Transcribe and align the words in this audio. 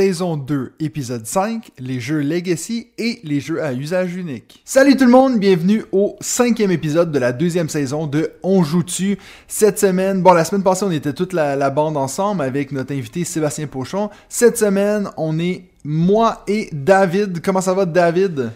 Saison 0.00 0.38
2, 0.38 0.72
épisode 0.80 1.26
5, 1.26 1.72
les 1.78 2.00
jeux 2.00 2.20
Legacy 2.20 2.86
et 2.96 3.20
les 3.22 3.38
jeux 3.38 3.62
à 3.62 3.74
usage 3.74 4.16
unique. 4.16 4.62
Salut 4.64 4.96
tout 4.96 5.04
le 5.04 5.10
monde, 5.10 5.38
bienvenue 5.38 5.84
au 5.92 6.16
cinquième 6.22 6.70
épisode 6.70 7.12
de 7.12 7.18
la 7.18 7.32
deuxième 7.32 7.68
saison 7.68 8.06
de 8.06 8.32
On 8.42 8.62
joue-tu. 8.62 9.18
Cette 9.46 9.78
semaine, 9.78 10.22
bon 10.22 10.32
la 10.32 10.46
semaine 10.46 10.62
passée 10.62 10.86
on 10.86 10.90
était 10.90 11.12
toute 11.12 11.34
la, 11.34 11.54
la 11.54 11.68
bande 11.68 11.98
ensemble 11.98 12.40
avec 12.40 12.72
notre 12.72 12.94
invité 12.94 13.24
Sébastien 13.24 13.66
Pochon. 13.66 14.08
Cette 14.30 14.56
semaine 14.56 15.10
on 15.18 15.38
est 15.38 15.64
moi 15.84 16.44
et 16.46 16.70
David. 16.72 17.42
Comment 17.42 17.60
ça 17.60 17.74
va 17.74 17.84
David? 17.84 18.52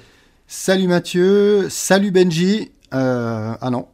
Salut 0.47 0.89
Mathieu, 0.89 1.69
salut 1.69 2.11
Benji. 2.11 2.73
Euh, 2.95 3.53
ah 3.61 3.69
non. 3.69 3.87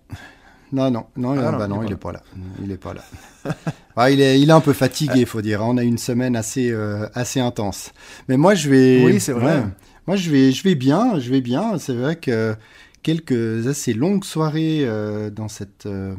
Non, 0.72 0.88
non, 0.88 1.06
non, 1.16 1.32
Ah 1.36 1.50
non, 1.50 1.58
bah 1.58 1.66
il 1.66 1.72
est 1.72 1.86
il 1.86 1.88
là. 1.88 1.94
est 1.94 1.96
pas 1.96 2.12
là. 2.12 2.22
Il 2.62 2.70
est 2.70 2.77
pas 2.77 2.94
là. 2.94 3.02
Ah, 4.02 4.10
il, 4.10 4.20
est, 4.22 4.40
il 4.40 4.48
est 4.48 4.52
un 4.52 4.60
peu 4.62 4.72
fatigué, 4.72 5.27
faut 5.27 5.42
dire. 5.42 5.60
On 5.62 5.77
a 5.77 5.84
eu 5.84 5.86
une 5.86 5.98
semaine 5.98 6.34
assez, 6.34 6.70
euh, 6.70 7.06
assez 7.12 7.38
intense. 7.38 7.92
Mais 8.28 8.38
moi, 8.38 8.54
je 8.54 8.70
vais. 8.70 9.04
Oui, 9.04 9.20
c'est 9.20 9.32
vrai. 9.32 9.62
Moi, 10.06 10.16
je 10.16 10.30
vais, 10.30 10.52
je 10.52 10.62
vais 10.64 10.74
bien, 10.74 11.18
je 11.18 11.30
vais 11.30 11.42
bien. 11.42 11.77
C'est 11.78 11.92
vrai 11.95 12.16
que 12.16 12.56
quelques 13.02 13.66
assez 13.66 13.92
longues 13.92 14.25
soirées 14.25 14.80
euh, 14.84 15.28
dans 15.28 15.48
cette, 15.48 15.84
euh, 15.84 16.14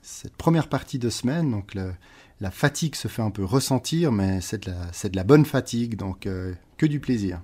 cette 0.00 0.36
première 0.36 0.68
partie 0.68 1.00
de 1.00 1.10
semaine. 1.10 1.50
Donc, 1.50 1.74
le- 1.74 1.92
la 2.40 2.52
fatigue 2.52 2.94
se 2.94 3.08
fait 3.08 3.22
un 3.22 3.30
peu 3.30 3.44
ressentir, 3.44 4.12
mais 4.12 4.40
c'est 4.40 4.64
de 4.66 4.70
la, 4.70 4.76
c'est 4.92 5.10
de 5.10 5.16
la 5.16 5.24
bonne 5.24 5.44
fatigue, 5.44 5.96
donc 5.96 6.26
euh, 6.26 6.52
que 6.78 6.86
du 6.86 7.00
plaisir. 7.00 7.40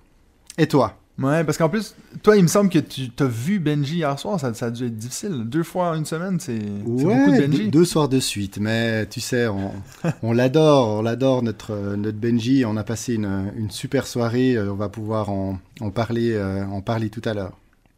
Et 0.56 0.68
toi? 0.68 0.99
Ouais, 1.20 1.44
parce 1.44 1.58
qu'en 1.58 1.68
plus, 1.68 1.94
toi, 2.22 2.36
il 2.36 2.42
me 2.42 2.48
semble 2.48 2.70
que 2.70 2.78
tu 2.78 3.10
t'as 3.10 3.26
vu 3.26 3.58
Benji 3.60 3.96
hier 3.96 4.18
soir, 4.18 4.40
ça, 4.40 4.54
ça 4.54 4.66
a 4.66 4.70
dû 4.70 4.86
être 4.86 4.96
difficile. 4.96 5.42
Deux 5.44 5.62
fois 5.62 5.90
en 5.90 5.94
une 5.96 6.06
semaine, 6.06 6.40
c'est 6.40 6.58
beaucoup 6.58 7.30
de 7.30 7.40
Benji. 7.42 7.64
deux, 7.64 7.70
deux 7.70 7.84
soirs 7.84 8.08
de 8.08 8.18
suite, 8.20 8.58
mais 8.58 9.04
tu 9.06 9.20
sais, 9.20 9.46
on, 10.22 10.32
l'adore, 10.32 10.88
on 10.98 11.02
l'adore 11.02 11.42
notre 11.42 11.94
notre 11.96 12.16
Benji. 12.16 12.64
On 12.66 12.76
a 12.78 12.84
passé 12.84 13.14
une, 13.14 13.52
une 13.56 13.70
super 13.70 14.06
soirée. 14.06 14.54
euh, 14.56 14.72
On 14.72 14.76
va 14.76 14.88
pouvoir 14.88 15.28
en, 15.28 15.58
en 15.80 15.90
parler 15.90 16.32
euh, 16.32 16.64
en 16.66 16.80
parler 16.80 17.10
tout 17.10 17.22
à 17.26 17.34
l'heure. 17.34 17.52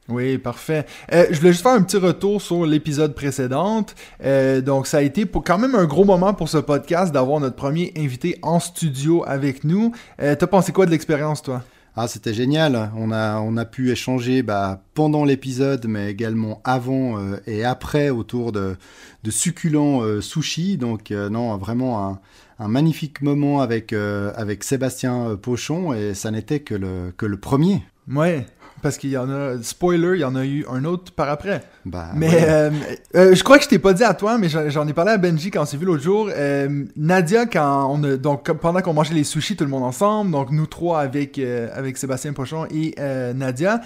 Oui, 0.08 0.36
parfait. 0.36 0.84
Euh, 1.12 1.26
je 1.30 1.38
voulais 1.38 1.52
juste 1.52 1.62
faire 1.62 1.72
un 1.74 1.82
petit 1.82 1.96
retour 1.98 2.42
sur 2.42 2.66
l'épisode 2.66 3.14
précédent. 3.14 3.86
Euh, 4.24 4.60
donc, 4.60 4.88
ça 4.88 4.98
a 4.98 5.02
été 5.02 5.26
pour 5.26 5.44
quand 5.44 5.58
même 5.58 5.76
un 5.76 5.84
gros 5.84 6.04
moment 6.04 6.34
pour 6.34 6.48
ce 6.48 6.58
podcast 6.58 7.12
d'avoir 7.14 7.38
notre 7.38 7.54
premier 7.54 7.92
invité 7.96 8.36
en 8.42 8.58
studio 8.58 9.22
avec 9.28 9.62
nous. 9.62 9.92
T'as 10.18 10.34
pensé 10.48 10.72
quoi 10.72 10.86
de 10.86 10.90
l'expérience, 10.90 11.40
toi? 11.40 11.62
Ah, 11.94 12.08
c'était 12.08 12.32
génial. 12.32 12.90
On 12.96 13.10
a 13.12 13.64
pu 13.66 13.90
échanger 13.90 14.42
bah, 14.42 14.82
pendant 14.94 15.24
l'épisode, 15.24 15.86
mais 15.86 16.10
également 16.10 16.60
avant 16.64 17.18
euh, 17.18 17.36
et 17.46 17.64
après 17.64 18.08
autour 18.08 18.52
de 18.52 18.76
de 19.24 19.30
succulents 19.30 20.02
euh, 20.02 20.20
sushis. 20.20 20.78
Donc 20.78 21.10
euh, 21.10 21.28
non, 21.28 21.56
vraiment 21.56 22.18
un 22.58 22.68
magnifique 22.68 23.22
moment 23.22 23.60
avec 23.60 23.92
euh, 23.92 24.32
avec 24.36 24.64
Sébastien 24.64 25.36
Pochon 25.40 25.92
et 25.92 26.14
ça 26.14 26.30
n'était 26.30 26.60
que 26.60 26.74
le 26.74 27.12
que 27.16 27.26
le 27.26 27.36
premier. 27.36 27.82
Ouais, 28.08 28.46
parce 28.82 28.98
qu'il 28.98 29.10
y 29.10 29.16
en 29.16 29.30
a... 29.30 29.62
Spoiler, 29.62 30.16
il 30.16 30.20
y 30.20 30.24
en 30.24 30.34
a 30.34 30.44
eu 30.44 30.66
un 30.70 30.84
autre 30.84 31.12
par 31.12 31.28
après. 31.28 31.62
Bah, 31.84 32.08
Mais 32.14 32.28
ouais. 32.28 32.44
euh, 32.48 32.70
euh, 33.16 33.34
je 33.34 33.42
crois 33.44 33.58
que 33.58 33.64
je 33.64 33.68
t'ai 33.68 33.78
pas 33.78 33.92
dit 33.92 34.04
à 34.04 34.14
toi, 34.14 34.38
mais 34.38 34.48
j'en 34.48 34.86
ai 34.86 34.92
parlé 34.92 35.12
à 35.12 35.18
Benji 35.18 35.50
quand 35.50 35.62
on 35.62 35.66
s'est 35.66 35.76
vu 35.76 35.86
l'autre 35.86 36.02
jour. 36.02 36.28
Euh, 36.30 36.84
Nadia, 36.96 37.46
quand 37.46 37.88
on 37.90 38.02
a, 38.04 38.16
donc 38.16 38.50
pendant 38.52 38.80
qu'on 38.80 38.92
mangeait 38.94 39.14
les 39.14 39.24
sushis 39.24 39.56
tout 39.56 39.64
le 39.64 39.70
monde 39.70 39.84
ensemble, 39.84 40.30
donc 40.30 40.50
nous 40.50 40.66
trois 40.66 41.00
avec 41.00 41.38
euh, 41.38 41.68
avec 41.74 41.96
Sébastien 41.96 42.32
Pochon 42.32 42.66
et 42.70 42.94
euh, 42.98 43.32
Nadia. 43.32 43.80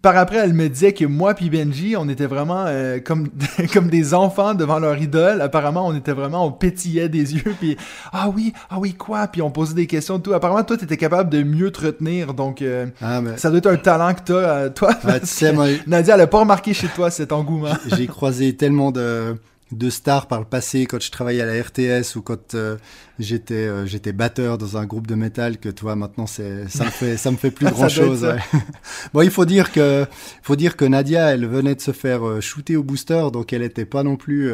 Par 0.00 0.16
après, 0.16 0.38
elle 0.38 0.54
me 0.54 0.68
disait 0.68 0.94
que 0.94 1.04
moi 1.04 1.34
puis 1.34 1.50
Benji, 1.50 1.96
on 1.98 2.08
était 2.08 2.26
vraiment 2.26 2.64
euh, 2.66 2.98
comme 2.98 3.28
comme 3.74 3.88
des 3.88 4.14
enfants 4.14 4.54
devant 4.54 4.78
leur 4.78 4.96
idole. 4.96 5.42
Apparemment, 5.42 5.86
on 5.86 5.94
était 5.94 6.12
vraiment, 6.12 6.46
on 6.46 6.50
pétillait 6.50 7.10
des 7.10 7.34
yeux, 7.34 7.54
puis 7.60 7.76
ah 8.10 8.28
oui, 8.34 8.54
ah 8.70 8.76
oui 8.78 8.94
quoi, 8.94 9.26
puis 9.28 9.42
on 9.42 9.50
posait 9.50 9.74
des 9.74 9.86
questions 9.86 10.18
tout. 10.18 10.32
Apparemment, 10.32 10.64
toi, 10.64 10.78
t'étais 10.78 10.96
capable 10.96 11.28
de 11.30 11.42
mieux 11.42 11.70
te 11.70 11.84
retenir, 11.86 12.32
donc 12.32 12.62
euh, 12.62 12.86
Ah, 13.02 13.20
mais- 13.20 13.36
ça 13.36 13.50
doit 13.50 13.58
être 13.58 13.66
un 13.70 13.76
talent 13.76 14.14
que 14.14 14.20
t'as, 14.24 14.34
euh, 14.34 14.68
toi. 14.70 14.90
Ouais, 15.04 15.20
tu 15.20 15.26
sais, 15.26 15.52
moi, 15.52 15.66
Nadia, 15.86 16.14
elle 16.14 16.22
a 16.22 16.26
pas 16.26 16.40
remarqué 16.40 16.72
chez 16.72 16.88
toi 16.88 17.10
cet 17.10 17.30
engouement. 17.32 17.74
J'ai 17.94 18.06
croisé 18.06 18.56
tellement 18.56 18.92
de, 18.92 19.36
de 19.72 19.90
stars 19.90 20.28
par 20.28 20.38
le 20.40 20.44
passé 20.46 20.86
quand 20.86 21.00
je 21.00 21.10
travaillais 21.10 21.40
à 21.40 21.46
la 21.46 21.60
RTS 21.62 22.16
ou 22.16 22.22
quand 22.22 22.54
euh, 22.54 22.76
j'étais 23.18 23.54
euh, 23.54 23.86
j'étais 23.86 24.12
batteur 24.12 24.58
dans 24.58 24.76
un 24.76 24.84
groupe 24.86 25.06
de 25.06 25.14
métal 25.14 25.58
que 25.58 25.68
toi 25.70 25.96
maintenant 25.96 26.26
c'est 26.26 26.68
ça 26.68 26.84
me 26.84 26.90
fait 27.00 27.16
ça 27.16 27.30
me 27.30 27.36
fait 27.36 27.50
plus 27.50 27.66
Ça 27.66 27.72
grand 27.72 27.88
chose. 27.88 28.26
bon, 29.14 29.22
il 29.22 29.30
faut 29.30 29.44
dire 29.46 29.72
que 29.72 30.06
faut 30.42 30.56
dire 30.56 30.76
que 30.76 30.84
Nadia 30.84 31.32
elle 31.32 31.46
venait 31.46 31.74
de 31.74 31.80
se 31.80 31.92
faire 31.92 32.26
euh, 32.26 32.40
shooter 32.40 32.76
au 32.76 32.82
booster 32.82 33.28
donc 33.32 33.52
elle 33.52 33.62
était 33.62 33.86
pas 33.86 34.02
non 34.02 34.16
plus 34.16 34.52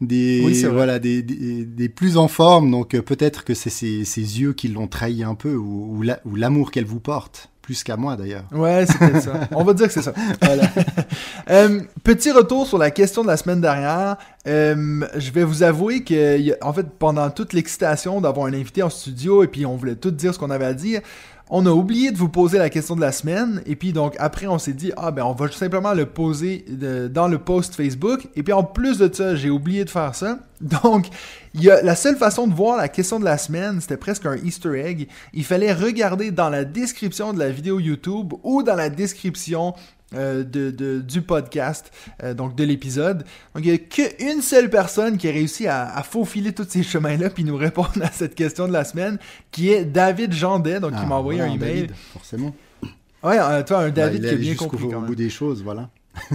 des 0.00 0.42
Oui, 0.44 0.64
voilà 0.64 0.98
des, 0.98 1.22
des, 1.22 1.64
des 1.64 1.88
plus 1.88 2.16
en 2.16 2.28
forme 2.28 2.70
donc 2.70 2.98
peut-être 3.00 3.44
que 3.44 3.54
c'est 3.54 3.70
ses, 3.70 4.04
ses 4.04 4.40
yeux 4.40 4.52
qui 4.52 4.68
l'ont 4.68 4.88
trahi 4.88 5.22
un 5.22 5.34
peu 5.36 5.54
ou, 5.54 5.96
ou 5.98 6.02
la- 6.02 6.20
ou 6.24 6.34
l'amour 6.36 6.70
qu'elle 6.72 6.84
vous 6.84 7.00
porte 7.00 7.50
plus 7.64 7.82
qu'à 7.82 7.96
moi 7.96 8.14
d'ailleurs. 8.14 8.44
Ouais, 8.52 8.84
c'était 8.86 9.20
ça. 9.20 9.32
On 9.52 9.64
va 9.64 9.72
dire 9.72 9.86
que 9.86 9.92
c'est 9.92 10.02
ça. 10.02 10.12
Voilà. 10.40 10.64
Euh, 11.50 11.82
petit 12.02 12.30
retour 12.30 12.66
sur 12.66 12.78
la 12.78 12.90
question 12.90 13.22
de 13.22 13.26
la 13.26 13.36
semaine 13.36 13.60
dernière. 13.60 14.16
Euh, 14.46 15.06
je 15.14 15.30
vais 15.30 15.44
vous 15.44 15.62
avouer 15.62 16.02
que, 16.02 16.64
en 16.64 16.72
fait, 16.72 16.86
pendant 16.98 17.28
toute 17.28 17.52
l'excitation 17.52 18.22
d'avoir 18.22 18.46
un 18.46 18.54
invité 18.54 18.82
en 18.82 18.88
studio 18.88 19.44
et 19.44 19.46
puis 19.46 19.66
on 19.66 19.76
voulait 19.76 19.94
tout 19.94 20.10
dire 20.10 20.32
ce 20.32 20.38
qu'on 20.38 20.50
avait 20.50 20.64
à 20.64 20.72
dire, 20.72 21.02
on 21.50 21.66
a 21.66 21.70
oublié 21.70 22.10
de 22.10 22.16
vous 22.16 22.28
poser 22.28 22.58
la 22.58 22.70
question 22.70 22.96
de 22.96 23.00
la 23.00 23.12
semaine. 23.12 23.62
Et 23.66 23.76
puis 23.76 23.92
donc 23.92 24.14
après, 24.18 24.46
on 24.46 24.58
s'est 24.58 24.72
dit 24.72 24.92
ah 24.96 25.10
ben 25.10 25.24
on 25.24 25.32
va 25.32 25.50
simplement 25.50 25.92
le 25.92 26.06
poser 26.06 26.64
dans 27.10 27.28
le 27.28 27.38
post 27.38 27.74
Facebook. 27.74 28.28
Et 28.34 28.42
puis 28.42 28.52
en 28.52 28.64
plus 28.64 28.98
de 28.98 29.12
ça, 29.12 29.34
j'ai 29.36 29.50
oublié 29.50 29.84
de 29.84 29.90
faire 29.90 30.14
ça. 30.14 30.38
Donc 30.82 31.08
la 31.54 31.94
seule 31.94 32.16
façon 32.16 32.46
de 32.46 32.54
voir 32.54 32.76
la 32.76 32.88
question 32.88 33.20
de 33.20 33.24
la 33.24 33.36
semaine, 33.36 33.80
c'était 33.80 33.98
presque 33.98 34.24
un 34.24 34.36
Easter 34.36 34.80
egg. 34.80 35.08
Il 35.34 35.44
fallait 35.44 35.72
regarder 35.72 36.30
dans 36.30 36.48
la 36.48 36.64
description 36.64 37.32
de 37.34 37.38
la 37.38 37.50
vidéo 37.50 37.80
YouTube 37.80 38.32
ou 38.42 38.62
dans 38.62 38.76
la 38.76 38.88
description 38.88 39.74
euh, 40.14 40.44
de, 40.44 40.70
de- 40.70 41.00
du 41.00 41.22
podcast, 41.22 41.90
euh, 42.22 42.34
donc 42.34 42.54
de 42.56 42.64
l'épisode. 42.64 43.24
Donc 43.54 43.64
il 43.64 43.70
n'y 43.70 43.74
a 43.74 43.78
qu'une 43.78 44.42
seule 44.42 44.70
personne 44.70 45.16
qui 45.18 45.28
a 45.28 45.32
réussi 45.32 45.66
à, 45.66 45.94
à 45.94 46.02
faufiler 46.02 46.52
tous 46.52 46.66
ces 46.68 46.82
chemins-là 46.82 47.30
puis 47.30 47.44
nous 47.44 47.56
répondre 47.56 47.90
à 48.02 48.10
cette 48.12 48.34
question 48.34 48.66
de 48.68 48.72
la 48.72 48.84
semaine, 48.84 49.18
qui 49.50 49.70
est 49.72 49.84
David 49.84 50.32
Jandet, 50.32 50.80
donc 50.80 50.92
qui 50.92 50.98
Ah, 51.02 51.06
m'a 51.06 51.14
envoyé 51.16 51.40
voilà, 51.40 51.52
un 51.52 51.56
email. 51.56 51.74
David, 51.82 51.92
forcément. 52.12 52.54
Ouais, 53.22 53.38
euh, 53.40 53.62
toi, 53.62 53.78
un 53.80 53.90
David 53.90 54.22
Bah, 54.22 54.28
il 54.28 54.28
qui 54.28 54.34
a 54.34 54.38
est 54.38 54.40
bien 54.42 54.54
compris 54.54 54.84
quand 54.90 54.98
même. 55.00 55.06
bout 55.06 55.14
des 55.14 55.30
choses, 55.30 55.62
voilà. 55.62 55.88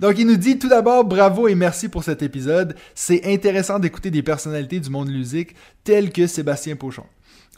Donc 0.00 0.18
il 0.18 0.26
nous 0.26 0.36
dit 0.36 0.58
tout 0.58 0.68
d'abord 0.68 1.04
bravo 1.04 1.48
et 1.48 1.54
merci 1.54 1.88
pour 1.88 2.04
cet 2.04 2.22
épisode. 2.22 2.76
C'est 2.94 3.24
intéressant 3.32 3.78
d'écouter 3.78 4.10
des 4.10 4.22
personnalités 4.22 4.78
du 4.80 4.90
monde 4.90 5.10
musique 5.10 5.54
telles 5.84 6.12
que 6.12 6.26
Sébastien 6.26 6.76
Pochon. 6.76 7.02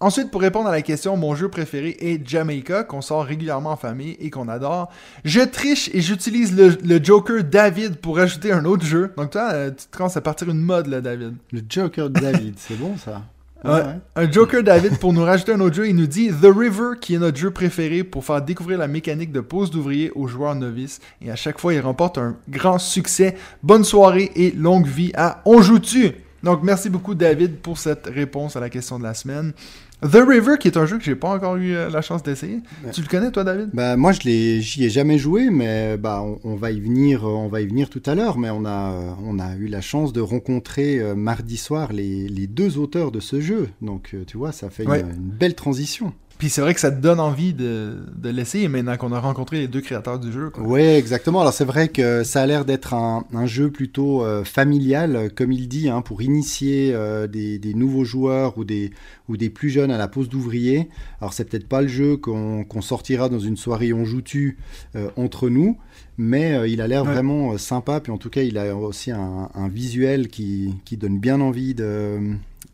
Ensuite, 0.03 0.31
pour 0.31 0.41
répondre 0.41 0.66
à 0.66 0.72
la 0.72 0.81
question, 0.81 1.16
mon 1.19 1.34
jeu 1.34 1.50
préféré 1.50 1.94
est 2.00 2.27
Jamaica, 2.27 2.84
qu'on 2.84 3.03
sort 3.03 3.25
régulièrement 3.25 3.72
en 3.72 3.77
famille 3.77 4.16
et 4.19 4.31
qu'on 4.31 4.49
adore. 4.49 4.91
Je 5.25 5.41
triche 5.41 5.91
et 5.93 6.00
j'utilise 6.00 6.56
le, 6.56 6.78
le 6.83 7.05
Joker 7.05 7.44
David 7.44 7.97
pour 7.97 8.19
ajouter 8.19 8.50
un 8.50 8.65
autre 8.65 8.84
jeu. 8.84 9.12
Donc 9.19 9.31
toi, 9.31 9.50
euh, 9.53 9.71
tu 9.71 9.87
te 9.87 9.97
commences 9.97 10.16
à 10.16 10.22
partir 10.22 10.49
une 10.49 10.60
mode 10.60 10.87
là, 10.87 11.03
David. 11.03 11.34
Le 11.53 11.60
Joker 11.69 12.09
David, 12.09 12.55
c'est 12.56 12.78
bon 12.78 12.97
ça. 12.97 13.22
Ouais. 13.62 13.83
Un 14.16 14.31
Joker 14.31 14.62
David 14.62 14.99
pour 14.99 15.12
nous 15.12 15.22
rajouter 15.22 15.53
un 15.53 15.60
autre 15.60 15.77
jeu. 15.77 15.87
Il 15.87 15.94
nous 15.94 16.06
dit 16.06 16.28
The 16.28 16.47
River, 16.47 16.93
qui 16.99 17.15
est 17.15 17.19
notre 17.19 17.37
jeu 17.37 17.50
préféré 17.50 18.04
pour 18.04 18.24
faire 18.24 18.41
découvrir 18.41 18.78
la 18.78 18.89
mécanique 18.89 19.33
de 19.33 19.41
pose 19.41 19.71
d'ouvrier 19.71 20.10
aux 20.15 20.27
joueurs 20.27 20.54
novices. 20.54 20.98
Et 21.21 21.30
à 21.30 21.36
chaque 21.36 21.60
fois, 21.60 21.74
il 21.74 21.80
remporte 21.80 22.16
un 22.16 22.36
grand 22.48 22.78
succès. 22.78 23.36
Bonne 23.63 23.84
soirée 23.84 24.33
et 24.34 24.53
longue 24.53 24.86
vie 24.86 25.13
à 25.15 25.42
On 25.45 25.60
joue-tu? 25.60 26.13
Donc, 26.42 26.63
merci 26.63 26.89
beaucoup, 26.89 27.15
David, 27.15 27.59
pour 27.59 27.77
cette 27.77 28.07
réponse 28.07 28.57
à 28.57 28.60
la 28.60 28.71
question 28.71 28.98
de 28.98 29.04
la 29.04 29.13
semaine. 29.13 29.53
The 30.02 30.16
River, 30.26 30.56
qui 30.58 30.68
est 30.68 30.76
un 30.78 30.86
jeu 30.86 30.97
que 30.98 31.04
j'ai 31.04 31.14
pas 31.14 31.28
encore 31.28 31.56
eu 31.56 31.74
euh, 31.74 31.91
la 31.91 32.00
chance 32.00 32.22
d'essayer. 32.22 32.60
Ouais. 32.84 32.91
Tu 32.92 33.02
le 33.02 33.06
connais, 33.06 33.30
toi, 33.30 33.44
David? 33.44 33.70
Bah 33.74 33.97
moi 33.97 34.12
je 34.12 34.20
l'ai, 34.22 34.60
j'y 34.62 34.84
ai 34.84 34.91
jamais 34.91 35.18
joué, 35.18 35.50
mais 35.50 35.97
bah 35.98 36.22
on, 36.22 36.38
on 36.44 36.54
va 36.56 36.70
y 36.70 36.80
venir, 36.80 37.24
euh, 37.26 37.30
on 37.32 37.48
va 37.48 37.60
y 37.60 37.66
venir 37.66 37.91
tout 37.91 38.02
à 38.06 38.14
l'heure. 38.14 38.38
Mais 38.38 38.48
on 38.50 38.64
a, 38.64 38.92
euh, 38.92 39.10
on 39.26 39.38
a 39.38 39.54
eu 39.56 39.66
la 39.66 39.80
chance 39.82 40.12
de 40.12 40.20
rencontrer 40.20 40.98
euh, 41.00 41.14
mardi 41.14 41.56
soir 41.58 41.92
les, 41.92 42.28
les 42.28 42.47
deux 42.47 42.78
auteurs 42.78 43.10
de 43.12 43.20
ce 43.20 43.41
jeu. 43.41 43.68
Donc 43.82 44.14
tu 44.26 44.36
vois, 44.38 44.52
ça 44.52 44.70
fait 44.70 44.86
Ouais. 44.86 45.00
une, 45.00 45.08
une 45.10 45.30
belle 45.30 45.54
transition. 45.54 46.12
Puis 46.41 46.48
c'est 46.48 46.63
vrai 46.63 46.72
que 46.75 46.81
ça 46.81 46.91
te 46.91 47.01
donne 47.01 47.21
envie 47.21 47.53
de, 47.54 47.98
de 48.16 48.28
l'essayer 48.31 48.66
maintenant 48.69 48.97
qu'on 48.97 49.13
a 49.13 49.21
rencontré 49.21 49.59
les 49.60 49.69
deux 49.69 49.83
créateurs 49.83 50.19
du 50.19 50.33
jeu. 50.33 50.48
quoi. 50.51 50.65
Oui, 50.65 50.81
exactement. 50.81 51.42
Alors 51.42 51.53
c'est 51.53 51.66
vrai 51.66 51.89
que 51.89 52.25
ça 52.25 52.41
a 52.42 52.47
l'air 52.47 52.65
d'être 52.65 52.95
un, 52.95 53.25
un 53.33 53.45
jeu 53.47 53.71
plutôt 53.71 54.25
euh, 54.25 54.42
familial, 54.42 55.31
comme 55.37 55.53
il 55.53 55.69
dit, 55.69 55.89
hein, 55.91 56.01
pour 56.01 56.22
initier 56.22 56.92
euh, 56.95 57.27
des, 57.27 57.59
des 57.59 57.75
nouveaux 57.75 58.04
joueurs 58.04 58.57
ou 58.57 58.65
des, 58.65 58.91
ou 59.28 59.37
des 59.37 59.51
plus 59.51 59.69
jeunes 59.71 59.91
à 59.91 59.98
la 59.98 60.09
pose 60.09 60.28
d'ouvrier. 60.31 60.89
Alors 61.21 61.34
c'est 61.34 61.45
peut-être 61.45 61.69
pas 61.69 61.83
le 61.83 61.89
jeu 61.89 62.16
qu'on 62.16 62.65
qu'on 62.65 62.81
sortira 62.81 63.28
dans 63.28 63.39
une 63.39 63.59
soirée 63.59 63.93
on 63.93 64.04
joue 64.07 64.22
tu 64.22 64.57
euh, 64.97 65.10
entre 65.16 65.51
nous, 65.51 65.77
mais 66.16 66.71
il 66.72 66.81
a 66.81 66.89
l'air 66.89 67.04
Ouais. 67.04 67.13
vraiment 67.13 67.57
sympa. 67.59 68.01
Puis 68.01 68.13
en 68.13 68.19
tout 68.19 68.31
cas, 68.31 68.41
il 68.43 68.57
a 68.57 68.75
aussi 68.75 69.10
un, 69.10 69.51
un 69.54 69.69
visuel 69.69 70.28
qui, 70.28 70.75
qui 70.86 70.97
donne 70.97 71.19
bien 71.19 71.41
envie 71.43 71.75
de 71.75 72.19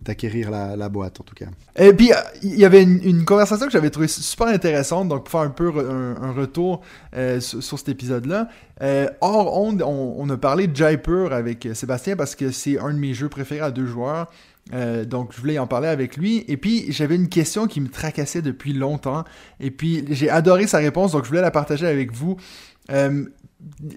d'acquérir 0.06 0.50
la, 0.50 0.88
boîte 0.88 1.20
en 1.20 1.24
tout 1.24 1.34
cas. 1.34 1.46
Et 1.76 1.92
puis, 1.92 2.12
euh, 2.12 2.16
il 2.42 2.58
y 2.58 2.64
avait 2.64 2.82
une, 2.82 3.24
conversation 3.24 3.66
que 3.66 3.72
j'avais 3.72 3.90
trouvée 3.90 4.08
super 4.08 4.46
intéressante, 4.48 5.08
donc 5.08 5.24
pour 5.24 5.30
faire 5.30 5.40
un 5.40 5.50
peu 5.50 5.68
un, 5.68 6.32
retour 6.32 6.82
euh, 7.14 7.40
sur, 7.40 7.78
cet 7.78 7.88
épisode-là. 7.88 8.48
Euh, 8.82 9.08
onde, 9.20 9.82
on, 9.82 10.14
on 10.18 10.28
a 10.28 10.36
parlé 10.36 10.66
de 10.66 10.76
Jaipur 10.76 11.32
avec 11.32 11.64
euh, 11.64 11.74
Sébastien 11.74 12.14
parce 12.14 12.34
que 12.34 12.50
c'est 12.50 12.78
un 12.78 12.92
de 12.92 12.98
mes 12.98 13.14
jeux 13.14 13.28
préférés 13.28 13.60
à 13.60 13.70
deux 13.70 13.86
joueurs. 13.86 14.30
Euh, 14.74 15.04
donc, 15.04 15.32
je 15.32 15.40
voulais 15.40 15.58
en 15.58 15.66
parler 15.66 15.88
avec 15.88 16.16
lui. 16.16 16.44
Et 16.48 16.56
puis, 16.56 16.86
j'avais 16.92 17.14
une 17.14 17.28
question 17.28 17.66
qui 17.66 17.80
me 17.80 17.88
tracassait 17.88 18.42
depuis 18.42 18.72
longtemps. 18.72 19.24
Et 19.60 19.70
puis, 19.70 20.04
j'ai 20.10 20.28
adoré 20.28 20.66
sa 20.66 20.78
réponse, 20.78 21.12
donc 21.12 21.24
je 21.24 21.28
voulais 21.28 21.40
la 21.40 21.50
partager 21.50 21.86
avec 21.86 22.12
vous. 22.12 22.36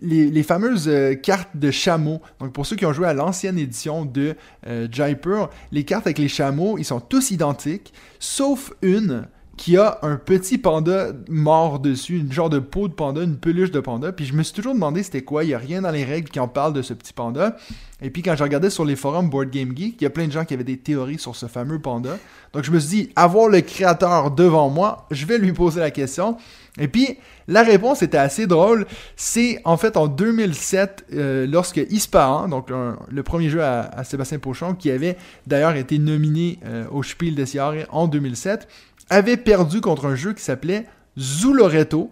Les, 0.01 0.31
les 0.31 0.43
fameuses 0.43 0.87
euh, 0.87 1.13
cartes 1.13 1.55
de 1.55 1.69
chameaux. 1.69 2.21
Donc, 2.39 2.53
pour 2.53 2.65
ceux 2.65 2.75
qui 2.75 2.85
ont 2.85 2.93
joué 2.93 3.07
à 3.07 3.13
l'ancienne 3.13 3.59
édition 3.59 4.05
de 4.05 4.35
euh, 4.65 4.87
Jaipur, 4.91 5.49
les 5.71 5.83
cartes 5.83 6.07
avec 6.07 6.17
les 6.17 6.27
chameaux, 6.27 6.77
ils 6.77 6.85
sont 6.85 6.99
tous 6.99 7.31
identiques, 7.31 7.93
sauf 8.19 8.73
une 8.81 9.27
qui 9.59 9.75
a 9.75 9.99
un 10.03 10.15
petit 10.15 10.57
panda 10.57 11.09
mort 11.27 11.79
dessus, 11.79 12.17
une 12.17 12.31
genre 12.31 12.49
de 12.49 12.59
peau 12.59 12.87
de 12.87 12.93
panda, 12.93 13.21
une 13.21 13.35
peluche 13.35 13.71
de 13.71 13.81
panda. 13.81 14.13
Puis 14.13 14.25
je 14.25 14.33
me 14.33 14.41
suis 14.41 14.53
toujours 14.53 14.73
demandé 14.73 15.03
c'était 15.03 15.23
quoi. 15.23 15.43
Il 15.43 15.47
n'y 15.47 15.53
a 15.53 15.57
rien 15.57 15.81
dans 15.81 15.91
les 15.91 16.05
règles 16.05 16.29
qui 16.29 16.39
en 16.39 16.47
parle 16.47 16.71
de 16.71 16.81
ce 16.81 16.93
petit 16.93 17.11
panda. 17.11 17.57
Et 18.01 18.09
puis 18.09 18.21
quand 18.21 18.37
je 18.37 18.43
regardais 18.43 18.69
sur 18.69 18.85
les 18.85 18.95
forums 18.95 19.29
Board 19.29 19.49
Game 19.49 19.75
Geek, 19.75 19.95
il 19.99 20.03
y 20.05 20.07
a 20.07 20.09
plein 20.09 20.27
de 20.27 20.31
gens 20.31 20.45
qui 20.45 20.53
avaient 20.53 20.63
des 20.63 20.77
théories 20.77 21.19
sur 21.19 21.35
ce 21.35 21.47
fameux 21.47 21.79
panda. 21.79 22.17
Donc 22.53 22.63
je 22.63 22.71
me 22.71 22.79
suis 22.79 22.89
dit, 22.89 23.09
avoir 23.17 23.49
le 23.49 23.59
créateur 23.59 24.31
devant 24.31 24.69
moi, 24.69 25.07
je 25.11 25.25
vais 25.25 25.37
lui 25.37 25.51
poser 25.51 25.81
la 25.81 25.91
question. 25.91 26.37
Et 26.79 26.87
puis 26.87 27.17
la 27.47 27.63
réponse 27.63 28.01
était 28.01 28.17
assez 28.17 28.47
drôle. 28.47 28.85
C'est 29.15 29.59
en 29.65 29.77
fait 29.77 29.97
en 29.97 30.07
2007, 30.07 31.05
euh, 31.13 31.47
lorsque 31.47 31.81
Ispahan, 31.89 32.47
donc 32.47 32.69
le 32.69 33.23
premier 33.23 33.49
jeu 33.49 33.63
à, 33.63 34.03
Sébastien 34.03 34.39
Pochon, 34.39 34.73
qui 34.73 34.89
avait 34.89 35.17
d'ailleurs 35.45 35.75
été 35.75 35.99
nominé 35.99 36.59
euh, 36.65 36.85
au 36.91 37.03
Spiel 37.03 37.35
des 37.35 37.45
Jahres 37.45 37.85
en 37.89 38.07
2007, 38.07 38.67
avait 39.09 39.37
perdu 39.37 39.81
contre 39.81 40.05
un 40.05 40.15
jeu 40.15 40.33
qui 40.33 40.43
s'appelait 40.43 40.85
Zuloreto. 41.17 42.09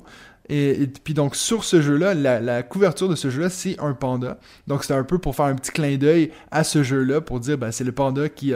Et, 0.49 0.87
puis 1.03 1.13
donc 1.13 1.35
sur 1.35 1.65
ce 1.65 1.81
jeu-là, 1.81 2.13
la, 2.13 2.63
couverture 2.63 3.09
de 3.09 3.15
ce 3.15 3.29
jeu-là, 3.29 3.49
c'est 3.49 3.77
un 3.79 3.93
panda. 3.93 4.39
Donc 4.67 4.83
c'était 4.83 4.93
un 4.93 5.03
peu 5.03 5.17
pour 5.17 5.35
faire 5.35 5.45
un 5.45 5.55
petit 5.55 5.71
clin 5.71 5.97
d'œil 5.97 6.31
à 6.51 6.63
ce 6.63 6.83
jeu-là, 6.83 7.21
pour 7.21 7.39
dire 7.39 7.57
ben, 7.57 7.71
c'est 7.71 7.83
le 7.83 7.91
panda 7.91 8.29
qui, 8.29 8.53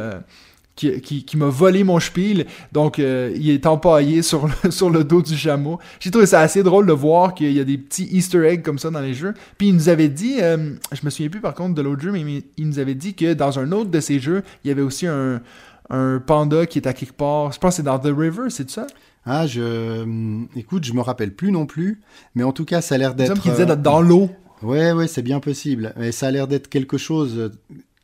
qui, 0.81 1.01
qui, 1.01 1.23
qui 1.25 1.37
m'a 1.37 1.47
volé 1.47 1.83
mon 1.83 1.99
spiel. 1.99 2.45
Donc 2.71 2.97
euh, 2.97 3.31
il 3.35 3.49
est 3.49 3.65
empaillé 3.65 4.21
sur 4.21 4.47
le, 4.47 4.71
sur 4.71 4.89
le 4.89 5.03
dos 5.03 5.21
du 5.21 5.37
chameau. 5.37 5.79
J'ai 5.99 6.09
trouvé 6.09 6.25
ça 6.25 6.41
assez 6.41 6.63
drôle 6.63 6.87
de 6.87 6.93
voir 6.93 7.35
qu'il 7.35 7.51
y 7.51 7.59
a 7.59 7.63
des 7.63 7.77
petits 7.77 8.07
easter 8.11 8.45
eggs 8.47 8.63
comme 8.63 8.79
ça 8.79 8.89
dans 8.89 9.01
les 9.01 9.13
jeux. 9.13 9.33
Puis 9.57 9.67
il 9.67 9.75
nous 9.75 9.89
avait 9.89 10.09
dit, 10.09 10.37
euh, 10.41 10.73
je 10.91 11.01
me 11.03 11.09
souviens 11.09 11.29
plus 11.29 11.41
par 11.41 11.53
contre 11.53 11.75
de 11.75 11.81
l'autre 11.81 12.01
jeu, 12.01 12.11
mais 12.11 12.43
il 12.57 12.67
nous 12.67 12.79
avait 12.79 12.95
dit 12.95 13.13
que 13.13 13.33
dans 13.33 13.59
un 13.59 13.71
autre 13.71 13.91
de 13.91 13.99
ces 13.99 14.19
jeux, 14.19 14.43
il 14.63 14.69
y 14.69 14.71
avait 14.71 14.81
aussi 14.81 15.05
un, 15.05 15.41
un 15.89 16.19
panda 16.19 16.65
qui 16.65 16.79
est 16.79 16.87
à 16.87 16.93
quelque 16.93 17.13
part. 17.13 17.51
Je 17.51 17.59
pense 17.59 17.73
que 17.73 17.75
c'est 17.77 17.83
dans 17.83 17.99
The 17.99 18.13
River, 18.15 18.49
c'est 18.49 18.69
ça? 18.69 18.87
Ah, 19.23 19.45
je, 19.45 20.01
hum, 20.01 20.47
écoute, 20.55 20.83
je 20.83 20.93
me 20.93 21.01
rappelle 21.01 21.35
plus 21.35 21.51
non 21.51 21.67
plus, 21.67 22.01
mais 22.33 22.43
en 22.43 22.53
tout 22.53 22.65
cas, 22.65 22.81
ça 22.81 22.95
a 22.95 22.97
l'air 22.97 23.13
d'être. 23.13 23.39
qu'il 23.39 23.51
disait 23.51 23.69
euh, 23.69 23.75
dans 23.75 24.01
l'eau. 24.01 24.31
Ouais, 24.63 24.91
ouais, 24.93 25.07
c'est 25.07 25.21
bien 25.21 25.39
possible. 25.39 25.93
Et 25.99 26.11
ça 26.11 26.27
a 26.27 26.31
l'air 26.31 26.47
d'être 26.47 26.69
quelque 26.69 26.97
chose 26.97 27.51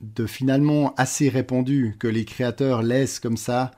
de 0.01 0.25
finalement 0.25 0.93
assez 0.97 1.29
répandu, 1.29 1.95
que 1.99 2.07
les 2.07 2.25
créateurs 2.25 2.83
laissent 2.83 3.19
comme 3.19 3.37
ça 3.37 3.71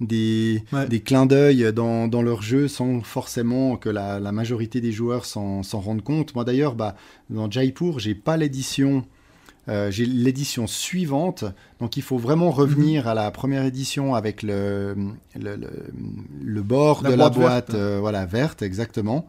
des, 0.00 0.64
Ouais. 0.72 0.88
des 0.88 1.00
clins 1.00 1.26
d'œil 1.26 1.72
dans, 1.74 2.08
dans 2.08 2.22
leur 2.22 2.42
jeu 2.42 2.68
sans 2.68 3.02
forcément 3.02 3.76
que 3.76 3.88
la, 3.90 4.18
la 4.20 4.32
majorité 4.32 4.80
des 4.80 4.92
joueurs 4.92 5.26
s'en 5.26 5.62
rendent 5.74 6.02
compte. 6.02 6.34
Moi 6.34 6.44
d'ailleurs, 6.44 6.74
bah, 6.74 6.96
dans 7.28 7.50
Jaipur, 7.50 7.98
j'ai 7.98 8.14
pas 8.14 8.36
l'édition. 8.36 9.04
euh, 9.68 9.90
j'ai 9.90 10.06
l'édition 10.06 10.66
suivante, 10.66 11.44
donc 11.80 11.96
il 11.96 12.02
faut 12.02 12.18
vraiment 12.18 12.50
revenir 12.50 13.06
à 13.08 13.14
la 13.14 13.30
première 13.30 13.64
édition 13.64 14.14
avec 14.14 14.42
le, 14.42 14.96
le, 15.38 15.56
le, 15.56 15.70
le 16.42 16.62
bord 16.62 17.02
La 17.02 17.10
de 17.10 17.14
la 17.14 17.28
boîte 17.30 17.70
verte. 17.70 17.74
euh, 17.74 17.98
voilà, 18.00 18.26
verte, 18.26 18.62
exactement 18.62 19.26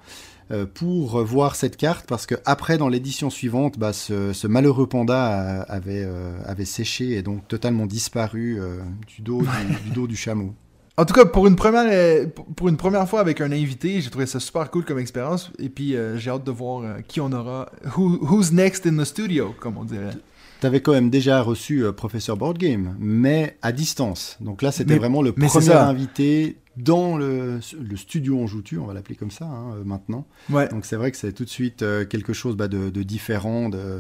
pour 0.74 1.24
voir 1.24 1.56
cette 1.56 1.78
carte 1.78 2.06
parce 2.08 2.26
que 2.26 2.36
après 2.46 2.78
dans 2.78 2.90
l'édition 2.90 3.30
suivante 3.30 3.80
bah, 3.80 3.94
ce, 3.94 4.34
ce 4.34 4.48
malheureux 4.48 4.88
panda 4.88 5.62
euh, 5.62 5.64
avait, 5.68 6.04
euh, 6.06 6.38
avait 6.46 6.66
séché 6.66 7.12
et 7.12 7.22
donc 7.22 7.48
totalement 7.48 7.86
disparu 7.86 8.60
euh, 8.60 8.80
du, 9.08 9.22
dos, 9.22 9.42
du, 9.42 9.90
du 9.90 9.90
dos 9.92 10.08
du 10.08 10.16
chameau. 10.16 10.54
En 10.98 11.06
tout 11.06 11.14
cas, 11.14 11.26
pour 11.26 11.48
une 11.48 11.56
première, 11.56 11.86
euh, 11.90 12.28
pour- 12.28 12.46
pour 12.48 12.68
une 12.70 12.76
première 12.78 13.08
fois 13.08 13.22
avec 13.22 13.40
un 13.42 13.52
invité, 13.52 14.02
j'ai 14.02 14.10
trouvé 14.10 14.26
ça 14.26 14.40
super 14.42 14.70
cool 14.70 14.84
comme 14.84 15.00
expérience. 15.00 15.52
Et 15.58 15.70
puis, 15.70 15.96
euh, 15.96 16.18
j'ai 16.18 16.30
hâte 16.30 16.44
de 16.44 16.52
voir 16.52 16.84
euh, 16.84 17.00
qui 17.08 17.22
on 17.22 17.32
aura. 17.32 17.72
Who- 17.96 18.20
who's 18.22 18.52
next 18.52 18.86
in 18.86 18.98
the 18.98 19.06
studio, 19.06 19.56
comme 19.60 19.78
on 19.78 19.86
dirait. 19.86 20.12
Tu 20.60 20.68
avais 20.68 20.82
quand 20.82 20.92
même 20.92 21.10
déjà 21.10 21.42
reçu 21.42 21.84
euh, 21.86 21.92
Professeur 21.94 22.36
Board 22.38 22.58
Game, 22.60 22.96
mais 23.00 23.58
à 23.64 23.72
distance. 23.72 24.38
Donc 24.42 24.62
là, 24.62 24.72
c'était 24.72 24.98
vraiment 25.00 25.22
le 25.24 25.32
premier 25.32 25.66
invité 25.90 26.58
dans 26.78 27.18
le, 27.18 27.60
le 27.80 27.98
studio 27.98 28.42
en 28.42 28.48
joutu, 28.48 28.78
on 28.78 28.86
va 28.86 28.94
l'appeler 28.94 29.16
comme 29.16 29.32
ça 29.32 29.46
hein, 29.46 29.76
euh, 29.76 29.84
maintenant. 29.84 30.26
Ouais. 30.50 30.70
Donc 30.70 30.86
c'est 30.86 30.96
vrai 30.96 31.12
que 31.12 31.18
c'est 31.18 31.34
tout 31.34 31.44
de 31.44 31.50
suite 31.50 31.82
euh, 31.82 32.06
quelque 32.06 32.34
chose 32.34 32.56
bah, 32.56 32.68
de, 32.68 32.90
de 32.90 33.04
différent, 33.04 33.68
de, 33.70 34.00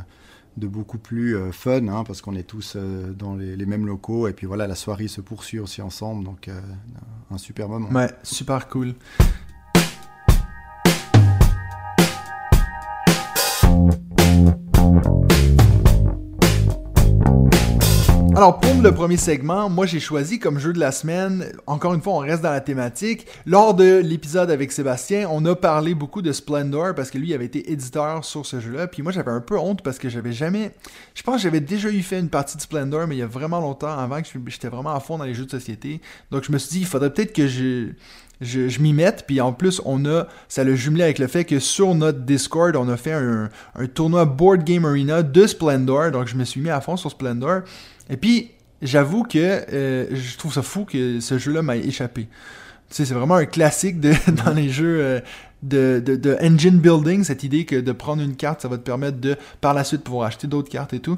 de 0.57 0.67
beaucoup 0.67 0.97
plus 0.97 1.35
euh, 1.35 1.51
fun, 1.51 1.87
hein, 1.87 2.03
parce 2.05 2.21
qu'on 2.21 2.35
est 2.35 2.43
tous 2.43 2.73
euh, 2.75 3.11
dans 3.13 3.35
les, 3.35 3.55
les 3.55 3.65
mêmes 3.65 3.85
locaux. 3.85 4.27
Et 4.27 4.33
puis 4.33 4.47
voilà, 4.47 4.67
la 4.67 4.75
soirée 4.75 5.07
se 5.07 5.21
poursuit 5.21 5.59
aussi 5.59 5.81
ensemble, 5.81 6.23
donc 6.23 6.47
euh, 6.47 6.59
un 7.29 7.37
super 7.37 7.67
moment. 7.67 7.89
Ouais, 7.89 8.09
super 8.23 8.67
cool. 8.67 8.95
Alors, 18.41 18.59
pour 18.59 18.81
le 18.81 18.91
premier 18.91 19.17
segment, 19.17 19.69
moi 19.69 19.85
j'ai 19.85 19.99
choisi 19.99 20.39
comme 20.39 20.57
jeu 20.57 20.73
de 20.73 20.79
la 20.79 20.91
semaine, 20.91 21.51
encore 21.67 21.93
une 21.93 22.01
fois, 22.01 22.13
on 22.13 22.17
reste 22.17 22.41
dans 22.41 22.49
la 22.49 22.59
thématique. 22.59 23.27
Lors 23.45 23.75
de 23.75 23.99
l'épisode 23.99 24.49
avec 24.49 24.71
Sébastien, 24.71 25.27
on 25.29 25.45
a 25.45 25.55
parlé 25.55 25.93
beaucoup 25.93 26.23
de 26.23 26.31
Splendor 26.31 26.95
parce 26.95 27.11
que 27.11 27.19
lui 27.19 27.35
avait 27.35 27.45
été 27.45 27.71
éditeur 27.71 28.25
sur 28.25 28.47
ce 28.47 28.59
jeu-là. 28.59 28.87
Puis 28.87 29.03
moi 29.03 29.11
j'avais 29.11 29.29
un 29.29 29.41
peu 29.41 29.59
honte 29.59 29.83
parce 29.83 29.99
que 29.99 30.09
j'avais 30.09 30.33
jamais. 30.33 30.71
Je 31.13 31.21
pense 31.21 31.35
que 31.35 31.41
j'avais 31.43 31.59
déjà 31.59 31.89
eu 31.91 32.01
fait 32.01 32.19
une 32.19 32.29
partie 32.29 32.57
de 32.57 32.63
Splendor, 32.63 33.05
mais 33.05 33.15
il 33.15 33.19
y 33.19 33.21
a 33.21 33.27
vraiment 33.27 33.59
longtemps 33.59 33.95
avant 33.95 34.19
que 34.23 34.27
j'étais 34.47 34.69
vraiment 34.69 34.95
à 34.95 34.99
fond 34.99 35.19
dans 35.19 35.25
les 35.25 35.35
jeux 35.35 35.45
de 35.45 35.51
société. 35.51 36.01
Donc 36.31 36.43
je 36.43 36.51
me 36.51 36.57
suis 36.57 36.71
dit, 36.71 36.79
il 36.79 36.87
faudrait 36.87 37.13
peut-être 37.13 37.33
que 37.33 37.45
je 37.45 37.89
je, 38.41 38.81
m'y 38.81 38.91
mette. 38.91 39.25
Puis 39.27 39.39
en 39.39 39.53
plus, 39.53 39.81
on 39.85 40.03
a, 40.05 40.27
ça 40.49 40.63
l'a 40.63 40.73
jumelé 40.73 41.03
avec 41.03 41.19
le 41.19 41.27
fait 41.27 41.45
que 41.45 41.59
sur 41.59 41.93
notre 41.93 42.21
Discord, 42.21 42.75
on 42.75 42.89
a 42.89 42.97
fait 42.97 43.13
un 43.13 43.49
tournoi 43.93 44.25
Board 44.25 44.63
Game 44.63 44.83
Arena 44.83 45.21
de 45.21 45.45
Splendor. 45.45 46.09
Donc 46.09 46.27
je 46.27 46.35
me 46.35 46.43
suis 46.43 46.59
mis 46.59 46.71
à 46.71 46.81
fond 46.81 46.97
sur 46.97 47.11
Splendor. 47.11 47.61
Et 48.11 48.17
puis, 48.17 48.51
j'avoue 48.81 49.23
que 49.23 49.39
euh, 49.39 50.05
je 50.11 50.37
trouve 50.37 50.53
ça 50.53 50.61
fou 50.61 50.85
que 50.85 51.19
ce 51.19 51.37
jeu-là 51.37 51.61
m'a 51.61 51.77
échappé. 51.77 52.27
Tu 52.89 52.95
sais, 52.95 53.05
c'est 53.05 53.13
vraiment 53.13 53.35
un 53.35 53.45
classique 53.45 53.99
de, 53.99 54.13
dans 54.45 54.53
les 54.53 54.69
jeux 54.69 54.99
euh, 54.99 55.19
de, 55.63 56.01
de, 56.05 56.15
de 56.15 56.37
engine 56.41 56.77
building, 56.77 57.23
cette 57.23 57.43
idée 57.43 57.65
que 57.65 57.77
de 57.77 57.91
prendre 57.91 58.21
une 58.21 58.35
carte, 58.35 58.61
ça 58.61 58.67
va 58.67 58.77
te 58.77 58.83
permettre 58.83 59.19
de, 59.19 59.37
par 59.61 59.73
la 59.73 59.83
suite, 59.83 60.03
pouvoir 60.03 60.27
acheter 60.27 60.47
d'autres 60.47 60.69
cartes 60.69 60.93
et 60.93 60.99
tout. 60.99 61.15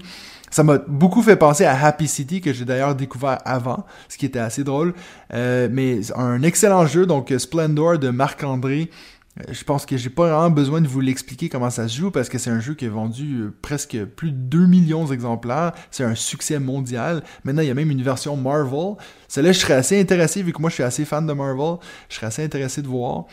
Ça 0.52 0.62
m'a 0.62 0.78
beaucoup 0.78 1.24
fait 1.24 1.36
penser 1.36 1.66
à 1.66 1.84
Happy 1.84 2.08
City, 2.08 2.40
que 2.40 2.54
j'ai 2.54 2.64
d'ailleurs 2.64 2.94
découvert 2.94 3.40
avant, 3.44 3.88
ce 4.08 4.20
qui 4.20 4.28
était 4.28 4.38
assez 4.38 4.64
drôle. 4.64 4.94
Euh, 5.34 5.68
mais 5.72 6.02
un 6.16 6.44
excellent 6.44 6.86
jeu, 6.86 7.08
donc 7.08 7.34
Splendor 7.36 7.98
de 7.98 8.12
Marc-André. 8.12 8.92
Euh, 9.40 9.44
Je 9.52 9.64
pense 9.64 9.86
que 9.86 9.98
j'ai 9.98 10.10
pas 10.10 10.30
vraiment 10.30 10.50
besoin 10.50 10.82
de 10.82 10.88
vous 10.88 11.00
l'expliquer 11.00 11.50
comment 11.50 11.70
ça 11.70 11.88
se 11.88 11.98
joue 11.98 12.12
parce 12.12 12.30
que 12.30 12.38
c'est 12.38 12.50
un 12.50 12.60
jeu 12.60 12.74
qui 12.74 12.86
a 12.86 12.90
vendu 12.90 13.42
euh, 13.42 13.54
presque 13.62 14.04
plus 14.06 14.32
de 14.32 14.38
2 14.38 14.66
millions 14.66 15.06
d'exemplaires. 15.06 15.72
C'est 15.92 16.04
un 16.04 16.16
succès 16.16 16.60
mondial. 16.60 17.24
Maintenant, 17.44 17.62
il 17.62 17.68
y 17.68 17.72
a 17.72 17.74
même 17.74 17.92
une 17.92 18.04
version 18.04 18.38
Marvel. 18.38 18.96
Celle-là, 19.28 19.52
je 19.52 19.60
serais 19.60 19.74
assez 19.74 20.00
intéressé 20.00 20.44
vu 20.44 20.54
que 20.54 20.62
moi 20.62 20.70
je 20.70 20.76
suis 20.76 20.84
assez 20.84 21.06
fan 21.06 21.26
de 21.26 21.34
Marvel. 21.34 21.78
Je 22.10 22.16
serais 22.16 22.28
assez 22.28 22.44
intéressé 22.44 22.82
de 22.82 22.88
voir. 22.88 23.26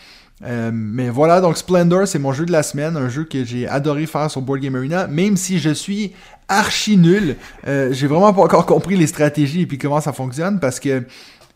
Euh, 0.42 0.70
mais 0.72 1.10
voilà, 1.10 1.42
donc 1.42 1.58
Splendor, 1.58 2.08
c'est 2.08 2.18
mon 2.18 2.32
jeu 2.32 2.46
de 2.46 2.52
la 2.52 2.62
semaine, 2.62 2.96
un 2.96 3.10
jeu 3.10 3.24
que 3.24 3.44
j'ai 3.44 3.68
adoré 3.68 4.06
faire 4.06 4.30
sur 4.30 4.40
Board 4.40 4.60
Game 4.60 4.74
Arena, 4.74 5.06
même 5.06 5.36
si 5.36 5.58
je 5.58 5.68
suis 5.68 6.14
archi 6.48 6.96
nul. 6.96 7.36
J'ai 7.66 8.06
vraiment 8.06 8.32
pas 8.32 8.40
encore 8.40 8.64
compris 8.64 8.96
les 8.96 9.06
stratégies 9.06 9.62
et 9.62 9.66
puis 9.66 9.76
comment 9.76 10.00
ça 10.00 10.14
fonctionne 10.14 10.58
parce 10.58 10.80
que, 10.80 11.04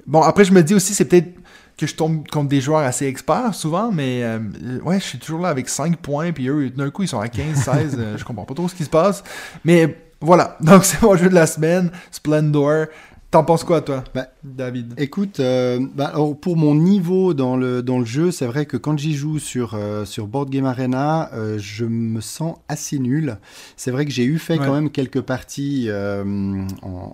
bon, 0.06 0.20
après 0.20 0.44
je 0.44 0.52
me 0.52 0.62
dis 0.62 0.74
aussi, 0.74 0.92
c'est 0.92 1.06
peut-être 1.06 1.32
que 1.76 1.86
je 1.86 1.94
tombe 1.94 2.26
contre 2.28 2.48
des 2.48 2.60
joueurs 2.60 2.80
assez 2.80 3.06
experts 3.06 3.54
souvent, 3.54 3.90
mais 3.90 4.22
euh, 4.22 4.38
ouais, 4.84 5.00
je 5.00 5.04
suis 5.04 5.18
toujours 5.18 5.40
là 5.40 5.48
avec 5.48 5.68
5 5.68 5.96
points, 5.96 6.32
puis 6.32 6.48
eux, 6.48 6.70
d'un 6.70 6.90
coup, 6.90 7.02
ils 7.02 7.08
sont 7.08 7.20
à 7.20 7.28
15, 7.28 7.56
16, 7.56 7.96
euh, 7.98 8.16
je 8.16 8.24
comprends 8.24 8.44
pas 8.44 8.54
trop 8.54 8.68
ce 8.68 8.74
qui 8.74 8.84
se 8.84 8.90
passe. 8.90 9.24
Mais 9.64 9.96
voilà, 10.20 10.56
donc 10.60 10.84
c'est 10.84 11.02
mon 11.02 11.16
jeu 11.16 11.28
de 11.28 11.34
la 11.34 11.46
semaine, 11.46 11.90
Splendor. 12.10 12.86
T'en 13.30 13.42
penses 13.42 13.64
quoi, 13.64 13.80
toi, 13.80 14.04
Bah, 14.14 14.28
David 14.44 14.94
Écoute, 14.98 15.40
euh, 15.40 15.80
bah, 15.94 16.08
alors, 16.08 16.36
pour 16.38 16.56
mon 16.56 16.74
niveau 16.74 17.32
dans 17.32 17.56
le, 17.56 17.82
dans 17.82 17.98
le 17.98 18.04
jeu, 18.04 18.30
c'est 18.30 18.46
vrai 18.46 18.66
que 18.66 18.76
quand 18.76 18.98
j'y 18.98 19.14
joue 19.14 19.38
sur, 19.38 19.72
euh, 19.74 20.04
sur 20.04 20.26
Board 20.26 20.50
Game 20.50 20.66
Arena, 20.66 21.30
euh, 21.32 21.56
je 21.58 21.86
me 21.86 22.20
sens 22.20 22.56
assez 22.68 22.98
nul. 22.98 23.38
C'est 23.76 23.90
vrai 23.90 24.04
que 24.04 24.10
j'ai 24.12 24.24
eu 24.24 24.38
fait 24.38 24.58
Ouais. 24.58 24.66
quand 24.66 24.74
même 24.74 24.90
quelques 24.90 25.22
parties 25.22 25.88
en, 25.90 26.66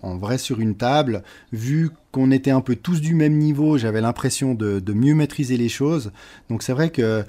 en 0.03 0.17
vrai 0.19 0.39
sur 0.39 0.61
une 0.61 0.75
table. 0.75 1.23
Vu 1.53 1.91
qu'on 2.13 2.33
était 2.33 2.51
un 2.51 2.61
peu 2.61 2.75
tous 2.75 3.01
du 3.01 3.15
même 3.15 3.39
niveau, 3.39 3.79
j'avais 3.79 4.01
l'impression 4.01 4.55
de, 4.55 4.81
de 4.81 4.93
mieux 4.93 5.15
maîtriser 5.15 5.57
les 5.57 5.69
choses. 5.69 6.11
Donc 6.49 6.65
c'est 6.65 6.73
vrai 6.73 6.91
que 6.91 7.25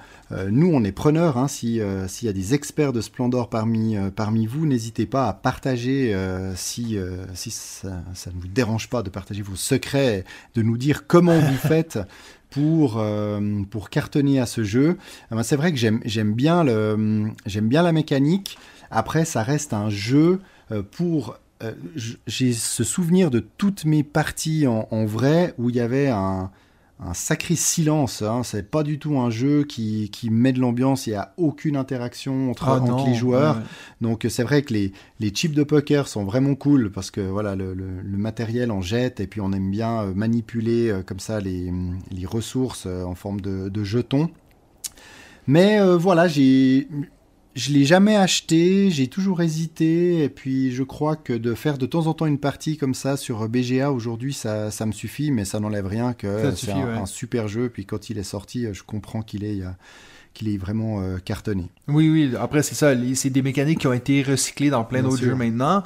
nous, 0.49 0.71
on 0.73 0.83
est 0.83 0.91
preneurs. 0.91 1.37
Hein, 1.37 1.47
si, 1.47 1.79
S'il 2.07 2.25
y 2.25 2.29
a 2.29 2.33
des 2.33 2.53
experts 2.55 2.91
de 2.91 3.01
Splendor 3.01 3.49
parmi, 3.49 3.95
parmi 4.15 4.47
vous, 4.47 4.65
n'hésitez 4.65 5.05
pas 5.05 5.27
à 5.27 5.33
partager 5.33 6.15
si, 6.55 6.97
si 7.35 7.51
ça, 7.51 8.01
ça 8.15 8.31
ne 8.33 8.41
vous 8.41 8.47
dérange 8.47 8.89
pas 8.89 9.03
de 9.03 9.09
partager 9.11 9.43
vos 9.43 9.55
secrets, 9.55 9.90
de 9.95 10.61
nous 10.61 10.77
dire 10.77 11.07
comment 11.07 11.37
vous 11.39 11.57
faites 11.67 11.99
pour, 12.49 12.95
euh, 12.97 13.61
pour 13.69 13.89
cartonner 13.89 14.39
à 14.39 14.45
ce 14.45 14.63
jeu. 14.63 14.97
Ah 15.29 15.35
ben, 15.35 15.43
c'est 15.43 15.55
vrai 15.55 15.71
que 15.71 15.77
j'aime 15.77 16.33
bien, 16.33 16.63
le- 16.63 17.31
bien 17.61 17.81
la 17.83 17.91
mécanique. 17.91 18.57
Après, 18.89 19.23
ça 19.25 19.41
reste 19.43 19.73
un 19.73 19.89
jeu 19.89 20.39
euh, 20.71 20.83
pour... 20.83 21.37
euh, 21.63 21.71
J'ai 22.27 22.51
ce 22.53 22.83
souvenir 22.83 23.31
de 23.31 23.39
toutes 23.39 23.85
mes 23.85 24.03
parties 24.03 24.67
en, 24.67 24.87
en 24.91 25.05
vrai 25.05 25.53
où 25.57 25.69
il 25.69 25.75
y 25.77 25.79
avait 25.79 26.09
un, 26.09 26.51
un 27.03 27.13
sacré 27.15 27.55
silence. 27.55 28.21
Hein. 28.21 28.43
C'est 28.43 28.69
pas 28.69 28.83
du 28.83 28.99
tout 28.99 29.17
un 29.17 29.29
jeu 29.31 29.63
qui, 29.63 30.09
qui 30.11 30.29
met 30.29 30.53
de 30.53 30.59
l'ambiance. 30.59 31.07
Il 31.07 31.11
n'y 31.11 31.15
a 31.15 31.33
aucune 31.37 31.75
interaction 31.75 32.51
entre, 32.51 32.67
Ah 32.67 32.75
entre 32.79 32.85
non, 32.91 33.05
les 33.05 33.15
joueurs. 33.15 33.55
ouais. 33.57 33.61
Donc 34.01 34.25
c'est 34.29 34.43
vrai 34.43 34.61
que 34.61 34.73
les, 34.73 34.93
les 35.19 35.29
chips 35.29 35.55
de 35.55 35.63
poker 35.63 36.07
sont 36.07 36.23
vraiment 36.25 36.53
cool 36.55 36.91
parce 36.91 37.09
que 37.09 37.21
voilà 37.21 37.55
le, 37.55 37.73
le- 37.73 38.01
le 38.01 38.17
matériel 38.17 38.71
en 38.71 38.81
jette 38.81 39.19
et 39.19 39.27
puis 39.27 39.41
on 39.41 39.51
aime 39.51 39.71
bien 39.71 40.01
euh, 40.03 40.13
manipuler 40.13 40.89
euh, 40.89 41.01
comme 41.01 41.19
ça 41.19 41.39
les, 41.39 41.73
les 42.11 42.25
ressources 42.27 42.83
euh, 42.85 43.03
en 43.03 43.15
forme 43.15 43.41
de, 43.41 43.69
de 43.69 43.83
jetons. 43.83 44.29
Mais 45.47 45.79
euh, 45.81 45.97
voilà, 45.97 46.27
j'ai 46.27 46.87
je 47.55 47.71
l'ai 47.71 47.85
jamais 47.85 48.15
acheté, 48.15 48.89
j'ai 48.89 49.07
toujours 49.07 49.41
hésité 49.41 50.23
et 50.23 50.29
puis 50.29 50.71
je 50.71 50.83
crois 50.83 51.15
que 51.15 51.33
de 51.33 51.53
faire 51.53 51.77
de 51.77 51.85
temps 51.85 52.07
en 52.07 52.13
temps 52.13 52.25
une 52.25 52.39
partie 52.39 52.77
comme 52.77 52.93
ça 52.93 53.17
sur 53.17 53.47
BGA 53.49 53.91
aujourd'hui 53.91 54.33
ça, 54.33 54.71
ça 54.71 54.85
me 54.85 54.91
suffit 54.91 55.31
mais 55.31 55.45
ça 55.45 55.59
n'enlève 55.59 55.87
rien 55.87 56.13
que 56.13 56.53
c'est 56.55 56.71
un, 56.71 56.77
ouais. 56.77 56.97
un 56.97 57.05
super 57.05 57.47
jeu 57.47 57.69
puis 57.69 57.85
quand 57.85 58.09
il 58.09 58.17
est 58.17 58.23
sorti 58.23 58.67
je 58.73 58.83
comprends 58.83 59.21
qu'il 59.21 59.43
est, 59.43 59.63
qu'il 60.33 60.49
est 60.49 60.57
vraiment 60.57 61.01
euh, 61.01 61.17
cartonné. 61.17 61.69
Oui, 61.87 62.09
oui. 62.09 62.33
Après, 62.39 62.63
c'est 62.63 62.75
ça. 62.75 62.93
C'est 63.15 63.29
des 63.29 63.41
mécaniques 63.41 63.79
qui 63.79 63.87
ont 63.87 63.93
été 63.93 64.23
recyclées 64.23 64.69
dans 64.69 64.83
plein 64.83 65.01
d'autres 65.03 65.23
jeux 65.23 65.35
maintenant. 65.35 65.83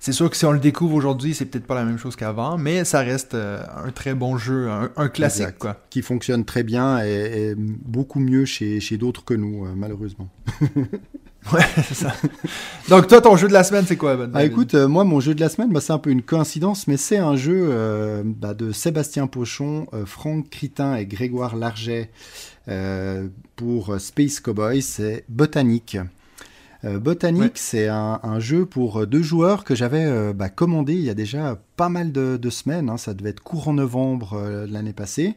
C'est 0.00 0.12
sûr 0.12 0.30
que 0.30 0.36
si 0.36 0.44
on 0.44 0.52
le 0.52 0.60
découvre 0.60 0.94
aujourd'hui, 0.94 1.34
c'est 1.34 1.44
peut-être 1.46 1.66
pas 1.66 1.74
la 1.74 1.84
même 1.84 1.98
chose 1.98 2.14
qu'avant, 2.14 2.56
mais 2.56 2.84
ça 2.84 3.00
reste 3.00 3.34
euh, 3.34 3.60
un 3.84 3.90
très 3.90 4.14
bon 4.14 4.38
jeu, 4.38 4.68
un, 4.70 4.90
un 4.96 5.08
classique, 5.08 5.42
Exact. 5.42 5.58
quoi. 5.58 5.76
qui 5.90 6.02
fonctionne 6.02 6.44
très 6.44 6.62
bien 6.62 7.04
et, 7.04 7.50
et 7.50 7.54
beaucoup 7.56 8.20
mieux 8.20 8.44
chez, 8.44 8.78
chez 8.80 8.96
d'autres 8.96 9.24
que 9.24 9.34
nous, 9.34 9.66
euh, 9.66 9.72
malheureusement. 9.76 10.28
Ouais, 11.52 11.62
c'est 11.76 11.94
ça. 11.94 12.12
Donc, 12.90 13.06
toi, 13.06 13.22
ton 13.22 13.36
jeu 13.36 13.48
de 13.48 13.52
la 13.54 13.64
semaine, 13.64 13.84
c'est 13.86 13.96
quoi, 13.96 14.16
Ben? 14.16 14.30
Ah, 14.34 14.44
écoute, 14.44 14.74
euh, 14.74 14.86
moi, 14.86 15.04
mon 15.04 15.18
jeu 15.18 15.34
de 15.34 15.40
la 15.40 15.48
semaine, 15.48 15.72
bah, 15.72 15.80
c'est 15.80 15.92
un 15.94 15.98
peu 15.98 16.10
une 16.10 16.20
coïncidence, 16.20 16.86
mais 16.88 16.98
c'est 16.98 17.16
un 17.16 17.36
jeu 17.36 17.72
bah, 18.24 18.52
de 18.52 18.70
Sébastien 18.70 19.26
Pochon, 19.28 19.86
Franck 20.04 20.50
Critin 20.50 20.96
et 20.96 21.06
Grégoire 21.06 21.56
Larget 21.56 22.10
pour 23.56 23.98
Space 23.98 24.40
Cowboy, 24.40 24.82
c'est 24.82 25.24
Botanique. 25.28 25.96
Euh, 26.84 27.00
Botanique, 27.00 27.42
Ouais. 27.42 27.50
c'est 27.56 27.88
un, 27.88 28.20
un 28.22 28.38
jeu 28.38 28.64
pour 28.64 29.00
euh, 29.00 29.06
deux 29.06 29.22
joueurs 29.22 29.64
que 29.64 29.74
j'avais 29.74 30.04
euh, 30.04 30.32
bah, 30.32 30.48
commandé 30.48 30.94
il 30.94 31.00
y 31.02 31.10
a 31.10 31.14
déjà 31.14 31.60
pas 31.76 31.88
mal 31.88 32.12
de, 32.12 32.36
de 32.36 32.50
semaines. 32.50 32.88
hein. 32.88 32.96
ça 32.96 33.14
devait 33.14 33.30
être 33.30 33.42
courant 33.42 33.72
novembre 33.72 34.34
euh, 34.34 34.66
de 34.66 34.72
l'année 34.72 34.92
passée. 34.92 35.34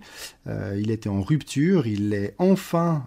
Il 0.77 0.89
était 0.91 1.07
en 1.09 1.21
rupture, 1.21 1.85
il 1.87 2.13
est 2.13 2.33
enfin 2.39 3.05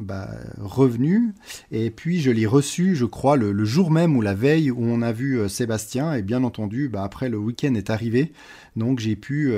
bah, 0.00 0.28
revenu. 0.60 1.32
Et 1.70 1.90
puis 1.90 2.20
je 2.20 2.30
l'ai 2.32 2.44
reçu, 2.46 2.96
je 2.96 3.04
crois, 3.04 3.36
le, 3.36 3.52
le 3.52 3.64
jour 3.64 3.90
même 3.92 4.16
ou 4.16 4.20
la 4.20 4.34
veille 4.34 4.70
où 4.72 4.82
on 4.84 5.00
a 5.00 5.12
vu 5.12 5.48
Sébastien. 5.48 6.12
Et 6.14 6.22
bien 6.22 6.42
entendu, 6.42 6.88
bah, 6.88 7.04
après 7.04 7.28
le 7.28 7.38
week-end 7.38 7.74
est 7.74 7.88
arrivé. 7.88 8.32
Donc 8.76 8.98
j'ai 8.98 9.14
pu 9.16 9.54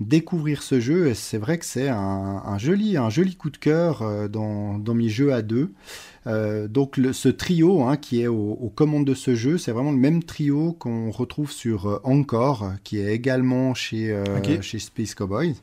découvrir 0.00 0.62
ce 0.62 0.80
jeu. 0.80 1.08
Et 1.08 1.14
c'est 1.14 1.38
vrai 1.38 1.56
que 1.58 1.64
c'est 1.64 1.88
un, 1.88 2.42
un 2.44 2.58
joli, 2.58 2.96
un 2.98 3.08
joli 3.10 3.34
coup 3.34 3.50
de 3.50 3.56
cœur 3.56 4.28
dans, 4.28 4.78
dans 4.78 4.94
mes 4.94 5.08
jeux 5.08 5.32
à 5.32 5.40
deux. 5.40 5.72
Euh, 6.28 6.68
donc 6.68 6.96
le- 6.98 7.12
ce 7.14 7.28
trio 7.30 7.82
hein, 7.84 7.96
qui 7.96 8.20
est 8.20 8.26
au- 8.26 8.58
aux 8.60 8.68
commandes 8.68 9.06
de 9.06 9.14
ce 9.14 9.34
jeu, 9.34 9.56
c'est 9.58 9.72
vraiment 9.72 9.90
le 9.92 9.96
même 9.96 10.22
trio 10.22 10.72
qu'on 10.78 11.10
retrouve 11.10 11.50
sur 11.50 11.86
euh, 11.86 12.00
Encore, 12.04 12.70
qui 12.84 12.98
est 12.98 13.14
également 13.14 13.72
chez, 13.74 14.10
euh, 14.12 14.24
chez 14.62 14.78
Space 14.78 15.14
Cowboys. 15.14 15.54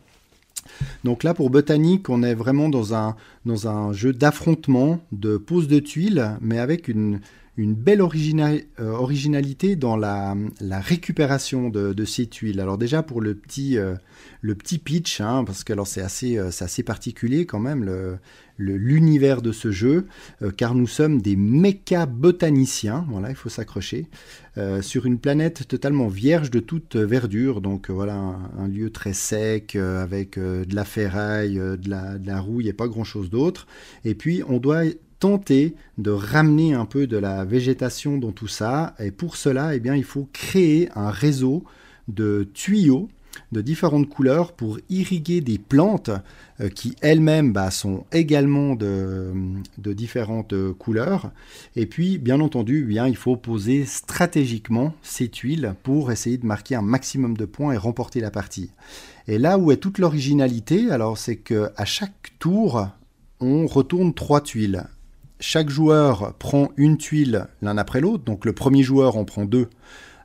Donc 1.03 1.24
là, 1.24 1.34
pour 1.36 1.51
Botanique, 1.51 2.10
on 2.10 2.24
est 2.24 2.34
vraiment 2.34 2.69
dans 2.69 2.95
un, 2.95 3.15
dans 3.45 3.67
un 3.67 3.93
jeu 3.93 4.12
d'affrontement, 4.13 5.00
de 5.12 5.38
pose 5.38 5.67
de 5.67 5.77
tuiles, 5.79 6.31
mais 6.41 6.57
avec 6.57 6.88
une, 6.88 7.19
une 7.57 7.74
belle 7.74 8.01
euh, 8.01 8.91
originalité 8.91 9.75
dans 9.75 9.95
la, 9.95 10.35
récupération 10.79 11.69
de, 11.69 11.93
de 11.93 12.05
ces 12.05 12.27
tuiles. 12.27 12.59
Alors 12.59 12.77
déjà, 12.77 13.01
pour 13.01 13.21
le 13.21 13.33
petit, 13.33 13.77
euh, 13.77 13.95
le 14.41 14.55
petit 14.55 14.77
pitch, 14.77 15.21
hein, 15.21 15.43
parce 15.45 15.63
que 15.63 15.74
c'est 15.85 16.01
assez, 16.01 16.38
euh, 16.38 16.50
assez 16.59 16.83
particulier 16.83 17.45
quand 17.45 17.59
même, 17.59 17.83
le- 17.83 18.17
le- 18.57 18.77
l'univers 18.77 19.41
de 19.41 19.51
ce 19.51 19.69
jeu, 19.69 20.07
car 20.55 20.75
nous 20.75 20.88
sommes 20.88 21.21
des 21.21 21.35
méca 21.35 22.05
botaniciens, 22.05 23.05
voilà, 23.09 23.29
il 23.29 23.35
faut 23.35 23.50
s'accrocher, 23.50 24.07
sur 24.79 25.05
une 25.05 25.19
planète 25.19 25.67
totalement 25.67 26.07
vierge 26.07 26.51
de 26.51 26.62
toute 26.62 26.95
verdure, 26.95 27.59
donc 27.59 27.89
voilà, 27.89 28.15
un, 28.15 28.67
lieu 28.69 28.91
très 28.91 29.12
sec, 29.12 29.75
avec 29.75 30.39
de 30.39 30.74
la 30.74 30.85
ferraille, 30.85 31.55
de, 31.55 31.89
la, 31.89 32.17
de 32.17 32.25
la 32.25 32.39
rouille 32.39 32.69
et 32.69 32.74
pas 32.74 32.88
grand-chose 32.88 33.29
d'autre. 33.29 33.67
Et 34.05 34.15
puis, 34.15 34.41
on 34.47 34.59
doit 34.59 34.85
tenter 35.19 35.75
de 35.98 36.12
ramener 36.12 36.74
un 36.74 36.86
peu 36.86 37.07
de 37.07 37.17
la 37.17 37.45
végétation 37.45 38.17
dans 38.17 38.31
tout 38.31 38.48
ça, 38.48 38.95
et 39.00 39.12
pour 39.12 39.38
cela, 39.38 39.75
eh 39.75 39.79
bien, 39.79 39.95
il 39.95 40.03
faut 40.03 40.29
créer 40.34 40.89
un 40.95 41.10
réseau 41.10 41.63
de 42.07 42.48
tuyaux 42.53 43.10
de 43.51 43.62
différentes 43.62 44.10
couleurs 44.10 44.53
pour 44.53 44.79
irriguer 44.89 45.41
des 45.41 45.57
plantes 45.57 46.12
euh, 46.62 46.69
qui 46.69 46.95
elles-mêmes 47.01 47.53
bah, 47.53 47.72
sont 47.72 48.05
également 48.12 48.75
de, 48.75 49.34
différentes 49.77 50.53
euh, 50.53 50.74
couleurs. 50.74 51.31
Et 51.75 51.86
puis, 51.86 52.17
bien 52.17 52.39
entendu, 52.39 52.84
eh 52.84 52.88
bien, 52.88 53.07
il 53.07 53.15
faut 53.15 53.36
poser 53.36 53.86
stratégiquement 53.86 54.93
ces 55.01 55.29
tuiles 55.29 55.75
pour 55.84 56.12
essayer 56.12 56.38
de 56.38 56.45
marquer 56.45 56.75
un 56.75 56.81
maximum 56.81 57.38
de 57.38 57.45
points 57.45 57.74
et 57.74 57.77
remporter 57.77 58.19
la 58.19 58.31
partie. 58.31 58.72
Et 59.27 59.38
là 59.38 59.57
où 59.57 59.72
est 59.72 59.77
toute 59.77 60.00
l'originalité, 60.00 60.91
alors 60.91 61.17
c'est 61.17 61.38
que 61.38 61.72
à 61.77 61.86
chaque 61.86 62.34
tour, 62.39 62.88
on 63.39 63.67
retourne 63.67 64.13
trois 64.13 64.41
tuiles. 64.41 64.86
Chaque 65.47 65.69
joueur 65.69 66.33
prend 66.39 66.71
une 66.75 66.97
tuile 66.97 67.45
l'un 67.61 67.77
après 67.77 68.01
l'autre. 68.01 68.23
Donc 68.23 68.45
le 68.45 68.53
premier 68.53 68.81
joueur 68.81 69.15
en 69.15 69.25
prend 69.25 69.45
deux 69.45 69.69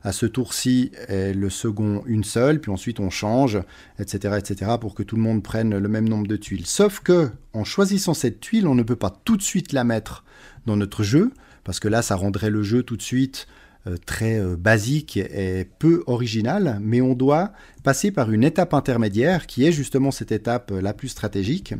à 0.01 0.13
ce 0.13 0.25
tour-ci 0.25 0.91
et 1.09 1.31
le 1.35 1.51
second 1.51 2.01
une 2.07 2.23
seule, 2.23 2.59
puis 2.59 2.71
ensuite 2.71 2.99
on 2.99 3.11
change, 3.11 3.59
etc., 3.99 4.39
etc., 4.39 4.71
pour 4.81 4.95
que 4.95 5.03
tout 5.03 5.15
le 5.15 5.21
monde 5.21 5.43
prenne 5.43 5.77
le 5.77 5.87
même 5.87 6.09
nombre 6.09 6.25
de 6.25 6.37
tuiles. 6.37 6.65
Sauf 6.65 7.01
que, 7.01 7.29
en 7.53 7.63
choisissant 7.63 8.15
cette 8.15 8.39
tuile, 8.39 8.65
on 8.65 8.73
ne 8.73 8.81
peut 8.81 8.95
pas 8.95 9.15
tout 9.23 9.37
de 9.37 9.43
suite 9.43 9.73
la 9.73 9.83
mettre 9.83 10.23
dans 10.65 10.75
notre 10.75 11.03
jeu, 11.03 11.31
parce 11.65 11.79
que 11.79 11.87
là, 11.87 12.01
ça 12.01 12.15
rendrait 12.15 12.49
le 12.49 12.63
jeu 12.63 12.81
tout 12.81 12.97
de 12.97 13.03
suite 13.03 13.45
euh, 13.85 13.97
très 14.03 14.39
euh, 14.39 14.55
basique 14.57 15.17
et 15.17 15.67
peu 15.77 16.03
original, 16.07 16.79
mais 16.81 17.01
on 17.01 17.13
doit 17.13 17.51
passer 17.83 18.09
par 18.09 18.31
une 18.31 18.43
étape 18.43 18.73
intermédiaire, 18.73 19.45
qui 19.45 19.67
est 19.67 19.71
justement 19.71 20.09
cette 20.09 20.31
étape 20.31 20.71
euh, 20.71 20.81
la 20.81 20.95
plus 20.95 21.09
stratégique. 21.09 21.75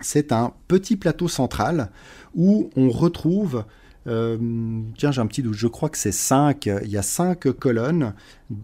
C'est 0.00 0.30
un 0.30 0.52
petit 0.68 0.94
plateau 0.96 1.26
central 1.26 1.90
où 2.36 2.70
on 2.76 2.90
retrouve 2.90 3.64
euh, 4.06 4.36
tiens, 4.96 5.10
j'ai 5.10 5.20
un 5.20 5.26
petit 5.26 5.42
doute. 5.42 5.54
Je 5.54 5.66
crois 5.66 5.88
que 5.88 5.98
c'est 5.98 6.12
5. 6.12 6.66
Il 6.66 6.90
y 6.90 6.96
a 6.96 7.02
5 7.02 7.50
colonnes 7.52 8.14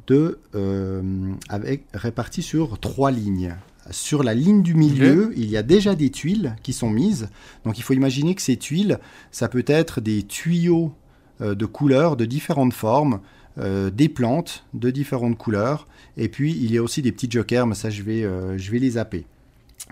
de, 0.06 0.38
euh, 0.54 1.02
avec, 1.48 1.84
réparties 1.94 2.42
sur 2.42 2.78
3 2.78 3.10
lignes. 3.10 3.54
Sur 3.90 4.22
la 4.22 4.34
ligne 4.34 4.62
du 4.62 4.74
milieu, 4.74 5.32
il 5.36 5.50
y 5.50 5.56
a 5.56 5.64
déjà 5.64 5.96
des 5.96 6.10
tuiles 6.10 6.54
qui 6.62 6.72
sont 6.72 6.90
mises. 6.90 7.28
Donc 7.64 7.78
il 7.78 7.82
faut 7.82 7.94
imaginer 7.94 8.36
que 8.36 8.42
ces 8.42 8.56
tuiles, 8.56 9.00
ça 9.32 9.48
peut 9.48 9.64
être 9.66 10.00
des 10.00 10.22
tuyaux 10.22 10.92
euh, 11.40 11.56
de 11.56 11.66
couleurs 11.66 12.16
de 12.16 12.24
différentes 12.24 12.74
formes, 12.74 13.20
des 13.58 14.08
plantes 14.08 14.64
de 14.72 14.90
différentes 14.90 15.36
couleurs. 15.36 15.86
Et 16.16 16.30
puis 16.30 16.52
il 16.52 16.72
y 16.72 16.78
a 16.78 16.82
aussi 16.82 17.02
des 17.02 17.12
petits 17.12 17.30
jokers, 17.30 17.66
mais 17.66 17.74
ça 17.74 17.90
je 17.90 18.02
vais, 18.02 18.22
je 18.56 18.70
vais 18.70 18.78
les 18.78 18.92
zapper. 18.92 19.26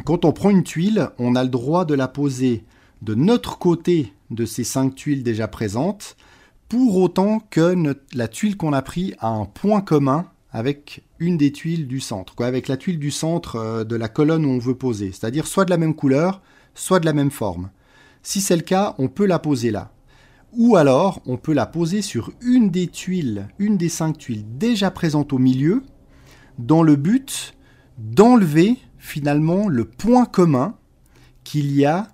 Quand 0.06 0.24
on 0.24 0.32
prend 0.32 0.48
une 0.48 0.62
tuile, 0.62 1.10
on 1.18 1.34
a 1.34 1.42
le 1.42 1.50
droit 1.50 1.84
de 1.84 1.92
la 1.92 2.08
poser 2.08 2.64
de 3.02 3.14
notre 3.14 3.58
côté 3.58 4.12
de 4.30 4.44
ces 4.44 4.64
cinq 4.64 4.94
tuiles 4.94 5.22
déjà 5.22 5.48
présentes, 5.48 6.16
pour 6.68 6.96
autant 6.96 7.40
que 7.50 7.96
la 8.14 8.28
tuile 8.28 8.56
qu'on 8.56 8.72
a 8.72 8.82
pris 8.82 9.14
a 9.18 9.28
un 9.28 9.44
point 9.44 9.80
commun 9.80 10.26
avec 10.52 11.04
une 11.18 11.36
des 11.36 11.52
tuiles 11.52 11.86
du 11.86 12.00
centre, 12.00 12.34
quoi, 12.34 12.46
avec 12.46 12.68
la 12.68 12.76
tuile 12.76 12.98
du 12.98 13.10
centre 13.10 13.56
euh, 13.56 13.84
de 13.84 13.96
la 13.96 14.08
colonne 14.08 14.44
où 14.44 14.50
on 14.50 14.58
veut 14.58 14.74
poser, 14.74 15.12
c'est-à-dire 15.12 15.46
soit 15.46 15.64
de 15.64 15.70
la 15.70 15.76
même 15.76 15.94
couleur, 15.94 16.42
soit 16.74 17.00
de 17.00 17.06
la 17.06 17.12
même 17.12 17.30
forme. 17.30 17.70
Si 18.22 18.40
c'est 18.40 18.56
le 18.56 18.62
cas, 18.62 18.94
on 18.98 19.08
peut 19.08 19.26
la 19.26 19.38
poser 19.38 19.70
là. 19.70 19.92
Ou 20.52 20.76
alors, 20.76 21.22
on 21.26 21.36
peut 21.36 21.52
la 21.52 21.66
poser 21.66 22.02
sur 22.02 22.32
une 22.42 22.70
des 22.70 22.88
tuiles, 22.88 23.48
une 23.58 23.76
des 23.76 23.88
cinq 23.88 24.18
tuiles 24.18 24.44
déjà 24.58 24.90
présentes 24.90 25.32
au 25.32 25.38
milieu, 25.38 25.82
dans 26.58 26.82
le 26.82 26.96
but 26.96 27.54
d'enlever 27.98 28.76
finalement 28.98 29.68
le 29.68 29.84
point 29.84 30.24
commun 30.24 30.74
qu'il 31.44 31.72
y 31.72 31.84
a 31.84 32.08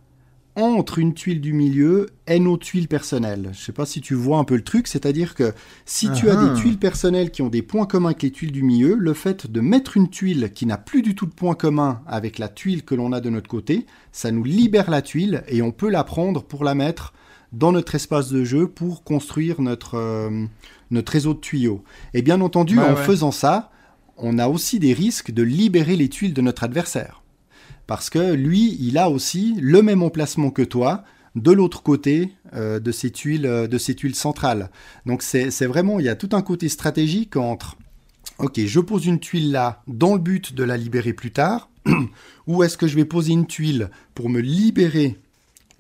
entre 0.57 0.99
une 0.99 1.13
tuile 1.13 1.41
du 1.43 1.53
milieu 1.53 2.07
et 2.27 2.41
nos 2.41 2.57
tuiles 2.57 2.89
personnelles. 2.89 3.51
Je 3.53 3.61
ne 3.61 3.65
sais 3.65 3.73
pas 3.73 3.85
si 3.85 4.01
tu 4.01 4.15
vois 4.15 4.39
un 4.39 4.45
peu 4.45 4.57
le 4.57 4.65
truc, 4.65 4.89
c'est-à-dire 4.89 5.35
que 5.35 5.53
si 5.85 6.11
tu 6.13 6.31
as 6.31 6.37
des 6.37 6.55
tuiles 6.59 6.79
personnelles 6.79 7.31
qui 7.31 7.43
ont 7.43 7.49
des 7.49 7.61
points 7.63 7.85
communs 7.87 8.09
avec 8.09 8.23
les 8.23 8.31
tuiles 8.31 8.53
du 8.53 8.63
milieu, 8.63 8.95
le 8.95 9.13
fait 9.13 9.51
de 9.51 9.61
mettre 9.61 9.99
une 9.99 10.09
tuile 10.09 10.51
qui 10.55 10.65
n'a 10.65 10.79
plus 10.79 11.03
du 11.03 11.15
tout 11.15 11.27
de 11.27 11.35
points 11.35 11.55
communs 11.55 12.01
avec 12.07 12.39
la 12.39 12.49
tuile 12.49 12.85
que 12.85 12.95
l'on 12.95 13.13
a 13.13 13.21
de 13.21 13.29
notre 13.29 13.49
côté, 13.49 13.85
ça 14.13 14.31
nous 14.33 14.45
libère 14.45 14.91
la 14.91 15.03
tuile 15.03 15.45
et 15.49 15.61
on 15.61 15.73
peut 15.73 15.91
la 15.91 16.05
prendre 16.05 16.43
pour 16.43 16.65
la 16.65 16.75
mettre 16.75 17.13
dans 17.53 17.71
notre 17.73 17.95
espace 17.95 18.31
de 18.31 18.43
jeu 18.43 18.67
pour 18.67 19.05
construire 19.05 19.61
notre, 19.61 19.97
euh, 19.97 20.47
notre 20.91 21.13
réseau 21.13 21.35
de 21.35 21.39
tuyaux. 21.41 21.85
Et 22.15 22.23
bien 22.23 22.41
entendu, 22.41 22.79
Ouais, 22.79 22.85
en 22.85 22.95
ouais. 22.95 23.03
faisant 23.05 23.31
ça, 23.31 23.71
on 24.17 24.39
a 24.39 24.49
aussi 24.49 24.79
des 24.79 24.95
risques 24.95 25.31
de 25.33 25.43
libérer 25.43 25.97
les 25.97 26.09
tuiles 26.09 26.33
de 26.35 26.41
notre 26.41 26.65
adversaire. 26.65 27.23
Parce 27.87 28.11
que 28.11 28.33
lui, 28.33 28.77
il 28.81 28.99
a 28.99 29.11
aussi 29.11 29.55
le 29.61 29.83
même 29.83 30.03
emplacement 30.03 30.51
que 30.51 30.63
toi 30.63 31.05
de 31.37 31.53
l'autre 31.53 31.83
côté 31.83 32.33
euh, 32.55 32.81
de, 32.81 32.91
ces 32.91 33.11
tuiles, 33.11 33.47
euh, 33.47 33.69
de 33.69 33.79
ces 33.79 33.95
tuiles 33.95 34.15
centrales. 34.15 34.71
Donc 35.05 35.23
c'est 35.23 35.67
vraiment, 35.67 36.01
il 36.01 36.07
y 36.07 36.09
a 36.09 36.17
tout 36.17 36.31
un 36.33 36.43
côté 36.43 36.69
stratégique 36.69 37.37
entre, 37.37 37.77
ok, 38.39 38.59
je 38.59 38.81
pose 38.81 39.07
une 39.07 39.21
tuile 39.21 39.53
là 39.53 39.83
dans 39.87 40.15
le 40.15 40.21
but 40.21 40.55
de 40.55 40.65
la 40.65 40.77
libérer 40.77 41.13
plus 41.13 41.31
tard, 41.31 41.69
ou 42.47 42.63
est-ce 42.63 42.79
que 42.79 42.89
je 42.89 42.97
vais 42.97 43.05
poser 43.05 43.33
une 43.33 43.47
tuile 43.47 43.91
pour 44.15 44.31
me 44.31 44.41
libérer 44.41 45.19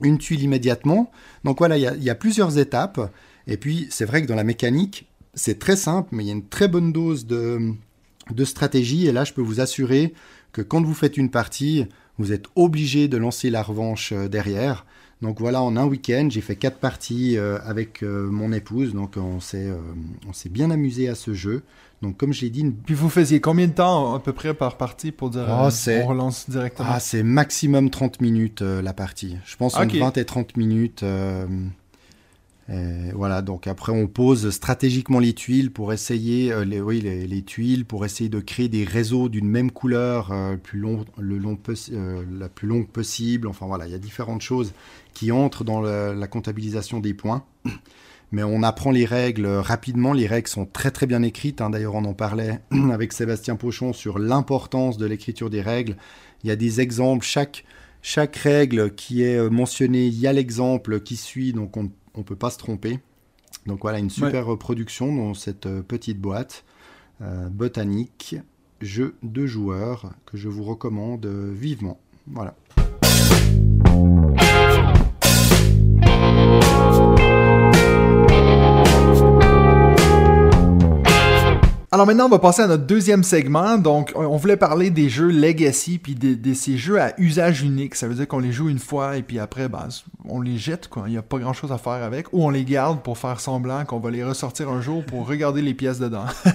une 0.02 0.18
tuile 0.18 0.42
immédiatement 0.42 1.10
Donc 1.44 1.58
voilà, 1.58 1.78
il 1.78 2.04
y 2.04 2.10
a, 2.10 2.14
plusieurs 2.14 2.58
étapes. 2.58 3.00
Et 3.46 3.56
puis 3.56 3.86
c'est 3.90 4.04
vrai 4.04 4.20
que 4.20 4.26
dans 4.26 4.34
la 4.34 4.44
mécanique, 4.44 5.08
c'est 5.34 5.58
très 5.58 5.76
simple, 5.76 6.10
mais 6.12 6.24
il 6.24 6.26
y 6.26 6.30
a 6.30 6.34
une 6.34 6.48
très 6.48 6.68
bonne 6.68 6.92
dose 6.92 7.26
de 7.26 8.44
stratégie. 8.44 9.06
Et 9.06 9.12
là, 9.12 9.24
je 9.24 9.32
peux 9.32 9.40
vous 9.40 9.60
assurer 9.60 10.12
que 10.56 10.62
quand 10.62 10.82
vous 10.82 10.94
faites 10.94 11.16
une 11.16 11.30
partie, 11.30 11.86
vous 12.18 12.32
êtes 12.32 12.46
obligé 12.56 13.08
de 13.08 13.16
lancer 13.16 13.50
la 13.50 13.62
revanche 13.62 14.12
euh, 14.12 14.28
derrière. 14.28 14.86
Donc 15.22 15.38
voilà, 15.40 15.62
en 15.62 15.76
un 15.78 15.86
week-end, 15.86 16.28
j'ai 16.30 16.42
fait 16.42 16.56
quatre 16.56 16.78
parties 16.78 17.38
euh, 17.38 17.58
avec 17.64 18.02
euh, 18.02 18.28
mon 18.30 18.52
épouse. 18.52 18.92
Donc 18.94 19.16
on 19.16 19.40
s'est 19.40 19.70
on 20.28 20.32
s'est 20.34 20.50
bien 20.50 20.70
amusé 20.70 21.08
à 21.08 21.14
ce 21.14 21.32
jeu. 21.32 21.62
Donc 22.02 22.18
comme 22.18 22.34
je 22.34 22.42
l'ai 22.42 22.50
dit, 22.50 22.60
une- 22.60 22.74
Puis 22.74 22.94
vous 22.94 23.08
faisiez 23.08 23.40
combien 23.40 23.66
de 23.66 23.72
temps 23.72 24.14
à 24.14 24.20
peu 24.20 24.34
près 24.34 24.52
par 24.52 24.76
partie 24.76 25.12
pour 25.12 25.30
dire 25.30 25.46
Oh, 25.48 25.68
euh, 25.88 26.02
on 26.02 26.06
relance 26.06 26.50
directement? 26.50 26.88
Ah, 26.92 27.00
c'est 27.00 27.22
maximum 27.22 27.88
30 27.88 28.20
minutes 28.20 28.60
euh, 28.60 28.82
la 28.82 28.92
partie. 28.92 29.36
Je 29.46 29.56
pense 29.56 29.74
Ok. 29.76 29.84
entre 29.84 29.96
20 29.98 30.16
et 30.18 30.24
30 30.26 30.56
minutes. 30.58 31.02
euh, 31.02 31.46
et 32.68 33.12
voilà, 33.12 33.42
donc 33.42 33.68
après 33.68 33.92
on 33.92 34.08
pose 34.08 34.50
stratégiquement 34.50 35.20
les 35.20 35.34
tuiles 35.34 35.70
pour 35.70 35.92
essayer, 35.92 36.52
euh, 36.52 36.64
les, 36.64 36.80
oui, 36.80 37.00
les, 37.00 37.26
les 37.26 37.42
tuiles 37.42 37.84
pour 37.84 38.04
essayer 38.04 38.28
de 38.28 38.40
créer 38.40 38.68
des 38.68 38.84
réseaux 38.84 39.28
d'une 39.28 39.48
même 39.48 39.70
couleur, 39.70 40.32
euh, 40.32 40.56
plus 40.56 40.80
long, 40.80 41.04
le 41.16 41.38
long 41.38 41.56
euh, 41.92 42.24
la 42.38 42.48
plus 42.48 42.66
longue 42.66 42.88
possible. 42.88 43.46
Enfin 43.46 43.66
voilà, 43.66 43.86
il 43.86 43.92
y 43.92 43.94
a 43.94 43.98
différentes 43.98 44.42
choses 44.42 44.72
qui 45.14 45.30
entrent 45.30 45.62
dans 45.64 45.80
la 45.80 46.26
comptabilisation 46.26 47.00
des 47.00 47.14
points. 47.14 47.44
Mais 48.32 48.42
on 48.42 48.64
apprend 48.64 48.90
les 48.90 49.04
règles 49.04 49.46
rapidement. 49.46 50.12
Les 50.12 50.26
règles 50.26 50.48
sont 50.48 50.66
très 50.66 50.90
très 50.90 51.06
bien 51.06 51.22
écrites. 51.22 51.60
hein. 51.60 51.70
D'ailleurs, 51.70 51.94
on 51.94 52.04
en 52.04 52.14
parlait 52.14 52.60
avec 52.92 53.12
Sébastien 53.12 53.54
Pochon 53.54 53.92
sur 53.92 54.18
l'importance 54.18 54.98
de 54.98 55.06
l'écriture 55.06 55.48
des 55.48 55.62
règles. 55.62 55.96
Il 56.42 56.48
y 56.48 56.50
a 56.50 56.56
des 56.56 56.80
exemples. 56.80 57.24
Chaque, 57.24 57.64
chaque 58.02 58.36
règle 58.36 58.94
qui 58.94 59.22
est 59.22 59.38
euh, 59.38 59.48
mentionnée, 59.48 60.06
il 60.06 60.18
y 60.18 60.26
a 60.26 60.32
l'exemple 60.32 61.00
qui 61.00 61.16
suit. 61.16 61.52
Donc 61.52 61.76
on 61.76 61.84
ne 61.84 61.88
peut 62.22 62.36
pas 62.36 62.50
se 62.50 62.58
tromper. 62.58 63.00
Donc 63.66 63.82
voilà, 63.82 63.98
une 63.98 64.10
super 64.10 64.46
reproduction 64.46 65.14
dans 65.14 65.34
cette 65.34 65.66
euh, 65.66 65.82
petite 65.82 66.20
boîte 66.20 66.64
euh, 67.22 67.48
botanique, 67.48 68.36
jeu 68.80 69.16
de 69.22 69.46
joueurs 69.46 70.12
que 70.26 70.36
je 70.36 70.48
vous 70.48 70.64
recommande 70.64 71.26
euh, 71.26 71.52
vivement. 71.52 71.98
Voilà. 72.26 72.54
Alors 81.92 82.04
maintenant, 82.06 82.26
on 82.26 82.30
va 82.30 82.40
passer 82.40 82.62
à 82.62 82.66
notre 82.66 82.84
deuxième 82.84 83.22
segment. 83.22 83.78
Donc, 83.78 84.12
on 84.16 84.36
voulait 84.36 84.56
parler 84.56 84.90
des 84.90 85.08
jeux 85.08 85.28
Legacy, 85.30 85.98
puis 85.98 86.14
de, 86.16 86.34
de 86.34 86.52
ces 86.52 86.76
jeux 86.76 87.00
à 87.00 87.12
usage 87.18 87.62
unique. 87.62 87.94
Ça 87.94 88.08
veut 88.08 88.14
dire 88.14 88.26
qu'on 88.26 88.40
les 88.40 88.50
joue 88.52 88.68
une 88.68 88.80
fois, 88.80 89.16
et 89.16 89.22
puis 89.22 89.38
après, 89.38 89.68
ben, 89.68 89.86
on 90.28 90.40
les 90.40 90.58
jette, 90.58 90.88
quoi. 90.88 91.04
Il 91.06 91.12
n'y 91.12 91.16
a 91.16 91.22
pas 91.22 91.38
grand-chose 91.38 91.70
à 91.70 91.78
faire 91.78 91.92
avec. 92.02 92.26
Ou 92.32 92.44
on 92.44 92.50
les 92.50 92.64
garde 92.64 93.02
pour 93.02 93.18
faire 93.18 93.38
semblant 93.38 93.84
qu'on 93.84 94.00
va 94.00 94.10
les 94.10 94.24
ressortir 94.24 94.68
un 94.68 94.80
jour 94.80 95.04
pour 95.04 95.28
regarder 95.28 95.62
les 95.62 95.74
pièces 95.74 95.98
dedans. 95.98 96.24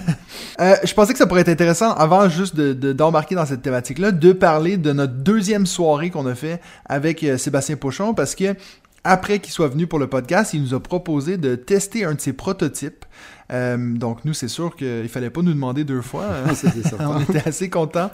Euh, 0.60 0.76
je 0.84 0.92
pensais 0.92 1.12
que 1.14 1.18
ça 1.18 1.26
pourrait 1.26 1.40
être 1.40 1.48
intéressant, 1.48 1.92
avant 1.94 2.28
juste 2.28 2.54
de- 2.54 2.74
de- 2.74 2.92
d'embarquer 2.92 3.34
dans 3.34 3.46
cette 3.46 3.62
thématique-là, 3.62 4.12
de 4.12 4.32
parler 4.32 4.76
de 4.76 4.92
notre 4.92 5.14
deuxième 5.14 5.64
soirée 5.64 6.10
qu'on 6.10 6.26
a 6.26 6.34
fait 6.34 6.60
avec 6.84 7.24
euh, 7.24 7.38
Sébastien 7.38 7.76
Pochon, 7.76 8.12
parce 8.12 8.34
que 8.34 8.54
après 9.04 9.40
qu'il 9.40 9.52
soit 9.52 9.68
venu 9.68 9.86
pour 9.86 9.98
le 9.98 10.06
podcast, 10.06 10.54
il 10.54 10.62
nous 10.62 10.74
a 10.74 10.80
proposé 10.80 11.36
de 11.36 11.56
tester 11.56 12.04
un 12.04 12.14
de 12.14 12.20
ses 12.20 12.32
prototypes. 12.32 13.04
Euh, 13.52 13.76
donc 13.96 14.24
nous, 14.24 14.32
c'est 14.32 14.48
sûr 14.48 14.76
qu'il 14.76 15.08
fallait 15.08 15.30
pas 15.30 15.42
nous 15.42 15.52
demander 15.52 15.84
deux 15.84 16.00
fois. 16.02 16.28
on 17.00 17.20
était 17.20 17.48
assez 17.48 17.68
contents. 17.68 18.10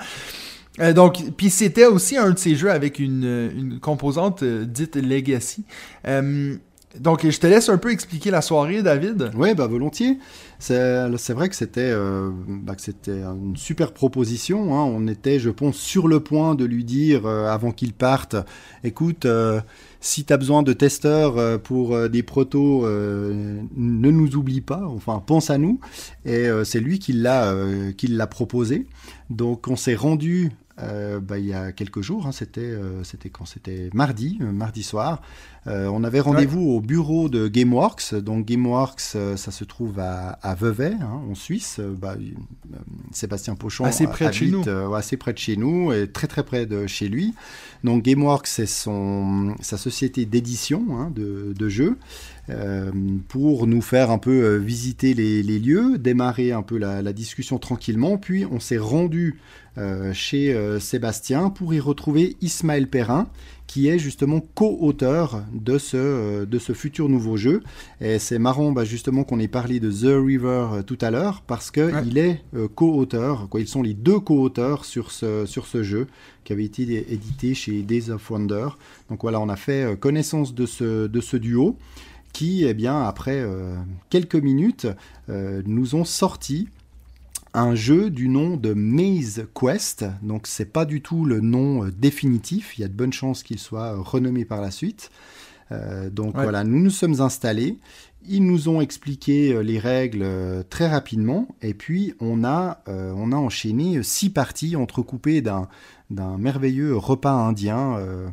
Euh, 0.80 0.92
donc, 0.92 1.22
puis 1.36 1.50
c'était 1.50 1.86
aussi 1.86 2.16
un 2.16 2.30
de 2.30 2.38
ces 2.38 2.54
jeux 2.54 2.70
avec 2.70 2.98
une, 2.98 3.50
une 3.54 3.80
composante 3.80 4.42
euh, 4.42 4.64
dite 4.64 4.96
Legacy. 4.96 5.64
Donc, 6.98 7.28
je 7.28 7.38
te 7.38 7.46
laisse 7.46 7.68
un 7.68 7.76
peu 7.76 7.92
expliquer 7.92 8.30
la 8.30 8.40
soirée, 8.40 8.82
David. 8.82 9.30
Oui, 9.36 9.54
bah 9.54 9.66
volontiers. 9.66 10.18
C'est 10.58 11.32
vrai 11.32 11.50
que 11.50 11.54
c'était 11.54 11.94
bah, 12.48 12.74
que 12.74 12.80
c'était 12.80 13.20
une 13.22 13.56
super 13.56 13.92
proposition. 13.92 14.74
hein. 14.74 14.84
On 14.84 15.06
était, 15.06 15.38
je 15.38 15.50
pense, 15.50 15.76
sur 15.76 16.08
le 16.08 16.20
point 16.20 16.54
de 16.54 16.64
lui 16.64 16.84
dire 16.84 17.26
avant 17.26 17.72
qu'il 17.72 17.92
parte, 17.92 18.36
écoute, 18.82 19.26
si 20.00 20.24
tu 20.24 20.32
as 20.32 20.36
besoin 20.36 20.62
de 20.62 20.72
testeurs 20.72 21.38
euh, 21.38 21.58
pour 21.58 21.94
euh, 21.94 22.08
des 22.08 22.22
protos, 22.22 22.86
euh, 22.86 23.60
ne 23.76 24.10
nous 24.10 24.36
oublie 24.36 24.60
pas. 24.60 24.86
Enfin, 24.86 25.22
pense 25.24 25.50
à 25.50 25.58
nous. 25.58 25.80
Et 26.24 26.48
c'est 26.64 26.80
lui 26.80 26.98
qui 26.98 27.12
l'a 27.12 28.26
proposé. 28.30 28.86
Donc, 29.30 29.68
on 29.68 29.76
s'est 29.76 29.94
rendu. 29.94 30.50
Euh, 30.82 31.20
bah, 31.20 31.38
il 31.38 31.46
y 31.46 31.54
a 31.54 31.72
quelques 31.72 32.00
jours, 32.00 32.26
hein, 32.26 32.32
c'était 32.32 32.60
euh, 32.60 33.02
c'était 33.04 33.30
quand? 33.30 33.44
C'était 33.44 33.90
mardi, 33.94 34.38
euh, 34.40 34.52
mardi 34.52 34.82
soir. 34.82 35.22
On 35.70 36.02
avait 36.02 36.20
rendez-vous 36.20 36.62
au 36.62 36.80
bureau 36.80 37.28
de 37.28 37.46
GameWorks. 37.46 38.14
Donc 38.14 38.46
GameWorks, 38.46 39.00
ça 39.00 39.36
se 39.36 39.64
trouve 39.64 39.98
à, 39.98 40.30
à 40.30 40.54
Vevey, 40.54 40.94
hein, 40.98 41.20
en 41.30 41.34
Suisse. 41.34 41.78
Bah, 41.78 42.16
Sébastien 43.12 43.54
Pochon 43.54 43.84
Assez 43.84 44.06
près 44.06 44.24
de 44.24 44.30
habite, 44.30 44.38
chez 44.38 44.50
nous. 44.50 44.94
assez 44.94 45.18
près 45.18 45.34
de 45.34 45.38
chez 45.38 45.58
nous 45.58 45.92
et 45.92 46.10
très 46.10 46.26
très 46.26 46.42
près 46.42 46.64
de 46.64 46.86
chez 46.86 47.08
lui. 47.08 47.34
Donc 47.84 48.02
GameWorks, 48.02 48.46
c'est 48.46 48.64
son 48.64 49.56
sa 49.60 49.76
société 49.76 50.24
d'édition 50.24 50.86
hein, 50.92 51.12
de, 51.14 51.52
de 51.54 51.68
jeux 51.68 51.98
pour 53.28 53.66
nous 53.66 53.82
faire 53.82 54.10
un 54.10 54.18
peu 54.18 54.30
euh, 54.42 54.56
visiter 54.58 55.14
les, 55.14 55.42
les 55.42 55.58
lieux, 55.58 55.98
démarrer 55.98 56.52
un 56.52 56.62
peu 56.62 56.78
la, 56.78 57.02
la 57.02 57.12
discussion 57.12 57.58
tranquillement. 57.58 58.16
Puis 58.18 58.44
on 58.50 58.60
s'est 58.60 58.78
rendu 58.78 59.38
euh, 59.76 60.12
chez 60.12 60.52
euh, 60.54 60.80
Sébastien 60.80 61.50
pour 61.50 61.72
y 61.74 61.80
retrouver 61.80 62.36
Ismaël 62.40 62.88
Perrin, 62.88 63.28
qui 63.68 63.86
est 63.88 63.98
justement 63.98 64.40
co-auteur 64.54 65.44
de 65.52 65.76
ce, 65.78 65.96
euh, 65.96 66.46
de 66.46 66.58
ce 66.58 66.72
futur 66.72 67.08
nouveau 67.08 67.36
jeu. 67.36 67.62
Et 68.00 68.18
c'est 68.18 68.38
marrant 68.38 68.72
bah, 68.72 68.84
justement 68.84 69.24
qu'on 69.24 69.38
ait 69.38 69.46
parlé 69.46 69.78
de 69.78 69.90
The 69.90 70.24
River 70.24 70.66
euh, 70.72 70.82
tout 70.82 70.98
à 71.02 71.10
l'heure, 71.10 71.42
parce 71.46 71.70
qu'il 71.70 71.84
Ouais. 71.84 72.02
il 72.06 72.18
est 72.18 72.42
euh, 72.56 72.66
co-auteur, 72.74 73.48
quoi. 73.50 73.60
ils 73.60 73.68
sont 73.68 73.82
les 73.82 73.94
deux 73.94 74.18
co-auteurs 74.20 74.84
sur 74.84 75.10
ce, 75.10 75.44
sur 75.46 75.66
ce 75.66 75.82
jeu, 75.82 76.06
qui 76.44 76.52
avait 76.54 76.64
été 76.64 76.82
édité 77.12 77.54
chez 77.54 77.82
Days 77.82 78.10
of 78.10 78.28
Wonder. 78.30 78.68
Donc 79.10 79.20
voilà, 79.22 79.38
on 79.38 79.48
a 79.50 79.56
fait 79.56 79.84
euh, 79.84 79.96
connaissance 79.96 80.54
de 80.54 80.64
ce, 80.66 81.06
de 81.06 81.20
ce 81.20 81.36
duo, 81.36 81.76
qui, 82.32 82.64
eh 82.64 82.74
bien, 82.74 83.02
après 83.02 83.40
euh, 83.40 83.74
quelques 84.10 84.36
minutes, 84.36 84.86
euh, 85.28 85.62
nous 85.66 85.94
ont 85.94 86.04
sorti 86.04 86.68
un 87.54 87.74
jeu 87.74 88.10
du 88.10 88.28
nom 88.28 88.56
de 88.56 88.74
Maze 88.74 89.46
Quest. 89.58 90.04
Donc 90.22 90.46
c'est 90.46 90.70
pas 90.72 90.84
du 90.84 91.00
tout 91.00 91.24
le 91.24 91.40
nom 91.40 91.84
euh, 91.84 91.90
définitif. 91.90 92.78
Il 92.78 92.82
y 92.82 92.84
a 92.84 92.88
de 92.88 92.92
bonnes 92.92 93.12
chances 93.12 93.42
qu'il 93.42 93.58
soit 93.58 93.94
renommé 93.96 94.44
par 94.44 94.60
la 94.60 94.70
suite. 94.70 95.10
Euh, 95.72 96.10
donc 96.10 96.36
Ouais. 96.36 96.42
voilà, 96.44 96.64
nous 96.64 96.78
nous 96.78 96.90
sommes 96.90 97.20
installés. 97.20 97.78
Ils 98.28 98.44
nous 98.44 98.68
ont 98.68 98.80
expliqué 98.82 99.62
les 99.62 99.78
règles 99.78 100.26
très 100.68 100.86
rapidement 100.88 101.48
et 101.62 101.72
puis 101.72 102.12
on 102.20 102.44
a, 102.44 102.82
euh, 102.88 103.12
on 103.16 103.32
a 103.32 103.36
enchaîné 103.36 104.02
six 104.02 104.28
parties 104.28 104.76
entrecoupées 104.76 105.40
d'un, 105.40 105.68
d'un 106.10 106.36
merveilleux 106.36 106.94
repas 106.96 107.32
indien 107.32 107.96
euh, 107.96 108.28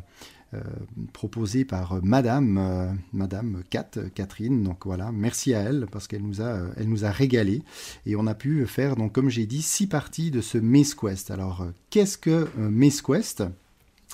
proposé 1.12 1.64
par 1.64 1.94
euh, 1.94 2.00
Madame, 2.02 2.58
euh, 2.58 2.92
Madame 3.12 3.62
Kat, 3.68 3.90
euh, 3.96 4.08
Catherine. 4.14 4.62
Donc 4.62 4.86
voilà, 4.86 5.10
merci 5.12 5.54
à 5.54 5.60
elle 5.60 5.86
parce 5.90 6.06
qu'elle 6.06 6.22
nous 6.22 6.40
a, 6.40 6.44
euh, 6.44 6.72
elle 6.76 6.88
nous 6.88 7.04
a 7.04 7.10
régalé 7.10 7.62
et 8.06 8.16
on 8.16 8.26
a 8.26 8.34
pu 8.34 8.66
faire 8.66 8.96
donc 8.96 9.12
comme 9.12 9.28
j'ai 9.28 9.46
dit 9.46 9.62
six 9.62 9.86
parties 9.88 10.30
de 10.30 10.40
ce 10.40 10.58
Maze 10.58 10.94
Quest. 10.94 11.30
Alors 11.30 11.62
euh, 11.62 11.72
qu'est-ce 11.90 12.16
que 12.16 12.48
euh, 12.58 12.70
Maze 12.70 13.02
Quest? 13.02 13.42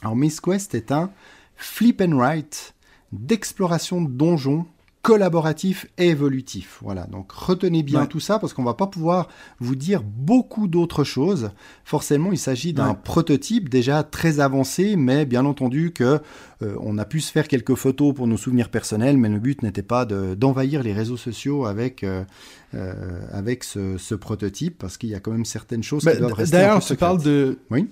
Alors 0.00 0.16
Maze 0.16 0.40
Quest 0.40 0.74
est 0.74 0.90
un 0.90 1.10
flip 1.56 2.00
and 2.00 2.16
write 2.16 2.74
d'exploration 3.12 4.00
de 4.00 4.10
donjons 4.10 4.66
collaboratif 5.02 5.86
et 5.98 6.08
évolutif. 6.10 6.78
Voilà, 6.80 7.06
donc 7.06 7.32
retenez 7.32 7.82
bien 7.82 8.02
Ouais. 8.02 8.06
tout 8.06 8.20
ça 8.20 8.38
parce 8.38 8.54
qu'on 8.54 8.62
va 8.62 8.74
pas 8.74 8.86
pouvoir 8.86 9.28
vous 9.58 9.74
dire 9.74 10.02
beaucoup 10.04 10.68
d'autres 10.68 11.02
choses. 11.04 11.50
Forcément, 11.84 12.30
il 12.32 12.38
s'agit 12.38 12.72
d'un 12.72 12.90
Ouais. 12.90 12.96
prototype 13.02 13.68
déjà 13.68 14.04
très 14.04 14.38
avancé, 14.40 14.94
mais 14.96 15.26
bien 15.26 15.44
entendu 15.44 15.92
que 15.92 16.20
euh, 16.62 16.76
on 16.80 16.98
a 16.98 17.04
pu 17.04 17.20
se 17.20 17.32
faire 17.32 17.48
quelques 17.48 17.74
photos 17.74 18.14
pour 18.14 18.26
nos 18.28 18.36
souvenirs 18.36 18.68
personnels, 18.68 19.18
mais 19.18 19.28
le 19.28 19.40
but 19.40 19.62
n'était 19.62 19.82
pas 19.82 20.04
de- 20.04 20.34
d'envahir 20.36 20.82
les 20.84 20.92
réseaux 20.92 21.16
sociaux 21.16 21.66
avec 21.66 22.04
euh, 22.04 22.22
euh, 22.74 23.20
avec 23.32 23.64
ce, 23.64 23.98
ce 23.98 24.14
prototype 24.14 24.78
parce 24.78 24.96
qu'il 24.96 25.10
y 25.10 25.14
a 25.14 25.20
quand 25.20 25.32
même 25.32 25.44
certaines 25.44 25.82
choses 25.82 26.04
qui 26.08 26.16
doivent 26.16 26.32
rester 26.32 26.56
D'ailleurs, 26.56 26.82
secrètes. 26.82 26.98
parles 27.00 27.22
de. 27.22 27.58
Oui. 27.70 27.88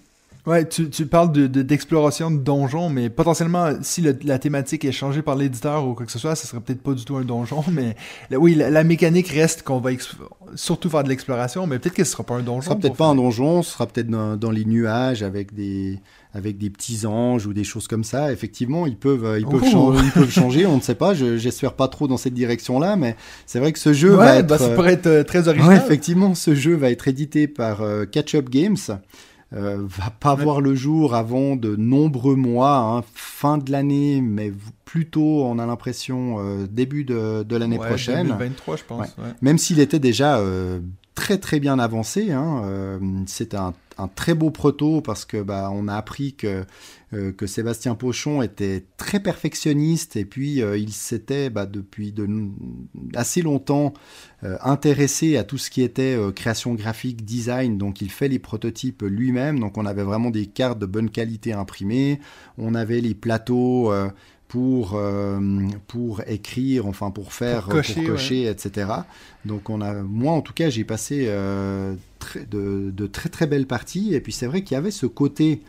Ouais, 0.50 0.68
tu, 0.68 0.90
tu 0.90 1.06
parles 1.06 1.30
de, 1.32 1.46
de- 1.46 1.62
d'exploration 1.62 2.30
de 2.30 2.38
donjons, 2.38 2.88
mais 2.90 3.08
potentiellement, 3.08 3.70
si 3.82 4.00
le- 4.00 4.18
la 4.24 4.38
thématique 4.38 4.84
est 4.84 4.92
changée 4.92 5.22
par 5.22 5.36
l'éditeur 5.36 5.86
ou 5.86 5.94
quoi 5.94 6.04
que 6.06 6.12
ce 6.12 6.18
soit, 6.18 6.34
ce 6.34 6.46
serait 6.46 6.60
peut-être 6.60 6.82
pas 6.82 6.92
du 6.92 7.04
tout 7.04 7.16
un 7.16 7.24
donjon, 7.24 7.62
mais 7.72 7.94
oui, 8.32 8.54
la, 8.54 8.68
la 8.70 8.82
mécanique 8.84 9.28
reste 9.28 9.62
qu'on 9.62 9.78
va 9.78 9.90
surtout 10.56 10.90
faire 10.90 11.04
de 11.04 11.08
l'exploration, 11.08 11.66
mais 11.66 11.78
peut-être 11.78 11.94
que 11.94 12.04
ce 12.04 12.10
sera 12.12 12.24
pas 12.24 12.34
un 12.34 12.42
donjon. 12.42 12.60
Ce 12.62 12.66
sera 12.66 12.76
peut-être 12.76 12.96
pas 12.96 13.06
un 13.06 13.14
donjon, 13.14 13.62
ce 13.62 13.72
sera 13.72 13.86
peut-être 13.86 14.08
dans, 14.08 14.36
dans 14.36 14.50
les 14.50 14.64
nuages 14.64 15.22
avec 15.22 15.54
des 15.54 15.98
avec 16.32 16.58
des 16.58 16.70
petits 16.70 17.06
anges 17.06 17.46
ou 17.46 17.52
des 17.52 17.64
choses 17.64 17.88
comme 17.88 18.04
ça. 18.04 18.32
Effectivement, 18.32 18.86
ils 18.86 18.96
peuvent 18.96 19.24
euh, 19.24 19.40
ils 19.40 19.46
peuvent, 19.46 19.64
changer, 19.68 20.04
ils 20.04 20.10
peuvent 20.12 20.30
changer. 20.30 20.64
On 20.64 20.76
ne 20.76 20.80
sait 20.80 20.94
pas. 20.94 21.12
Je 21.12 21.36
j'espère 21.38 21.72
pas 21.74 21.88
trop 21.88 22.06
dans 22.06 22.16
cette 22.18 22.34
direction-là, 22.34 22.94
mais 22.96 23.16
c'est 23.46 23.58
vrai 23.58 23.72
que 23.72 23.80
ce 23.80 23.92
jeu 23.92 24.10
Ouais, 24.12 24.16
va 24.16 24.36
être 24.36 24.46
bah, 24.46 24.58
ça 24.58 24.64
euh, 24.66 24.74
pourrait 24.76 24.92
être 24.92 25.06
euh, 25.08 25.24
très 25.24 25.40
Ouais, 25.42 25.48
original. 25.48 25.76
effectivement, 25.84 26.34
ce 26.36 26.54
jeu 26.54 26.74
va 26.76 26.90
être 26.90 27.08
édité 27.08 27.48
par 27.48 27.82
euh, 27.82 28.04
Catch 28.04 28.34
Up 28.36 28.48
Games. 28.48 28.76
Euh, 29.52 29.78
va 29.80 30.10
pas 30.10 30.36
Ouais. 30.36 30.44
voir 30.44 30.60
le 30.60 30.74
jour 30.76 31.14
avant 31.14 31.56
de 31.56 31.74
nombreux 31.74 32.36
mois, 32.36 32.76
hein, 32.78 33.02
fin 33.14 33.58
de 33.58 33.72
l'année, 33.72 34.20
mais 34.20 34.52
plutôt, 34.84 35.42
on 35.44 35.58
a 35.58 35.66
l'impression, 35.66 36.36
euh, 36.38 36.66
début 36.70 37.02
de, 37.04 37.42
de 37.42 37.56
l'année 37.56 37.78
Ouais, 37.78 37.88
prochaine. 37.88 38.28
2023, 38.28 38.76
je 38.76 38.84
pense. 38.84 39.06
ouais. 39.18 39.34
Même 39.42 39.58
s'il 39.58 39.80
était 39.80 39.98
déjà 39.98 40.38
euh, 40.38 40.78
très 41.16 41.38
très 41.38 41.58
bien 41.58 41.78
avancé, 41.80 42.30
hein, 42.30 42.98
c'est 43.26 43.54
un, 43.54 43.74
un 43.98 44.06
très 44.08 44.34
beau 44.34 44.50
proto 44.50 45.00
parce 45.00 45.24
que 45.24 45.42
bah, 45.42 45.70
on 45.72 45.88
a 45.88 45.94
appris 45.96 46.34
que, 46.34 46.64
euh, 47.12 47.32
que 47.32 47.46
Sébastien 47.46 47.94
Pochon 47.94 48.42
était 48.42 48.84
très 48.96 49.20
perfectionniste 49.20 50.16
et 50.16 50.24
puis 50.24 50.62
euh, 50.62 50.78
il 50.78 50.92
s'était 50.92 51.50
bah, 51.50 51.66
depuis 51.66 52.12
de, 52.12 52.28
assez 53.14 53.42
longtemps 53.42 53.92
euh, 54.44 54.56
intéressé 54.62 55.36
à 55.36 55.44
tout 55.44 55.58
ce 55.58 55.70
qui 55.70 55.82
était 55.82 56.16
création 56.34 56.74
graphique, 56.74 57.24
design, 57.24 57.78
donc 57.78 58.00
il 58.00 58.10
fait 58.10 58.28
les 58.28 58.38
prototypes 58.38 59.02
lui-même, 59.02 59.58
donc 59.58 59.76
on 59.78 59.86
avait 59.86 60.02
vraiment 60.04 60.30
des 60.30 60.46
cartes 60.46 60.78
de 60.78 60.86
bonne 60.86 61.10
qualité 61.10 61.52
imprimées, 61.52 62.20
on 62.58 62.74
avait 62.74 63.00
les 63.00 63.14
plateaux 63.14 63.92
pour, 64.50 64.96
euh, 64.96 65.38
pour 65.86 66.22
écrire, 66.26 66.86
enfin 66.86 67.12
pour 67.12 67.32
faire, 67.32 67.62
Pour 67.64 67.74
cocher, 67.74 67.94
pour 67.94 68.04
cocher 68.04 68.46
etc. 68.48 68.90
Donc 69.44 69.70
on 69.70 69.80
a, 69.80 69.94
moi 70.02 70.32
en 70.32 70.42
tout 70.42 70.52
cas, 70.52 70.68
j'ai 70.70 70.82
passé 70.82 71.26
euh, 71.28 71.94
très- 72.18 72.46
de, 72.46 72.90
de 72.90 73.06
très 73.06 73.28
très 73.28 73.46
belles 73.46 73.68
parties, 73.68 74.12
et 74.12 74.20
puis 74.20 74.32
c'est 74.32 74.46
vrai 74.46 74.62
qu'il 74.62 74.74
y 74.74 74.78
avait 74.78 74.90
ce 74.90 75.06
côté 75.06 75.62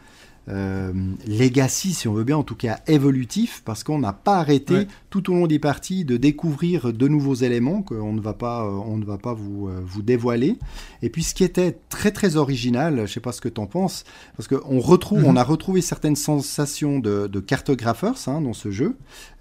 euh, 0.49 0.91
legacy, 1.27 1.93
si 1.93 2.07
on 2.07 2.13
veut 2.13 2.23
bien, 2.23 2.37
en 2.37 2.43
tout 2.43 2.55
cas 2.55 2.79
évolutif, 2.87 3.61
parce 3.63 3.83
qu'on 3.83 3.99
n'a 3.99 4.13
pas 4.13 4.37
arrêté 4.37 4.73
Ouais. 4.73 4.87
tout 5.09 5.31
au 5.31 5.35
long 5.35 5.45
des 5.47 5.59
parties 5.59 6.03
de 6.05 6.17
découvrir 6.17 6.91
de 6.93 7.07
nouveaux 7.07 7.35
éléments 7.35 7.81
qu'on 7.83 8.13
ne 8.13 8.21
va 8.21 8.33
pas, 8.33 8.65
euh, 8.65 8.69
on 8.69 8.97
ne 8.97 9.05
va 9.05 9.17
pas 9.17 9.33
vous, 9.33 9.67
euh, 9.67 9.79
vous 9.85 10.01
dévoiler. 10.01 10.57
Et 11.03 11.09
puis 11.09 11.23
ce 11.23 11.33
qui 11.35 11.43
était 11.43 11.77
très 11.89 12.11
très 12.11 12.37
original, 12.37 13.03
je 13.05 13.13
sais 13.13 13.19
pas 13.19 13.31
ce 13.31 13.41
que 13.41 13.49
tu 13.49 13.61
en 13.61 13.67
penses, 13.67 14.03
parce 14.35 14.47
qu'on 14.47 14.79
retrouve, 14.79 15.19
Mhm. 15.21 15.25
on 15.27 15.35
a 15.35 15.43
retrouvé 15.43 15.81
certaines 15.81 16.15
sensations 16.15 16.99
de, 16.99 17.27
de 17.27 17.39
cartographers 17.39 18.27
hein, 18.27 18.41
dans 18.41 18.53
ce 18.53 18.71
jeu, 18.71 18.97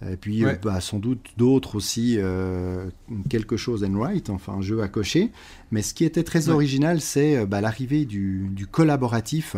et 0.07 0.17
puis 0.17 0.45
Ouais. 0.45 0.59
bah, 0.63 0.81
sans 0.81 0.99
doute 0.99 1.25
d'autres 1.39 1.77
aussi, 1.77 2.17
euh, 2.19 2.89
quelque 3.31 3.57
chose 3.57 3.85
and 3.85 3.99
right, 3.99 4.29
enfin 4.31 4.55
un 4.59 4.63
jeu 4.63 4.83
à 4.83 4.89
cocher. 4.89 5.31
Mais 5.71 5.83
ce 5.83 5.95
qui 5.95 6.05
était 6.05 6.25
très 6.25 6.49
Ouais. 6.49 6.55
original, 6.55 7.01
c'est 7.01 7.47
bah, 7.47 7.61
l'arrivée 7.61 8.05
du, 8.05 8.49
du 8.53 8.67
collaboratif 8.67 9.57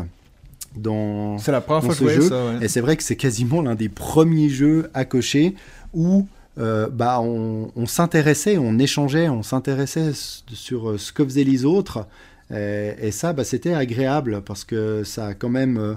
dans, 0.77 1.39
C'est 1.39 1.53
la 1.53 1.61
première 1.61 1.83
dans 1.83 1.87
fois 1.91 1.95
que 1.95 1.99
ce 1.99 2.05
je 2.05 2.05
voyais 2.05 2.21
jeu. 2.23 2.29
ça. 2.29 2.47
ouais. 2.59 2.65
et 2.65 2.69
c'est 2.69 2.81
vrai 2.81 2.97
que 2.97 3.03
c'est 3.03 3.17
quasiment 3.17 3.63
l'un 3.63 3.75
des 3.75 3.89
premiers 3.89 4.49
jeux 4.49 4.91
à 4.95 5.05
cocher 5.05 5.55
où 5.95 6.27
euh, 6.59 6.89
bah, 6.91 7.21
on, 7.21 7.71
on 7.77 7.87
s'intéressait, 7.87 8.59
on 8.59 8.79
échangeait, 8.79 9.29
on 9.29 9.43
s'intéressait 9.43 10.13
sur 10.15 10.91
euh, 10.91 10.99
ce 10.99 11.13
que 11.13 11.25
faisaient 11.25 11.45
les 11.45 11.65
autres. 11.65 12.07
Et, 12.55 12.93
et 13.01 13.11
ça, 13.13 13.33
bah, 13.33 13.45
c'était 13.45 13.73
agréable 13.73 14.43
parce 14.45 14.65
que 14.65 15.05
ça 15.05 15.29
a 15.29 15.35
quand 15.35 15.49
même 15.49 15.79
euh, 15.79 15.95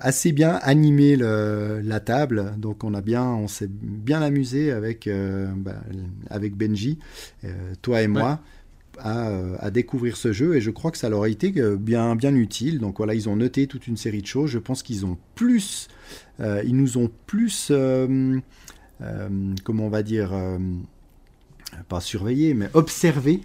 assez 0.00 0.30
bien 0.30 0.60
animé 0.62 1.16
le- 1.16 1.80
la 1.82 1.98
table. 1.98 2.52
Donc 2.58 2.84
on 2.84 2.94
a 2.94 3.00
bien, 3.00 3.24
on 3.24 3.48
s'est 3.48 3.66
bien 3.68 4.22
amusé 4.22 4.70
avec 4.70 5.08
euh, 5.08 5.48
bah, 5.56 5.74
avec 6.30 6.54
Benji, 6.56 6.98
toi 7.82 8.02
et 8.02 8.06
moi. 8.08 8.38
À, 9.00 9.28
euh, 9.28 9.56
à 9.60 9.70
découvrir 9.70 10.16
ce 10.16 10.32
jeu 10.32 10.56
et 10.56 10.60
je 10.60 10.70
crois 10.70 10.90
que 10.90 10.98
ça 10.98 11.08
leur 11.08 11.22
a 11.22 11.28
été 11.28 11.52
euh, 11.58 11.76
bien, 11.76 12.16
bien 12.16 12.34
utile. 12.34 12.78
Donc 12.80 12.96
voilà, 12.98 13.14
ils 13.14 13.28
ont 13.28 13.36
noté 13.36 13.66
toute 13.68 13.86
une 13.86 13.96
série 13.96 14.22
de 14.22 14.26
choses. 14.26 14.50
Je 14.50 14.58
pense 14.58 14.82
qu'ils 14.82 15.06
ont 15.06 15.16
plus, 15.36 15.86
euh, 16.40 16.62
ils 16.66 16.74
nous 16.76 16.98
ont 16.98 17.08
plus, 17.26 17.68
euh, 17.70 18.38
euh, 19.00 19.28
comment 19.64 19.86
on 19.86 19.88
va 19.90 20.02
dire, 20.02 20.32
pas 21.88 22.00
surveillé, 22.00 22.54
mais 22.54 22.68
observé 22.74 23.40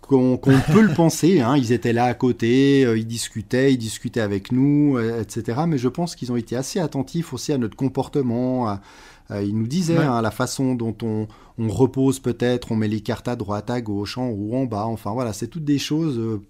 qu'on 0.00 0.36
peut 0.72 0.82
le 0.82 0.92
penser. 0.94 1.40
hein. 1.40 1.56
Ils 1.56 1.72
étaient 1.72 1.92
là 1.92 2.06
à 2.06 2.14
côté, 2.14 2.80
ils 2.82 3.06
discutaient, 3.06 3.72
ils 3.72 3.78
discutaient 3.78 4.20
avec 4.20 4.50
nous, 4.50 4.98
etc. 4.98 5.60
Mais 5.68 5.78
je 5.78 5.88
pense 5.88 6.16
qu'ils 6.16 6.32
ont 6.32 6.36
été 6.36 6.56
assez 6.56 6.80
attentifs 6.80 7.32
aussi 7.32 7.52
à 7.52 7.58
notre 7.58 7.76
comportement. 7.76 8.68
à- 8.68 8.80
à- 9.30 9.42
ils 9.42 9.56
nous 9.56 9.66
disaient 9.66 9.98
Ouais. 9.98 10.04
hein, 10.04 10.20
la 10.22 10.30
façon 10.30 10.74
dont 10.74 10.96
on, 11.02 11.28
on 11.58 11.68
repose 11.68 12.18
peut-être, 12.20 12.72
on 12.72 12.76
met 12.76 12.88
les 12.88 13.00
cartes 13.00 13.28
à 13.28 13.36
droite, 13.36 13.70
à 13.70 13.80
gauche, 13.80 14.18
en 14.18 14.28
haut, 14.28 14.54
en 14.54 14.64
bas. 14.66 14.86
Enfin 14.86 15.12
voilà, 15.12 15.32
c'est 15.32 15.48
toutes 15.48 15.64
des 15.64 15.78
choses 15.78 16.18
euh, 16.18 16.40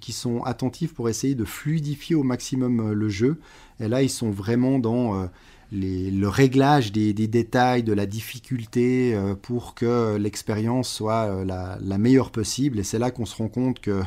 qui 0.00 0.12
sont 0.12 0.42
attentives 0.42 0.92
pour 0.94 1.08
essayer 1.08 1.34
de 1.34 1.44
fluidifier 1.44 2.14
au 2.16 2.22
maximum 2.22 2.80
euh, 2.80 2.92
le 2.94 3.08
jeu. 3.08 3.38
Et 3.80 3.88
là, 3.88 4.02
ils 4.02 4.10
sont 4.10 4.30
vraiment 4.30 4.78
dans 4.78 5.14
euh, 5.14 5.26
les- 5.72 6.10
le 6.10 6.28
réglage 6.28 6.92
des, 6.92 7.12
des 7.12 7.28
détails, 7.28 7.82
de 7.82 7.92
la 7.92 8.06
difficulté 8.06 9.14
euh, 9.14 9.34
pour 9.34 9.74
que 9.74 10.16
l'expérience 10.16 10.88
soit 10.90 11.26
euh, 11.26 11.44
la, 11.44 11.78
la 11.80 11.98
meilleure 11.98 12.30
possible. 12.30 12.78
Et 12.78 12.82
c'est 12.82 12.98
là 12.98 13.10
qu'on 13.10 13.26
se 13.26 13.36
rend 13.36 13.48
compte 13.48 13.80
que 13.80 14.02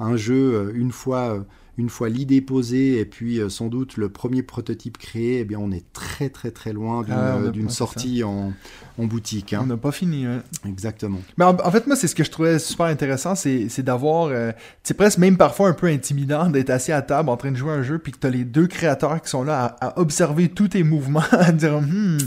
un 0.00 0.16
jeu, 0.16 0.54
euh, 0.54 0.72
une 0.74 0.90
fois, 0.92 1.34
euh, 1.34 1.40
une 1.76 1.88
fois 1.88 2.08
l'idée 2.08 2.40
posée 2.40 2.98
et 3.00 3.04
puis 3.04 3.40
euh, 3.40 3.48
sans 3.48 3.66
doute 3.68 3.96
le 3.96 4.08
premier 4.08 4.42
prototype 4.42 4.98
créé, 4.98 5.40
eh 5.40 5.44
bien, 5.44 5.58
on 5.58 5.70
est 5.72 5.84
très 5.92 6.28
très 6.28 6.50
très 6.50 6.72
loin 6.72 7.02
d'une 7.02 7.14
Ah, 7.16 7.36
on 7.38 7.46
ouais, 7.50 7.68
sortie 7.68 8.22
en, 8.22 8.52
en 8.98 9.04
boutique. 9.06 9.54
On 9.58 9.62
hein. 9.62 9.66
n'a 9.66 9.76
pas 9.76 9.90
fini. 9.92 10.26
ouais. 10.26 10.38
Exactement. 10.68 11.20
Mais 11.36 11.44
en, 11.44 11.56
en 11.56 11.70
fait, 11.70 11.86
moi, 11.86 11.96
c'est 11.96 12.06
ce 12.06 12.14
que 12.14 12.22
je 12.24 12.30
trouvais 12.30 12.58
super 12.58 12.86
intéressant, 12.86 13.34
c'est 13.34 13.82
d'avoir. 13.82 14.26
euh, 14.28 14.52
c'est 14.82 14.94
presque 14.94 15.18
même 15.18 15.36
parfois 15.36 15.68
un 15.68 15.72
peu 15.74 15.86
intimidant 15.88 16.48
d'être 16.48 16.70
assis 16.70 16.92
à 16.92 17.02
table 17.02 17.28
en 17.28 17.36
train 17.36 17.50
de 17.50 17.56
jouer 17.56 17.72
à 17.72 17.74
un 17.74 17.82
jeu, 17.82 17.98
puis 17.98 18.12
que 18.12 18.18
t'as 18.18 18.30
les 18.30 18.44
deux 18.44 18.66
créateurs 18.66 19.20
qui 19.20 19.28
sont 19.30 19.42
là 19.42 19.76
à, 19.80 19.88
à 19.88 19.98
observer 20.00 20.48
tous 20.48 20.68
tes 20.68 20.82
mouvements, 20.84 21.22
à 21.32 21.50
dire, 21.52 21.80
hmm, 21.80 22.18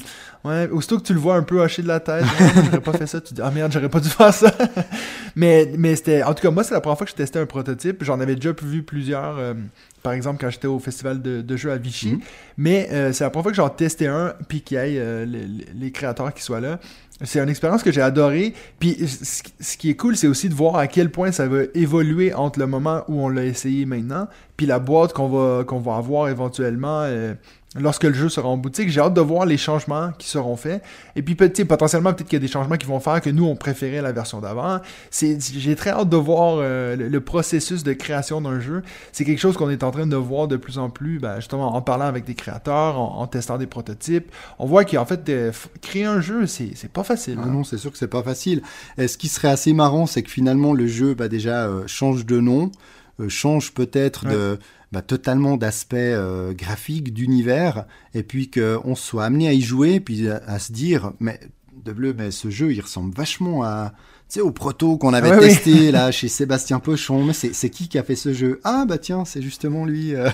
ouais, 0.47 0.69
aussitôt 0.69 0.97
que 0.97 1.03
tu 1.03 1.13
le 1.13 1.19
vois 1.19 1.36
un 1.36 1.43
peu 1.43 1.60
hocher 1.62 1.81
de 1.81 1.88
la 1.88 1.99
tête, 1.99 2.23
j'aurais 2.65 2.81
pas 2.81 2.93
fait 2.93 3.07
ça, 3.07 3.21
tu 3.21 3.33
dis, 3.33 3.41
ah 3.43 3.51
merde, 3.51 3.71
j'aurais 3.71 3.89
pas 3.89 3.99
dû 3.99 4.10
faire 4.10 4.33
ça. 4.33 4.51
mais 5.36 5.71
mais 5.77 5.95
c'était. 5.95 6.23
En 6.23 6.33
tout 6.33 6.41
cas, 6.41 6.51
moi, 6.51 6.63
c'est 6.63 6.73
la 6.73 6.81
première 6.81 6.97
fois 6.97 7.05
que 7.05 7.12
je 7.12 7.15
testais 7.17 7.39
un 7.39 7.45
prototype. 7.45 8.03
J'en 8.03 8.19
avais 8.19 8.36
déjà 8.36 8.53
vu 8.62 8.83
plusieurs. 8.83 9.38
euh, 9.38 9.53
par 10.03 10.13
exemple, 10.13 10.39
quand 10.39 10.49
j'étais 10.49 10.67
au 10.67 10.79
festival 10.79 11.21
de, 11.21 11.41
de 11.41 11.57
jeux 11.57 11.71
à 11.71 11.77
Vichy. 11.77 12.13
Mhm. 12.13 12.19
Mais 12.57 12.88
euh, 12.91 13.12
c'est 13.12 13.23
la 13.23 13.29
première 13.29 13.43
fois 13.43 13.51
que 13.51 13.57
j'en 13.57 13.69
testais 13.69 14.07
un, 14.07 14.33
puis 14.47 14.62
qu'il 14.62 14.77
y 14.77 14.79
ait 14.79 14.99
euh, 14.99 15.25
les, 15.25 15.45
les- 15.77 15.91
créateurs 15.91 16.33
qui 16.33 16.41
soient 16.43 16.62
là. 16.62 16.79
C'est 17.23 17.39
une 17.39 17.49
expérience 17.49 17.81
que 17.81 17.91
j'ai 17.91 18.01
adorée. 18.01 18.53
Puis 18.79 18.95
ce 19.07 19.75
qui 19.75 19.89
est 19.89 19.95
cool, 19.95 20.15
c'est 20.15 20.27
aussi 20.27 20.49
de 20.49 20.53
voir 20.53 20.75
à 20.75 20.86
quel 20.88 21.10
point 21.10 21.31
ça 21.31 21.47
va 21.47 21.63
évoluer 21.73 22.31
entre 22.33 22.60
le 22.60 22.67
moment 22.67 23.03
où 23.07 23.19
on 23.21 23.27
l'a 23.27 23.43
essayé 23.43 23.86
maintenant, 23.88 24.27
puis 24.55 24.67
la 24.67 24.77
boîte 24.77 25.13
qu'on 25.13 25.27
va, 25.27 25.63
qu'on 25.63 25.79
va 25.79 25.95
avoir 25.97 26.29
éventuellement 26.29 27.05
lorsque 27.80 28.04
le 28.04 28.13
jeu 28.13 28.30
sera 28.30 28.48
en 28.48 28.58
boutique. 28.58 28.90
J'ai 28.90 29.00
hâte 29.02 29.13
de 29.13 29.22
voir 29.22 29.46
les 29.46 29.58
changements 29.58 30.12
qui 30.18 30.28
seront 30.30 30.56
faits. 30.58 30.84
Et 31.16 31.22
puis 31.22 31.36
potentiellement, 31.36 32.13
peut-être 32.13 32.28
qu'il 32.28 32.38
y 32.38 32.42
a 32.44 32.46
des 32.46 32.52
changements 32.52 32.78
qui 32.78 32.86
vont 32.88 33.00
faire 33.00 33.22
que 33.22 33.30
nous, 33.30 33.46
on 33.46 33.56
préférait 33.56 34.02
la 34.02 34.12
version 34.12 34.40
d'avant. 34.40 34.80
C'est- 35.12 35.40
J'ai 35.58 35.76
très 35.76 35.92
hâte 35.92 36.10
de 36.10 36.18
voir 36.18 36.58
euh, 36.60 36.96
le, 36.96 37.08
le 37.08 37.22
processus 37.22 37.84
de 37.84 37.94
création 37.94 38.42
d'un 38.42 38.60
jeu. 38.60 38.82
C'est 39.12 39.26
quelque 39.26 39.40
chose 39.40 39.56
qu'on 39.58 39.70
est 39.70 39.84
en 39.84 39.92
train 39.92 40.08
de 40.08 40.16
voir 40.16 40.48
de 40.48 40.58
plus 40.58 40.78
en 40.78 40.90
plus, 40.90 41.20
ben, 41.20 41.38
justement 41.38 41.76
en 41.76 41.82
parlant 41.82 42.06
avec 42.06 42.26
des 42.26 42.36
créateurs, 42.36 43.00
en, 43.00 43.20
en 43.20 43.28
testant 43.28 43.58
des 43.58 43.68
prototypes. 43.68 44.32
On 44.60 44.66
voit 44.66 44.86
qu'en 44.86 45.06
fait, 45.06 45.28
euh, 45.30 45.52
créer 45.82 46.06
un 46.06 46.22
jeu, 46.22 46.46
c'est 46.48 46.74
pas 46.92 47.04
facile. 47.04 47.38
Ah 47.40 47.46
hein. 47.46 47.52
non, 47.52 47.63
c'est 47.63 47.78
sûr 47.78 47.92
que 47.92 47.98
c'est 47.98 48.08
pas 48.08 48.24
facile. 48.24 48.62
Et 48.98 49.08
ce 49.08 49.18
qui 49.18 49.28
serait 49.28 49.50
assez 49.50 49.74
marrant, 49.74 50.06
c'est 50.06 50.24
que 50.24 50.30
finalement 50.32 50.74
le 50.74 50.88
jeu 50.88 51.13
bah, 51.13 51.28
déjà 51.28 51.66
euh, 51.68 51.84
change 51.88 52.26
de 52.26 52.40
nom, 52.40 52.72
change 53.30 53.74
peut-être 53.74 54.28
de 54.28 54.60
bah, 54.91 55.02
totalement 55.02 55.58
d'aspect 55.58 56.12
euh, 56.13 56.54
graphique, 56.54 57.13
d'univers, 57.13 57.86
et 58.13 58.23
puis 58.23 58.50
qu'on 58.50 58.95
soit 58.95 59.26
amené 59.26 59.47
à 59.47 59.54
y 59.54 59.62
jouer, 59.62 60.00
puis 60.00 60.30
à, 60.30 60.41
à 60.47 60.60
se 60.60 60.71
dire, 60.71 61.12
mais 61.19 61.39
de 61.86 61.91
bleu, 61.91 62.13
mais 62.17 62.32
ce 62.32 62.50
jeu, 62.50 62.73
il 62.73 62.82
ressemble 62.82 63.13
vachement 63.13 63.63
à, 63.63 63.93
tu 64.30 64.36
sais, 64.36 64.41
au 64.41 64.52
proto 64.52 64.97
qu'on 64.97 65.13
avait 65.13 65.30
Ouais, 65.32 65.38
oui. 65.38 65.47
testé 65.50 65.91
là 65.91 66.12
chez 66.12 66.28
Sébastien 66.28 66.80
Pochon. 66.80 67.23
Mais 67.23 67.34
c'est 67.34 67.54
c'est 67.54 67.69
qui 67.69 67.88
qui 67.88 67.97
a 67.97 68.04
fait 68.04 68.15
ce 68.15 68.34
jeu? 68.34 68.60
Ah 68.63 68.86
bah 68.88 68.97
tiens, 68.97 69.23
c'est 69.26 69.41
justement 69.41 69.86
lui. 69.86 70.15
euh, 70.15 70.30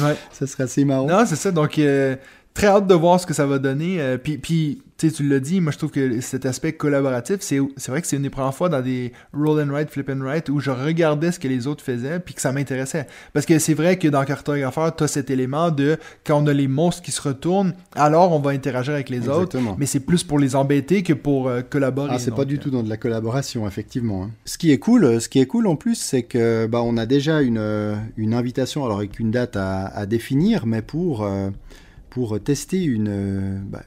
Ouais. 0.00 0.16
ça 0.32 0.46
serait 0.46 0.64
assez 0.64 0.84
marrant. 0.84 1.06
Non, 1.06 1.24
c'est 1.26 1.36
ça. 1.36 1.50
Donc, 1.52 1.78
euh, 1.78 2.16
très 2.54 2.68
hâte 2.68 2.86
de 2.86 2.94
voir 2.94 3.20
ce 3.20 3.26
que 3.26 3.34
ça 3.34 3.46
va 3.46 3.58
donner. 3.58 4.00
Euh, 4.00 4.16
puis, 4.16 4.38
puis 4.38 4.80
tu 4.96 5.28
l'as 5.28 5.40
dit, 5.40 5.60
moi 5.60 5.70
je 5.70 5.76
trouve 5.76 5.90
que 5.90 6.20
cet 6.22 6.46
aspect 6.46 6.72
collaboratif, 6.72 7.38
c'est 7.40 7.58
vrai 7.88 8.00
que 8.00 8.06
c'est 8.06 8.16
une 8.16 8.22
des 8.22 8.30
premières 8.30 8.54
fois 8.54 8.70
dans 8.70 8.80
des 8.80 9.12
roll 9.34 9.60
and 9.60 9.70
write, 9.70 9.90
flip 9.90 10.08
and 10.08 10.20
write 10.22 10.48
où 10.48 10.60
je 10.60 10.70
regardais 10.70 11.30
ce 11.30 11.38
que 11.38 11.46
les 11.48 11.66
autres 11.66 11.84
faisaient 11.84 12.20
puis 12.20 12.32
que 12.32 12.40
ça 12.40 12.52
m'intéressait. 12.52 13.06
Parce 13.34 13.44
que 13.44 13.58
c'est 13.58 13.74
vrai 13.74 13.98
que 13.98 14.08
dans 14.08 14.24
Cartographeur, 14.24 14.96
tu 14.96 15.04
as 15.04 15.08
cet 15.08 15.28
élément 15.30 15.70
de 15.70 15.98
quand 16.24 16.42
on 16.42 16.46
a 16.46 16.54
les 16.54 16.68
monstres 16.68 17.02
qui 17.02 17.10
se 17.10 17.20
retournent, 17.20 17.74
alors 17.96 18.32
on 18.32 18.38
va 18.38 18.52
interagir 18.52 18.94
avec 18.94 19.10
les 19.10 19.28
autres. 19.28 19.56
Exactement. 19.56 19.76
Mais 19.78 19.84
c'est 19.84 20.00
plus 20.00 20.22
pour 20.22 20.38
les 20.38 20.56
embêter 20.56 21.02
que 21.02 21.12
pour 21.12 21.48
euh, 21.48 21.60
collaborer. 21.60 22.08
Ah, 22.12 22.18
c'est 22.18 22.34
pas 22.34 22.46
du 22.46 22.54
euh, 22.54 22.58
tout 22.58 22.70
dans 22.70 22.82
de 22.82 22.88
la 22.88 22.96
collaboration, 22.96 23.66
effectivement. 23.68 24.22
hein. 24.24 24.30
Ce 24.46 24.56
qui 24.56 24.70
est 24.70 24.78
cool, 24.78 25.04
euh, 25.04 25.20
ce 25.20 25.28
qui 25.28 25.38
est 25.40 25.46
cool 25.46 25.66
en 25.66 25.76
plus, 25.76 25.96
c'est 25.96 26.22
que 26.22 26.66
bah, 26.66 26.80
on 26.82 26.96
a 26.96 27.04
déjà 27.04 27.42
une, 27.42 27.98
une 28.16 28.32
invitation, 28.32 28.86
alors 28.86 28.98
avec 28.98 29.18
une 29.18 29.32
date 29.32 29.56
à, 29.56 29.86
à 29.88 30.06
définir, 30.06 30.64
mais 30.66 30.80
pour, 30.80 31.24
euh, 31.24 31.50
pour 32.14 32.40
tester 32.40 32.82
une, 32.84 33.08
euh, 33.10 33.58
bah, 33.66 33.82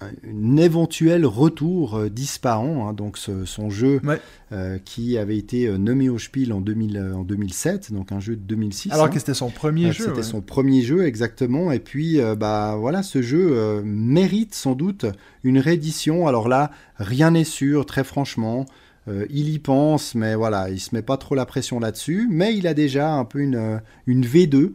un 0.00 0.56
éventuel 0.56 1.24
retour 1.26 1.94
euh, 1.96 2.08
d'Ispahan, 2.08 2.88
hein, 2.88 2.92
donc 2.92 3.16
ce- 3.18 3.44
son 3.44 3.68
jeu 3.70 4.00
Ouais. 4.04 4.20
euh, 4.52 4.78
qui 4.84 5.16
avait 5.18 5.36
été 5.36 5.68
nommé 5.78 6.08
au 6.08 6.18
Spiel 6.18 6.52
en, 6.52 6.60
2000, 6.60 6.96
euh, 6.96 7.14
en 7.14 7.22
2007, 7.22 7.92
donc 7.92 8.10
un 8.12 8.18
jeu 8.20 8.34
de 8.36 8.40
2006. 8.42 8.90
Alors 8.92 9.06
hein. 9.06 9.08
que 9.10 9.18
c'était 9.20 9.34
son 9.34 9.50
premier 9.50 9.86
Euh, 9.90 9.92
jeu. 9.92 10.04
C'était 10.06 10.16
ouais. 10.18 10.22
son 10.22 10.40
premier 10.40 10.82
jeu 10.82 11.04
exactement. 11.06 11.70
Et 11.72 11.78
puis, 11.80 12.20
euh, 12.20 12.34
bah 12.36 12.76
voilà, 12.78 13.02
ce 13.02 13.22
jeu 13.22 13.82
mérite 13.84 14.54
sans 14.54 14.74
doute 14.74 15.06
une 15.44 15.58
réédition. 15.58 16.26
Alors 16.26 16.48
là, 16.48 16.70
rien 16.96 17.30
n'est 17.32 17.44
sûr, 17.44 17.86
très 17.86 18.02
franchement. 18.04 18.66
Euh, 19.08 19.26
il 19.30 19.48
y 19.48 19.58
pense, 19.58 20.14
mais 20.14 20.36
voilà, 20.36 20.70
il 20.70 20.78
se 20.78 20.94
met 20.94 21.02
pas 21.02 21.16
trop 21.16 21.34
la 21.34 21.44
pression 21.44 21.80
là-dessus. 21.80 22.28
Mais 22.30 22.56
il 22.56 22.68
a 22.68 22.74
déjà 22.74 23.12
un 23.12 23.24
peu 23.24 23.40
une, 23.40 23.80
une 24.06 24.24
V2 24.24 24.72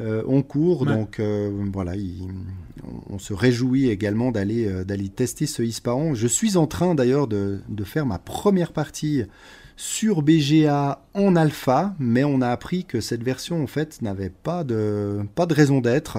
euh, 0.00 0.22
en 0.26 0.42
cours, 0.42 0.82
Ouais. 0.82 0.88
donc 0.96 1.20
euh, 1.20 1.50
voilà, 1.72 1.94
il- 1.96 2.22
on, 3.10 3.14
on 3.14 3.18
se 3.18 3.32
réjouit 3.34 3.88
également 3.90 4.30
d'aller 4.32 4.66
euh, 4.66 4.84
d'aller 4.84 5.08
tester 5.08 5.46
ce 5.46 5.62
Ispahan. 5.62 6.14
Je 6.14 6.26
suis 6.26 6.56
en 6.56 6.66
train 6.66 6.94
d'ailleurs 6.94 7.26
de, 7.28 7.60
de 7.68 7.84
faire 7.84 8.06
ma 8.06 8.18
première 8.18 8.72
partie 8.72 9.24
sur 9.80 10.20
BGA 10.20 11.02
en 11.14 11.36
alpha, 11.36 11.94
mais 11.98 12.22
on 12.22 12.42
a 12.42 12.48
appris 12.48 12.84
que 12.84 13.00
cette 13.00 13.22
version 13.22 13.62
en 13.62 13.66
fait 13.66 14.02
n'avait 14.02 14.28
pas 14.28 14.62
de 14.62 15.22
pas 15.34 15.46
de 15.46 15.54
raison 15.54 15.80
d'être. 15.80 16.18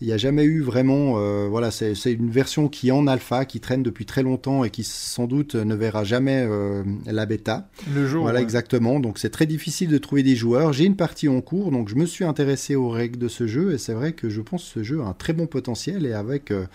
Il 0.00 0.06
n'y 0.06 0.12
a 0.12 0.16
jamais 0.16 0.44
eu 0.44 0.60
vraiment, 0.60 1.14
euh, 1.16 1.48
voilà, 1.50 1.72
c'est 1.72 1.92
une 2.06 2.30
version 2.30 2.68
qui 2.68 2.86
est 2.86 2.92
en 2.92 3.08
alpha, 3.08 3.46
qui 3.46 3.58
traîne 3.58 3.82
depuis 3.82 4.06
très 4.06 4.22
longtemps 4.22 4.62
et 4.62 4.70
qui 4.70 4.84
sans 4.84 5.26
doute 5.26 5.56
ne 5.56 5.74
verra 5.74 6.04
jamais 6.04 6.46
euh, 6.48 6.84
la 7.04 7.26
bêta. 7.26 7.68
Le 7.92 8.06
jour. 8.06 8.22
Voilà, 8.22 8.38
ouais. 8.38 8.44
exactement. 8.44 9.00
Donc 9.00 9.18
c'est 9.18 9.30
très 9.30 9.46
difficile 9.46 9.88
de 9.88 9.98
trouver 9.98 10.22
des 10.22 10.36
joueurs. 10.36 10.72
J'ai 10.72 10.84
une 10.84 10.94
partie 10.94 11.28
en 11.28 11.40
cours, 11.40 11.72
donc 11.72 11.88
je 11.88 11.96
me 11.96 12.06
suis 12.06 12.24
intéressé 12.24 12.76
aux 12.76 12.90
règles 12.90 13.18
de 13.18 13.26
ce 13.26 13.48
jeu 13.48 13.72
et 13.72 13.78
c'est 13.78 13.92
vrai 13.92 14.12
que 14.12 14.28
je 14.28 14.40
pense 14.40 14.62
que 14.62 14.70
ce 14.70 14.82
jeu 14.84 15.00
a 15.00 15.06
un 15.06 15.14
très 15.14 15.32
bon 15.32 15.48
potentiel 15.48 16.06
et 16.06 16.12
avec 16.12 16.52
euh, 16.52 16.66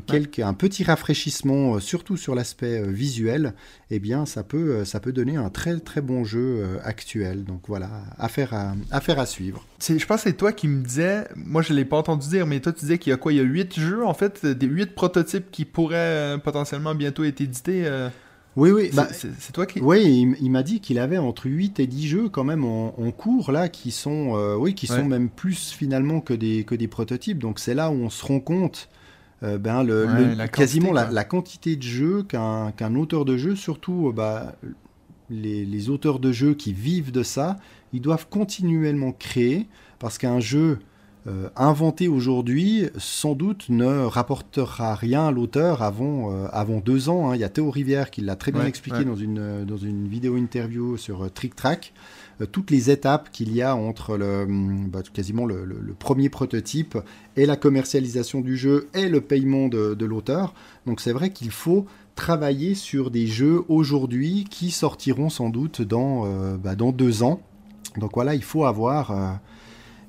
quelques, 0.00 0.40
un 0.40 0.54
petit 0.54 0.84
rafraîchissement, 0.84 1.76
euh, 1.76 1.80
surtout 1.80 2.16
sur 2.16 2.34
l'aspect 2.34 2.80
euh, 2.82 2.90
visuel, 2.90 3.54
eh 3.90 3.98
bien 3.98 4.26
ça 4.26 4.42
peut, 4.42 4.70
euh, 4.76 4.84
ça 4.84 5.00
peut 5.00 5.12
donner 5.12 5.36
un 5.36 5.48
très 5.50 5.78
très 5.78 6.00
bon 6.00 6.24
jeu 6.24 6.78
actuel. 6.84 7.44
Donc 7.44 7.62
voilà, 7.68 7.90
affaire 8.18 8.52
à, 8.54 8.74
affaire 8.90 9.18
à 9.18 9.26
suivre. 9.26 9.64
C'est- 9.78 9.98
Je 9.98 10.06
pense 10.06 10.22
que 10.24 10.30
c'est 10.30 10.36
toi 10.36 10.52
qui 10.52 10.68
me 10.68 10.82
disais, 10.82 11.26
moi 11.36 11.62
je 11.62 11.72
l'ai 11.72 11.84
pas 11.84 11.96
entendu 11.96 12.28
dire, 12.28 12.46
mais 12.46 12.60
toi 12.60 12.72
tu 12.72 12.80
disais 12.80 12.98
qu'il 12.98 13.10
y 13.10 13.14
a 13.14 13.16
quoi? 13.16 13.32
Il 13.32 13.36
y 13.36 13.40
a 13.40 13.44
8 13.44 13.78
jeux 13.78 14.04
en 14.04 14.14
fait, 14.14 14.44
des 14.44 14.66
8 14.66 14.94
prototypes 14.94 15.50
qui 15.50 15.64
pourraient 15.64 15.96
euh, 15.96 16.38
potentiellement 16.38 16.94
bientôt 16.94 17.24
être 17.24 17.40
édités. 17.40 17.86
euh, 17.86 18.08
Oui, 18.56 18.70
oui. 18.70 18.88
c'est- 18.90 18.96
bah, 18.96 19.08
c'est 19.38 19.52
toi 19.52 19.66
qui. 19.66 19.80
Oui, 19.80 20.34
il, 20.40 20.50
m'a 20.50 20.62
dit 20.62 20.80
qu'il 20.80 20.98
avait 20.98 21.18
entre 21.18 21.46
8 21.46 21.78
et 21.78 21.86
10 21.86 22.08
jeux 22.08 22.28
quand 22.30 22.44
même 22.44 22.64
en, 22.64 22.98
en 22.98 23.10
cours 23.10 23.52
là 23.52 23.68
qui 23.68 23.90
sont 23.90 24.34
euh, 24.36 24.56
oui 24.56 24.74
qui 24.74 24.90
Ouais. 24.90 24.98
sont 24.98 25.04
même 25.04 25.28
plus 25.28 25.72
finalement 25.72 26.20
que 26.20 26.32
des 26.34 26.64
que 26.64 26.74
des 26.74 26.88
prototypes. 26.88 27.38
Donc 27.38 27.58
c'est 27.58 27.74
là 27.74 27.90
où 27.90 27.94
on 27.94 28.08
se 28.10 28.24
rend 28.24 28.40
compte 28.40 28.88
euh, 29.42 29.58
ben 29.58 29.82
le, 29.82 30.06
Ouais, 30.06 30.24
le- 30.28 30.34
la 30.34 30.48
quasiment 30.48 30.92
quantité, 30.92 31.14
la, 31.14 31.24
quantité 31.24 31.76
de 31.76 31.82
jeux 31.82 32.22
qu'un 32.22 32.72
qu'un 32.72 32.94
auteur 32.96 33.24
de 33.24 33.36
jeu 33.36 33.54
surtout 33.56 34.08
euh, 34.08 34.12
bah, 34.12 34.54
les, 35.30 35.64
les 35.64 35.90
auteurs 35.90 36.18
de 36.18 36.32
jeux 36.32 36.54
qui 36.54 36.72
vivent 36.72 37.12
de 37.12 37.22
ça, 37.22 37.56
ils 37.92 38.00
doivent 38.00 38.28
continuellement 38.28 39.12
créer 39.12 39.66
parce 39.98 40.18
qu'un 40.18 40.40
jeu 40.40 40.78
euh, 41.26 41.48
inventé 41.56 42.06
aujourd'hui, 42.08 42.84
sans 42.98 43.34
doute, 43.34 43.66
ne 43.68 44.04
rapportera 44.04 44.94
rien 44.94 45.26
à 45.26 45.30
l'auteur 45.32 45.82
avant, 45.82 46.30
euh, 46.32 46.46
avant 46.52 46.78
deux 46.78 47.08
ans. 47.08 47.30
hein. 47.30 47.34
Il 47.34 47.40
y 47.40 47.44
a 47.44 47.48
Théo 47.48 47.70
Rivière 47.70 48.10
qui 48.10 48.20
l'a 48.20 48.36
très 48.36 48.52
bien 48.52 48.62
Ouais, 48.62 48.68
expliqué 48.68 48.98
ouais. 48.98 49.04
dans, 49.04 49.16
une, 49.16 49.38
euh, 49.38 49.64
dans 49.64 49.76
une 49.76 50.06
vidéo 50.06 50.36
interview 50.36 50.96
sur 50.96 51.24
euh, 51.24 51.28
Trick 51.28 51.56
Track. 51.56 51.92
Euh, 52.40 52.46
toutes 52.46 52.70
les 52.70 52.90
étapes 52.90 53.30
qu'il 53.32 53.52
y 53.52 53.60
a 53.62 53.74
entre 53.74 54.16
le, 54.16 54.42
hum, 54.44 54.88
bah, 54.88 55.00
quasiment 55.12 55.46
le, 55.46 55.64
le- 55.64 55.80
le 55.80 55.94
premier 55.94 56.28
prototype 56.28 56.96
et 57.36 57.44
la 57.46 57.56
commercialisation 57.56 58.40
du 58.40 58.56
jeu 58.56 58.88
et 58.94 59.08
le 59.08 59.20
paiement 59.20 59.68
de, 59.68 59.94
de 59.94 60.06
l'auteur. 60.06 60.54
Donc 60.86 61.00
c'est 61.00 61.12
vrai 61.12 61.30
qu'il 61.30 61.50
faut 61.50 61.86
travailler 62.14 62.74
sur 62.74 63.10
des 63.10 63.26
jeux 63.26 63.62
aujourd'hui 63.68 64.44
qui 64.48 64.70
sortiront 64.70 65.28
sans 65.28 65.48
doute 65.50 65.82
dans, 65.82 66.24
bah, 66.56 66.74
dans 66.76 66.92
deux 66.92 67.22
ans. 67.22 67.40
Donc 67.98 68.12
voilà, 68.14 68.34
il 68.34 68.42
faut 68.42 68.64
avoir, 68.64 69.38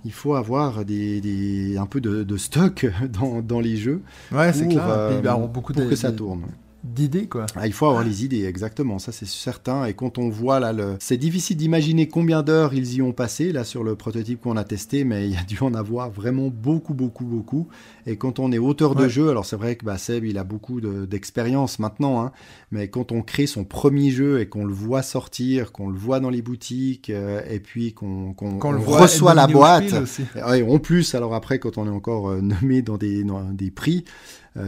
il 0.06 0.12
faut 0.12 0.36
avoir 0.36 0.86
des, 0.86 1.20
des- 1.22 1.78
un 1.78 1.86
peu 1.86 2.00
de, 2.02 2.24
de 2.24 2.38
stock 2.38 2.86
dans, 3.12 3.42
dans 3.42 3.60
les 3.60 3.76
jeux 3.78 4.02
Ouais, 4.32 4.54
c'est 4.54 4.64
pour, 4.64 4.72
clair. 4.74 4.86
euh, 4.88 5.10
beaucoup 5.48 5.74
que 5.90 5.96
ça 5.96 6.12
tourne. 6.12 6.44
D'idées 6.94 7.28
quoi. 7.28 7.46
Ah, 7.56 7.68
il 7.68 7.74
faut 7.74 7.86
avoir 7.86 8.04
les 8.04 8.24
idées, 8.26 8.46
exactement, 8.46 9.00
ça 9.00 9.12
c'est 9.12 9.28
certain. 9.28 9.86
Et 9.86 9.94
quand 9.94 10.18
on 10.18 10.30
voit 10.30 10.60
là, 10.60 10.74
le... 10.74 10.96
c'est 11.00 11.18
difficile 11.18 11.58
d'imaginer 11.58 12.08
combien 12.08 12.44
d'heures 12.44 12.74
ils 12.74 12.96
y 12.96 13.02
ont 13.02 13.14
passé 13.14 13.52
là 13.52 13.64
sur 13.64 13.84
le 13.84 13.96
prototype 13.96 14.42
qu'on 14.42 14.58
a 14.58 14.64
testé, 14.64 15.04
mais 15.04 15.28
il 15.28 15.34
y 15.34 15.38
a 15.38 15.44
dû 15.44 15.58
en 15.62 15.74
avoir 15.74 16.10
vraiment 16.10 16.50
beaucoup, 16.50 16.94
beaucoup, 16.94 17.26
beaucoup. 17.26 17.68
Et 18.06 18.16
quand 18.18 18.40
on 18.40 18.52
est 18.52 18.58
auteur 18.58 18.96
de 18.96 19.04
Ouais. 19.04 19.10
jeu, 19.10 19.30
alors 19.30 19.46
c'est 19.46 19.56
vrai 19.58 19.76
que 19.76 19.86
bah, 19.86 19.98
Seb 19.98 20.26
il 20.26 20.38
a 20.38 20.44
beaucoup 20.44 20.82
de- 20.82 21.06
d'expérience 21.06 21.80
maintenant, 21.80 22.22
hein, 22.22 22.32
mais 22.72 22.88
quand 22.90 23.12
on 23.12 23.22
crée 23.22 23.48
son 23.48 23.64
premier 23.64 24.12
jeu 24.12 24.40
et 24.40 24.48
qu'on 24.48 24.66
le 24.66 24.74
voit 24.74 25.02
sortir, 25.02 25.72
qu'on 25.72 25.90
le 25.90 25.98
voit 25.98 26.20
dans 26.20 26.30
les 26.30 26.42
boutiques, 26.42 27.10
euh, 27.10 27.42
et 27.50 27.60
puis 27.60 27.94
qu'on 27.94 28.34
reçoit 28.38 29.34
la 29.34 29.48
boîte. 29.48 29.94
Ouais, 30.36 30.62
en 30.62 30.80
plus, 30.80 31.16
alors 31.16 31.34
après, 31.34 31.60
quand 31.60 31.78
on 31.78 31.86
est 31.86 31.90
encore 31.90 32.30
euh, 32.30 32.42
nommé 32.42 32.82
dans 32.82 32.98
des, 32.98 33.24
dans 33.24 33.44
des 33.52 33.72
prix, 33.72 34.06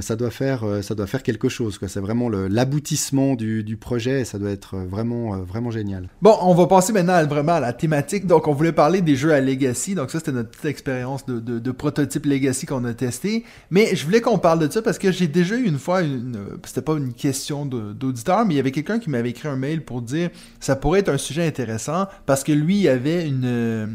ça, 0.01 0.15
doit 0.15 0.29
faire, 0.29 0.63
euh, 0.63 0.81
ça 0.81 0.95
doit 0.95 1.07
faire 1.07 1.23
quelque 1.23 1.49
chose. 1.49 1.79
C'est 1.87 1.99
vraiment 1.99 2.29
l'aboutissement 2.29 3.35
du, 3.35 3.77
projet 3.79 4.21
et 4.21 4.25
ça 4.25 4.37
doit 4.37 4.51
être 4.51 4.75
euh, 4.75 4.85
vraiment, 4.85 5.35
euh, 5.35 5.37
vraiment 5.39 5.71
génial. 5.71 6.09
Bon, 6.21 6.35
on 6.41 6.53
va 6.53 6.67
passer 6.67 6.91
maintenant 6.91 7.25
vraiment 7.25 7.53
à 7.53 7.59
la 7.59 7.73
thématique. 7.73 8.27
Donc, 8.27 8.47
on 8.47 8.53
voulait 8.53 8.71
parler 8.71 9.01
des 9.01 9.15
jeux 9.15 9.33
à 9.33 9.41
Legacy. 9.41 9.95
Donc, 9.95 10.11
ça, 10.11 10.19
c'était 10.19 10.31
notre 10.31 10.49
petite 10.49 10.65
expérience 10.65 11.25
de, 11.25 11.71
prototype 11.71 12.25
Legacy 12.25 12.65
qu'on 12.65 12.83
a 12.85 12.93
testé. 12.93 13.45
Mais 13.71 13.95
je 13.95 14.03
voulais 14.05 14.21
qu'on 14.21 14.37
parle 14.37 14.59
de 14.59 14.71
ça 14.71 14.81
parce 14.81 14.97
que 14.97 15.11
j'ai 15.11 15.27
déjà 15.27 15.55
eu 15.55 15.63
une 15.63 15.79
fois, 15.79 16.01
une, 16.01 16.37
c'était 16.65 16.81
pas 16.81 16.97
une 16.97 17.13
question 17.13 17.65
d'auditeur, 17.65 18.45
mais 18.45 18.55
il 18.55 18.57
y 18.57 18.59
avait 18.59 18.71
quelqu'un 18.71 18.99
qui 18.99 19.09
m'avait 19.09 19.29
écrit 19.29 19.47
un 19.47 19.55
mail 19.55 19.83
pour 19.83 20.01
dire 20.01 20.29
ça 20.59 20.75
pourrait 20.75 20.99
être 20.99 21.09
un 21.09 21.17
sujet 21.17 21.45
intéressant 21.47 22.07
parce 22.25 22.43
que 22.43 22.51
lui, 22.51 22.79
il 22.79 22.87
avait 22.89 23.25
une, 23.25 23.45
euh, 23.45 23.87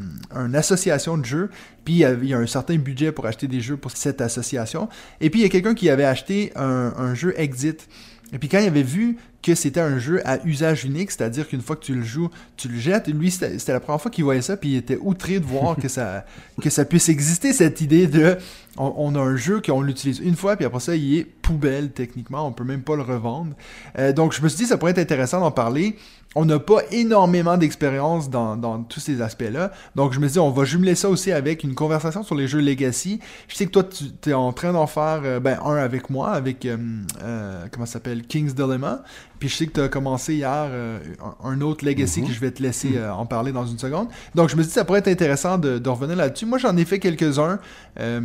association 0.55 1.19
de 1.19 1.25
jeux. 1.25 1.51
Puis 1.85 1.97
il 1.97 2.29
y 2.29 2.35
a 2.35 2.39
un 2.39 2.47
certain 2.47 2.77
budget 2.77 3.13
pour 3.13 3.27
acheter 3.27 3.47
des 3.47 3.61
jeux 3.61 3.77
pour 3.77 3.91
cette 3.91 4.23
association. 4.23 4.89
Et 5.21 5.29
puis 5.29 5.41
il 5.41 5.43
y 5.43 5.47
a 5.47 5.51
quelqu'un 5.51 5.75
qui 5.75 5.84
avait 5.89 6.05
acheté 6.05 6.53
un, 6.57 7.15
jeu 7.15 7.35
Exit. 7.37 7.89
Et 8.33 8.39
puis 8.39 8.49
quand 8.49 8.59
il 8.59 8.67
avait 8.67 8.83
vu 8.83 9.17
que 9.43 9.55
c'était 9.55 9.81
un 9.81 9.99
jeu 9.99 10.27
à 10.27 10.45
usage 10.45 10.85
unique, 10.85 11.11
c'est-à-dire 11.11 11.47
qu'une 11.47 11.61
fois 11.61 11.77
que 11.77 11.85
tu 11.85 11.95
le 11.95 12.03
joues, 12.03 12.31
tu 12.57 12.69
le 12.69 12.79
jettes, 12.79 13.09
lui 13.09 13.31
c'était 13.31 13.73
la 13.73 13.81
première 13.81 14.01
fois 14.01 14.11
qu'il 14.11 14.25
voyait 14.25 14.43
ça, 14.43 14.57
puis 14.57 14.71
il 14.71 14.77
était 14.77 14.99
outré 15.01 15.39
de 15.39 15.45
voir 15.45 15.77
que 15.77 15.89
ça, 15.89 16.25
que 16.63 16.71
ça 16.71 16.85
puisse 16.85 17.09
exister, 17.11 17.53
cette 17.53 17.81
idée 17.81 18.07
de 18.07 18.39
on, 18.79 18.95
on 18.97 19.15
a 19.15 19.21
un 19.21 19.37
jeu 19.37 19.61
qu'on 19.61 19.83
l'utilise 19.83 20.19
une 20.19 20.35
fois, 20.35 20.57
puis 20.57 20.65
après 20.65 20.81
ça 20.81 20.97
il 20.97 21.19
est 21.19 21.25
poubelle 21.25 21.91
techniquement, 21.91 22.47
on 22.47 22.53
peut 22.53 22.65
même 22.65 22.83
pas 22.83 22.97
le 22.97 23.03
revendre. 23.03 23.55
Euh, 23.99 24.13
donc 24.13 24.33
je 24.33 24.43
me 24.43 24.49
suis 24.49 24.59
dit 24.59 24.67
ça 24.67 24.79
pourrait 24.79 24.93
être 24.93 24.99
intéressant 24.99 25.41
d'en 25.41 25.53
parler. 25.53 25.97
On 26.35 26.45
n'a 26.45 26.59
pas 26.59 26.81
énormément 26.91 27.57
d'expérience 27.57 28.29
dans, 28.29 28.57
dans 28.57 28.83
tous 28.83 29.01
ces 29.01 29.23
aspects-là. 29.23 29.73
Donc, 29.95 30.13
je 30.13 30.21
me 30.21 30.29
dis, 30.29 30.39
on 30.39 30.51
va 30.51 30.65
jumeler 30.65 30.95
ça 30.95 31.09
aussi 31.09 31.31
avec 31.33 31.63
une 31.63 31.75
conversation 31.75 32.23
sur 32.23 32.35
les 32.35 32.49
jeux 32.49 32.61
Legacy. 32.61 33.21
Je 33.49 33.55
sais 33.55 33.67
que 33.67 33.71
toi, 33.71 33.85
tu 33.85 34.31
es 34.31 34.33
en 34.33 34.53
train 34.53 34.73
d'en 34.73 34.87
faire, 34.87 35.21
euh, 35.25 35.41
ben, 35.41 35.59
un 35.65 35.77
avec 35.77 36.11
moi, 36.11 36.31
avec, 36.31 36.65
euh, 36.65 36.77
euh, 37.23 37.67
comment 37.71 37.87
ça 37.87 37.95
s'appelle, 37.95 38.27
King's 38.27 38.55
Dilemma. 38.55 39.03
Puis 39.45 39.51
je 39.51 39.57
sais 39.59 39.67
que 39.67 39.73
tu 39.73 39.81
as 39.83 39.89
commencé 39.91 40.37
hier 40.37 40.69
euh, 40.71 40.99
un, 41.43 41.61
autre 41.61 41.85
Legacy 41.85 42.23
Mhm. 42.23 42.29
que 42.29 42.33
je 42.33 42.41
vais 42.41 42.51
te 42.51 42.63
laisser 42.63 42.97
euh, 42.97 43.13
en 43.13 43.27
parler 43.27 43.53
dans 43.53 43.67
une 43.67 43.79
seconde. 43.79 44.09
Donc, 44.35 44.49
je 44.49 44.57
me 44.57 44.63
dis, 44.65 44.71
ça 44.71 44.87
pourrait 44.87 45.01
être 45.01 45.09
intéressant 45.09 45.59
de, 45.59 45.79
de 45.79 45.89
revenir 45.91 46.17
là-dessus. 46.17 46.47
Moi, 46.47 46.57
j'en 46.57 46.75
ai 46.79 46.87
fait 46.87 46.99
quelques-uns. 46.99 47.59
Euh, 48.01 48.23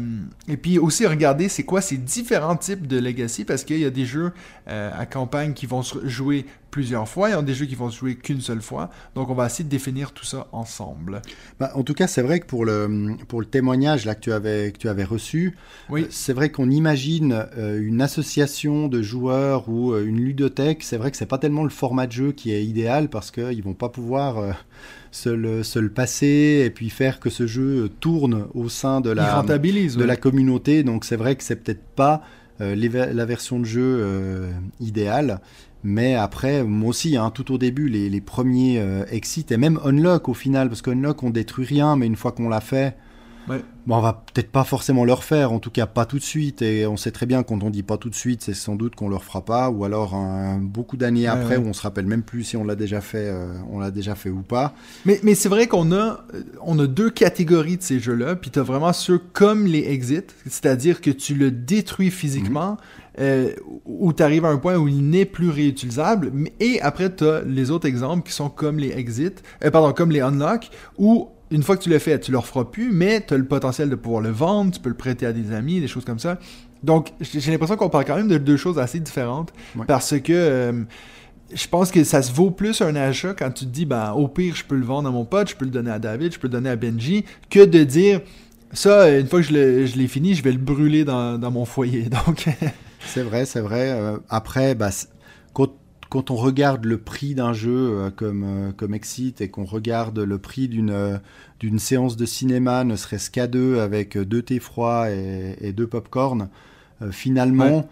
et 0.48 0.56
puis 0.56 0.80
aussi, 0.80 1.06
regarder 1.06 1.50
c'est 1.50 1.64
quoi 1.64 1.82
ces 1.82 1.98
différents 1.98 2.56
types 2.56 2.88
de 2.88 2.98
Legacy, 2.98 3.44
parce 3.44 3.66
qu'il 3.66 3.80
y 3.80 3.86
a 3.86 3.90
des 3.90 4.06
jeux 4.06 4.32
à 4.68 5.06
campagne 5.08 5.54
qui 5.54 5.66
vont 5.66 5.82
se 5.82 6.08
jouer 6.08 6.46
plusieurs 6.72 7.08
fois, 7.10 7.30
il 7.30 7.32
y 7.32 7.36
a 7.36 7.42
des 7.42 7.56
jeux 7.56 7.66
qui 7.66 7.74
vont 7.74 7.90
se 7.90 7.98
jouer 7.98 8.14
qu'une 8.16 8.42
seule 8.42 8.62
fois. 8.62 8.92
Donc, 9.16 9.30
on 9.30 9.34
va 9.34 9.48
essayer 9.48 9.64
de 9.64 9.70
définir 9.70 10.12
tout 10.12 10.26
ça 10.26 10.46
ensemble. 10.52 11.24
Bah, 11.60 11.72
en 11.74 11.82
tout 11.82 11.96
cas, 11.96 12.06
c'est 12.06 12.22
vrai 12.22 12.40
que 12.40 12.46
pour 12.46 12.64
le, 12.64 13.16
pour 13.28 13.40
le 13.40 13.48
témoignage 13.48 14.06
là, 14.06 14.14
que, 14.14 14.20
tu 14.22 14.32
avais, 14.32 14.72
que 14.72 14.78
tu 14.78 14.88
avais 14.88 15.04
reçu, 15.04 15.58
Oui. 15.90 16.04
euh, 16.04 16.08
c'est 16.12 16.34
vrai 16.34 16.50
qu'on 16.52 16.70
imagine 16.70 17.48
euh, 17.58 17.82
une 17.82 18.02
association 18.02 18.88
de 18.88 19.02
joueurs 19.02 19.68
ou 19.68 19.94
euh, 19.94 20.06
une 20.06 20.20
ludothèque. 20.22 20.84
C'est 20.84 20.98
vrai 20.98 21.09
vrai 21.10 21.12
que 21.12 21.18
c'est 21.18 21.26
pas 21.26 21.38
tellement 21.40 21.64
le 21.64 21.70
format 21.70 22.08
de 22.08 22.12
jeu 22.12 22.32
qui 22.32 22.52
est 22.52 22.64
idéal 22.64 23.10
parce 23.10 23.32
qu'ils 23.32 23.64
vont 23.64 23.74
pas 23.74 23.90
pouvoir 23.90 24.38
euh, 24.38 24.52
se, 25.12 25.30
le, 25.30 25.64
se 25.64 25.80
le 25.80 25.90
passer 25.90 26.64
et 26.66 26.70
puis 26.70 26.90
faire 26.90 27.20
que 27.20 27.30
ce 27.30 27.48
jeu 27.48 27.90
tourne 28.00 28.46
au 28.54 28.70
sein 28.70 29.02
de 29.02 29.10
la, 29.10 29.42
de 29.42 29.98
ouais. 29.98 30.06
la 30.06 30.16
communauté. 30.16 30.84
Donc 30.84 31.06
c'est 31.06 31.16
vrai 31.16 31.36
que 31.36 31.44
c'est 31.44 31.58
peut-être 31.58 31.84
pas 31.96 32.22
euh, 32.62 32.76
les 32.76 32.90
la 32.90 33.26
version 33.26 33.60
de 33.60 33.66
jeu 33.66 33.98
euh, 34.02 34.52
idéale. 34.80 35.42
Mais 35.84 36.16
après, 36.16 36.64
moi 36.64 36.90
aussi, 36.90 37.16
hein, 37.16 37.32
tout 37.34 37.54
au 37.54 37.58
début, 37.58 37.88
les, 37.88 38.10
les 38.10 38.22
premiers 38.22 38.80
euh, 38.80 39.06
exits 39.10 39.46
et 39.50 39.58
même 39.58 39.80
Unlock 39.86 40.28
au 40.28 40.34
final, 40.34 40.68
parce 40.68 40.82
qu'Unlock 40.82 41.24
on 41.24 41.30
détruit 41.30 41.66
rien, 41.66 41.96
mais 41.96 42.06
une 42.06 42.18
fois 42.18 42.34
qu'on 42.34 42.50
l'a 42.50 42.60
fait, 42.60 42.98
Ouais. 43.48 43.64
bon, 43.88 43.96
on 43.98 44.02
va 44.02 44.24
peut-être 44.32 44.52
pas 44.52 44.64
forcément 44.64 45.06
le 45.06 45.14
refaire, 45.14 45.52
en 45.52 45.58
tout 45.60 45.72
cas 45.72 45.88
pas 45.88 46.06
tout 46.06 46.18
de 46.20 46.24
suite. 46.24 46.62
Et 46.62 46.86
on 46.86 46.98
sait 46.98 47.10
très 47.12 47.26
bien 47.26 47.42
quand 47.42 47.64
on 47.64 47.70
dit 47.72 47.82
pas 47.82 47.98
tout 47.98 48.10
de 48.10 48.16
suite, 48.16 48.44
c'est 48.44 48.54
sans 48.54 48.76
doute 48.76 48.96
qu'on 48.96 49.10
le 49.10 49.16
refera 49.16 49.44
pas, 49.44 49.70
ou 49.72 49.86
alors 49.86 50.14
un- 50.14 50.60
beaucoup 50.60 50.98
d'années 50.98 51.22
Ouais, 51.22 51.28
après 51.28 51.58
ouais. 51.58 51.64
où 51.66 51.68
on 51.68 51.74
se 51.74 51.82
rappelle 51.82 52.06
même 52.06 52.22
plus 52.22 52.44
si 52.44 52.58
on 52.58 52.64
l'a 52.64 52.76
déjà 52.76 53.02
fait, 53.02 53.28
euh, 53.30 53.54
on 53.72 53.80
l'a 53.80 53.90
déjà 53.92 54.14
fait 54.14 54.30
ou 54.30 54.42
pas. 54.44 54.74
Mais, 55.06 55.20
mais 55.24 55.34
c'est 55.34 55.50
vrai 55.50 55.66
qu'on 55.68 55.92
a, 55.92 56.24
on 56.62 56.78
a 56.78 56.86
deux 56.86 57.10
catégories 57.10 57.78
de 57.78 57.82
ces 57.84 58.00
jeux-là, 58.00 58.36
puis 58.36 58.52
t'as 58.52 58.62
vraiment 58.62 58.94
ceux 58.94 59.18
comme 59.18 59.66
les 59.66 59.90
exits, 59.92 60.22
c'est-à-dire 60.46 61.02
que 61.02 61.10
tu 61.10 61.34
le 61.34 61.50
détruis 61.50 62.12
physiquement, 62.12 62.78
euh, 63.20 63.52
où 63.86 64.14
tu 64.14 64.22
arrives 64.22 64.46
à 64.46 64.50
un 64.50 64.58
point 64.58 64.76
où 64.78 64.88
il 64.88 65.10
n'est 65.10 65.26
plus 65.26 65.50
réutilisable, 65.50 66.32
et 66.60 66.80
après 66.82 67.10
t'as 67.10 67.42
les 67.42 67.72
autres 67.72 67.88
exemples 67.88 68.28
qui 68.28 68.34
sont 68.34 68.50
comme 68.50 68.78
les 68.78 68.90
exits, 68.98 69.32
euh, 69.66 69.72
pardon, 69.72 69.92
comme 69.94 70.12
les 70.12 70.22
unlock, 70.22 70.70
où 71.00 71.30
une 71.52 71.64
fois 71.64 71.78
que 71.78 71.84
tu 71.84 71.90
l'as 71.90 72.00
fait, 72.00 72.20
tu 72.20 72.32
le 72.32 72.38
referas 72.38 72.66
plus, 72.66 72.92
mais 72.92 73.22
tu 73.26 73.34
as 73.34 73.38
le 73.38 73.46
potentiel 73.46 73.90
de 73.90 73.96
pouvoir 73.96 74.22
le 74.22 74.30
vendre, 74.30 74.72
tu 74.72 74.80
peux 74.80 74.90
le 74.90 74.96
prêter 74.96 75.26
à 75.26 75.34
des 75.34 75.52
amis, 75.54 75.80
des 75.82 75.88
choses 75.88 76.06
comme 76.06 76.20
ça. 76.20 76.38
Donc, 76.84 77.10
j'ai 77.20 77.52
l'impression 77.52 77.76
qu'on 77.76 77.90
parle 77.90 78.06
quand 78.06 78.16
même 78.16 78.28
de 78.28 78.38
deux 78.38 78.56
choses 78.58 78.80
assez 78.80 79.00
différentes, 79.00 79.52
Ouais. 79.76 79.86
parce 79.88 80.18
que 80.20 80.32
euh, 80.34 80.84
je 81.54 81.68
pense 81.68 81.92
que 81.92 82.04
ça 82.04 82.22
se 82.22 82.32
vaut 82.32 82.52
plus 82.52 82.82
un 82.82 82.96
achat 82.96 83.34
quand 83.34 83.50
tu 83.52 83.66
te 83.66 83.70
dis, 83.72 83.86
ben, 83.86 84.12
au 84.14 84.28
pire, 84.28 84.56
je 84.56 84.64
peux 84.64 84.76
le 84.76 84.86
vendre 84.86 85.10
à 85.10 85.12
mon 85.12 85.26
pote, 85.26 85.50
je 85.50 85.56
peux 85.56 85.66
le 85.66 85.72
donner 85.72 85.92
à 85.92 86.00
David, 86.00 86.34
je 86.34 86.40
peux 86.40 86.48
le 86.48 86.52
donner 86.54 86.70
à 86.70 86.76
Benji, 86.76 87.26
que 87.50 87.66
de 87.66 87.84
dire, 87.84 88.22
ça, 88.72 89.10
une 89.18 89.28
fois 89.28 89.42
que 89.42 89.48
je 89.48 89.54
l'ai 89.98 90.08
fini, 90.08 90.36
je 90.36 90.44
vais 90.44 90.52
le 90.52 90.60
brûler 90.60 91.04
dans, 91.04 91.38
dans 91.40 91.52
mon 91.52 91.66
foyer. 91.66 92.04
Donc, 92.28 92.46
C'est 93.06 93.24
vrai, 93.24 93.46
c'est 93.46 93.62
vrai. 93.62 93.90
Euh, 93.90 94.18
après, 94.30 94.76
bah, 94.76 94.92
c- 94.92 95.08
quand, 95.54 95.70
quand 96.10 96.32
on 96.32 96.36
regarde 96.36 96.86
le 96.86 96.98
prix 96.98 97.36
d'un 97.36 97.54
jeu 97.54 97.72
euh, 97.72 98.10
comme, 98.10 98.44
euh, 98.44 98.72
comme 98.72 98.94
Exit 98.94 99.42
et 99.42 99.50
qu'on 99.50 99.66
regarde 99.66 100.20
le 100.20 100.38
prix 100.38 100.68
d'une 100.68 100.90
euh, 100.90 101.18
d'une 101.60 101.80
séance 101.80 102.16
de 102.18 102.26
cinéma, 102.26 102.84
ne 102.84 102.96
serait-ce 102.96 103.30
qu'à 103.30 103.48
deux, 103.48 103.80
avec 103.80 104.18
deux 104.18 104.42
thés 104.42 104.60
froids 104.60 105.12
et, 105.12 105.58
et 105.60 105.74
deux 105.74 105.88
pop-corn, 105.88 106.48
finalement, 107.12 107.90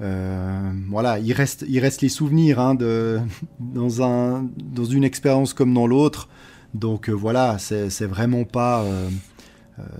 euh, 0.00 0.72
voilà, 0.88 1.18
il 1.18 1.32
reste, 1.32 1.64
il 1.68 1.78
reste 1.80 2.00
les 2.00 2.08
souvenirs 2.08 2.58
hein, 2.58 2.74
de, 2.74 3.20
dans, 3.60 4.02
un, 4.02 4.48
dans 4.56 4.84
une 4.84 5.04
expérience 5.04 5.52
comme 5.52 5.74
dans 5.74 5.86
l'autre. 5.86 6.28
Donc 6.72 7.08
euh, 7.10 7.12
voilà, 7.12 7.58
c'est 7.58 8.06
vraiment 8.06 8.44
pas. 8.44 8.82
euh, 8.84 9.08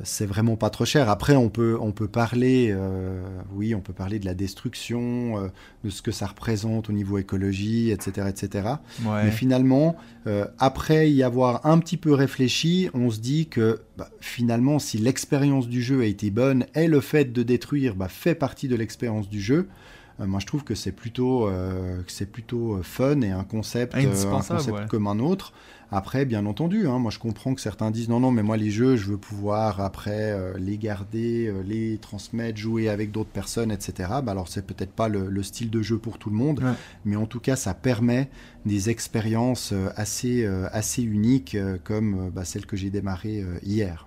c'est 0.03 0.27
vraiment 0.27 0.57
pas 0.57 0.71
trop 0.71 0.85
cher. 0.85 1.09
Après, 1.09 1.37
on 1.37 1.49
peut, 1.49 1.77
on 1.81 1.93
peut 1.93 2.09
parler, 2.09 2.71
euh, 2.73 3.23
oui, 3.53 3.75
on 3.75 3.81
peut 3.81 3.93
parler 3.93 4.19
de 4.19 4.27
la 4.27 4.35
destruction, 4.35 5.39
euh, 5.39 5.49
de 5.85 5.91
ce 5.91 6.03
que 6.03 6.11
ça 6.13 6.27
représente 6.27 6.89
au 6.89 6.93
niveau 6.93 7.19
écologie, 7.19 7.91
etc., 7.91 8.29
etc. 8.29 8.69
Mais 9.05 9.31
finalement, 9.31 9.97
euh, 10.27 10.47
après 10.59 11.11
y 11.11 11.23
avoir 11.23 11.67
un 11.67 11.79
petit 11.79 11.97
peu 11.97 12.13
réfléchi, 12.13 12.91
on 12.95 13.11
se 13.11 13.21
dit 13.21 13.49
que 13.49 13.81
bah, 13.97 14.11
finalement, 14.21 14.79
si 14.79 14.99
l'expérience 14.99 15.69
du 15.69 15.83
jeu 15.83 16.01
a 16.01 16.07
été 16.07 16.31
bonne 16.31 16.67
et 16.75 16.87
le 16.87 17.01
fait 17.01 17.33
de 17.33 17.43
détruire 17.43 17.95
bah, 17.95 18.09
fait 18.09 18.35
partie 18.35 18.69
de 18.69 18.77
l'expérience 18.77 19.29
du 19.29 19.41
jeu, 19.41 19.69
euh, 20.21 20.27
moi 20.27 20.41
je 20.41 20.47
trouve 20.47 20.65
que 20.65 20.75
c'est 20.75 20.93
plutôt, 20.93 21.49
euh, 21.49 22.03
c'est 22.07 22.31
plutôt 22.31 22.75
euh, 22.75 22.83
fun 22.83 23.21
et 23.23 23.31
un 23.31 23.45
concept, 23.45 23.95
euh, 23.95 23.99
un 23.99 24.31
concept 24.31 24.71
ouais. 24.71 24.87
comme 24.89 25.07
un 25.07 25.19
autre. 25.19 25.53
Après, 25.93 26.25
bien 26.25 26.47
entendu, 26.47 26.87
hein, 26.87 26.99
moi 27.01 27.11
je 27.11 27.19
comprends 27.19 27.55
que 27.55 27.61
certains 27.61 27.91
disent 27.91 28.09
non, 28.09 28.21
non, 28.21 28.31
mais 28.31 28.43
moi 28.43 28.57
les 28.57 28.71
jeux, 28.71 28.97
je 28.97 29.07
veux 29.07 29.19
pouvoir 29.19 29.81
après 29.81 30.33
euh, 30.33 30.57
les 30.59 30.79
garder, 30.79 31.49
euh, 31.49 31.63
les 31.65 31.99
transmettre, 31.99 32.59
jouer 32.59 32.89
avec 32.89 33.11
d'autres 33.11 33.31
personnes, 33.31 33.73
etc. 33.73 34.09
Bah, 34.23 34.31
alors 34.33 34.49
c'est 34.49 34.65
peut-être 34.65 34.93
pas 34.93 35.09
le, 35.09 35.29
le 35.29 35.43
style 35.43 35.69
de 35.71 35.83
jeu 35.83 35.99
pour 35.99 36.19
tout 36.19 36.31
le 36.31 36.37
monde, 36.37 36.61
Ouais. 36.63 36.73
mais 37.05 37.17
en 37.17 37.27
tout 37.27 37.41
cas 37.41 37.57
ça 37.57 37.75
permet 37.75 38.29
des 38.67 38.89
expériences 38.91 39.73
euh, 39.73 39.89
assez, 39.97 40.47
assez 40.73 41.03
uniques 41.03 41.57
comme 41.85 42.31
bah, 42.31 42.45
celle 42.45 42.67
que 42.67 42.77
j'ai 42.77 42.91
démarrée 42.91 43.45
hier. 43.63 44.07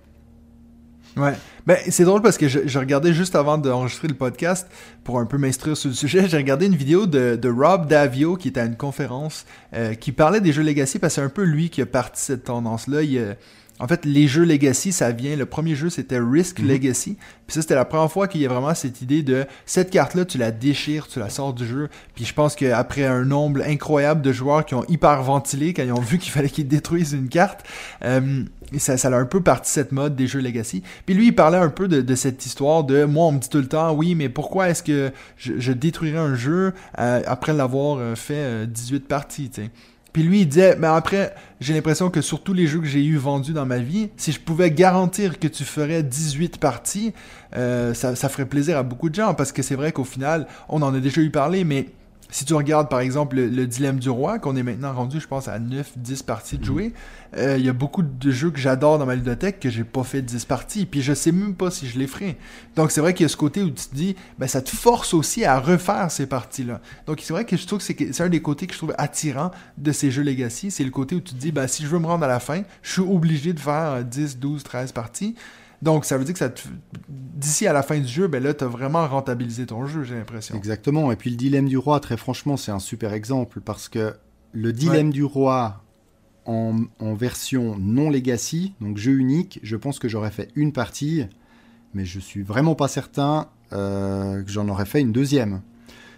Ouais. 1.15 1.33
Ben, 1.65 1.77
c'est 1.89 2.03
drôle 2.03 2.21
parce 2.21 2.37
que 2.37 2.47
je, 2.47 2.79
regardais 2.79 3.13
juste 3.13 3.35
avant 3.35 3.57
d'enregistrer 3.57 4.07
le 4.07 4.15
podcast 4.15 4.67
pour 5.03 5.19
un 5.19 5.25
peu 5.25 5.37
m'instruire 5.37 5.77
sur 5.77 5.89
le 5.89 5.95
sujet. 5.95 6.27
J'ai 6.27 6.37
regardé 6.37 6.65
une 6.65 6.75
vidéo 6.75 7.05
de, 7.05 7.35
de 7.35 7.49
Rob 7.49 7.87
Davio 7.87 8.35
qui 8.35 8.47
était 8.49 8.61
à 8.61 8.65
une 8.65 8.75
conférence 8.75 9.45
euh, 9.73 9.93
qui 9.93 10.11
parlait 10.11 10.41
des 10.41 10.51
jeux 10.51 10.63
Legacy 10.63 10.99
parce 10.99 11.15
que 11.15 11.21
c'est 11.21 11.25
un 11.25 11.29
peu 11.29 11.43
lui 11.43 11.69
qui 11.69 11.81
a 11.81 11.85
parti 11.85 12.21
cette 12.21 12.45
tendance-là. 12.45 13.01
En 13.79 13.87
fait, 13.87 14.05
les 14.05 14.27
jeux 14.27 14.43
Legacy, 14.45 14.91
ça 14.91 15.11
vient. 15.11 15.35
Le 15.35 15.45
premier 15.45 15.75
jeu, 15.75 15.89
c'était 15.89 16.19
Risk 16.19 16.59
Mhm. 16.59 16.67
Legacy. 16.67 17.17
Puis 17.47 17.55
ça, 17.55 17.61
c'était 17.61 17.75
la 17.75 17.85
première 17.85 18.11
fois 18.11 18.27
qu'il 18.27 18.41
y 18.41 18.45
a 18.45 18.49
vraiment 18.49 18.73
cette 18.75 19.01
idée 19.01 19.23
de 19.23 19.45
cette 19.65 19.89
carte-là, 19.89 20.25
tu 20.25 20.37
la 20.37 20.51
déchires, 20.51 21.07
tu 21.07 21.19
la 21.19 21.29
sors 21.29 21.53
du 21.53 21.65
jeu. 21.67 21.89
Puis 22.15 22.23
je 22.23 22.33
pense 22.33 22.55
qu'après 22.55 23.05
un 23.05 23.25
nombre 23.25 23.61
incroyable 23.65 24.21
de 24.21 24.31
joueurs 24.31 24.65
qui 24.65 24.75
ont 24.75 24.85
hyper 24.87 25.21
ventilé 25.23 25.73
quand 25.73 25.83
ils 25.83 25.91
ont 25.91 25.99
vu 25.99 26.17
qu'il 26.19 26.31
fallait 26.31 26.49
qu'ils 26.49 26.67
détruisent 26.67 27.13
une 27.13 27.29
carte, 27.29 27.65
euh, 28.05 28.43
ça, 28.77 28.95
ça 28.97 29.09
a 29.09 29.15
un 29.17 29.25
peu 29.25 29.41
parti 29.41 29.71
cette 29.71 29.91
mode 29.91 30.15
des 30.15 30.27
jeux 30.27 30.39
Legacy. 30.39 30.83
Puis 31.05 31.15
lui, 31.15 31.27
il 31.27 31.35
parlait 31.35 31.57
un 31.57 31.69
peu 31.69 31.87
de, 31.87 32.01
de 32.01 32.15
cette 32.15 32.45
histoire 32.45 32.83
de 32.83 33.03
moi, 33.05 33.25
on 33.25 33.33
me 33.33 33.39
dit 33.39 33.49
tout 33.49 33.57
le 33.57 33.67
temps, 33.67 33.91
oui, 33.93 34.15
mais 34.15 34.29
pourquoi 34.29 34.69
est-ce 34.69 34.83
que 34.83 35.11
je, 35.35 35.53
je 35.57 35.71
détruirais 35.73 36.19
un 36.19 36.35
jeu 36.35 36.73
euh, 36.99 37.21
après 37.25 37.53
l'avoir 37.53 37.97
euh, 37.97 38.15
fait 38.15 38.33
euh, 38.35 38.65
18 38.65 39.07
parties, 39.07 39.49
tu 39.49 39.63
sais? 39.63 39.69
Puis 40.13 40.21
lui, 40.21 40.41
il 40.41 40.47
disait, 40.47 40.75
mais 40.77 40.87
après, 40.87 41.33
j'ai 41.59 41.73
l'impression 41.73 42.11
que 42.11 42.21
sur 42.21 42.43
tous 42.43 42.53
les 42.53 42.67
jeux 42.67 42.79
que 42.79 42.85
j'ai 42.85 43.03
eu 43.03 43.17
vendus 43.17 43.51
dans 43.51 43.65
ma 43.65 43.79
vie, 43.79 44.09
si 44.15 44.31
je 44.31 44.39
pouvais 44.39 44.69
garantir 44.69 45.39
que 45.39 45.47
tu 45.47 45.63
ferais 45.63 46.03
18 46.03 46.59
parties, 46.59 47.13
euh, 47.55 47.95
ça, 47.95 48.15
ça 48.15 48.29
ferait 48.29 48.45
plaisir 48.45 48.77
à 48.77 48.83
beaucoup 48.83 49.09
de 49.09 49.15
gens, 49.15 49.33
parce 49.33 49.51
que 49.51 49.63
c'est 49.63 49.75
vrai 49.75 49.91
qu'au 49.91 50.03
final, 50.03 50.47
on 50.69 50.83
en 50.83 50.93
a 50.93 50.99
déjà 50.99 51.21
eu 51.21 51.31
parlé, 51.31 51.63
mais 51.63 51.87
si 52.33 52.45
tu 52.45 52.55
regardes 52.55 52.89
par 52.89 52.99
exemple 52.99 53.35
le, 53.35 53.47
le 53.47 53.67
Dilemme 53.67 53.99
du 53.99 54.09
Roi, 54.09 54.39
qu'on 54.39 54.55
est 54.55 54.63
maintenant 54.63 54.91
rendu, 54.91 55.19
je 55.19 55.27
pense, 55.27 55.47
à 55.47 55.59
9-10 55.59 56.23
parties 56.25 56.57
de 56.57 56.65
jouer, 56.65 56.91
euh, 57.37 57.57
il 57.59 57.63
y 57.63 57.69
a 57.69 57.73
beaucoup 57.73 58.01
de 58.01 58.31
jeux 58.31 58.49
que 58.49 58.57
j'adore 58.57 58.97
dans 58.97 59.05
ma 59.05 59.13
ludothèque 59.13 59.59
que 59.59 59.69
j'ai 59.69 59.83
pas 59.83 60.03
fait 60.03 60.23
10 60.23 60.45
parties, 60.45 60.87
puis 60.87 61.03
je 61.03 61.13
sais 61.13 61.31
même 61.31 61.53
pas 61.53 61.69
si 61.69 61.87
je 61.87 61.99
les 61.99 62.07
ferai. 62.07 62.37
Donc 62.75 62.89
c'est 62.89 63.01
vrai 63.01 63.13
qu'il 63.13 63.23
y 63.23 63.27
a 63.27 63.29
ce 63.29 63.37
côté 63.37 63.61
où 63.61 63.69
tu 63.69 63.85
te 63.85 63.93
dis, 63.93 64.15
ben 64.39 64.47
ça 64.47 64.63
te 64.63 64.71
force 64.71 65.13
aussi 65.13 65.45
à 65.45 65.59
refaire 65.59 66.09
ces 66.09 66.25
parties-là. 66.25 66.81
Donc 67.05 67.19
c'est 67.21 67.33
vrai 67.33 67.45
que 67.45 67.55
je 67.55 67.67
trouve 67.67 67.77
que 67.77 67.85
c'est 67.85 68.11
c'est 68.11 68.23
un 68.23 68.29
des 68.29 68.41
côtés 68.41 68.65
que 68.65 68.73
je 68.73 68.79
trouve 68.79 68.95
attirant 68.97 69.51
de 69.77 69.91
ces 69.91 70.09
jeux 70.09 70.23
Legacy, 70.23 70.71
c'est 70.71 70.83
le 70.83 70.89
côté 70.89 71.13
où 71.13 71.21
tu 71.21 71.35
te 71.35 71.39
dis, 71.39 71.51
ben 71.51 71.67
si 71.67 71.83
je 71.83 71.87
veux 71.87 71.99
me 71.99 72.07
rendre 72.07 72.23
à 72.23 72.27
la 72.27 72.39
fin, 72.39 72.63
je 72.81 72.93
suis 72.93 73.01
obligé 73.01 73.53
de 73.53 73.59
faire 73.59 73.91
euh, 73.91 74.01
10, 74.01 74.39
12, 74.39 74.63
13 74.63 74.91
parties. 74.91 75.35
Donc 75.83 76.05
ça 76.05 76.17
veut 76.17 76.23
dire 76.23 76.33
que 76.33 76.39
ça 76.39 76.49
te- 76.49 76.61
d'ici 77.09 77.67
à 77.67 77.73
la 77.73 77.83
fin 77.83 77.99
du 77.99 78.07
jeu, 78.07 78.27
ben 78.27 78.41
là, 78.41 78.53
tu 78.53 78.63
as 78.63 78.67
vraiment 78.67 79.05
rentabilisé 79.07 79.65
ton 79.65 79.85
jeu, 79.85 80.03
j'ai 80.03 80.15
l'impression. 80.15 80.55
Exactement. 80.55 81.11
Et 81.11 81.17
puis 81.17 81.29
le 81.29 81.35
dilemme 81.35 81.67
du 81.67 81.77
roi, 81.77 81.99
très 81.99 82.15
franchement, 82.15 82.55
c'est 82.55 82.71
un 82.71 82.79
super 82.79 83.11
exemple 83.13 83.59
parce 83.59 83.89
que 83.89 84.13
le 84.53 84.71
dilemme 84.71 85.11
du 85.11 85.23
roi 85.25 85.83
en, 86.45 86.81
en 86.99 87.13
version 87.15 87.77
non 87.77 88.09
legacy, 88.09 88.73
donc 88.79 88.97
jeu 88.97 89.11
unique, 89.13 89.59
je 89.61 89.75
pense 89.75 89.99
que 89.99 90.07
j'aurais 90.07 90.31
fait 90.31 90.49
une 90.55 90.71
partie, 90.71 91.25
mais 91.93 92.05
je 92.05 92.19
suis 92.19 92.43
vraiment 92.43 92.75
pas 92.75 92.87
certain 92.87 93.47
euh, 93.73 94.41
que 94.41 94.49
j'en 94.51 94.69
aurais 94.69 94.85
fait 94.85 95.01
une 95.01 95.11
deuxième. 95.11 95.61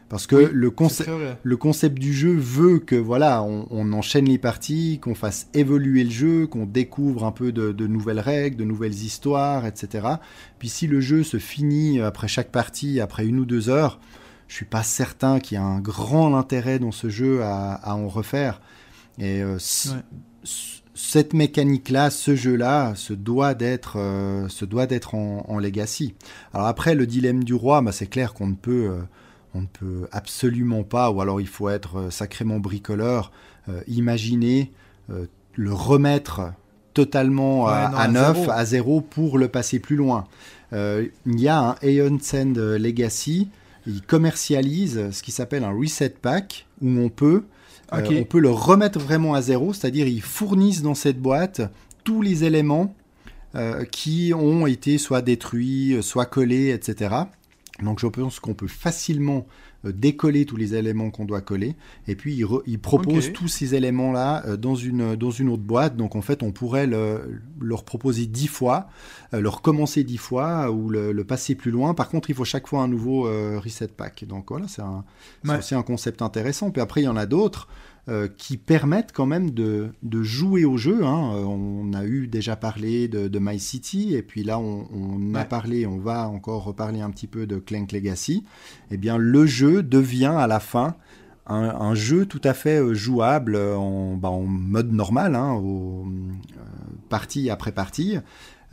Parce 0.08 0.28
que 0.28 0.36
Oui, 0.36 0.46
le, 0.54 0.70
concept, 0.70 1.10
le 1.44 1.90
du 1.90 2.14
jeu 2.14 2.36
veut 2.36 2.78
que 2.80 2.96
voilà, 2.96 3.42
on, 3.42 3.68
on 3.72 3.92
enchaîne 3.92 4.26
les 4.26 4.38
parties, 4.38 5.00
qu'on 5.02 5.16
fasse 5.16 5.48
évoluer 5.56 6.04
le 6.04 6.12
jeu, 6.12 6.48
qu'on 6.48 6.68
découvre 6.68 7.24
un 7.26 7.32
peu 7.32 7.52
de, 7.52 7.72
de 7.72 7.88
nouvelles 7.88 8.20
règles, 8.20 8.56
de 8.58 8.66
nouvelles 8.66 8.94
histoires, 8.94 9.66
etc. 9.66 10.08
Puis 10.60 10.70
si 10.70 10.86
le 10.86 11.02
jeu 11.02 11.24
se 11.24 11.38
finit 11.38 12.02
après 12.02 12.28
chaque 12.28 12.52
partie, 12.52 13.00
après 13.00 13.26
une 13.26 13.40
ou 13.40 13.46
deux 13.46 13.68
heures, 13.70 14.00
je 14.48 14.54
suis 14.56 14.66
pas 14.66 14.84
certain 14.84 15.40
qu'il 15.40 15.56
y 15.56 15.58
a 15.58 15.64
un 15.64 15.80
grand 15.80 16.38
intérêt 16.38 16.78
dans 16.78 16.92
ce 16.92 17.10
jeu 17.10 17.42
à, 17.42 17.74
à 17.74 17.96
en 17.96 18.08
refaire. 18.08 18.62
Et 19.18 19.42
euh, 19.42 19.58
Ouais. 19.88 20.02
cette 20.94 21.34
mécanique-là, 21.34 22.10
ce 22.10 22.36
jeu-là, 22.36 22.94
se 22.96 23.14
doit 23.14 23.54
d'être, 23.54 23.98
euh, 23.98 24.48
se 24.50 24.66
doit 24.66 24.86
d'être 24.86 25.16
en, 25.16 25.46
en 25.48 25.60
legacy. 25.60 26.14
Alors 26.54 26.68
après, 26.68 26.96
le 26.96 27.08
dilemme 27.08 27.44
du 27.44 27.54
roi, 27.54 27.82
bah, 27.82 27.92
c'est 27.92 28.08
clair 28.08 28.34
qu'on 28.34 28.48
ne 28.48 28.56
peut, 28.56 28.90
euh, 28.92 29.02
on 29.56 29.62
ne 29.62 29.68
peut 29.68 30.08
absolument 30.12 30.84
pas, 30.84 31.10
ou 31.10 31.22
alors 31.22 31.42
il 31.42 31.48
faut 31.48 31.70
être 31.70 31.98
euh, 31.98 32.10
sacrément 32.12 32.60
bricoleur, 32.60 33.32
euh, 33.70 33.82
imaginer 33.88 34.72
euh, 35.10 35.26
le 35.56 35.74
remettre 35.74 36.54
totalement 36.94 37.68
à, 37.68 38.08
non, 38.08 38.20
à 38.20 38.34
zéro. 38.34 38.52
à 38.52 38.66
zéro, 38.66 39.02
pour 39.02 39.38
le 39.38 39.48
passer 39.48 39.80
plus 39.80 39.96
loin. 39.96 40.26
Il 40.72 41.40
y 41.40 41.48
a 41.48 41.60
un 41.60 41.76
Aeon 41.82 42.18
Send 42.22 42.58
Legacy, 42.58 43.50
il 43.86 44.02
commercialise 44.02 45.12
ce 45.12 45.24
qui 45.24 45.32
s'appelle 45.32 45.64
un 45.64 45.72
reset 45.72 46.16
pack, 46.22 46.68
où 46.82 46.88
on 46.88 47.10
peut, 47.10 47.44
on 47.92 48.24
peut 48.24 48.40
le 48.40 48.50
remettre 48.50 49.00
vraiment 49.00 49.34
à 49.36 49.42
zéro, 49.42 49.74
c'est-à-dire 49.74 50.08
ils 50.08 50.22
fournissent 50.22 50.82
dans 50.82 50.96
cette 50.96 51.20
boîte 51.20 51.62
tous 52.04 52.22
les 52.22 52.44
éléments 52.44 52.94
euh, 53.56 53.86
qui 53.86 54.34
ont 54.34 54.68
été 54.68 54.98
soit 54.98 55.22
détruits, 55.22 55.98
soit 56.02 56.26
collés, 56.26 56.72
etc. 56.72 57.16
Donc 57.84 58.00
je 58.00 58.08
pense 58.08 58.40
qu'on 58.40 58.54
peut 58.54 58.68
facilement 58.70 59.46
euh, 59.86 59.92
décoller 59.92 60.46
tous 60.46 60.56
les 60.56 60.76
éléments 60.76 61.12
qu'on 61.12 61.26
doit 61.26 61.42
coller. 61.42 61.76
Et 62.08 62.16
puis 62.16 62.34
il, 62.34 62.46
re- 62.46 62.62
il 62.66 62.80
propose 62.80 63.34
tous 63.34 63.50
ces 63.50 63.76
éléments-là 63.76 64.46
euh, 64.48 64.56
dans, 64.58 64.76
une, 64.76 65.16
dans 65.18 65.32
une 65.32 65.50
autre 65.50 65.64
boîte. 65.64 65.98
Donc 65.98 66.16
en 66.16 66.22
fait, 66.22 66.42
on 66.42 66.52
pourrait 66.54 66.88
le- 66.88 67.42
leur 67.60 67.84
proposer 67.84 68.28
10 68.28 68.48
fois, 68.48 68.88
euh, 69.34 69.42
leur 69.42 69.62
commencer 69.62 70.06
10 70.06 70.18
fois 70.18 70.72
ou 70.72 70.90
le, 70.90 71.12
le 71.12 71.24
passer 71.26 71.54
plus 71.56 71.72
loin. 71.72 71.94
Par 71.94 72.08
contre, 72.08 72.30
il 72.30 72.36
faut 72.36 72.46
chaque 72.46 72.68
fois 72.68 72.82
un 72.82 72.88
nouveau 72.88 73.28
euh, 73.28 73.60
reset 73.62 73.90
pack. 73.90 74.24
Donc 74.26 74.46
voilà, 74.52 74.70
c'est 74.70 74.82
un- 74.82 75.04
c'est 75.44 75.52
Ouais. 75.52 75.58
aussi 75.58 75.76
un 75.76 75.84
concept 75.84 76.22
intéressant. 76.22 76.72
Puis 76.72 76.82
après, 76.82 77.02
il 77.02 77.06
y 77.06 77.10
en 77.10 77.18
a 77.18 77.26
d'autres. 77.26 77.68
Euh, 78.08 78.28
qui 78.28 78.58
permettent 78.58 79.12
quand 79.14 79.26
même 79.26 79.50
de, 79.52 79.90
de 80.04 80.22
jouer 80.24 80.64
au 80.66 80.78
jeu. 80.78 81.04
hein. 81.06 81.32
Euh, 81.36 81.44
On 81.44 81.94
a 81.94 82.06
eu 82.06 82.28
déjà 82.28 82.56
parlé 82.56 83.08
de, 83.08 83.28
de 83.28 83.40
My 83.40 83.60
City, 83.60 84.14
et 84.16 84.22
puis 84.22 84.44
là 84.44 84.60
on, 84.60 84.86
on 84.94 85.34
a 85.36 85.44
parlé, 85.46 85.88
on 85.88 85.98
va 85.98 86.28
encore 86.28 86.64
reparler 86.64 87.02
un 87.02 87.10
petit 87.10 87.28
peu 87.28 87.48
de 87.48 87.58
Clank 87.58 87.92
Legacy. 87.92 88.44
Eh 88.92 88.98
bien, 88.98 89.18
le 89.18 89.46
jeu 89.46 89.82
devient 89.84 90.34
à 90.38 90.48
la 90.48 90.60
fin 90.60 90.96
un, 91.48 91.64
un 91.80 91.96
jeu 91.96 92.26
tout 92.26 92.42
à 92.44 92.54
fait 92.54 92.80
euh, 92.82 92.94
jouable 92.94 93.56
en, 93.56 94.16
bah, 94.16 94.30
en 94.30 94.44
mode 94.44 94.92
normal, 94.92 95.36
hein, 95.36 95.54
au, 95.54 96.06
euh, 96.06 96.62
partie 97.10 97.50
après 97.50 97.72
partie. 97.72 98.18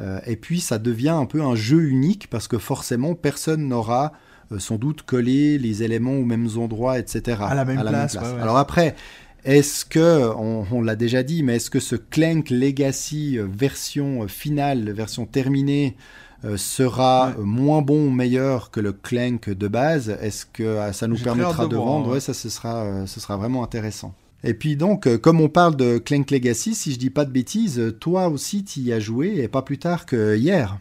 Euh, 0.01 0.21
et 0.27 0.37
puis 0.37 0.61
ça 0.61 0.79
devient 0.79 1.11
un 1.11 1.27
peu 1.27 1.43
un 1.43 1.55
jeu 1.55 1.83
unique 1.83 2.29
parce 2.31 2.49
que 2.49 2.57
forcément 2.59 3.15
personne 3.15 3.69
n'aura 3.69 4.13
euh, 4.51 4.59
sans 4.59 4.77
doute 4.77 5.03
collé 5.03 5.59
les 5.59 5.83
éléments 5.83 6.15
aux 6.15 6.25
mêmes 6.25 6.49
endroits, 6.57 6.99
etc. 6.99 7.43
À 7.43 7.55
la 7.55 7.65
même 7.67 7.79
place, 7.91 8.15
ouais, 8.15 8.21
ouais. 8.37 8.41
Alors 8.41 8.57
après, 8.57 8.97
est-ce 9.45 9.85
que, 9.85 10.31
on, 10.37 10.65
on 10.71 10.83
l'a 10.83 10.97
déjà 10.97 11.23
dit, 11.23 11.43
mais 11.43 11.57
est-ce 11.57 11.71
que 11.71 11.81
ce 11.81 11.97
Clank 11.97 12.51
Legacy 12.51 13.39
euh, 13.39 13.47
version 13.51 14.23
euh, 14.23 14.29
finale, 14.29 14.91
version 14.93 15.27
terminée, 15.27 15.97
euh, 16.45 16.57
sera 16.57 17.29
Ouais. 17.39 17.45
moins 17.45 17.83
bon 17.83 18.07
ou 18.07 18.11
meilleur 18.11 18.71
que 18.71 18.81
le 18.81 18.93
Clank 18.93 19.51
de 19.51 19.69
base? 19.69 20.11
Est-ce 20.21 20.47
que 20.47 20.79
ça 20.93 21.07
nous 21.09 21.17
permettra 21.19 21.67
de, 21.67 21.77
vendre? 21.77 22.09
ouais. 22.09 22.15
Ouais, 22.15 22.21
ça, 22.21 22.35
ce 22.35 22.49
sera, 22.49 22.85
euh, 22.85 23.07
ce 23.07 23.21
sera 23.21 23.37
vraiment 23.37 23.63
intéressant. 23.65 24.15
Et 24.45 24.55
puis 24.55 24.75
donc, 24.77 25.07
euh, 25.07 25.19
comme 25.19 25.41
on 25.41 25.49
parle 25.49 25.77
de 25.77 25.99
Clank 25.99 26.31
Legacy, 26.33 26.75
si 26.75 26.93
je 26.93 26.99
dis 26.99 27.11
pas 27.11 27.25
de 27.25 27.31
bêtises, 27.31 27.95
toi 28.01 28.29
aussi 28.29 28.65
tu 28.65 28.81
y 28.81 28.93
as 28.93 28.99
joué, 28.99 29.37
et 29.39 29.47
pas 29.49 29.63
plus 29.63 29.79
tard 29.79 30.05
que 30.05 30.37
hier. 30.37 30.79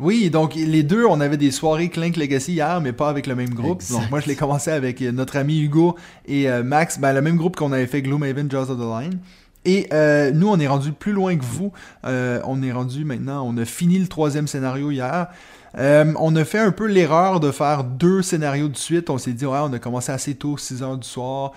Oui, 0.00 0.30
donc 0.30 0.54
les 0.54 0.82
deux, 0.82 1.04
on 1.04 1.20
avait 1.20 1.36
des 1.36 1.50
soirées 1.50 1.88
Clank 1.88 2.16
Legacy 2.16 2.52
hier, 2.52 2.80
mais 2.80 2.92
pas 2.92 3.08
avec 3.08 3.26
le 3.26 3.34
même 3.34 3.50
groupe. 3.50 3.82
Exact. 3.82 4.00
Donc 4.00 4.10
moi, 4.10 4.20
je 4.20 4.26
l'ai 4.26 4.36
commencé 4.36 4.70
avec 4.70 5.02
euh, 5.02 5.12
notre 5.12 5.36
ami 5.36 5.60
Hugo 5.60 5.96
et 6.26 6.48
euh, 6.48 6.62
Max, 6.62 6.98
ben, 6.98 7.12
le 7.12 7.22
même 7.22 7.36
groupe 7.36 7.56
qu'on 7.56 7.72
avait 7.72 7.86
fait 7.86 8.02
Gloomhaven, 8.02 8.50
Jaws 8.50 8.70
of 8.70 8.78
the 8.78 9.02
Line. 9.02 9.18
Et 9.64 9.88
euh, 9.92 10.30
nous, 10.32 10.48
on 10.48 10.58
est 10.58 10.66
rendu 10.66 10.92
plus 10.92 11.12
loin 11.12 11.36
que 11.36 11.44
vous. 11.44 11.72
Euh, 12.04 12.40
on 12.44 12.62
est 12.62 12.72
rendu 12.72 13.04
maintenant, 13.04 13.44
on 13.46 13.56
a 13.58 13.64
fini 13.64 13.98
le 13.98 14.06
troisième 14.06 14.46
scénario 14.46 14.90
hier. 14.90 15.28
Euh, 15.78 16.12
on 16.18 16.34
a 16.34 16.44
fait 16.44 16.58
un 16.58 16.72
peu 16.72 16.86
l'erreur 16.86 17.40
de 17.40 17.50
faire 17.50 17.84
deux 17.84 18.22
scénarios 18.22 18.68
de 18.68 18.76
suite. 18.76 19.10
On 19.10 19.18
s'est 19.18 19.32
dit, 19.32 19.46
ouais, 19.46 19.58
on 19.62 19.72
a 19.72 19.78
commencé 19.78 20.10
assez 20.10 20.34
tôt, 20.34 20.56
6 20.56 20.82
heures 20.82 20.96
du 20.96 21.06
soir. 21.06 21.52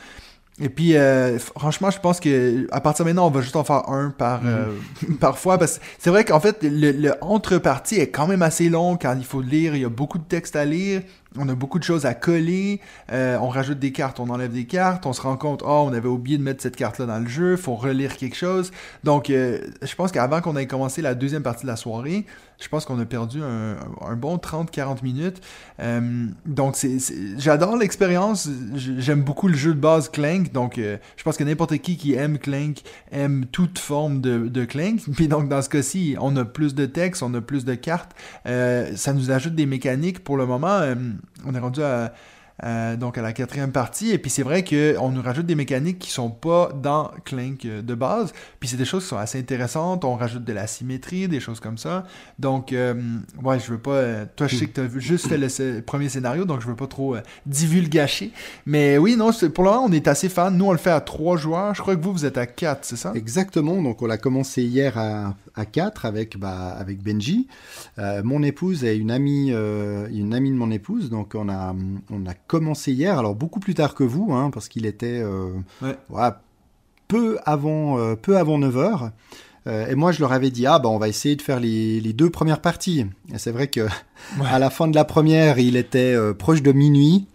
Et 0.61 0.69
puis, 0.69 0.95
euh, 0.95 1.39
franchement, 1.39 1.89
je 1.89 1.99
pense 1.99 2.19
que 2.19 2.67
à 2.71 2.79
partir 2.79 3.05
de 3.05 3.09
maintenant, 3.09 3.27
on 3.27 3.31
va 3.31 3.41
juste 3.41 3.55
en 3.55 3.63
faire 3.63 3.89
un 3.89 4.11
par, 4.11 4.41
euh, 4.45 4.67
par 5.19 5.39
fois. 5.39 5.57
Parce 5.57 5.79
que 5.79 5.85
c'est 5.97 6.11
vrai 6.11 6.25
qu'en 6.25 6.39
fait, 6.39 6.59
le, 6.61 6.91
le 6.91 7.13
entre-partie 7.21 7.95
est 7.95 8.09
quand 8.09 8.27
même 8.27 8.43
assez 8.43 8.69
long 8.69 8.95
quand 8.95 9.15
il 9.17 9.25
faut 9.25 9.41
lire. 9.41 9.75
Il 9.75 9.81
y 9.81 9.85
a 9.85 9.89
beaucoup 9.89 10.19
de 10.19 10.23
textes 10.23 10.55
à 10.55 10.65
lire. 10.65 11.01
On 11.37 11.49
a 11.49 11.55
beaucoup 11.55 11.79
de 11.79 11.83
choses 11.83 12.05
à 12.05 12.13
coller. 12.13 12.79
Euh, 13.11 13.37
on 13.41 13.49
rajoute 13.49 13.79
des 13.79 13.91
cartes, 13.91 14.19
on 14.19 14.29
enlève 14.29 14.51
des 14.51 14.65
cartes. 14.65 15.05
On 15.05 15.13
se 15.13 15.21
rend 15.21 15.37
compte, 15.37 15.63
oh, 15.65 15.85
on 15.87 15.93
avait 15.93 16.07
oublié 16.07 16.37
de 16.37 16.43
mettre 16.43 16.61
cette 16.61 16.75
carte-là 16.75 17.05
dans 17.05 17.19
le 17.19 17.27
jeu. 17.27 17.57
faut 17.57 17.75
relire 17.75 18.15
quelque 18.17 18.35
chose. 18.35 18.71
Donc, 19.03 19.29
euh, 19.29 19.59
je 19.81 19.95
pense 19.95 20.11
qu'avant 20.11 20.41
qu'on 20.41 20.55
ait 20.55 20.67
commencé 20.67 21.01
la 21.01 21.15
deuxième 21.15 21.43
partie 21.43 21.63
de 21.63 21.71
la 21.71 21.75
soirée, 21.75 22.25
je 22.63 22.69
pense 22.69 22.85
qu'on 22.85 22.97
a 22.97 23.05
perdu 23.05 23.41
un, 23.43 24.15
bon 24.15 24.37
30-40 24.37 25.03
minutes. 25.03 25.41
Euh, 25.81 26.27
donc, 26.45 26.77
c'est, 26.77 26.97
j'adore 27.37 27.75
l'expérience. 27.75 28.47
J'aime 28.75 29.21
beaucoup 29.21 29.49
le 29.49 29.55
jeu 29.55 29.73
de 29.73 29.79
base 29.79 30.09
Clank. 30.09 30.53
Donc, 30.53 30.77
euh, 30.77 30.97
je 31.17 31.23
pense 31.23 31.35
que 31.35 31.43
n'importe 31.43 31.77
qui 31.79 31.97
qui 31.97 32.13
aime 32.13 32.39
Clank 32.39 32.81
aime 33.11 33.45
toute 33.51 33.79
forme 33.79 34.21
de, 34.21 34.63
Clank. 34.63 35.01
Puis 35.15 35.27
donc, 35.27 35.49
dans 35.49 35.61
ce 35.61 35.67
cas-ci, 35.67 36.15
on 36.21 36.37
a 36.37 36.45
plus 36.45 36.73
de 36.73 36.85
texte, 36.85 37.21
on 37.21 37.33
a 37.33 37.41
plus 37.41 37.65
de 37.65 37.75
cartes. 37.75 38.15
Euh, 38.45 38.95
ça 38.95 39.11
nous 39.11 39.29
ajoute 39.29 39.55
des 39.55 39.65
mécaniques. 39.65 40.23
Pour 40.23 40.37
le 40.37 40.45
moment, 40.45 40.79
on 41.45 41.53
est 41.53 41.59
rendu 41.59 41.83
à, 41.83 42.13
à- 42.59 42.95
donc 42.95 43.17
à 43.17 43.21
la 43.21 43.33
quatrième 43.33 43.71
partie. 43.71 44.11
Et 44.11 44.17
puis, 44.17 44.29
c'est 44.31 44.43
vrai 44.43 44.63
qu'on 44.63 45.09
nous 45.09 45.21
rajoute 45.21 45.45
des 45.45 45.55
mécaniques 45.55 45.99
qui 45.99 46.11
sont 46.11 46.29
pas 46.29 46.71
dans 46.81 47.11
Clank 47.25 47.65
euh, 47.65 47.81
de 47.81 47.95
base. 47.95 48.33
Puis, 48.59 48.69
c'est 48.69 48.77
des 48.77 48.85
choses 48.85 49.03
qui 49.03 49.09
sont 49.09 49.17
assez 49.17 49.39
intéressantes. 49.39 50.05
On 50.05 50.15
rajoute 50.15 50.43
de 50.43 50.53
la 50.53 50.67
symétrie, 50.67 51.27
des 51.27 51.39
choses 51.39 51.59
comme 51.59 51.77
ça. 51.77 52.05
Donc, 52.39 52.73
euh, 52.73 52.93
ouais, 53.43 53.59
je 53.59 53.71
veux 53.71 53.77
pas. 53.79 53.91
euh, 53.91 54.25
toi, 54.35 54.47
je 54.47 54.55
sais 54.55 54.67
que 54.67 54.73
tu 54.73 54.81
as 54.81 54.99
juste 54.99 55.27
fait 55.27 55.37
le 55.37 55.81
premier 55.81 56.09
scénario, 56.09 56.45
donc 56.45 56.61
je 56.61 56.67
veux 56.67 56.75
pas 56.75 56.87
trop 56.87 57.15
euh, 57.15 57.21
divulgacher. 57.45 58.31
Mais 58.65 58.97
oui, 58.97 59.15
non, 59.15 59.31
pour 59.53 59.63
le 59.63 59.69
moment, 59.71 59.85
on 59.85 59.91
est 59.91 60.07
assez 60.07 60.29
fan. 60.29 60.55
Nous, 60.57 60.65
on 60.65 60.71
le 60.71 60.77
fait 60.77 60.91
à 60.91 61.01
trois 61.01 61.37
joueurs. 61.37 61.73
Je 61.75 61.81
crois 61.81 61.95
que 61.95 62.01
vous, 62.01 62.11
vous 62.11 62.25
êtes 62.25 62.37
à 62.37 62.45
quatre, 62.45 62.85
c'est 62.85 62.95
ça? 62.97 63.13
Exactement, 63.15 63.81
donc 63.81 64.01
on 64.01 64.05
l'a 64.07 64.17
commencé 64.17 64.63
hier 64.63 64.97
à, 64.97 65.35
à 65.55 65.65
4 65.65 66.05
avec, 66.05 66.37
bah, 66.37 66.69
avec 66.77 67.01
Benji. 67.01 67.47
Euh, 67.99 68.21
mon 68.23 68.43
épouse 68.43 68.83
et 68.83 68.95
une 68.95 69.11
amie, 69.11 69.51
euh, 69.51 70.07
une 70.11 70.33
amie 70.33 70.49
de 70.51 70.55
mon 70.55 70.71
épouse, 70.71 71.09
donc 71.09 71.33
on 71.35 71.49
a, 71.49 71.75
on 72.09 72.25
a 72.25 72.33
commencé 72.57 72.91
hier, 72.93 73.17
alors 73.19 73.35
beaucoup 73.35 73.59
plus 73.59 73.73
tard 73.73 73.95
que 73.95 74.03
vous, 74.03 74.33
hein, 74.33 74.49
parce 74.53 74.67
qu'il 74.69 74.85
était 74.85 75.19
euh, 75.21 75.49
Ouais. 75.81 75.97
voilà, 76.09 76.41
peu, 77.07 77.37
avant, 77.45 77.97
euh, 77.99 78.15
peu 78.15 78.37
avant 78.37 78.57
9h. 78.59 79.11
et 79.67 79.95
moi, 79.95 80.11
je 80.11 80.19
leur 80.19 80.31
avais 80.33 80.51
dit, 80.51 80.65
ah, 80.67 80.77
bah, 80.79 80.89
on 80.89 80.97
va 80.97 81.07
essayer 81.07 81.35
de 81.35 81.41
faire 81.41 81.59
les, 81.59 81.99
les 82.01 82.11
deux 82.13 82.29
premières 82.29 82.59
parties. 82.61 83.05
Et 83.33 83.37
c'est 83.37 83.51
vrai 83.51 83.67
que 83.67 83.81
Ouais. 84.39 84.45
à 84.51 84.59
la 84.59 84.69
fin 84.69 84.87
de 84.87 84.95
la 84.95 85.05
première, 85.05 85.57
il 85.59 85.75
était 85.77 86.13
euh, 86.15 86.33
proche 86.33 86.61
de 86.61 86.71
minuit. 86.71 87.27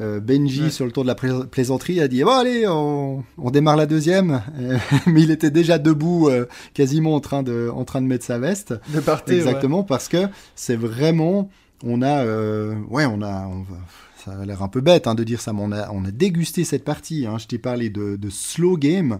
Euh, 0.00 0.18
Benji, 0.18 0.62
Ouais. 0.62 0.70
sur 0.70 0.84
le 0.86 0.90
tour 0.92 1.04
de 1.04 1.08
la 1.08 1.14
plais- 1.14 1.46
plaisanterie, 1.50 2.00
a 2.00 2.08
dit 2.08 2.24
Bon, 2.24 2.32
allez, 2.32 2.66
on, 2.66 3.22
on 3.38 3.50
démarre 3.52 3.76
la 3.76 3.86
deuxième. 3.86 4.42
Euh, 4.58 4.76
Mais 5.06 5.22
il 5.22 5.30
était 5.30 5.50
déjà 5.52 5.78
debout, 5.78 6.28
euh, 6.28 6.46
quasiment 6.74 7.14
en 7.14 7.20
train, 7.20 7.42
de, 7.44 7.70
en 7.72 7.84
train 7.84 8.00
de 8.02 8.06
mettre 8.08 8.24
sa 8.24 8.38
veste. 8.38 8.74
De 8.92 8.98
partir. 9.00 9.34
Exactement, 9.34 9.84
parce 9.84 10.08
que 10.08 10.26
c'est 10.56 10.74
vraiment. 10.76 11.48
On 11.84 12.02
a. 12.02 12.24
euh, 12.24 12.74
ouais, 12.90 13.04
on 13.06 13.20
a. 13.22 13.46
On 13.46 13.58
va, 13.62 13.76
ça 14.24 14.32
a 14.40 14.44
l'air 14.44 14.62
un 14.62 14.68
peu 14.68 14.80
bête 14.80 15.06
hein, 15.06 15.14
de 15.14 15.24
dire 15.24 15.40
ça, 15.40 15.52
mais 15.52 15.60
on 15.62 15.72
a, 15.72 15.90
on 15.90 16.04
a 16.04 16.10
dégusté 16.10 16.64
cette 16.64 16.84
partie. 16.84 17.26
Hein. 17.26 17.38
Je 17.38 17.46
t'ai 17.46 17.58
parlé 17.58 17.90
de, 17.90 18.16
de 18.16 18.30
slow 18.30 18.76
game. 18.76 19.18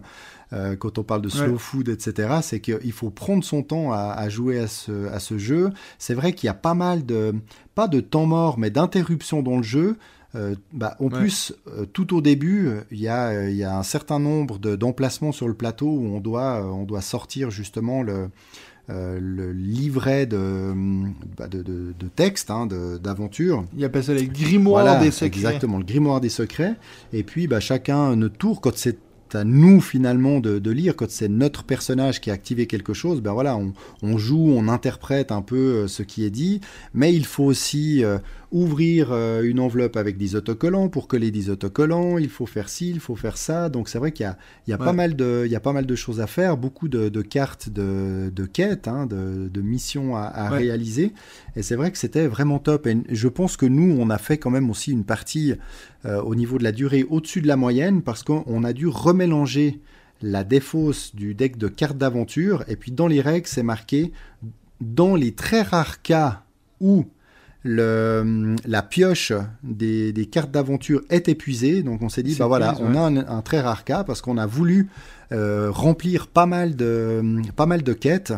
euh, 0.53 0.75
quand 0.75 0.97
on 0.99 1.03
parle 1.03 1.21
de 1.21 1.29
slow 1.29 1.53
Ouais. 1.53 1.57
food, 1.57 1.89
etc., 1.89 2.35
c'est 2.41 2.59
qu'il 2.59 2.91
faut 2.91 3.09
prendre 3.09 3.43
son 3.43 3.63
temps 3.63 3.91
à, 3.91 4.11
à 4.15 4.29
jouer 4.29 4.59
à 4.59 4.67
ce, 4.67 5.07
à 5.07 5.19
ce 5.19 5.37
jeu. 5.37 5.71
C'est 5.97 6.13
vrai 6.13 6.33
qu'il 6.33 6.47
y 6.47 6.49
a 6.49 6.53
pas 6.53 6.75
mal 6.75 7.05
de, 7.05 7.33
pas 7.73 7.87
de 7.87 7.99
temps 7.99 8.25
mort, 8.27 8.57
mais 8.59 8.69
d'interruptions 8.69 9.41
dans 9.41 9.57
le 9.57 9.63
jeu. 9.63 9.97
Euh, 10.35 10.53
bah, 10.73 10.97
en 10.99 11.05
Ouais. 11.05 11.09
plus, 11.11 11.53
euh, 11.67 11.85
tout 11.85 12.13
au 12.15 12.21
début, 12.21 12.69
il 12.91 12.99
y, 12.99 13.07
a, 13.07 13.49
il 13.49 13.55
y 13.55 13.63
a 13.63 13.77
un 13.77 13.83
certain 13.83 14.19
nombre 14.19 14.59
de- 14.59 14.75
d'emplacements 14.75 15.31
sur 15.31 15.47
le 15.47 15.53
plateau 15.53 15.87
où 15.87 16.05
on 16.15 16.19
doit, 16.19 16.61
on 16.65 16.83
doit 16.83 17.01
sortir 17.01 17.49
justement 17.51 18.03
le, 18.03 18.29
euh, 18.89 19.17
le 19.21 19.51
livret 19.51 20.25
de, 20.25 20.73
bah, 21.37 21.47
de, 21.47 21.61
de, 21.63 21.93
de 21.99 22.07
texte, 22.15 22.51
hein, 22.51 22.65
de- 22.67 22.97
d'aventure. 22.97 23.65
Il 23.77 23.83
appelle 23.83 24.03
ça 24.03 24.13
les 24.13 24.27
grimoires 24.27 24.83
Voilà, 24.83 24.99
des 25.03 25.11
secrets. 25.11 25.25
Exactement, 25.27 25.77
le 25.79 25.85
grimoire 25.85 26.21
des 26.21 26.29
secrets. 26.29 26.75
Et 27.13 27.23
puis, 27.23 27.47
bah, 27.47 27.59
chacun 27.59 28.15
notre 28.15 28.37
tour, 28.37 28.61
quand 28.61 28.75
c'est 28.77 28.97
à 29.33 29.43
nous 29.43 29.81
finalement 29.81 30.39
de, 30.39 30.59
de 30.59 30.71
lire, 30.71 30.95
quand 30.95 31.09
c'est 31.09 31.27
notre 31.27 31.63
personnage 31.63 32.21
qui 32.21 32.29
a 32.29 32.33
activé 32.33 32.67
quelque 32.67 32.93
chose, 32.93 33.21
ben 33.21 33.33
voilà, 33.33 33.57
on, 33.57 33.73
on 34.03 34.17
joue, 34.17 34.53
on 34.55 34.67
interprète 34.69 35.31
un 35.31 35.41
peu 35.41 35.55
euh, 35.57 35.87
ce 35.87 36.03
qui 36.03 36.23
est 36.23 36.29
dit, 36.29 36.61
mais 36.93 37.13
il 37.13 37.25
faut 37.25 37.43
aussi 37.43 38.03
euh, 38.03 38.19
ouvrir 38.51 39.11
euh, 39.11 39.43
une 39.43 39.59
enveloppe 39.59 39.97
avec 39.97 40.17
des 40.17 40.35
autocollants. 40.35 40.89
Pour 40.89 41.07
coller 41.07 41.31
des 41.31 41.49
autocollants, 41.49 42.17
il 42.17 42.29
faut 42.29 42.45
faire 42.45 42.69
ci, 42.69 42.89
il 42.89 42.99
faut 42.99 43.15
faire 43.15 43.37
ça, 43.37 43.69
donc 43.69 43.89
c'est 43.89 43.97
vrai 43.99 44.11
qu'il 44.11 44.23
y 44.25 44.27
a, 44.27 44.37
il 44.67 44.71
y, 44.71 44.73
a 44.73 44.77
Ouais. 44.77 44.85
pas 44.85 44.93
mal 44.93 45.15
de- 45.15 45.43
il 45.45 45.51
y 45.51 45.55
a 45.55 45.59
pas 45.59 45.73
mal 45.73 45.85
de 45.85 45.95
choses 45.95 46.21
à 46.21 46.27
faire, 46.27 46.57
beaucoup 46.57 46.87
de, 46.87 47.09
de 47.09 47.21
cartes 47.21 47.69
de, 47.69 48.31
de 48.33 48.45
quêtes, 48.45 48.87
hein, 48.87 49.05
de, 49.05 49.49
de 49.49 49.61
missions 49.61 50.15
à, 50.15 50.21
à 50.23 50.51
Ouais. 50.51 50.57
réaliser, 50.59 51.13
et 51.55 51.63
c'est 51.63 51.75
vrai 51.75 51.91
que 51.91 51.97
c'était 51.97 52.27
vraiment 52.27 52.59
top, 52.59 52.87
et 52.87 52.97
je 53.09 53.27
pense 53.27 53.57
que 53.57 53.65
nous, 53.65 53.95
on 53.99 54.09
a 54.09 54.17
fait 54.17 54.37
quand 54.37 54.51
même 54.51 54.69
aussi 54.69 54.91
une 54.91 55.05
partie 55.05 55.53
euh, 56.05 56.21
au 56.21 56.35
niveau 56.35 56.57
de 56.57 56.63
la 56.63 56.71
durée 56.71 57.03
au-dessus 57.09 57.41
de 57.41 57.47
la 57.47 57.55
moyenne 57.55 58.01
parce 58.03 58.21
qu'on 58.23 58.63
a 58.63 58.73
dû 58.73 58.87
remélanger 58.87 59.79
la 60.21 60.43
défausse 60.43 61.15
du 61.15 61.33
deck 61.35 61.57
de 61.57 61.67
cartes 61.67 61.97
d'aventure. 61.97 62.63
Et 62.67 62.75
puis 62.75 62.91
dans 62.91 63.07
les 63.07 63.21
règles 63.21 63.47
c'est 63.47 63.63
marqué 63.63 64.11
dans 64.81 65.15
les 65.15 65.31
très 65.33 65.61
rares 65.61 66.01
cas 66.03 66.43
où 66.79 67.05
le, 67.67 68.55
la 68.67 68.83
pioche 68.83 69.33
des, 69.63 70.13
des 70.13 70.27
cartes 70.27 70.51
d'aventure 70.51 71.01
est 71.09 71.27
épuisée 71.27 71.81
donc 71.81 72.03
on 72.03 72.09
s'est 72.09 72.21
dit 72.21 72.35
bah 72.35 72.45
voilà 72.45 72.75
on 72.79 72.93
a 72.93 72.99
un, 72.99 73.17
un 73.17 73.41
très 73.41 73.59
rare 73.59 73.83
cas 73.83 74.03
parce 74.03 74.21
qu'on 74.21 74.37
a 74.37 74.45
voulu 74.45 74.87
euh, 75.31 75.71
remplir 75.71 76.27
pas 76.27 76.45
mal 76.45 76.75
de 76.75 77.41
pas 77.55 77.65
mal 77.65 77.81
de 77.81 77.93
quêtes 77.93 78.33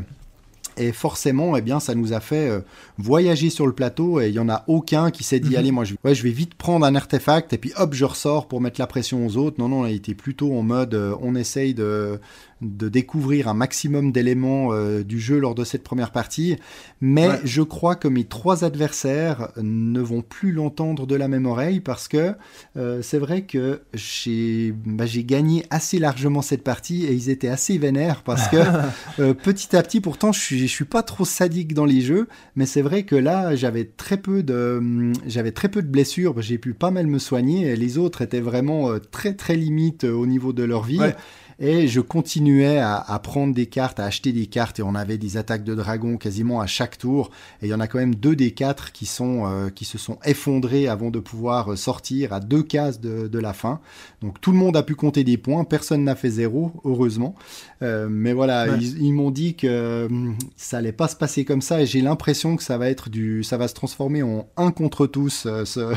et 0.79 0.91
forcément, 0.91 1.57
eh 1.57 1.61
bien, 1.61 1.79
ça 1.79 1.95
nous 1.95 2.13
a 2.13 2.19
fait 2.19 2.49
euh, 2.49 2.59
voyager 2.99 3.49
sur 3.49 3.65
le 3.65 3.73
plateau 3.73 4.21
et 4.21 4.27
il 4.27 4.35
y 4.35 4.39
en 4.39 4.47
a 4.47 4.63
aucun 4.67 5.09
qui 5.09 5.23
s'est 5.23 5.39
dit 5.39 5.49
Mhm. 5.51 5.55
allez, 5.55 5.71
moi, 5.71 5.83
je, 5.85 5.95
ouais, 6.03 6.13
je 6.13 6.21
vais 6.21 6.29
vite 6.29 6.53
prendre 6.53 6.85
un 6.85 6.93
artefact 6.93 7.51
et 7.53 7.57
puis 7.57 7.73
hop, 7.77 7.95
je 7.95 8.05
ressors 8.05 8.47
pour 8.47 8.61
mettre 8.61 8.79
la 8.79 8.85
pression 8.85 9.25
aux 9.25 9.37
autres. 9.37 9.55
Non, 9.59 9.69
non, 9.69 9.81
on 9.81 9.83
a 9.85 9.89
été 9.89 10.13
plutôt 10.13 10.53
en 10.53 10.61
mode 10.61 10.93
euh, 10.93 11.15
on 11.21 11.33
essaye 11.33 11.73
de, 11.73 12.19
de 12.61 12.89
découvrir 12.89 13.47
un 13.47 13.53
maximum 13.53 14.11
d'éléments 14.11 14.69
euh, 14.71 15.03
du 15.03 15.19
jeu 15.19 15.37
lors 15.39 15.53
de 15.55 15.63
cette 15.63 15.83
première 15.83 16.11
partie. 16.11 16.57
Mais 17.01 17.27
Ouais. 17.27 17.39
je 17.43 17.61
crois 17.61 17.95
que 17.95 18.07
mes 18.07 18.23
trois 18.23 18.63
adversaires 18.63 19.49
ne 19.61 19.99
vont 20.01 20.21
plus 20.21 20.51
l'entendre 20.51 21.05
de 21.05 21.15
la 21.15 21.27
même 21.27 21.45
oreille 21.45 21.79
parce 21.81 22.07
que 22.07 22.33
euh, 22.77 23.01
c'est 23.01 23.19
vrai 23.19 23.43
que 23.43 23.81
j'ai 23.93 24.73
bah, 24.85 25.05
j'ai 25.05 25.23
gagné 25.23 25.65
assez 25.69 25.99
largement 25.99 26.41
cette 26.41 26.63
partie 26.63 27.05
et 27.05 27.13
ils 27.13 27.29
étaient 27.29 27.47
assez 27.47 27.77
vénères 27.77 28.23
parce 28.23 28.47
que 28.47 28.57
euh, 29.19 29.33
petit 29.33 29.75
à 29.75 29.83
petit, 29.83 30.01
pourtant, 30.01 30.31
je 30.31 30.39
suis, 30.39 30.59
je 30.59 30.65
suis 30.65 30.85
pas 30.85 31.03
trop 31.03 31.25
sadique 31.25 31.73
dans 31.73 31.85
les 31.85 32.01
jeux, 32.01 32.27
mais 32.55 32.65
c'est 32.65 32.81
vrai 32.81 33.03
que 33.03 33.15
là, 33.15 33.55
j'avais 33.55 33.85
très 33.85 34.17
peu 34.17 34.41
de, 34.43 34.77
hum, 34.79 35.13
j'avais 35.25 35.51
très 35.51 35.69
peu 35.69 35.81
de 35.81 35.87
blessures. 35.87 36.41
J'ai 36.41 36.57
pu 36.57 36.73
pas 36.73 36.91
mal 36.91 37.07
me 37.07 37.19
soigner. 37.19 37.67
Et 37.67 37.75
les 37.75 37.97
autres 37.97 38.21
étaient 38.21 38.39
vraiment 38.41 38.91
très 39.11 39.33
très 39.33 39.55
limite 39.55 40.03
euh, 40.05 40.11
au 40.13 40.25
niveau 40.25 40.53
de 40.53 40.63
leur 40.63 40.83
vie. 40.83 40.99
Ouais. 40.99 41.15
Et 41.59 41.87
je 41.87 42.01
continuais 42.01 42.77
à, 42.77 42.97
à 42.97 43.17
prendre 43.19 43.53
des 43.53 43.65
cartes, 43.65 43.99
à 43.99 44.05
acheter 44.05 44.31
des 44.31 44.45
cartes, 44.45 44.79
et 44.79 44.83
on 44.83 44.93
avait 44.93 45.17
des 45.17 45.37
attaques 45.37 45.63
de 45.63 45.73
dragons 45.73 46.17
quasiment 46.17 46.61
à 46.61 46.67
chaque 46.67 46.97
tour. 46.99 47.31
Et 47.61 47.65
il 47.65 47.69
y 47.69 47.73
en 47.73 47.79
a 47.79 47.87
quand 47.87 47.97
même 47.97 48.13
deux 48.15 48.35
des 48.35 48.51
quatre 48.51 48.91
qui 48.91 49.05
sont 49.07 49.45
euh, 49.47 49.69
qui 49.69 49.83
se 49.85 49.97
sont 49.97 50.19
effondrés 50.23 50.87
avant 50.87 51.09
de 51.09 51.19
pouvoir 51.19 51.73
euh, 51.73 51.75
sortir 51.75 52.31
à 52.33 52.39
deux 52.39 52.61
cases 52.63 53.01
de, 53.01 53.27
de 53.27 53.39
la 53.39 53.53
fin. 53.53 53.79
Donc 54.21 54.39
tout 54.39 54.51
le 54.51 54.57
monde 54.57 54.77
a 54.77 54.83
pu 54.83 54.93
compter 54.95 55.23
des 55.23 55.37
points, 55.37 55.63
personne 55.63 56.03
n'a 56.03 56.15
fait 56.15 56.29
zéro, 56.29 56.71
heureusement. 56.85 57.33
Euh, 57.81 58.07
mais 58.09 58.33
voilà, 58.33 58.65
Ouais. 58.67 58.77
ils, 58.79 59.01
ils 59.01 59.11
m'ont 59.13 59.31
dit 59.31 59.55
que 59.55 60.05
hum, 60.07 60.35
ça 60.55 60.77
allait 60.77 60.91
pas 60.91 61.07
se 61.07 61.15
passer 61.15 61.43
comme 61.45 61.61
ça, 61.61 61.81
et 61.81 61.85
j'ai 61.85 62.01
l'impression 62.01 62.55
que 62.55 62.63
ça 62.63 62.77
va 62.77 62.89
être 62.89 63.09
du, 63.09 63.43
ça 63.43 63.57
va 63.57 63.67
se 63.67 63.73
transformer 63.73 64.21
en 64.23 64.47
un 64.57 64.71
contre 64.71 65.07
tous 65.07 65.45
euh, 65.45 65.65
ce, 65.65 65.93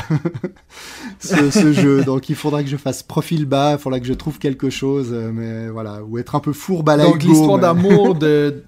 ce, 1.20 1.50
ce 1.50 1.72
jeu. 1.72 2.04
Donc 2.04 2.28
il 2.28 2.34
faudra 2.36 2.62
que 2.62 2.68
je 2.68 2.76
fasse 2.76 3.02
profil 3.02 3.44
bas, 3.46 3.72
il 3.72 3.78
faudra 3.78 4.00
que 4.00 4.06
je 4.06 4.12
trouve 4.14 4.38
quelque 4.38 4.70
chose, 4.70 5.12
euh, 5.50 5.70
voilà, 5.72 6.02
ou 6.04 6.18
être 6.18 6.34
un 6.34 6.40
peu 6.40 6.52
fourbe 6.52 6.88
à 6.88 6.96
la 6.96 7.04
Donc 7.04 7.22
l'histoire 7.22 7.56
mais- 7.56 7.62
d'amour 7.62 8.14
de 8.14 8.62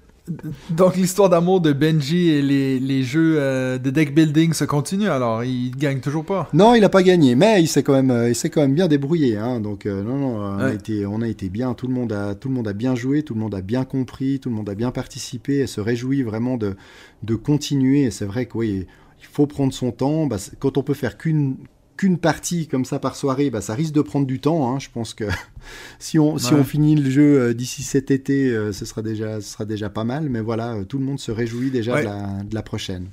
donc 0.69 0.95
l'histoire 0.95 1.27
d'amour 1.27 1.59
de 1.59 1.73
Benji 1.73 2.29
et 2.29 2.41
les, 2.41 2.79
les 2.79 3.03
jeux 3.03 3.35
euh, 3.37 3.77
de 3.77 3.89
deck 3.89 4.15
building 4.15 4.53
se 4.53 4.63
continue 4.63 5.09
alors 5.09 5.43
il 5.43 5.71
gagne 5.71 5.99
toujours 5.99 6.23
pas. 6.23 6.47
Non, 6.53 6.75
il 6.75 6.83
a 6.85 6.89
pas 6.89 7.03
gagné, 7.03 7.35
mais 7.35 7.61
il 7.61 7.67
s'est 7.67 7.83
quand 7.83 7.91
même, 7.91 8.09
euh, 8.09 8.29
il 8.29 8.35
s'est 8.35 8.49
quand 8.49 8.61
même 8.61 8.73
bien 8.73 8.87
débrouillé. 8.87 9.35
Hein, 9.35 9.59
donc 9.59 9.85
euh, 9.85 10.01
non, 10.01 10.17
non, 10.17 10.37
on, 10.37 10.59
a 10.59 10.71
été, 10.73 11.05
on 11.05 11.21
a 11.21 11.27
été 11.27 11.49
bien. 11.49 11.73
Tout 11.73 11.87
le 11.87 11.93
monde 11.93 12.13
a, 12.13 12.35
tout 12.35 12.47
le 12.47 12.53
monde 12.55 12.69
a 12.69 12.73
bien 12.73 12.95
joué, 12.95 13.23
tout 13.23 13.33
le 13.33 13.41
monde 13.41 13.53
a 13.53 13.59
bien 13.59 13.83
compris, 13.83 14.39
tout 14.39 14.47
le 14.47 14.55
monde 14.55 14.69
a 14.69 14.75
bien 14.75 14.91
participé 14.91 15.57
et 15.57 15.67
se 15.67 15.81
réjouit 15.81 16.23
vraiment 16.23 16.55
de, 16.55 16.75
de 17.23 17.35
continuer. 17.35 18.03
Et 18.03 18.11
c'est 18.11 18.23
vrai 18.25 18.45
que 18.45 18.57
oui, 18.57 18.87
il 19.19 19.25
faut 19.29 19.45
prendre 19.45 19.73
son 19.73 19.91
temps. 19.91 20.25
Bah, 20.25 20.37
quand 20.59 20.77
on 20.77 20.83
peut 20.83 20.93
faire 20.93 21.17
qu'une 21.17 21.57
qu'une 22.03 22.17
partie 22.17 22.67
comme 22.67 22.83
ça 22.85 22.99
par 22.99 23.15
soirée, 23.15 23.49
bah, 23.49 23.61
ça 23.61 23.73
risque 23.75 23.93
de 23.93 24.01
prendre 24.01 24.27
du 24.27 24.39
temps. 24.41 24.69
Hein. 24.73 24.79
Je 24.79 24.89
pense 24.93 25.13
que 25.13 25.23
si 25.99 26.19
on, 26.19 26.37
si 26.37 26.53
Ouais. 26.53 26.59
on 26.59 26.63
finit 26.65 26.95
le 26.95 27.09
jeu 27.09 27.39
euh, 27.39 27.53
d'ici 27.53 27.81
cet 27.81 28.11
été, 28.11 28.49
euh, 28.49 28.73
ce 28.73 28.83
sera 28.85 29.01
déjà, 29.01 29.39
ce 29.39 29.49
sera 29.53 29.65
déjà 29.65 29.89
pas 29.89 30.03
mal. 30.03 30.29
Mais 30.29 30.41
voilà, 30.41 30.73
euh, 30.73 30.83
tout 30.83 30.97
le 30.97 31.05
monde 31.05 31.19
se 31.19 31.31
réjouit 31.31 31.71
déjà 31.71 31.93
Ouais. 31.93 32.01
de, 32.01 32.05
la, 32.07 32.43
de 32.43 32.53
la 32.55 32.61
prochaine. 32.61 33.07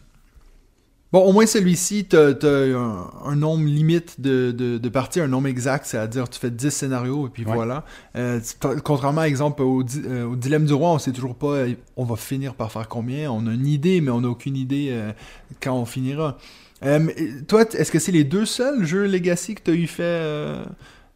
Bon, 1.12 1.24
au 1.24 1.32
moins 1.32 1.44
celui-ci, 1.46 2.04
t'as 2.04 2.30
as 2.40 2.46
un, 2.76 3.10
un 3.24 3.34
nombre 3.34 3.64
limite 3.64 4.20
de, 4.20 4.52
de, 4.52 4.78
de 4.78 4.88
parties, 4.88 5.20
un 5.20 5.26
nombre 5.26 5.48
exact, 5.48 5.84
c'est-à-dire 5.86 6.28
tu 6.28 6.38
fais 6.38 6.52
10 6.52 6.70
scénarios 6.70 7.26
et 7.26 7.30
puis 7.30 7.44
Ouais. 7.44 7.52
voilà. 7.54 7.84
Euh, 8.14 8.38
contrairement, 8.84 9.24
exemple, 9.24 9.62
au, 9.62 9.82
di- 9.82 10.02
euh, 10.06 10.24
au 10.26 10.36
dilemme 10.36 10.66
du 10.66 10.72
roi, 10.72 10.90
on 10.92 10.98
sait 11.00 11.10
toujours 11.10 11.34
pas 11.34 11.64
on 11.96 12.04
va 12.04 12.14
finir 12.14 12.54
par 12.54 12.70
faire 12.70 12.88
combien. 12.88 13.28
On 13.32 13.46
a 13.48 13.52
une 13.52 13.66
idée, 13.66 14.00
mais 14.00 14.10
on 14.12 14.20
n'a 14.20 14.28
aucune 14.28 14.56
idée 14.56 14.88
euh, 14.92 15.10
quand 15.60 15.74
on 15.76 15.84
finira. 15.84 16.38
Euh, 16.84 17.08
toi, 17.46 17.62
est-ce 17.62 17.90
que 17.90 17.98
c'est 17.98 18.12
les 18.12 18.24
deux 18.24 18.46
seuls 18.46 18.84
jeux 18.84 19.06
Legacy 19.06 19.54
que 19.54 19.62
tu 19.62 19.70
as 19.70 19.74
eu 19.74 19.86
fait 19.86 20.02
euh, 20.02 20.64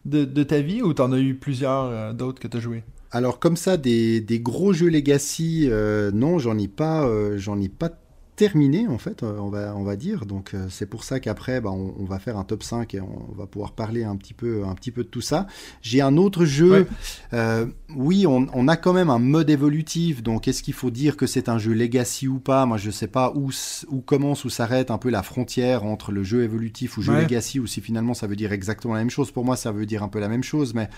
de, 0.05 0.43
ta 0.43 0.61
vie 0.61 0.83
ou 0.83 0.93
t'en 0.93 1.13
as 1.13 1.19
eu 1.19 1.35
plusieurs 1.35 1.85
euh, 1.85 2.13
d'autres 2.13 2.41
que 2.41 2.49
tu 2.49 2.57
as 2.57 2.61
joué? 2.61 2.85
Alors 3.11 3.39
comme 3.39 3.57
ça, 3.57 3.77
des, 3.77 4.21
des 4.21 4.41
gros 4.41 4.73
jeux 4.73 4.89
Legacy, 4.89 5.69
euh, 5.71 6.11
non, 6.13 6.39
j'en 6.39 6.59
ai 6.59 6.69
pas, 6.69 7.09
j'en 7.37 7.61
ai 7.61 7.69
pas 7.69 7.91
terminé 8.37 8.87
en 8.89 8.99
fait, 8.99 9.23
euh, 9.23 9.39
on 9.39 9.49
va, 9.49 9.75
on 9.77 9.85
va 9.85 9.97
dire. 9.97 10.27
Donc 10.27 10.53
euh, 10.55 10.67
c'est 10.69 10.87
pour 10.87 11.05
ça 11.05 11.21
qu'après, 11.21 11.61
bah, 11.61 11.71
on, 11.71 11.95
on 11.99 12.05
va 12.05 12.19
faire 12.19 12.37
un 12.37 12.45
top 12.45 12.63
5 12.63 12.95
et 12.95 13.01
on, 13.01 13.35
va 13.37 13.47
pouvoir 13.47 13.73
parler 13.73 14.05
un 14.05 14.17
petit 14.17 14.35
peu, 14.35 14.65
un 14.65 14.75
petit 14.75 14.91
peu 14.91 15.03
de 15.03 15.09
tout 15.09 15.21
ça. 15.21 15.47
J'ai 15.83 16.01
un 16.01 16.17
autre 16.17 16.45
jeu. 16.45 16.71
Ouais. 16.71 16.87
euh, 17.33 17.67
oui, 17.97 18.27
on, 18.27 18.47
on 18.53 18.69
a 18.69 18.77
quand 18.77 18.93
même 18.93 19.11
un 19.11 19.19
mode 19.19 19.51
évolutif. 19.51 20.23
Donc 20.23 20.49
est-ce 20.49 20.63
qu'il 20.63 20.75
faut 20.75 20.91
dire 20.91 21.17
que 21.17 21.27
c'est 21.27 21.49
un 21.49 21.59
jeu 21.59 21.73
Legacy 21.73 22.29
ou 22.29 22.39
pas? 22.39 22.67
Moi, 22.67 22.77
je 22.77 22.91
sais 22.91 23.09
pas 23.09 23.33
où, 23.35 23.51
où 23.89 24.01
commence 24.01 24.45
ou 24.45 24.51
s'arrête 24.51 24.91
un 24.91 24.99
peu 24.99 25.11
la 25.11 25.23
frontière 25.23 25.85
entre 25.85 26.13
le 26.13 26.23
jeu 26.23 26.43
évolutif 26.43 26.99
ou 26.99 27.03
jeu 27.03 27.15
Ouais. 27.15 27.23
Legacy 27.23 27.61
ou 27.61 27.67
si 27.67 27.81
finalement 27.81 28.15
ça 28.15 28.27
veut 28.27 28.35
dire 28.35 28.53
exactement 28.53 28.95
la 28.95 29.01
même 29.01 29.11
chose. 29.11 29.31
Pour 29.31 29.45
moi, 29.45 29.57
ça 29.57 29.71
veut 29.71 29.87
dire 29.87 30.03
un 30.03 30.09
peu 30.09 30.19
la 30.19 30.29
même 30.29 30.43
chose, 30.43 30.75
mais 30.75 30.89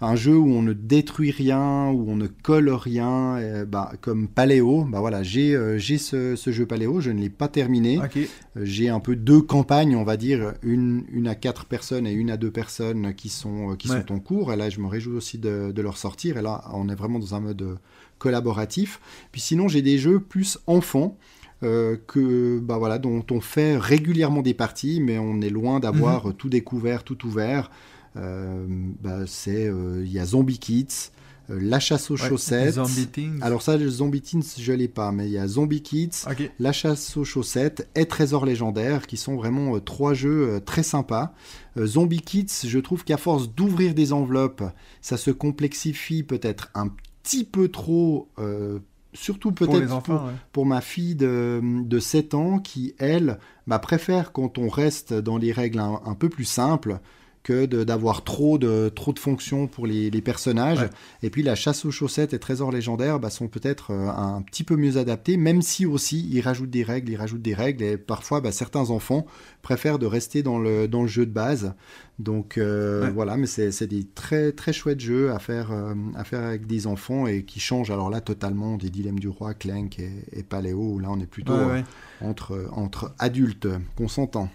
un 0.00 0.16
jeu 0.16 0.36
où 0.36 0.48
on 0.48 0.62
ne 0.62 0.72
détruit 0.72 1.30
rien, 1.30 1.88
où 1.88 2.10
on 2.10 2.16
ne 2.16 2.26
colle 2.26 2.70
rien, 2.70 3.36
euh, 3.38 3.64
bah, 3.64 3.92
comme 4.00 4.28
Paléo. 4.28 4.84
Bah 4.84 5.00
voilà, 5.00 5.22
j'ai 5.22 5.54
euh, 5.54 5.78
j'ai 5.78 5.98
ce, 5.98 6.36
ce 6.36 6.50
jeu 6.50 6.66
Paléo, 6.66 6.83
je 7.00 7.10
ne 7.10 7.20
l'ai 7.20 7.30
pas 7.30 7.48
terminé. 7.48 7.98
Ok. 7.98 8.16
Euh, 8.16 8.64
J'ai 8.64 8.88
un 8.88 9.00
peu 9.00 9.16
deux 9.16 9.40
campagnes, 9.42 9.96
on 9.96 10.04
va 10.04 10.16
dire, 10.16 10.54
une, 10.62 11.04
une 11.12 11.28
à 11.28 11.34
quatre 11.34 11.64
personnes 11.64 12.06
et 12.06 12.12
une 12.12 12.30
à 12.30 12.36
deux 12.36 12.50
personnes 12.50 13.14
qui 13.14 13.28
sont, 13.28 13.72
euh, 13.72 13.76
qui 13.76 13.90
Ouais. 13.90 14.00
sont 14.06 14.12
en 14.14 14.20
cours. 14.20 14.52
Et 14.52 14.56
là, 14.56 14.70
je 14.70 14.80
me 14.80 14.86
réjouis 14.86 15.16
aussi 15.16 15.38
de, 15.38 15.72
de 15.72 15.82
leur 15.82 15.96
sortir. 15.96 16.36
Et 16.38 16.42
là, 16.42 16.64
on 16.72 16.88
est 16.88 16.94
vraiment 16.94 17.18
dans 17.18 17.34
un 17.34 17.40
mode 17.40 17.62
euh, 17.62 17.74
collaboratif. 18.18 19.00
Puis 19.32 19.40
sinon, 19.40 19.68
j'ai 19.68 19.82
des 19.82 19.98
jeux 19.98 20.20
plus 20.20 20.58
enfants. 20.66 21.16
euh, 21.62 21.96
que 22.08 22.58
bah 22.58 22.78
voilà 22.78 22.98
dont 22.98 23.24
on 23.30 23.40
fait 23.40 23.78
régulièrement 23.78 24.42
des 24.42 24.54
parties 24.54 25.00
mais 25.00 25.18
on 25.18 25.40
est 25.40 25.48
loin 25.50 25.78
d'avoir 25.80 26.28
euh, 26.28 26.32
tout 26.32 26.50
découvert 26.50 27.04
tout 27.04 27.24
ouvert 27.26 27.70
Euh, 28.16 28.66
bah, 29.02 29.20
c'est 29.26 29.66
euh, 29.66 30.02
il 30.04 30.12
y 30.12 30.18
a 30.20 30.24
Zombie 30.24 30.58
Kids 30.58 30.86
euh, 30.86 31.13
la 31.48 31.78
chasse 31.80 32.10
aux 32.10 32.14
Ouais, 32.16 32.28
chaussettes 32.28 32.74
Zombie 32.74 33.06
Things. 33.06 33.38
alors 33.42 33.62
ça 33.62 33.76
le 33.76 33.88
Zombie 33.88 34.22
Teens 34.22 34.54
je 34.58 34.72
l'ai 34.72 34.88
pas 34.88 35.12
mais 35.12 35.26
il 35.26 35.32
y 35.32 35.38
a 35.38 35.46
Zombie 35.46 35.82
Kids 35.82 36.24
la 36.58 36.72
chasse 36.72 37.16
aux 37.16 37.24
chaussettes 37.24 37.88
et 37.94 38.06
Trésor 38.06 38.46
légendaire, 38.46 39.06
qui 39.06 39.16
sont 39.16 39.36
vraiment 39.36 39.76
euh, 39.76 39.80
trois 39.80 40.14
jeux 40.14 40.48
euh, 40.48 40.60
très 40.60 40.82
sympas. 40.82 41.34
Euh, 41.76 41.86
Zombie 41.86 42.20
Kids, 42.20 42.66
je 42.66 42.78
trouve 42.78 43.04
qu'à 43.04 43.16
force 43.16 43.48
d'ouvrir 43.50 43.94
des 43.94 44.12
enveloppes, 44.12 44.62
ça 45.00 45.16
se 45.16 45.30
complexifie 45.30 46.22
peut-être 46.22 46.70
un 46.74 46.88
petit 47.22 47.44
peu 47.44 47.68
trop, 47.68 48.28
euh, 48.38 48.78
surtout 49.12 49.52
peut-être 49.52 49.86
pour, 49.86 49.96
enfants, 49.96 50.26
ouais. 50.26 50.32
pour 50.52 50.66
ma 50.66 50.80
fille 50.80 51.14
de, 51.14 51.60
de 51.62 51.98
7 51.98 52.34
ans, 52.34 52.58
qui, 52.58 52.94
elle, 52.98 53.38
bah, 53.66 53.78
préfère 53.78 54.32
quand 54.32 54.58
on 54.58 54.68
reste 54.68 55.12
dans 55.12 55.38
les 55.38 55.52
règles 55.52 55.78
un, 55.80 56.00
un 56.04 56.14
peu 56.14 56.28
plus 56.28 56.44
simples 56.44 56.98
que 57.44 57.66
d'avoir 57.66 58.24
trop 58.24 58.58
de, 58.58 58.88
trop 58.88 59.12
de 59.12 59.18
fonctions 59.20 59.68
pour 59.68 59.86
les, 59.86 60.10
les 60.10 60.20
personnages. 60.22 60.80
Ouais. 60.80 60.90
Et 61.22 61.30
puis 61.30 61.42
la 61.44 61.54
chasse 61.54 61.84
aux 61.84 61.90
chaussettes 61.92 62.32
et 62.34 62.38
trésors 62.40 62.72
légendaires 62.72 63.20
bah, 63.20 63.28
sont 63.30 63.48
peut-être 63.48 63.92
euh, 63.92 64.08
un 64.08 64.42
petit 64.42 64.64
peu 64.64 64.74
mieux 64.76 64.96
adaptés, 64.96 65.36
même 65.36 65.62
si 65.62 65.84
aussi 65.86 66.26
ils 66.32 66.40
rajoutent 66.40 66.70
des 66.70 66.82
règles, 66.82 67.12
ils 67.12 67.16
rajoutent 67.16 67.42
des 67.42 67.54
règles, 67.54 67.84
et 67.84 67.96
parfois 67.98 68.40
bah, 68.40 68.50
certains 68.50 68.90
enfants 68.90 69.26
préfèrent 69.62 69.98
de 69.98 70.06
rester 70.06 70.42
dans 70.42 70.58
le, 70.58 70.88
dans 70.88 71.02
le 71.02 71.08
jeu 71.08 71.26
de 71.26 71.30
base. 71.32 71.74
Donc 72.18 72.56
euh, 72.58 73.04
Ouais. 73.04 73.10
voilà, 73.10 73.36
mais 73.36 73.46
c'est 73.46 73.86
des 73.86 74.04
très 74.04 74.52
très 74.52 74.72
chouettes 74.72 75.00
jeux 75.00 75.30
à 75.32 75.38
faire, 75.38 75.70
euh, 75.70 75.94
à 76.14 76.24
faire 76.24 76.42
avec 76.44 76.66
des 76.66 76.86
enfants 76.86 77.26
et 77.26 77.42
qui 77.44 77.60
changent 77.60 77.90
alors 77.90 78.08
là 78.08 78.22
totalement 78.22 78.76
des 78.78 78.88
dilemmes 78.88 79.18
du 79.18 79.28
roi, 79.28 79.52
Clank 79.52 79.98
et, 79.98 80.10
et 80.32 80.42
Paléo, 80.44 80.78
où 80.94 80.98
là 80.98 81.08
on 81.10 81.20
est 81.20 81.26
plutôt 81.26 81.52
Ouais, 81.52 81.84
euh, 82.22 82.26
entre, 82.26 82.68
entre 82.72 83.12
adultes 83.18 83.68
consentants. 83.96 84.48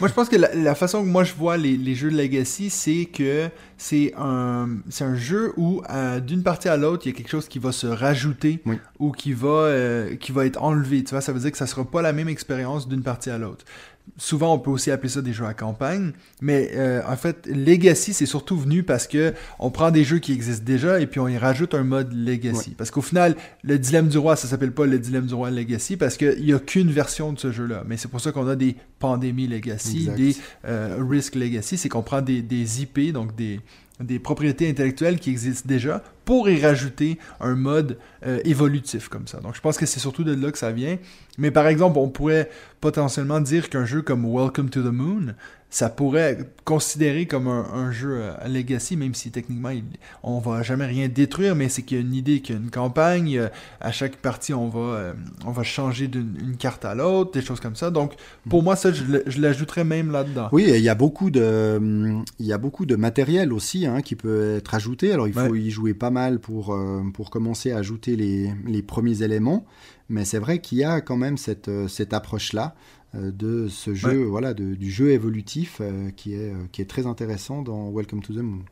Moi, 0.00 0.08
je 0.08 0.14
pense 0.14 0.28
que 0.28 0.36
la, 0.36 0.52
la 0.54 0.74
façon 0.74 1.02
que 1.04 1.08
moi 1.08 1.22
je 1.24 1.34
vois 1.34 1.56
les, 1.56 1.76
les 1.76 1.94
jeux 1.94 2.10
de 2.10 2.16
Legacy, 2.16 2.68
c'est 2.70 3.04
que 3.06 3.48
c'est 3.78 4.12
un, 4.18 4.68
c'est 4.90 5.04
un 5.04 5.14
jeu 5.14 5.52
où, 5.56 5.82
euh, 5.90 6.20
d'une 6.20 6.42
partie 6.42 6.68
à 6.68 6.76
l'autre, 6.76 7.06
il 7.06 7.10
y 7.10 7.14
a 7.14 7.16
quelque 7.16 7.30
chose 7.30 7.48
qui 7.48 7.58
va 7.58 7.70
se 7.72 7.86
rajouter 7.86 8.60
Oui. 8.66 8.78
ou 8.98 9.12
qui 9.12 9.32
va, 9.32 9.48
euh, 9.48 10.16
qui 10.16 10.32
va 10.32 10.46
être 10.46 10.62
enlevé. 10.62 11.04
Tu 11.04 11.10
vois, 11.10 11.20
ça 11.20 11.32
veut 11.32 11.40
dire 11.40 11.52
que 11.52 11.58
ça 11.58 11.66
sera 11.66 11.84
pas 11.84 12.02
la 12.02 12.12
même 12.12 12.28
expérience 12.28 12.88
d'une 12.88 13.02
partie 13.02 13.30
à 13.30 13.38
l'autre. 13.38 13.64
Souvent, 14.16 14.54
on 14.54 14.58
peut 14.58 14.70
aussi 14.70 14.90
appeler 14.92 15.08
ça 15.08 15.22
des 15.22 15.32
jeux 15.32 15.46
à 15.46 15.54
campagne, 15.54 16.12
mais 16.40 16.70
euh, 16.74 17.02
en 17.08 17.16
fait, 17.16 17.46
Legacy, 17.46 18.12
c'est 18.12 18.26
surtout 18.26 18.56
venu 18.56 18.84
parce 18.84 19.08
que 19.08 19.34
on 19.58 19.70
prend 19.70 19.90
des 19.90 20.04
jeux 20.04 20.20
qui 20.20 20.32
existent 20.32 20.64
déjà 20.64 21.00
et 21.00 21.06
puis 21.06 21.18
on 21.18 21.26
y 21.26 21.36
rajoute 21.36 21.74
un 21.74 21.82
mode 21.82 22.12
Legacy. 22.12 22.74
Parce 22.78 22.92
qu'au 22.92 23.02
final, 23.02 23.34
le 23.64 23.76
dilemme 23.76 24.06
du 24.08 24.18
roi, 24.18 24.36
ça 24.36 24.46
s'appelle 24.46 24.72
pas 24.72 24.86
le 24.86 24.98
dilemme 25.00 25.26
du 25.26 25.34
roi 25.34 25.50
Legacy 25.50 25.96
parce 25.96 26.16
qu'il 26.16 26.44
y 26.44 26.52
a 26.52 26.58
qu'une 26.60 26.92
version 26.92 27.32
de 27.32 27.38
ce 27.40 27.50
jeu-là. 27.50 27.82
Mais 27.88 27.96
c'est 27.96 28.08
pour 28.08 28.20
ça 28.20 28.30
qu'on 28.30 28.46
a 28.46 28.54
des 28.54 28.76
pandémies 29.00 29.48
Legacy, 29.48 30.02
Exact. 30.02 30.16
des 30.16 30.36
euh, 30.66 30.96
Risk 31.00 31.34
Legacy, 31.34 31.76
c'est 31.76 31.88
qu'on 31.88 32.02
prend 32.02 32.22
des, 32.22 32.40
des 32.42 32.82
IP, 32.82 33.12
donc 33.12 33.34
des, 33.34 33.58
des 34.00 34.18
propriétés 34.18 34.68
intellectuelles 34.68 35.18
qui 35.18 35.30
existent 35.30 35.66
déjà, 35.68 36.02
pour 36.24 36.48
y 36.48 36.60
rajouter 36.60 37.18
un 37.40 37.54
mode 37.54 37.98
euh, 38.26 38.40
évolutif 38.44 39.08
comme 39.08 39.26
ça. 39.26 39.40
Donc 39.40 39.54
je 39.54 39.60
pense 39.60 39.76
que 39.76 39.86
c'est 39.86 40.00
surtout 40.00 40.24
de 40.24 40.34
là 40.34 40.50
que 40.50 40.58
ça 40.58 40.72
vient. 40.72 40.96
Mais 41.38 41.50
par 41.50 41.66
exemple, 41.66 41.98
on 41.98 42.08
pourrait 42.08 42.48
potentiellement 42.80 43.40
dire 43.40 43.68
qu'un 43.70 43.84
jeu 43.84 44.02
comme 44.02 44.24
Welcome 44.24 44.70
to 44.70 44.82
the 44.82 44.92
Moon, 44.92 45.34
ça 45.70 45.88
pourrait 45.88 46.32
être 46.32 46.62
considéré 46.62 47.26
comme 47.26 47.48
un, 47.48 47.66
un 47.74 47.90
jeu 47.90 48.18
euh, 48.20 48.32
legacy, 48.48 48.96
même 48.96 49.12
si 49.14 49.32
techniquement 49.32 49.70
il- 49.70 49.82
on 50.22 50.38
va 50.38 50.62
jamais 50.62 50.86
rien 50.86 51.08
détruire, 51.08 51.56
mais 51.56 51.68
c'est 51.68 51.82
qu'il 51.82 51.96
y 51.96 52.00
a 52.00 52.04
une 52.04 52.14
idée, 52.14 52.40
qu'il 52.40 52.54
y 52.54 52.58
a 52.58 52.60
une 52.62 52.70
campagne, 52.70 53.36
euh, 53.36 53.48
à 53.80 53.90
chaque 53.90 54.14
partie 54.16 54.54
on 54.54 54.68
va, 54.68 54.78
euh, 54.80 55.12
on 55.44 55.50
va 55.50 55.64
changer 55.64 56.06
d'une 56.06 56.36
une 56.40 56.56
carte 56.56 56.84
à 56.84 56.94
l'autre, 56.94 57.32
des 57.32 57.42
choses 57.42 57.58
comme 57.58 57.74
ça. 57.74 57.90
Donc 57.90 58.12
pour 58.48 58.62
moi 58.62 58.76
ça 58.76 58.92
je, 58.92 59.02
l'ajouterais 59.40 59.82
même 59.82 60.12
là-dedans. 60.12 60.48
Oui, 60.52 60.66
il 60.68 60.80
y 60.80 60.88
a 60.88 60.94
beaucoup 60.94 61.30
de, 61.30 61.80
il 62.38 62.46
y 62.46 62.52
a 62.52 62.58
beaucoup 62.58 62.86
de 62.86 62.94
matériel 62.94 63.52
aussi 63.52 63.84
hein, 63.86 64.00
qui 64.00 64.14
peut 64.14 64.54
être 64.56 64.74
ajouté. 64.76 65.12
Alors 65.12 65.26
il 65.26 65.34
faut 65.34 65.40
Ouais. 65.40 65.58
y 65.58 65.70
jouer 65.72 65.92
pas 65.94 66.10
mal 66.20 66.38
pour, 66.38 66.72
euh, 66.72 67.02
pour 67.12 67.28
commencer 67.30 67.72
à 67.72 67.78
ajouter 67.78 68.16
les, 68.16 68.50
les 68.66 68.82
premiers 68.82 69.22
éléments. 69.22 69.64
Mais 70.08 70.24
c'est 70.24 70.38
vrai 70.38 70.60
qu'il 70.60 70.78
y 70.78 70.84
a 70.84 71.00
quand 71.00 71.16
même 71.18 71.36
cette, 71.36 71.68
euh, 71.68 71.88
cette 71.88 72.12
approche-là 72.14 72.74
euh, 73.14 73.30
de 73.30 73.68
ce 73.68 73.94
jeu, 73.94 74.20
Ouais. 74.22 74.24
voilà, 74.34 74.54
de- 74.54 74.74
du 74.74 74.90
jeu 74.90 75.10
évolutif 75.10 75.80
qui, 76.16 76.34
est, 76.34 76.52
qui 76.72 76.80
est 76.82 76.86
très 76.94 77.06
intéressant 77.06 77.62
dans 77.62 77.90
Welcome 77.92 78.22
to 78.22 78.32
the 78.32 78.38
Moon. 78.42 78.64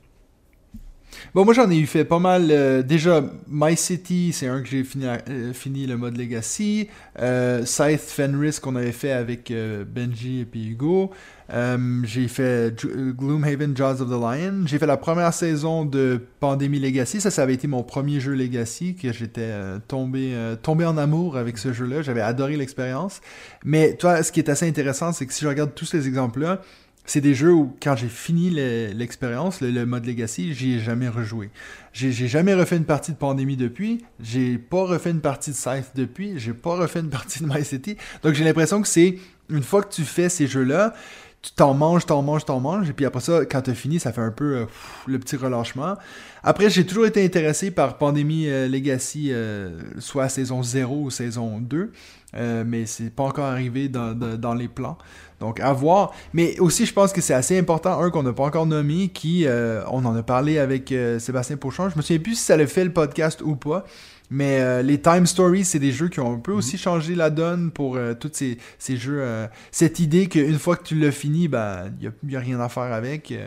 Bon, 1.35 1.45
moi 1.45 1.53
j'en 1.53 1.71
ai 1.71 1.77
eu 1.79 1.85
fait 1.87 2.07
pas 2.07 2.19
mal. 2.19 2.49
euh, 2.51 2.83
déjà, 2.83 3.23
My 3.47 3.77
City, 3.77 4.33
c'est 4.33 4.47
un 4.47 4.63
que 4.63 4.69
j'ai 4.69 4.83
fini, 4.83 5.05
euh, 5.07 5.53
fini 5.53 5.87
le 5.87 5.97
mode 5.99 6.17
Legacy. 6.17 6.89
Euh, 7.19 7.67
Scythe 7.67 8.01
Fenris 8.01 8.59
qu'on 8.63 8.77
avait 8.77 8.93
fait 8.93 9.13
avec 9.13 9.53
Benji 9.95 10.41
et 10.41 10.45
puis 10.47 10.69
Hugo. 10.69 11.11
Euh, 11.53 12.01
j'ai 12.05 12.29
fait 12.29 12.73
euh, 12.85 13.13
Gloomhaven 13.13 13.77
Jaws 13.77 14.01
of 14.01 14.09
the 14.09 14.13
Lion. 14.13 14.67
J'ai 14.67 14.79
fait 14.79 14.87
la 14.87 14.97
première 14.97 15.35
saison 15.35 15.85
de 15.85 16.21
Pandémie 16.41 16.79
Legacy. 16.79 17.21
Ça, 17.21 17.31
ça 17.31 17.43
avait 17.43 17.55
été 17.55 17.67
mon 17.67 17.83
premier 17.83 18.21
jeu 18.21 18.33
Legacy 18.33 18.95
que 18.95 19.13
j'étais 19.13 19.41
euh, 19.43 19.79
tombé, 19.87 20.35
tombé 20.63 20.85
en 20.85 20.97
amour 20.97 21.37
avec 21.37 21.59
ce 21.59 21.73
jeu-là. 21.73 22.03
J'avais 22.03 22.23
adoré 22.23 22.57
l'expérience. 22.57 23.21
Mais 23.65 23.95
toi, 23.97 24.23
ce 24.23 24.33
qui 24.33 24.41
est 24.41 24.49
assez 24.49 24.67
intéressant, 24.67 25.13
c'est 25.13 25.27
que 25.27 25.33
si 25.33 25.43
je 25.43 25.49
regarde 25.49 25.75
tous 25.75 25.85
ces 25.87 26.09
exemples-là, 26.09 26.63
c'est 27.05 27.21
des 27.21 27.35
jeux 27.35 27.53
où, 27.53 27.77
quand 27.83 27.97
j'ai 27.97 28.09
fini 28.09 28.51
le- 28.51 28.93
l'expérience, 28.95 29.61
le, 29.61 29.85
mode 29.85 30.07
Legacy, 30.07 30.55
j'y 30.55 30.75
ai 30.75 30.79
jamais 30.79 31.09
rejoué. 31.09 31.51
J'ai 31.93 32.13
j'ai 32.13 32.29
jamais 32.29 32.55
refait 32.55 32.77
une 32.77 32.85
partie 32.85 33.13
de 33.13 33.17
Pandémie 33.17 33.57
depuis. 33.57 34.05
J'ai 34.21 34.57
pas 34.57 34.85
refait 34.85 35.11
une 35.11 35.21
partie 35.21 35.51
de 35.51 35.57
Scythe 35.57 35.93
depuis. 35.97 36.39
J'ai 36.39 36.53
pas 36.53 36.77
refait 36.77 37.01
une 37.01 37.11
partie 37.19 37.43
de 37.43 37.49
My 37.49 37.65
City. 37.65 37.97
Donc 38.23 38.35
j'ai 38.35 38.45
l'impression 38.45 38.81
que 38.81 38.89
c'est 38.89 39.19
une 39.51 39.63
fois 39.63 39.83
que 39.83 39.93
tu 39.93 40.03
fais 40.03 40.29
ces 40.29 40.47
jeux-là, 40.47 40.95
tu 41.43 41.51
t'en 41.53 41.75
manges, 41.75 42.07
t'en 42.07 42.23
manges, 42.23 42.45
t'en 42.45 42.61
manges. 42.61 42.89
Et 42.89 42.93
puis 42.93 43.05
après 43.05 43.21
ça, 43.21 43.45
quand 43.45 43.63
t'as 43.63 43.75
fini, 43.75 43.99
ça 43.99 44.13
fait 44.13 44.21
un 44.21 44.31
peu 44.31 44.57
euh, 44.59 44.65
le 45.07 45.19
petit 45.19 45.37
relâchement. 45.37 45.97
Après, 46.45 46.71
j'ai 46.71 46.87
toujours 46.87 47.07
été 47.07 47.25
intéressé 47.25 47.71
par 47.73 47.99
Pandémie 47.99 48.49
euh, 48.49 48.69
Legacy, 48.69 49.29
euh, 49.33 49.79
soit 49.99 50.29
saison 50.29 50.63
0 50.63 50.95
ou 51.03 51.11
saison 51.11 51.59
2. 51.59 51.91
Euh, 52.35 52.65
mais 52.67 52.87
c'est 52.87 53.11
pas 53.11 53.25
encore 53.25 53.45
arrivé 53.45 53.89
dans, 53.89 54.15
dans- 54.15 54.37
dans 54.39 54.55
les 54.55 54.69
plans. 54.69 54.97
Donc, 55.41 55.59
à 55.61 55.73
voir. 55.73 56.13
Mais 56.33 56.59
aussi, 56.61 56.87
je 56.87 56.93
pense 56.93 57.13
que 57.13 57.21
c'est 57.21 57.35
assez 57.35 57.59
important, 57.59 58.01
un 58.01 58.11
qu'on 58.11 58.23
n'a 58.23 58.33
pas 58.33 58.45
encore 58.45 58.65
nommé, 58.67 59.09
qui, 59.09 59.45
on 59.91 60.05
en 60.05 60.15
a 60.15 60.23
parlé 60.23 60.59
avec 60.59 60.95
Sébastien 61.19 61.57
Pochon. 61.57 61.89
Je 61.91 61.97
me 61.97 62.03
souviens 62.03 62.21
plus 62.23 62.37
si 62.37 62.45
ça 62.45 62.57
le 62.57 62.67
fait 62.67 62.85
le 62.85 62.93
podcast 62.93 63.43
ou 63.43 63.57
pas. 63.57 63.85
Mais 64.33 64.61
euh, 64.61 64.81
les 64.81 64.99
Time 64.99 65.27
Stories, 65.27 65.67
c'est 65.67 65.79
des 65.79 65.93
jeux 65.93 66.09
qui 66.09 66.19
ont 66.19 66.33
un 66.33 66.39
peu 66.39 66.53
aussi 66.53 66.79
changé 66.79 67.15
la 67.15 67.29
donne 67.29 67.71
pour 67.71 67.97
euh, 67.97 68.15
tous 68.15 68.31
ces, 68.33 68.57
ces 68.79 68.97
jeux. 68.97 69.21
euh, 69.21 69.47
cette 69.71 70.01
idée 70.01 70.27
qu'une 70.27 70.59
fois 70.59 70.77
que 70.77 70.85
tu 70.85 70.95
l'as 70.95 71.13
fini, 71.13 71.49
ben, 71.49 71.93
il 72.01 72.11
n'y 72.27 72.37
a, 72.37 72.41
rien 72.41 72.59
à 72.59 72.71
faire 72.71 72.85
avec. 72.95 73.31
Euh, 73.31 73.47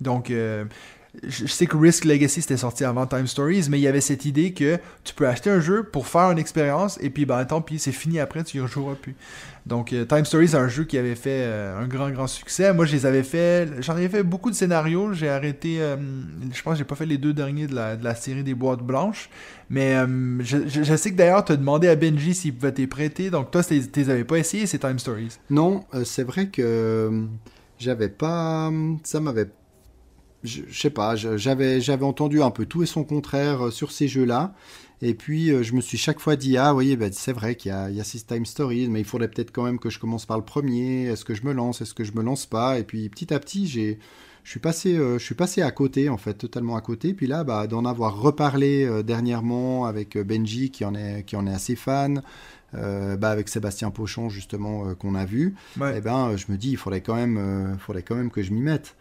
Donc, 0.00 0.30
euh, 0.30 0.64
je 1.22 1.46
sais 1.46 1.66
que 1.66 1.76
Risk 1.76 2.04
Legacy 2.04 2.42
c'était 2.42 2.56
sorti 2.56 2.84
avant 2.84 3.06
Time 3.06 3.26
Stories, 3.26 3.66
mais 3.70 3.78
il 3.78 3.82
y 3.82 3.88
avait 3.88 4.00
cette 4.00 4.24
idée 4.24 4.52
que 4.52 4.78
tu 5.04 5.14
peux 5.14 5.26
acheter 5.26 5.50
un 5.50 5.60
jeu 5.60 5.84
pour 5.84 6.06
faire 6.06 6.30
une 6.30 6.38
expérience 6.38 6.98
et 7.00 7.10
puis 7.10 7.24
ben 7.24 7.44
tant 7.44 7.60
pis, 7.60 7.78
c'est 7.78 7.92
fini 7.92 8.18
après, 8.18 8.44
tu 8.44 8.58
y 8.58 8.60
rejoueras 8.60 8.94
plus. 8.94 9.14
Donc 9.66 9.92
euh, 9.92 10.04
Time 10.04 10.24
Stories 10.24 10.48
c'est 10.48 10.56
un 10.56 10.68
jeu 10.68 10.84
qui 10.84 10.98
avait 10.98 11.14
fait 11.14 11.44
euh, 11.44 11.78
un 11.78 11.86
grand 11.86 12.10
grand 12.10 12.26
succès. 12.26 12.72
Moi 12.74 12.84
je 12.84 13.06
avais 13.06 13.22
fait, 13.22 13.68
j'en 13.80 13.94
avais 13.94 14.08
fait 14.08 14.22
beaucoup 14.22 14.50
de 14.50 14.56
scénarios, 14.56 15.12
j'ai 15.12 15.28
arrêté, 15.28 15.80
euh, 15.80 15.96
je 16.52 16.62
pense 16.62 16.74
que 16.74 16.78
j'ai 16.78 16.84
pas 16.84 16.96
fait 16.96 17.06
les 17.06 17.18
deux 17.18 17.32
derniers 17.32 17.66
de 17.66 17.74
la, 17.74 17.96
de 17.96 18.04
la 18.04 18.14
série 18.14 18.42
des 18.42 18.54
boîtes 18.54 18.82
blanches, 18.82 19.30
mais 19.70 19.94
je, 20.40 20.96
sais 20.96 21.10
que 21.10 21.16
d'ailleurs 21.16 21.44
tu 21.44 21.52
as 21.52 21.56
demandé 21.56 21.88
à 21.88 21.96
Benji 21.96 22.34
s'il 22.34 22.54
pouvait 22.54 22.72
t'y 22.72 22.86
prêter, 22.86 23.30
donc 23.30 23.50
toi 23.50 23.62
tu 23.62 23.80
les 23.94 24.10
avais 24.10 24.24
pas 24.24 24.36
essayé 24.36 24.66
ces 24.66 24.78
Time 24.78 24.98
Stories? 24.98 25.38
Non, 25.50 25.84
c'est 26.04 26.24
vrai 26.24 26.48
que 26.48 27.26
j'avais 27.78 28.08
pas. 28.08 28.70
Ça 29.02 29.20
m'avait. 29.20 29.48
Je 30.44 30.62
je 30.68 30.78
sais 30.80 30.90
pas, 30.90 31.16
j'avais 31.16 31.80
j'avais 31.80 32.04
entendu 32.04 32.42
un 32.42 32.50
peu 32.50 32.66
tout 32.66 32.82
et 32.82 32.86
son 32.86 33.02
contraire 33.04 33.66
euh, 33.66 33.70
sur 33.70 33.90
ces 33.92 34.08
jeux-là. 34.08 34.54
Et 35.02 35.14
puis 35.14 35.50
euh, 35.50 35.62
je 35.62 35.74
me 35.74 35.80
suis 35.80 35.98
chaque 35.98 36.20
fois 36.20 36.36
dit 36.36 36.56
ah 36.56 36.74
oui 36.74 36.96
bah, 36.96 37.06
c'est 37.12 37.32
vrai 37.32 37.56
qu'il 37.56 37.70
y 37.70 37.72
a, 37.72 37.90
il 37.90 37.96
y 37.96 38.00
a 38.00 38.04
Six 38.04 38.26
Time 38.26 38.46
Stories 38.46 38.88
mais 38.88 39.00
il 39.00 39.04
faudrait 39.04 39.28
peut-être 39.28 39.50
quand 39.52 39.64
même 39.64 39.78
que 39.78 39.90
je 39.90 39.98
commence 39.98 40.24
par 40.26 40.38
le 40.38 40.44
premier 40.44 41.06
est-ce 41.06 41.24
que 41.24 41.34
je 41.34 41.44
me 41.44 41.52
lance? 41.52 41.80
Est-ce 41.80 41.94
que 41.94 42.04
je 42.04 42.12
me 42.12 42.22
lance 42.22 42.46
pas? 42.46 42.78
Et 42.78 42.84
puis 42.84 43.08
petit 43.08 43.32
à 43.34 43.38
petit 43.40 43.66
j'ai 43.66 43.98
je 44.44 44.50
suis 44.50 44.60
passé 44.60 44.96
euh, 44.96 45.18
je 45.18 45.24
suis 45.24 45.34
passé 45.34 45.62
à 45.62 45.70
côté 45.70 46.08
en 46.10 46.16
fait 46.18 46.34
totalement 46.34 46.76
à 46.76 46.80
côté 46.82 47.12
puis 47.14 47.26
là 47.26 47.42
bah, 47.44 47.66
d'en 47.66 47.84
avoir 47.86 48.20
reparlé 48.20 48.84
euh, 48.84 49.02
dernièrement 49.02 49.86
avec 49.86 50.16
Benji 50.18 50.70
qui 50.70 50.84
en 50.84 50.94
est 50.94 51.24
qui 51.24 51.36
en 51.36 51.46
est 51.46 51.52
assez 51.54 51.76
fan 51.76 52.22
euh, 52.74 53.16
bah, 53.16 53.30
avec 53.30 53.48
Sébastien 53.48 53.90
Pochon 53.90 54.28
justement 54.28 54.94
qu'on 54.94 55.14
a 55.14 55.24
vu 55.24 55.54
Ouais. 55.80 55.94
eh 55.98 56.00
ben, 56.00 56.36
je 56.36 56.46
me 56.50 56.56
dis, 56.56 56.70
il 56.70 56.76
faudrait 56.76 57.00
quand 57.02 57.14
même, 57.14 57.76
faudrait 57.78 58.02
quand 58.02 58.16
même 58.16 58.30
que 58.30 58.42
je 58.42 58.52
m'y 58.52 58.60
mette. 58.60 58.94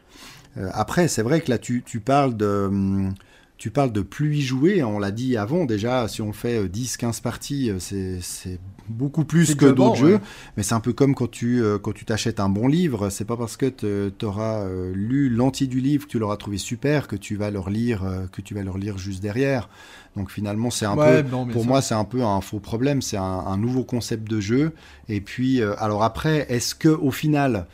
Euh, 0.58 0.70
après, 0.74 1.08
c'est 1.08 1.24
vrai 1.24 1.42
que 1.42 1.50
là, 1.50 1.58
tu, 1.58 1.84
tu 1.86 2.00
parles 2.00 2.36
de, 2.38 2.66
hum, 2.68 3.14
tu 3.58 3.70
parles 3.72 3.92
de 3.92 4.02
plus 4.02 4.38
y 4.38 4.42
jouer. 4.42 4.84
On 4.84 5.00
l'a 5.00 5.12
dit 5.12 5.38
avant 5.38 5.66
déjà. 5.66 6.08
Si 6.08 6.22
on 6.22 6.34
fait 6.34 6.58
euh, 6.64 6.68
10-15 6.68 7.22
parties, 7.22 7.70
euh, 7.72 7.78
c'est, 7.80 8.60
beaucoup 8.90 9.24
plus 9.24 9.56
que 9.56 9.66
d'autres 9.66 9.96
jeux. 9.96 10.16
ouais. 10.16 10.22
Mais 10.58 10.64
c'est 10.64 10.74
un 10.76 10.82
peu 10.82 10.92
comme 10.94 11.16
quand 11.16 11.32
tu, 11.32 11.62
euh, 11.64 11.78
quand 11.80 11.94
tu 11.94 12.04
t'achètes 12.06 12.40
un 12.40 12.50
bon 12.50 12.68
livre. 12.68 13.10
C'est 13.10 13.26
pas 13.26 13.38
parce 13.38 13.56
que 13.58 13.70
tu 14.10 14.26
auras 14.26 14.68
lu 14.94 15.30
l'entier 15.30 15.68
du 15.68 15.80
livre 15.80 16.06
que 16.06 16.12
tu 16.12 16.20
l'auras 16.20 16.38
trouvé 16.38 16.58
super 16.58 17.08
que 17.08 17.16
tu 17.16 17.36
vas 17.36 17.50
le 17.52 17.60
euh, 17.60 18.28
que 18.32 18.42
tu 18.42 18.54
vas 18.54 18.62
le 18.64 18.70
relire 18.72 18.98
juste 18.98 19.22
derrière. 19.22 19.70
Donc 20.16 20.30
finalement, 20.32 20.70
c'est 20.70 20.86
un 20.86 20.96
Ouais, 20.96 21.24
peu, 21.24 21.30
non, 21.30 21.48
pour 21.48 21.66
moi, 21.66 21.82
c'est 21.82 21.96
un 21.96 22.04
peu 22.06 22.24
un 22.24 22.42
faux 22.42 22.60
problème. 22.60 23.02
C'est 23.02 23.18
un, 23.18 23.24
un 23.24 23.58
nouveau 23.58 23.84
concept 23.84 24.30
de 24.30 24.40
jeu. 24.40 24.74
Et 25.10 25.22
puis, 25.22 25.62
euh, 25.62 25.74
alors 25.80 26.04
après, 26.04 26.46
est-ce 26.50 26.76
que 26.76 26.90
au 26.90 27.12
final, 27.12 27.66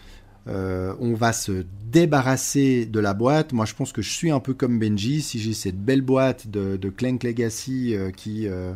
euh, 0.50 0.94
on 1.00 1.14
va 1.14 1.32
se 1.32 1.64
débarrasser 1.92 2.86
de 2.86 3.00
la 3.00 3.14
boîte 3.14 3.54
Moi, 3.54 3.66
je 3.66 3.76
pense 3.76 3.92
que 3.92 4.02
je 4.02 4.10
suis 4.10 4.32
un 4.32 4.40
peu 4.40 4.54
comme 4.54 4.80
Benji. 4.80 5.22
Si 5.22 5.40
j'ai 5.40 5.54
cette 5.54 5.80
belle 5.80 6.02
boîte 6.02 6.48
de, 6.48 6.78
Clank 6.90 7.24
Legacy 7.24 7.96
euh, 7.96 8.12
qui 8.12 8.48
euh, 8.48 8.74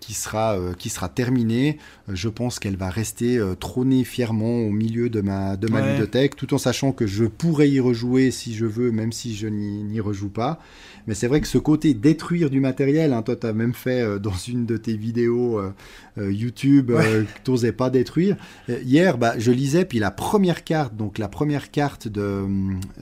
qui 0.00 0.14
sera 0.14 0.58
euh, 0.58 0.72
qui 0.74 0.88
sera 0.88 1.08
terminée, 1.08 1.78
euh, 2.08 2.12
je 2.14 2.28
pense 2.28 2.58
qu'elle 2.58 2.76
va 2.76 2.90
rester 2.90 3.38
euh, 3.38 3.54
trôner 3.54 4.04
fièrement 4.04 4.58
au 4.60 4.70
milieu 4.70 5.08
de 5.08 5.20
ma 5.20 5.56
de 5.56 5.68
ma 5.68 5.80
Ouais. 5.80 5.92
ludothèque, 5.92 6.34
tout 6.36 6.52
en 6.54 6.58
sachant 6.58 6.92
que 6.92 7.06
je 7.06 7.24
pourrais 7.24 7.70
y 7.70 7.78
rejouer 7.80 8.30
si 8.32 8.54
je 8.54 8.66
veux, 8.66 8.90
même 8.90 9.12
si 9.12 9.34
je 9.36 9.46
n'y 9.46 10.00
rejoue 10.00 10.28
pas. 10.28 10.58
Mais 11.06 11.14
c'est 11.14 11.28
vrai 11.28 11.40
que 11.40 11.46
ce 11.46 11.58
côté 11.58 11.94
détruire 11.94 12.50
du 12.50 12.60
matériel, 12.60 13.12
hein, 13.12 13.22
toi 13.22 13.36
tu 13.36 13.46
as 13.46 13.52
même 13.52 13.74
fait 13.74 14.00
euh, 14.02 14.18
dans 14.18 14.34
une 14.34 14.66
de 14.66 14.76
tes 14.76 14.96
vidéos 14.96 15.58
euh, 15.58 15.72
euh, 16.18 16.32
YouTube 16.32 16.90
euh, 16.90 17.22
que 17.24 17.40
t'osais 17.44 17.72
pas 17.72 17.90
détruire. 17.90 18.36
Euh, 18.68 18.78
hier, 18.84 19.16
bah, 19.18 19.34
je 19.38 19.50
lisais, 19.52 19.84
puis 19.84 19.98
la 19.98 20.10
première 20.10 20.64
carte, 20.64 20.96
donc 20.96 21.18
la 21.18 21.28
première 21.28 21.70
carte 21.70 22.08
de, 22.08 22.20
euh, 22.22 22.48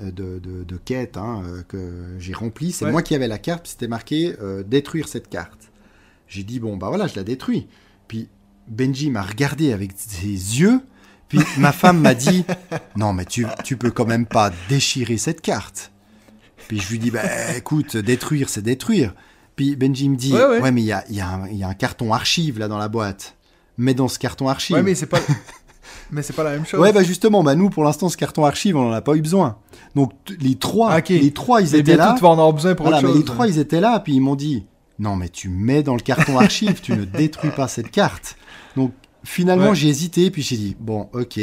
de, 0.04 0.38
de, 0.38 0.64
de 0.64 0.76
quête 0.76 1.16
hein, 1.16 1.42
euh, 1.46 1.62
que 1.66 1.78
j'ai 2.18 2.34
remplie, 2.34 2.72
c'est 2.72 2.84
Ouais. 2.84 2.92
moi 2.92 3.02
qui 3.02 3.14
avais 3.14 3.28
la 3.28 3.38
carte, 3.38 3.66
c'était 3.66 3.88
marqué 3.88 4.34
euh, 4.40 4.62
détruire 4.62 5.08
cette 5.08 5.28
carte. 5.28 5.70
J'ai 6.28 6.42
dit, 6.44 6.60
bon, 6.60 6.76
bah 6.76 6.88
voilà, 6.88 7.06
je 7.06 7.16
la 7.16 7.24
détruis. 7.24 7.66
Puis 8.06 8.28
Benji 8.68 9.10
m'a 9.10 9.22
regardé 9.22 9.72
avec 9.72 9.92
ses 9.96 10.26
yeux, 10.26 10.80
puis 11.28 11.40
ma 11.58 11.72
femme 11.72 12.00
m'a 12.00 12.14
dit, 12.14 12.44
non, 12.96 13.12
mais 13.12 13.24
tu, 13.24 13.46
tu 13.64 13.76
peux 13.76 13.90
quand 13.90 14.06
même 14.06 14.26
pas 14.26 14.50
déchirer 14.68 15.16
cette 15.18 15.40
carte. 15.40 15.90
Puis 16.68 16.80
je 16.80 16.90
lui 16.90 16.98
dis, 16.98 17.10
bah 17.10 17.22
écoute, 17.56 17.96
détruire, 17.96 18.48
c'est 18.50 18.62
détruire. 18.62 19.14
Puis 19.56 19.74
Benji 19.74 20.08
me 20.08 20.16
dit, 20.16 20.32
Ouais, 20.34 20.44
ouais, 20.44 20.60
ouais. 20.60 20.70
mais 20.70 20.82
il 20.82 20.86
y 20.86 20.92
a, 20.92 21.04
il 21.08 21.16
y, 21.16 21.20
a 21.20 21.40
y 21.50 21.62
a 21.62 21.68
un 21.68 21.74
carton 21.74 22.12
archive 22.12 22.58
là 22.58 22.68
dans 22.68 22.78
la 22.78 22.88
boîte. 22.88 23.36
Mais 23.78 23.94
dans 23.94 24.08
ce 24.08 24.18
carton 24.18 24.48
archive. 24.48 24.76
Ouais, 24.76 24.82
mais 24.82 24.94
c'est 24.94 25.06
pas. 25.06 25.20
mais 26.10 26.22
c'est 26.22 26.32
pas 26.34 26.42
la 26.44 26.50
même 26.50 26.66
chose. 26.66 26.78
Ouais, 26.80 26.92
bah 26.92 27.02
justement, 27.04 27.42
bah 27.42 27.54
nous, 27.54 27.70
pour 27.70 27.84
l'instant, 27.84 28.08
ce 28.08 28.16
carton 28.16 28.44
archive, 28.44 28.76
on 28.76 28.88
en 28.90 28.92
a 28.92 29.00
pas 29.00 29.14
eu 29.14 29.22
besoin. 29.22 29.56
Donc, 29.94 30.12
les 30.40 30.56
trois, 30.56 30.98
Ok. 30.98 31.08
les 31.10 31.30
trois, 31.32 31.60
ils 31.62 31.70
Mais 31.72 31.78
étaient 31.78 31.96
là. 31.96 32.14
vas 32.20 32.28
en 32.28 32.32
avoir 32.32 32.52
besoin 32.52 32.74
pour 32.74 32.86
Voilà, 32.86 32.98
autre 32.98 33.06
mais 33.06 33.12
chose. 33.14 33.18
les 33.20 33.24
trois, 33.24 33.48
ils 33.48 33.58
étaient 33.58 33.80
là, 33.80 33.98
puis 34.00 34.14
ils 34.14 34.20
m'ont 34.20 34.34
dit, 34.36 34.66
non, 34.98 35.16
mais 35.16 35.28
tu 35.28 35.48
mets 35.48 35.82
dans 35.82 35.94
le 35.94 36.00
carton 36.00 36.38
archive, 36.38 36.80
tu 36.80 36.92
ne 36.92 37.04
détruis 37.04 37.50
pas 37.50 37.68
cette 37.68 37.90
carte. 37.90 38.36
Donc, 38.76 38.92
finalement, 39.24 39.70
Ouais. 39.70 39.74
j'ai 39.74 39.88
hésité, 39.88 40.30
puis 40.30 40.42
j'ai 40.42 40.56
dit, 40.56 40.76
bon, 40.78 41.08
ok, 41.12 41.38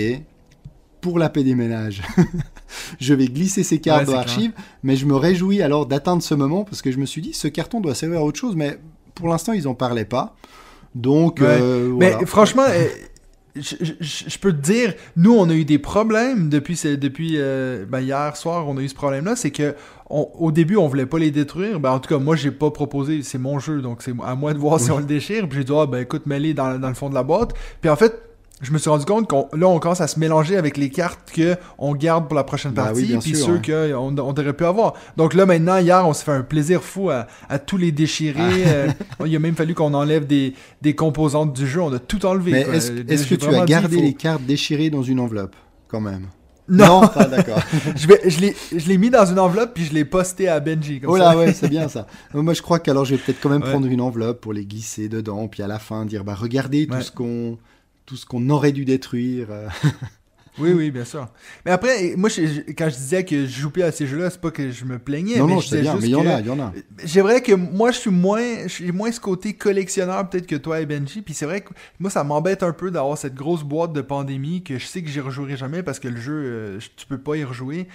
pour 1.02 1.20
la 1.20 1.30
paix 1.30 1.44
des 1.44 1.56
ménages, 1.56 2.02
je 3.00 3.14
vais 3.14 3.28
glisser 3.28 3.64
ces 3.64 3.80
cartes 3.80 4.02
Ouais, 4.02 4.06
dans 4.08 4.16
l'archive, 4.16 4.52
mais 4.84 4.96
je 4.96 5.06
me 5.06 5.16
réjouis 5.16 5.62
alors 5.62 5.86
d'atteindre 5.86 6.24
ce 6.24 6.34
moment, 6.34 6.64
parce 6.64 6.82
que 6.82 6.92
je 6.92 6.98
me 6.98 7.06
suis 7.06 7.22
dit, 7.22 7.34
ce 7.34 7.48
carton 7.48 7.80
doit 7.82 7.96
servir 7.96 8.20
à 8.20 8.24
autre 8.24 8.40
chose, 8.40 8.56
mais 8.56 8.80
pour 9.14 9.28
l'instant, 9.28 9.54
ils 9.54 9.68
en 9.68 9.76
parlaient 9.76 10.04
pas. 10.06 10.36
Donc, 10.96 11.40
Ouais. 11.40 11.48
euh, 11.50 11.94
Mais 11.98 12.12
voilà. 12.12 12.26
franchement, 12.26 12.64
je, 13.56 13.76
je- 13.80 14.24
je 14.30 14.38
peux 14.40 14.52
te 14.52 14.62
dire, 14.62 14.94
nous, 15.16 15.34
on 15.34 15.50
a 15.50 15.54
eu 15.54 15.66
des 15.66 15.80
problèmes 15.80 16.50
depuis, 16.50 16.76
ce- 16.76 16.90
depuis 16.96 17.34
euh, 17.38 17.86
ben, 17.88 18.02
hier 18.02 18.36
soir, 18.36 18.68
on 18.68 18.78
a 18.78 18.82
eu 18.82 18.90
ce 18.90 18.96
problème-là. 18.96 19.36
C'est 19.36 19.52
que 19.52 19.76
on- 20.10 20.28
au 20.38 20.52
début, 20.52 20.76
on 20.78 20.88
voulait 20.88 21.06
pas 21.06 21.20
les 21.20 21.32
détruire. 21.32 21.80
Ben, 21.80 21.92
en 21.92 22.00
tout 22.00 22.10
cas, 22.10 22.20
moi, 22.20 22.36
j'ai 22.36 22.52
pas 22.52 22.72
proposé, 22.72 23.24
c'est 23.24 23.38
mon 23.38 23.60
jeu, 23.60 23.82
donc 23.82 24.02
c'est 24.02 24.14
à 24.24 24.36
moi 24.36 24.54
de 24.54 24.60
voir 24.60 24.80
si 24.80 24.92
on 24.92 24.98
le 25.00 25.06
déchire. 25.06 25.48
Puis 25.48 25.60
j'ai 25.60 25.64
dit, 25.64 25.74
ah, 25.76 25.86
ben 25.86 26.00
écoute, 26.00 26.26
mets-les 26.26 26.54
dans, 26.54 26.78
dans 26.80 26.90
le 26.90 26.94
fond 26.94 27.10
de 27.10 27.16
la 27.16 27.24
boîte. 27.24 27.54
Puis 27.82 27.90
en 27.90 27.96
fait, 27.96 28.22
je 28.62 28.72
me 28.72 28.78
suis 28.78 28.90
rendu 28.90 29.04
compte 29.06 29.28
qu'on 29.30 29.50
là, 29.54 29.68
on 29.68 29.80
commence 29.80 30.00
à 30.02 30.08
se 30.08 30.18
mélanger 30.20 30.56
avec 30.56 30.78
les 30.78 30.90
cartes 30.90 31.30
que 31.32 31.58
on 31.78 31.94
garde 31.94 32.28
pour 32.28 32.36
la 32.36 32.44
prochaine 32.46 32.72
Bah 32.72 32.86
partie, 32.86 33.02
oui, 33.12 33.18
puis 33.22 33.36
ceux 33.36 33.56
ouais. 33.56 33.92
qu'on 33.92 34.18
on 34.18 34.34
devrait 34.34 34.54
plus 34.54 34.66
avoir. 34.66 34.94
Donc 35.18 35.34
là, 35.34 35.46
maintenant, 35.46 35.78
hier, 35.78 36.08
on 36.08 36.14
s'est 36.14 36.24
fait 36.24 36.32
un 36.32 36.42
plaisir 36.42 36.82
fou 36.82 37.10
à, 37.10 37.28
à 37.50 37.60
tous 37.60 37.78
les 37.78 37.92
déchirer. 37.92 38.40
Ah. 38.66 38.70
Euh, 38.70 38.88
il 39.26 39.36
a 39.36 39.40
même 39.40 39.56
fallu 39.56 39.74
qu'on 39.74 39.94
enlève 39.94 40.26
des, 40.26 40.54
des 40.82 40.96
composantes 40.96 41.54
du 41.54 41.68
jeu. 41.68 41.82
On 41.82 41.92
a 41.94 42.00
tout 42.00 42.26
enlevé. 42.26 42.52
Mais 42.54 42.62
est-ce 42.62 42.92
est-ce 43.08 43.28
que 43.28 43.36
tu 43.36 43.48
as 43.54 43.66
dit, 43.66 43.72
gardé 43.72 43.98
faut- 43.98 44.02
les 44.02 44.14
cartes 44.14 44.44
déchirées 44.44 44.90
dans 44.90 45.04
une 45.04 45.20
enveloppe, 45.20 45.56
quand 45.90 46.00
même? 46.02 46.28
Non. 46.68 47.02
Ah, 47.16 47.26
d'accord. 47.26 47.60
je 47.96 48.08
vais, 48.08 48.22
je 48.28 48.40
l'ai, 48.40 48.56
je 48.76 48.88
l'ai 48.88 48.98
mis 48.98 49.12
dans 49.12 49.26
une 49.26 49.38
enveloppe 49.38 49.74
puis 49.76 49.86
je 49.86 49.94
l'ai 49.94 50.04
posté 50.06 50.48
à 50.48 50.60
Benji. 50.60 51.00
Comme 51.02 51.12
Oh 51.12 51.18
ça. 51.18 51.34
là, 51.34 51.38
ouais, 51.38 51.54
c'est 51.54 51.70
bien 51.70 51.88
ça. 51.90 52.08
Moi, 52.34 52.54
je 52.56 52.62
crois 52.64 52.80
qu'alors, 52.80 53.06
je 53.06 53.16
vais 53.16 53.22
peut-être 53.22 53.40
quand 53.40 53.50
même 53.50 53.62
Ouais. 53.62 53.70
prendre 53.70 53.86
une 53.86 54.02
enveloppe 54.02 54.42
pour 54.42 54.52
les 54.54 54.66
glisser 54.66 55.08
dedans, 55.08 55.48
puis 55.48 55.62
à 55.62 55.68
la 55.68 55.78
fin 55.78 56.06
dire, 56.06 56.24
bah, 56.24 56.34
regardez 56.34 56.88
Ouais. 56.90 56.98
tout 56.98 57.04
ce 57.04 57.12
qu'on, 57.12 57.60
tout 58.06 58.16
ce 58.16 58.26
qu'on 58.26 58.50
aurait 58.50 58.72
dû 58.72 58.86
détruire. 58.86 59.48
euh. 59.52 59.68
Oui, 60.58 60.72
oui, 60.72 60.90
bien 60.90 61.04
sûr. 61.04 61.28
Mais 61.66 61.72
après, 61.72 62.14
moi, 62.16 62.30
je- 62.30 62.72
quand 62.78 62.88
je 62.90 62.96
disais 62.96 63.26
que 63.26 63.46
je 63.46 63.60
joue 63.60 63.70
plus 63.72 63.84
à 63.84 63.92
ces 63.92 64.08
jeux-là, 64.08 64.30
c'est 64.30 64.40
pas 64.40 64.52
que 64.52 64.72
je 64.72 64.86
me 64.86 64.98
plaignais. 65.00 65.38
non, 65.38 65.48
mais 65.48 65.54
non, 65.56 65.60
je 65.60 65.68
sais 65.68 65.82
bien, 65.82 65.96
mais 65.96 66.08
il 66.08 66.12
y 66.12 66.16
en 66.16 66.26
a, 66.26 66.40
il 66.40 66.46
y 66.48 66.50
en 66.50 66.60
a. 66.62 66.72
C'est 67.06 67.20
vrai 67.20 67.42
que 67.42 67.52
moi, 67.52 67.92
je 67.92 67.98
suis 68.00 68.10
moins, 68.10 68.66
suis 68.70 68.94
moins 68.94 69.12
ce 69.12 69.20
côté 69.20 69.52
collectionneur 69.52 70.30
peut-être 70.30 70.48
que 70.48 70.56
toi 70.56 70.80
et 70.80 70.86
Benji. 70.86 71.22
Puis 71.22 71.34
c'est 71.34 71.46
vrai 71.46 71.60
que 71.60 71.74
moi, 72.00 72.10
ça 72.10 72.24
m'embête 72.24 72.64
un 72.64 72.72
peu 72.72 72.90
d'avoir 72.90 73.18
cette 73.18 73.36
grosse 73.36 73.64
boîte 73.64 73.92
de 73.92 74.00
pandémie 74.00 74.64
que 74.64 74.80
je 74.80 74.86
sais 74.86 75.02
que 75.04 75.10
j'y 75.10 75.20
rejouerai 75.20 75.58
jamais 75.58 75.84
parce 75.84 76.00
que 76.00 76.08
le 76.08 76.22
jeu, 76.22 76.42
euh, 76.46 76.80
tu 76.96 77.06
peux 77.06 77.18
pas 77.18 77.36
y 77.36 77.44
rejouer. 77.44 77.90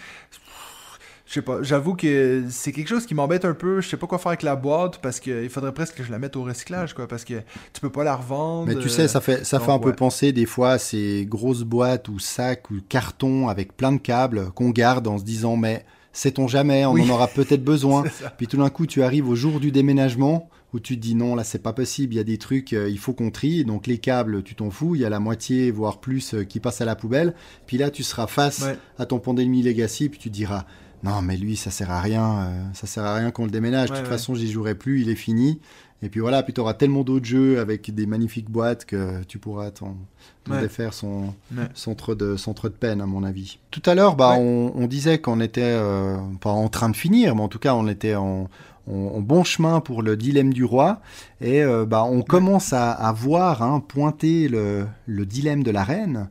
Je 1.30 1.34
sais 1.34 1.42
pas, 1.42 1.62
j'avoue 1.62 1.94
que 1.94 2.42
c'est 2.50 2.72
quelque 2.72 2.88
chose 2.88 3.06
qui 3.06 3.14
m'embête 3.14 3.44
un 3.44 3.54
peu. 3.54 3.80
Je 3.80 3.88
sais 3.88 3.96
pas 3.96 4.08
quoi 4.08 4.18
faire 4.18 4.30
avec 4.30 4.42
la 4.42 4.56
boîte 4.56 4.98
parce 5.00 5.20
qu'il 5.20 5.48
faudrait 5.48 5.72
presque 5.72 5.94
que 5.94 6.02
je 6.02 6.10
la 6.10 6.18
mette 6.18 6.34
au 6.34 6.42
recyclage, 6.42 6.92
quoi, 6.92 7.06
parce 7.06 7.24
que 7.24 7.34
tu 7.72 7.80
peux 7.80 7.88
pas 7.88 8.02
la 8.02 8.16
revendre. 8.16 8.66
Mais 8.66 8.74
tu 8.74 8.86
euh, 8.86 8.90
sais, 8.90 9.06
ça 9.06 9.20
fait, 9.20 9.46
ça 9.46 9.58
donc, 9.58 9.66
fait 9.66 9.72
un 9.72 9.78
peu 9.78 9.92
penser 9.92 10.32
des 10.32 10.44
fois 10.44 10.72
à 10.72 10.78
ces 10.78 11.24
grosses 11.30 11.62
boîtes 11.62 12.08
ou 12.08 12.18
sacs 12.18 12.68
ou 12.72 12.78
cartons 12.88 13.46
avec 13.46 13.76
plein 13.76 13.92
de 13.92 13.98
câbles 13.98 14.50
qu'on 14.56 14.70
garde 14.70 15.06
en 15.06 15.18
se 15.18 15.22
disant, 15.22 15.56
mais 15.56 15.84
sait-on 16.12 16.48
jamais, 16.48 16.84
on 16.84 16.94
Oui. 16.94 17.08
en 17.08 17.14
aura 17.14 17.28
peut-être 17.28 17.62
besoin. 17.62 18.02
Puis 18.36 18.48
tout 18.48 18.56
d'un 18.56 18.68
coup, 18.68 18.86
tu 18.86 19.04
arrives 19.04 19.28
au 19.28 19.36
jour 19.36 19.60
du 19.60 19.70
déménagement 19.70 20.50
où 20.74 20.80
tu 20.80 20.96
te 20.96 21.00
dis 21.00 21.14
non, 21.14 21.36
là 21.36 21.44
c'est 21.44 21.62
pas 21.62 21.72
possible, 21.72 22.14
il 22.14 22.16
y 22.16 22.20
a 22.20 22.24
des 22.24 22.38
trucs, 22.38 22.72
euh, 22.72 22.90
il 22.90 22.98
faut 22.98 23.12
qu'on 23.12 23.30
trie. 23.30 23.64
Donc 23.64 23.86
les 23.86 23.98
câbles, 23.98 24.42
tu 24.42 24.56
t'en 24.56 24.70
fous, 24.70 24.96
il 24.96 25.02
y 25.02 25.04
a 25.04 25.08
la 25.08 25.20
moitié, 25.20 25.70
voire 25.70 25.98
plus, 26.00 26.34
euh, 26.34 26.42
qui 26.42 26.58
passe 26.58 26.80
à 26.80 26.84
la 26.84 26.96
poubelle. 26.96 27.34
Puis 27.68 27.78
là, 27.78 27.90
tu 27.90 28.02
seras 28.02 28.26
face 28.26 28.62
Ouais. 28.62 28.76
à 28.98 29.06
ton 29.06 29.20
Pandémie 29.20 29.62
Legacy, 29.62 30.08
puis 30.08 30.18
tu 30.18 30.28
diras 30.28 30.64
non, 31.02 31.22
mais 31.22 31.36
lui, 31.36 31.56
ça 31.56 31.70
sert 31.70 31.90
à 31.90 32.00
rien, 32.00 32.40
euh, 32.40 32.62
ça 32.74 32.86
sert 32.86 33.04
à 33.04 33.14
rien 33.14 33.30
qu'on 33.30 33.44
le 33.44 33.50
déménage. 33.50 33.88
de 33.88 33.94
Ouais, 33.94 34.00
toute 34.00 34.08
ouais. 34.10 34.12
façon, 34.16 34.34
j'y 34.34 34.50
jouerai 34.50 34.74
plus, 34.74 35.00
il 35.02 35.08
est 35.08 35.14
fini. 35.14 35.60
Et 36.02 36.08
puis 36.08 36.20
voilà, 36.20 36.42
puis 36.42 36.54
tu 36.54 36.60
auras 36.60 36.72
tellement 36.74 37.02
d'autres 37.04 37.26
jeux 37.26 37.60
avec 37.60 37.94
des 37.94 38.06
magnifiques 38.06 38.50
boîtes 38.50 38.86
que 38.86 39.22
tu 39.24 39.38
pourras 39.38 39.70
t'en 39.70 39.96
Ouais. 40.48 40.62
défaire 40.62 40.94
sans, 40.94 41.34
trop 41.96 42.14
de, 42.14 42.36
sans 42.36 42.54
trop 42.54 42.68
de 42.70 42.74
peine, 42.74 43.00
à 43.02 43.06
mon 43.06 43.22
avis. 43.22 43.58
Tout 43.70 43.82
à 43.84 43.94
l'heure, 43.94 44.16
bah, 44.16 44.32
on 44.38 44.86
disait 44.88 45.18
qu'on 45.20 45.38
était 45.40 45.60
euh, 45.62 46.16
pas 46.40 46.50
en 46.50 46.68
train 46.68 46.88
de 46.88 46.96
finir, 46.96 47.36
mais 47.36 47.42
en 47.42 47.48
tout 47.48 47.58
cas, 47.58 47.74
on 47.74 47.86
était 47.86 48.14
en, 48.14 48.48
en 48.86 49.20
bon 49.20 49.44
chemin 49.44 49.80
pour 49.80 50.02
le 50.02 50.16
dilemme 50.16 50.52
du 50.52 50.64
roi. 50.64 51.00
Et 51.40 51.62
euh, 51.62 51.86
bah, 51.86 52.04
on 52.04 52.22
commence 52.22 52.72
à, 52.72 52.90
à 52.92 53.12
voir 53.12 53.62
hein, 53.62 53.82
pointer 53.86 54.48
le, 54.48 54.86
le 55.06 55.26
dilemme 55.26 55.62
de 55.62 55.70
la 55.70 55.84
reine, 55.84 56.28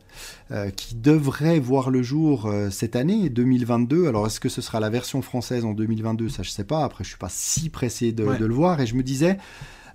euh, 0.52 0.70
qui 0.70 0.95
devrait 0.95 1.60
voir 1.60 1.89
le 1.89 2.02
jour 2.04 2.45
euh, 2.47 2.70
cette 2.70 2.95
année, 2.95 3.30
2022. 3.30 4.08
Alors, 4.08 4.28
est-ce 4.28 4.39
que 4.39 4.50
ce 4.50 4.62
sera 4.62 4.80
la 4.80 4.89
version 4.89 5.22
française 5.22 5.64
en 5.66 5.74
2022 5.74 6.30
Ça, 6.30 6.43
je 6.43 6.50
sais 6.50 6.64
pas. 6.66 6.84
Après, 6.84 7.04
je 7.04 7.10
suis 7.10 7.18
pas 7.18 7.30
si 7.30 7.70
pressé 7.70 8.12
de, 8.12 8.24
Ouais. 8.26 8.38
de 8.38 8.45
le 8.45 8.54
voir. 8.54 8.82
Et 8.82 8.86
je 8.88 8.95
me 8.95 9.04
disais, 9.04 9.38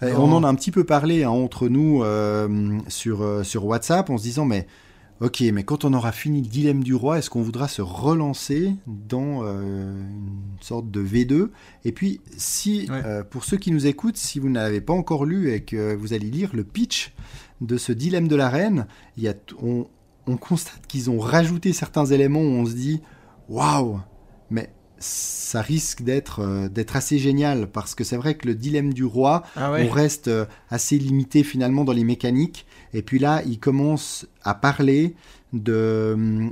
on 0.03 0.33
en 0.33 0.45
a 0.45 0.49
un 0.49 0.55
petit 0.55 0.71
peu 0.71 0.85
parlé 0.85 1.25
hein, 1.25 1.31
entre 1.31 1.69
nous 1.69 2.03
sur, 2.89 3.45
sur 3.45 3.65
WhatsApp, 3.67 4.11
en 4.11 4.19
se 4.19 4.23
disant, 4.23 4.45
mais 4.45 4.67
ok, 5.21 5.43
mais 5.53 5.63
quand 5.65 5.85
on 5.85 5.95
aura 5.95 6.13
fini 6.13 6.43
le 6.43 6.49
dilemme 6.49 6.83
du 6.83 6.95
roi, 6.95 7.19
est-ce 7.19 7.31
qu'on 7.31 7.43
voudra 7.43 7.69
se 7.69 7.83
relancer 7.83 8.73
dans 8.87 9.41
euh, 9.45 9.93
une 10.01 10.63
sorte 10.63 10.91
de 10.91 11.03
V2 11.03 11.51
Et 11.85 11.93
puis, 11.93 12.21
si, 12.37 12.87
Ouais. 12.91 13.03
euh, 13.05 13.23
pour 13.25 13.45
ceux 13.45 13.57
qui 13.57 13.71
nous 13.71 13.87
écoutent, 13.87 14.17
si 14.17 14.39
vous 14.39 14.51
n'avez 14.51 14.81
pas 14.81 14.93
encore 14.93 15.25
lu 15.25 15.53
et 15.53 15.63
que 15.63 15.95
vous 15.95 16.13
allez 16.13 16.31
lire 16.31 16.51
le 16.55 16.65
pitch 16.65 17.13
de 17.61 17.77
ce 17.77 17.93
dilemme 17.93 18.29
de 18.29 18.37
la 18.37 18.49
reine, 18.49 18.87
il 19.17 19.23
y 19.23 19.29
a 19.29 19.35
on, 19.63 19.87
on 20.27 20.37
constate 20.37 20.87
qu'ils 20.89 21.11
ont 21.11 21.19
rajouté 21.19 21.73
certains 21.73 22.07
éléments 22.07 22.41
où 22.41 22.45
on 22.61 22.67
se 22.67 22.73
dit, 22.75 23.01
waouh, 23.49 24.01
ça 25.05 25.61
risque 25.61 26.03
d'être 26.03 26.41
euh, 26.41 26.69
d'être 26.69 26.97
assez 26.97 27.19
génial 27.19 27.69
parce 27.71 27.95
que 27.95 28.03
c'est 28.05 28.17
vrai 28.17 28.35
que 28.37 28.47
le 28.49 28.55
dilemme 28.55 28.93
du 28.95 29.05
roi, 29.05 29.43
Ah 29.57 29.71
ouais. 29.73 29.87
on 29.89 29.93
reste 29.93 30.29
euh, 30.29 30.47
assez 30.71 30.99
limité 30.99 31.43
finalement 31.45 31.85
dans 31.85 31.93
les 31.93 32.05
mécaniques. 32.05 32.67
Et 32.93 33.03
puis 33.03 33.19
là, 33.19 33.43
il 33.47 33.59
commence 33.59 34.27
à 34.43 34.55
parler 34.55 35.15
de, 35.53 36.49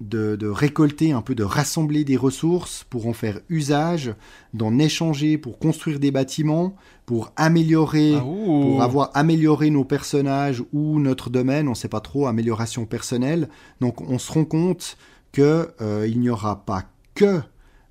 de, 0.00 0.36
de 0.36 0.46
récolter 0.48 1.12
un 1.12 1.20
peu, 1.22 1.34
de 1.34 1.44
rassembler 1.44 2.04
des 2.04 2.16
ressources 2.16 2.84
pour 2.90 3.06
en 3.06 3.12
faire 3.12 3.40
usage, 3.48 4.14
d'en 4.54 4.78
échanger 4.78 5.36
pour 5.38 5.58
construire 5.58 6.00
des 6.00 6.10
bâtiments, 6.10 6.74
pour 7.06 7.32
améliorer, 7.36 8.14
Ah, 8.16 8.20
pour 8.20 8.82
avoir 8.82 9.10
amélioré 9.14 9.70
nos 9.70 9.84
personnages 9.84 10.62
ou 10.72 10.98
notre 11.00 11.28
domaine, 11.30 11.66
on 11.68 11.72
ne 11.72 11.76
sait 11.76 11.88
pas 11.88 12.00
trop, 12.00 12.26
amélioration 12.26 12.86
personnelle. 12.86 13.48
Donc 13.80 14.00
on 14.00 14.18
se 14.18 14.32
rend 14.32 14.44
compte 14.44 14.96
que 15.32 15.70
euh, 15.80 16.06
il 16.08 16.18
n'y 16.20 16.30
aura 16.30 16.64
pas 16.64 16.84
que 17.14 17.40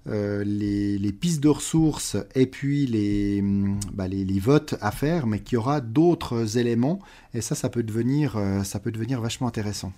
euh, 0.10 0.44
les, 0.44 0.98
les 0.98 1.12
pistes 1.14 1.42
de 1.42 1.50
ressources 1.50 2.18
et 2.36 2.46
puis 2.48 2.86
les, 2.88 3.40
hum, 3.42 3.80
bah, 3.94 4.08
les, 4.08 4.26
les 4.26 4.40
votes 4.40 4.76
à 4.82 4.92
faire, 4.92 5.28
mais 5.28 5.40
qu'il 5.40 5.56
y 5.56 5.58
aura 5.58 5.82
d'autres 5.82 6.58
éléments. 6.58 7.00
Et 7.34 7.42
ça, 7.42 7.56
ça 7.56 7.70
peut 7.70 7.84
devenir, 7.84 8.36
euh, 8.38 8.64
ça 8.64 8.80
peut 8.80 8.92
devenir 8.92 9.22
vachement 9.22 9.48
intéressant. 9.48 9.94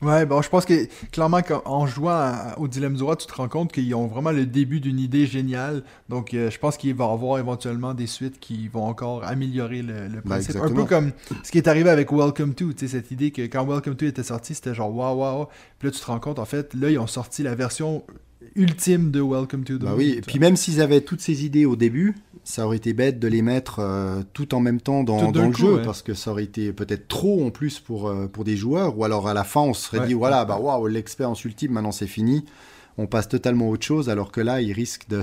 Ouais, 0.00 0.24
bon, 0.26 0.40
je 0.42 0.48
pense 0.48 0.64
que 0.64 0.86
clairement, 1.10 1.42
quand- 1.42 1.60
en 1.64 1.88
jouant 1.88 2.12
à- 2.12 2.54
au 2.58 2.68
Dilemme 2.68 2.94
du 2.94 3.02
Roi, 3.02 3.16
tu 3.16 3.26
te 3.26 3.32
rends 3.34 3.48
compte 3.48 3.72
qu'ils 3.72 3.92
ont 3.96 4.06
vraiment 4.06 4.30
le 4.30 4.46
début 4.46 4.78
d'une 4.78 5.00
idée 5.00 5.26
géniale. 5.26 5.82
Donc, 6.08 6.34
euh, 6.34 6.50
je 6.52 6.58
pense 6.60 6.76
qu'il 6.76 6.94
va 6.94 7.06
y 7.06 7.08
avoir 7.10 7.40
éventuellement 7.40 7.94
des 7.94 8.06
suites 8.06 8.38
qui 8.38 8.68
vont 8.68 8.84
encore 8.86 9.24
améliorer 9.24 9.82
le, 9.82 10.06
le 10.06 10.20
principe. 10.20 10.54
un 10.54 10.68
Ben, 10.68 10.74
peu 10.74 10.84
comme 10.84 11.10
ce 11.42 11.50
qui 11.50 11.58
est 11.58 11.66
arrivé 11.66 11.90
avec 11.90 12.12
Welcome 12.12 12.54
to, 12.54 12.72
tu 12.74 12.86
sais, 12.86 12.92
cette 12.96 13.10
idée 13.10 13.32
que 13.32 13.42
quand 13.42 13.66
Welcome 13.66 13.96
to 13.96 14.06
était 14.06 14.22
sorti, 14.22 14.54
c'était 14.54 14.72
genre 14.72 14.94
waouh, 14.94 15.18
waouh. 15.18 15.46
Puis 15.80 15.88
là, 15.88 15.92
tu 15.92 15.98
te 16.00 16.06
rends 16.06 16.20
compte, 16.20 16.38
en 16.38 16.44
fait, 16.44 16.74
là, 16.74 16.90
ils 16.90 16.98
ont 17.00 17.08
sorti 17.08 17.42
la 17.42 17.56
version 17.56 18.04
ultime 18.56 19.10
de 19.10 19.20
Welcome 19.20 19.64
to 19.64 19.76
the 19.78 19.80
Bah 19.82 19.90
Moon, 19.90 19.96
oui, 19.98 20.14
et 20.18 20.20
puis 20.20 20.38
même 20.38 20.56
s'ils 20.56 20.80
avaient 20.80 21.00
toutes 21.00 21.20
ces 21.20 21.44
idées 21.44 21.64
au 21.64 21.76
début, 21.76 22.14
ça 22.44 22.66
aurait 22.66 22.76
été 22.76 22.92
bête 22.92 23.18
de 23.18 23.28
les 23.28 23.42
mettre 23.42 23.80
euh, 23.80 24.22
tout 24.32 24.54
en 24.54 24.60
même 24.60 24.80
temps 24.80 25.02
dans, 25.04 25.30
le 25.30 25.50
coup, 25.50 25.56
jeu, 25.56 25.74
ouais. 25.76 25.82
parce 25.82 26.02
que 26.02 26.14
ça 26.14 26.30
aurait 26.30 26.44
été 26.44 26.72
peut-être 26.72 27.08
trop 27.08 27.44
en 27.44 27.50
plus 27.50 27.78
pour, 27.80 28.08
euh, 28.08 28.26
pour 28.26 28.44
des 28.44 28.56
joueurs, 28.56 28.96
ou 28.98 29.04
alors 29.04 29.28
à 29.28 29.34
la 29.34 29.44
fin 29.44 29.60
on 29.60 29.74
se 29.74 29.82
serait 29.86 29.98
Ouais. 30.00 30.06
dit, 30.06 30.14
voilà, 30.14 30.44
bah 30.44 30.58
waouh, 30.58 30.86
l'expérience 30.86 31.44
ultime, 31.44 31.72
maintenant 31.72 31.92
c'est 31.92 32.06
fini, 32.06 32.44
on 32.96 33.06
passe 33.06 33.28
totalement 33.28 33.66
à 33.66 33.68
autre 33.70 33.84
chose, 33.86 34.08
alors 34.08 34.32
que 34.32 34.40
là, 34.40 34.60
ils 34.60 34.72
risquent 34.72 35.08
de, 35.08 35.22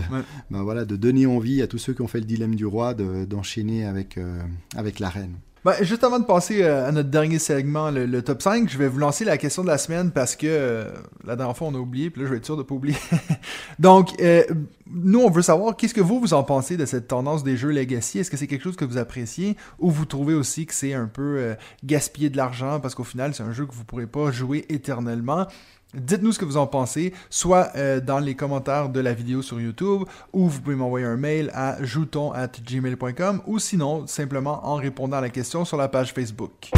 bah 0.52 0.62
voilà, 0.64 0.86
de 0.86 0.96
donner 0.96 1.26
envie 1.26 1.62
à 1.62 1.68
tous 1.68 1.78
ceux 1.78 1.94
qui 1.94 2.02
ont 2.02 2.08
fait 2.08 2.20
le 2.20 2.26
dilemme 2.26 2.56
du 2.56 2.66
roi 2.66 2.94
de- 2.94 3.26
d'enchaîner 3.26 3.86
avec, 3.86 4.18
euh, 4.18 4.40
avec 4.76 5.00
la 5.00 5.10
reine. 5.10 5.36
Ben, 5.66 5.74
juste 5.82 6.04
avant 6.04 6.20
de 6.20 6.26
passer 6.26 6.62
euh, 6.62 6.88
à 6.88 6.92
notre 6.92 7.10
dernier 7.10 7.40
segment, 7.40 7.90
le, 7.90 8.22
top 8.22 8.44
5, 8.44 8.70
je 8.70 8.78
vais 8.78 8.88
vous 8.88 9.00
lancer 9.00 9.26
la 9.26 9.36
question 9.40 9.64
de 9.64 9.68
la 9.68 9.80
semaine 9.80 10.12
parce 10.12 10.36
que 10.36 10.46
euh, 10.46 10.92
la 11.26 11.36
dernière 11.36 11.58
fois 11.58 11.70
on 11.70 11.74
a 11.74 11.80
oublié, 11.80 12.12
puis 12.12 12.22
là 12.22 12.28
je 12.28 12.34
vais 12.34 12.38
être 12.38 12.46
sûr 12.46 12.56
de 12.56 12.62
pas 12.62 12.76
oublier. 12.76 12.96
Donc, 13.80 14.12
euh, 14.22 14.44
nous 14.86 15.22
on 15.22 15.32
veut 15.32 15.42
savoir 15.42 15.76
qu'est-ce 15.76 15.96
que 15.96 16.02
vous 16.02 16.20
vous 16.20 16.36
en 16.36 16.44
pensez 16.44 16.78
de 16.78 16.86
cette 16.86 17.08
tendance 17.08 17.44
des 17.44 17.58
jeux 17.58 17.72
legacy? 17.72 18.20
Est-ce 18.20 18.30
que 18.30 18.38
c'est 18.38 18.46
quelque 18.46 18.62
chose 18.62 18.76
que 18.76 18.86
vous 18.86 19.00
appréciez? 19.00 19.58
Ou 19.80 19.90
vous 19.90 20.06
trouvez 20.06 20.36
aussi 20.36 20.68
que 20.68 20.74
c'est 20.76 20.94
un 20.94 21.08
peu 21.08 21.56
gaspiller 21.84 22.30
de 22.30 22.38
l'argent 22.38 22.80
parce 22.80 22.94
qu'au 22.94 23.04
final 23.04 23.34
c'est 23.34 23.42
un 23.42 23.52
jeu 23.52 23.66
que 23.66 23.74
vous 23.74 23.86
pourrez 23.86 24.06
pas 24.06 24.30
jouer 24.30 24.66
éternellement? 24.70 25.48
Dites-nous 25.96 26.34
ce 26.34 26.40
que 26.40 26.46
vous 26.46 26.58
en 26.58 26.68
pensez, 26.68 27.14
soit 27.30 27.70
euh, 27.76 28.00
dans 28.02 28.20
les 28.20 28.36
commentaires 28.36 28.90
de 28.90 29.00
la 29.00 29.14
vidéo 29.14 29.42
sur 29.42 29.60
YouTube, 29.60 30.04
ou 30.34 30.48
vous 30.48 30.62
pouvez 30.62 30.76
m'envoyer 30.76 31.06
un 31.06 31.18
mail 31.18 31.52
à 31.54 31.84
jouton@gmail.com, 31.84 33.42
ou 33.46 33.60
sinon 33.60 34.08
simplement 34.08 34.68
en 34.68 34.76
répondant 34.76 35.18
à 35.18 35.22
la 35.22 35.30
question 35.30 35.66
sur 35.66 35.78
la 35.78 35.88
page 35.88 36.14
Facebook. 36.14 36.72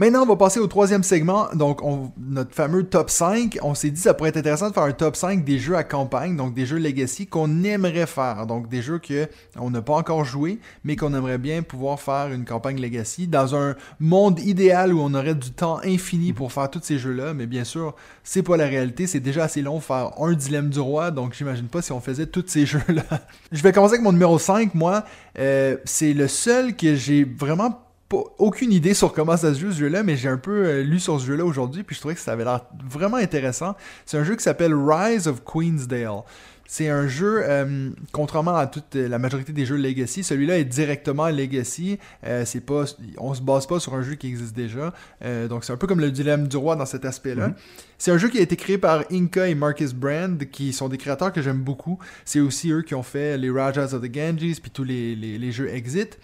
Maintenant, 0.00 0.22
on 0.22 0.26
va 0.26 0.36
passer 0.36 0.60
au 0.60 0.68
troisième 0.68 1.02
segment, 1.02 1.48
donc 1.54 1.82
on- 1.82 2.12
notre 2.20 2.54
fameux 2.54 2.84
top 2.84 3.10
5. 3.10 3.58
On 3.62 3.74
s'est 3.74 3.90
dit 3.90 3.96
que 3.96 4.04
ça 4.04 4.14
pourrait 4.14 4.28
être 4.28 4.36
intéressant 4.36 4.68
de 4.68 4.72
faire 4.74 4.84
un 4.84 4.92
top 4.92 5.16
5 5.16 5.44
des 5.44 5.58
jeux 5.58 5.74
à 5.76 5.82
campagne, 5.82 6.36
donc 6.36 6.54
des 6.54 6.66
jeux 6.66 6.76
legacy 6.78 7.26
qu'on 7.26 7.64
aimerait 7.64 8.06
faire, 8.06 8.46
donc 8.46 8.68
des 8.68 8.80
jeux 8.80 9.00
que 9.00 9.26
on 9.58 9.70
n'a 9.70 9.82
pas 9.82 9.94
encore 9.94 10.24
joué, 10.24 10.60
mais 10.84 10.94
qu'on 10.94 11.12
aimerait 11.14 11.38
bien 11.38 11.62
pouvoir 11.62 11.98
faire 12.00 12.30
une 12.32 12.44
campagne 12.44 12.80
legacy 12.80 13.26
dans 13.26 13.56
un 13.56 13.74
monde 13.98 14.38
idéal 14.38 14.94
où 14.94 15.00
on 15.00 15.12
aurait 15.14 15.34
du 15.34 15.50
temps 15.50 15.80
infini 15.84 16.32
pour 16.32 16.52
faire 16.52 16.70
tous 16.70 16.80
ces 16.84 16.98
jeux-là, 17.00 17.34
mais 17.34 17.46
bien 17.46 17.64
sûr, 17.64 17.96
c'est 18.22 18.44
pas 18.44 18.56
la 18.56 18.66
réalité, 18.66 19.08
c'est 19.08 19.18
déjà 19.18 19.42
assez 19.44 19.62
long 19.62 19.80
faire 19.80 20.12
un 20.20 20.32
dilemme 20.32 20.70
du 20.70 20.78
roi, 20.78 21.10
donc 21.10 21.34
j'imagine 21.34 21.66
pas 21.66 21.82
si 21.82 21.90
on 21.90 22.00
faisait 22.00 22.26
tous 22.26 22.44
ces 22.46 22.66
jeux-là. 22.66 23.02
Je 23.50 23.62
vais 23.64 23.72
commencer 23.72 23.94
avec 23.94 24.04
mon 24.04 24.12
numéro 24.12 24.38
5, 24.38 24.74
moi, 24.76 25.04
Euh, 25.40 25.76
c'est 25.84 26.14
le 26.14 26.26
seul 26.26 26.74
que 26.74 26.96
j'ai 26.96 27.22
vraiment 27.24 27.80
pas- 28.08 28.24
aucune 28.38 28.72
idée 28.72 28.94
sur 28.94 29.12
comment 29.12 29.36
ça 29.36 29.52
se 29.54 29.60
joue 29.60 29.72
ce 29.72 29.78
jeu-là, 29.78 30.02
mais 30.02 30.16
j'ai 30.16 30.28
un 30.28 30.38
peu 30.38 30.64
euh, 30.66 30.82
lu 30.82 30.98
sur 31.00 31.20
ce 31.20 31.26
jeu-là 31.26 31.44
aujourd'hui, 31.44 31.82
puis 31.82 31.94
je 31.94 32.00
trouvais 32.00 32.14
que 32.14 32.20
ça 32.20 32.32
avait 32.32 32.44
l'air 32.44 32.62
vraiment 32.88 33.16
intéressant. 33.18 33.76
C'est 34.06 34.16
un 34.18 34.24
jeu 34.24 34.36
qui 34.36 34.42
s'appelle 34.42 34.74
Rise 34.74 35.28
of 35.28 35.42
Queensdale. 35.44 36.22
C'est 36.70 36.90
un 36.90 37.08
jeu, 37.08 37.40
euh, 37.44 37.88
contrairement 38.12 38.54
à 38.54 38.66
toute 38.66 38.94
la 38.94 39.18
majorité 39.18 39.54
des 39.54 39.64
jeux 39.64 39.76
Legacy, 39.78 40.22
celui-là 40.22 40.58
est 40.58 40.66
directement 40.66 41.30
Legacy. 41.30 41.98
Euh, 42.26 42.44
c'est 42.44 42.60
pas, 42.60 42.84
on 43.16 43.32
se 43.32 43.40
base 43.40 43.66
pas 43.66 43.80
sur 43.80 43.94
un 43.94 44.02
jeu 44.02 44.16
qui 44.16 44.26
existe 44.26 44.54
déjà. 44.54 44.92
Euh, 45.24 45.48
donc 45.48 45.64
c'est 45.64 45.72
un 45.72 45.78
peu 45.78 45.86
comme 45.86 46.00
le 46.00 46.10
dilemme 46.10 46.46
du 46.46 46.58
roi 46.58 46.76
dans 46.76 46.84
cet 46.84 47.06
aspect-là. 47.06 47.48
Mhm. 47.48 47.54
C'est 47.96 48.10
un 48.10 48.18
jeu 48.18 48.28
qui 48.28 48.36
a 48.36 48.42
été 48.42 48.54
créé 48.56 48.76
par 48.76 49.04
Inca 49.10 49.48
et 49.48 49.54
Marcus 49.54 49.94
Brand, 49.94 50.38
qui 50.50 50.74
sont 50.74 50.90
des 50.90 50.98
créateurs 50.98 51.32
que 51.32 51.40
j'aime 51.40 51.60
beaucoup. 51.62 51.98
C'est 52.26 52.40
aussi 52.40 52.70
eux 52.70 52.82
qui 52.82 52.94
ont 52.94 53.02
fait 53.02 53.38
les 53.38 53.48
Rajas 53.50 53.94
of 53.94 54.02
the 54.02 54.12
Ganges, 54.12 54.60
puis 54.60 54.70
tous 54.70 54.84
les, 54.84 55.16
les, 55.16 55.38
les 55.38 55.52
jeux 55.52 55.70
Exit. 55.70 56.18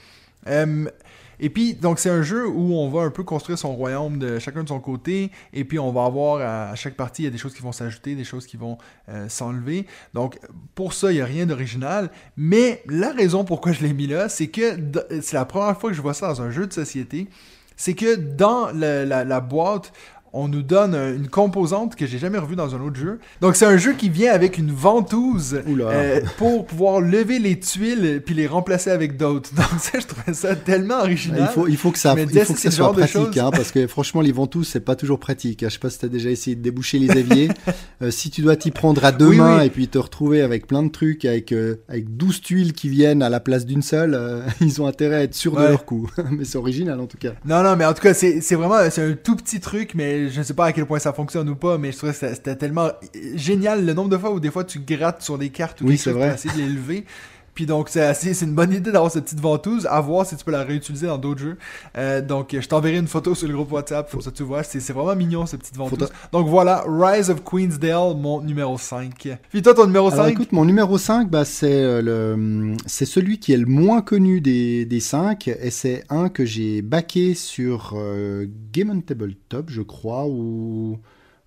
Et 1.41 1.51
puis, 1.51 1.74
donc, 1.74 1.99
c'est 1.99 2.11
un 2.11 2.22
jeu 2.22 2.47
où 2.47 2.74
on 2.74 2.89
va 2.89 3.03
un 3.03 3.11
peu 3.11 3.24
construire 3.24 3.59
son 3.59 3.74
royaume 3.74 4.18
de 4.18 4.39
chacun 4.39 4.62
de 4.62 4.68
son 4.68 4.80
côté. 4.80 5.30
Et 5.53 5.64
puis, 5.64 5.78
on 5.78 5.93
va 5.93 6.05
avoir 6.05 6.41
à, 6.70 6.74
chaque 6.74 6.95
partie, 6.95 7.22
il 7.22 7.24
y 7.26 7.28
a 7.28 7.30
des 7.30 7.39
choses 7.39 7.55
qui 7.55 7.62
vont 7.62 7.72
s'ajouter, 7.72 8.14
des 8.14 8.24
choses 8.24 8.47
qui 8.47 8.57
vont 8.57 8.78
euh, 9.09 9.28
s'enlever. 9.28 9.87
Donc, 10.12 10.39
pour 10.74 10.93
ça, 10.93 11.12
il 11.12 11.16
n'y 11.16 11.20
a 11.20 11.26
rien 11.26 11.47
d'original. 11.47 12.11
Mais 12.37 12.82
la 12.87 13.12
raison 13.12 13.45
pourquoi 13.45 13.72
je 13.72 13.82
l'ai 13.82 13.93
mis 13.93 14.07
là, 14.07 14.28
c'est 14.28 14.49
que 14.49 14.78
c'est 15.20 15.35
la 15.35 15.45
première 15.45 15.78
fois 15.78 15.91
que 15.91 15.97
je 15.97 16.03
vois 16.03 16.14
ça 16.14 16.28
dans 16.28 16.43
un 16.43 16.51
jeu 16.51 16.66
de 16.66 16.72
société. 16.72 17.28
C'est 17.76 17.95
que 17.95 18.14
dans 18.14 18.70
la 18.72 19.41
boîte, 19.41 19.93
on 20.37 20.49
nous 20.49 20.62
donne 20.62 20.95
une 20.95 21.28
composante 21.28 21.95
que 21.97 22.07
j'ai 22.07 22.18
jamais 22.18 22.39
revue 22.39 22.57
dans 22.57 22.74
un 22.74 22.80
autre 22.80 22.97
jeu. 22.97 23.20
Donc, 23.41 23.55
c'est 23.57 23.66
un 23.66 23.76
jeu 23.76 23.93
qui 23.95 24.09
vient 24.11 24.32
avec 24.32 24.59
une 24.59 24.72
ventouse 24.72 25.61
euh, 25.66 26.20
pour 26.39 26.66
pouvoir 26.66 27.01
lever 27.01 27.39
les 27.39 27.59
tuiles 27.61 28.20
puis 28.24 28.35
les 28.35 28.47
remplacer 28.49 28.91
avec 28.91 29.16
d'autres. 29.16 29.51
Donc, 29.57 29.66
ça, 29.78 29.99
je 30.01 30.07
trouvais 30.07 30.35
ça 30.35 30.57
tellement 30.57 30.99
original. 31.01 31.49
Il 31.49 31.53
faut, 31.53 31.68
il 31.68 31.76
faut 31.76 31.91
que 31.93 31.99
ça, 31.99 32.14
il 32.18 32.41
faut 32.41 32.53
que 32.55 32.61
ça 32.61 32.70
soit 32.70 32.93
pratique, 32.93 33.39
hein, 33.39 33.51
parce 33.53 33.70
que 33.70 33.87
franchement, 33.87 34.20
les 34.20 34.32
ventouses, 34.32 34.68
c'est 34.68 34.80
pas 34.80 34.97
toujours 34.97 35.20
pratique. 35.20 35.62
hein. 35.62 35.68
Je 35.68 35.74
sais 35.74 35.78
pas 35.78 35.91
si 35.91 36.01
t'as 36.01 36.09
déjà 36.09 36.30
essayé 36.30 36.57
de 36.57 36.62
déboucher 36.62 36.99
les 36.99 37.16
éviers. 37.18 37.49
Euh, 38.03 38.11
si 38.11 38.28
tu 38.28 38.43
dois 38.43 38.57
t'y 38.57 38.70
prendre 38.72 39.05
à 39.05 39.12
deux 39.12 39.28
Oui, 39.28 39.37
mains 39.37 39.61
oui. 39.61 39.66
et 39.66 39.70
puis 39.70 39.87
te 39.87 39.99
retrouver 39.99 40.43
avec 40.43 40.66
plein 40.66 40.82
de 40.82 40.89
trucs, 40.91 41.24
avec, 41.24 41.53
euh, 41.53 41.76
avec 41.89 42.16
12 42.16 42.41
tuiles 42.41 42.72
qui 42.72 42.89
viennent 42.89 43.22
à 43.22 43.28
la 43.28 43.39
place 43.39 43.64
d'une 43.66 43.82
seule, 43.82 44.14
euh, 44.14 44.41
ils 44.61 44.82
ont 44.82 44.87
intérêt 44.89 45.16
à 45.16 45.22
être 45.22 45.35
sûrs 45.35 45.55
de 45.55 45.62
leur 45.62 45.85
coup. 45.85 46.11
Mais 46.32 46.45
c'est 46.45 46.59
original 46.59 46.99
en 47.01 47.07
tout 47.07 47.18
cas. 47.18 47.35
Non, 47.45 47.62
non, 47.62 47.76
mais 47.76 47.85
en 47.85 47.95
tout 47.95 48.03
cas, 48.03 48.12
c'est 48.12 48.41
c'est 48.41 48.57
vraiment 48.57 48.91
c'est 48.91 49.03
un 49.03 49.12
tout 49.12 49.37
petit 49.37 49.61
truc, 49.61 49.93
mais 49.95 50.23
je 50.28 50.42
sais 50.42 50.54
pas 50.54 50.66
à 50.66 50.72
quel 50.72 50.86
point 50.86 50.98
ça 50.98 51.12
fonctionne 51.12 51.48
ou 51.48 51.56
pas, 51.56 51.78
mais 51.78 51.92
je 51.92 51.96
trouvais 51.96 52.12
que 52.12 52.18
c'était 52.18 52.56
tellement 52.56 52.90
génial 53.34 53.84
le 53.84 53.92
nombre 53.94 54.10
de 54.10 54.16
fois 54.18 54.30
où 54.32 54.40
des 54.40 54.50
fois 54.50 54.64
tu 54.64 54.78
grattes 54.80 55.22
sur 55.22 55.38
des 55.38 55.50
cartes 55.50 55.80
ou 55.80 55.84
Oui, 55.84 55.90
quelque 55.92 56.00
c'est 56.02 56.10
chose 56.10 56.18
vrai. 56.18 56.28
pour 56.28 56.34
essayer 56.36 56.54
de 56.54 56.68
les 56.68 56.74
lever. 56.74 57.04
Puis 57.55 57.66
donc, 57.66 57.88
c'est 57.88 58.00
assez- 58.02 58.34
c'est 58.34 58.44
une 58.46 58.55
bonne 58.55 58.72
idée 58.72 58.90
d'avoir 58.90 59.11
cette 59.12 59.24
petite 59.24 59.40
ventouse, 59.40 59.86
à 59.88 60.00
voir 60.00 60.26
si 60.26 60.36
tu 60.36 60.44
peux 60.44 60.50
la 60.50 60.64
réutiliser 60.64 61.07
dans 61.07 61.18
d'autres 61.18 61.40
jeux. 61.40 61.57
Euh, 61.96 62.20
donc, 62.20 62.57
je 62.59 62.66
t'enverrai 62.68 62.98
une 62.98 63.07
photo 63.07 63.34
sur 63.34 63.46
le 63.46 63.55
groupe 63.55 63.70
WhatsApp, 63.72 64.11
comme 64.11 64.20
ça 64.20 64.30
tu 64.30 64.42
vois. 64.42 64.62
C'est 64.62 64.80
vraiment 64.92 65.14
mignon, 65.14 65.46
cette 65.46 65.61
petite 65.61 65.76
ventouse. 65.76 66.09
Donc 66.32 66.48
voilà, 66.48 66.84
Rise 66.88 67.30
of 67.30 67.42
Queensdale, 67.44 68.16
mon 68.16 68.40
numéro 68.40 68.76
5. 68.76 69.28
Puis 69.50 69.62
toi, 69.62 69.74
ton 69.74 69.86
numéro 69.86 70.09
Alors 70.12 70.24
5 70.26 70.32
écoute, 70.32 70.52
mon 70.52 70.64
numéro 70.64 70.98
5, 70.98 71.30
bah, 71.30 71.44
c'est 71.44 71.72
euh, 71.82 72.02
le, 72.02 72.74
c'est 72.86 73.05
celui 73.07 73.38
qui 73.38 73.52
est 73.52 73.57
le 73.57 73.66
moins 73.66 74.02
connu 74.02 74.40
des, 74.40 74.84
des 74.84 75.00
5, 75.00 75.48
et 75.48 75.70
c'est 75.70 76.05
un 76.11 76.28
que 76.28 76.44
j'ai 76.44 76.82
backé 76.82 77.34
sur 77.34 77.92
euh, 77.94 78.46
Game 78.72 78.90
on 78.90 79.00
Tabletop, 79.00 79.70
je 79.70 79.82
crois, 79.82 80.26
ou, 80.26 80.98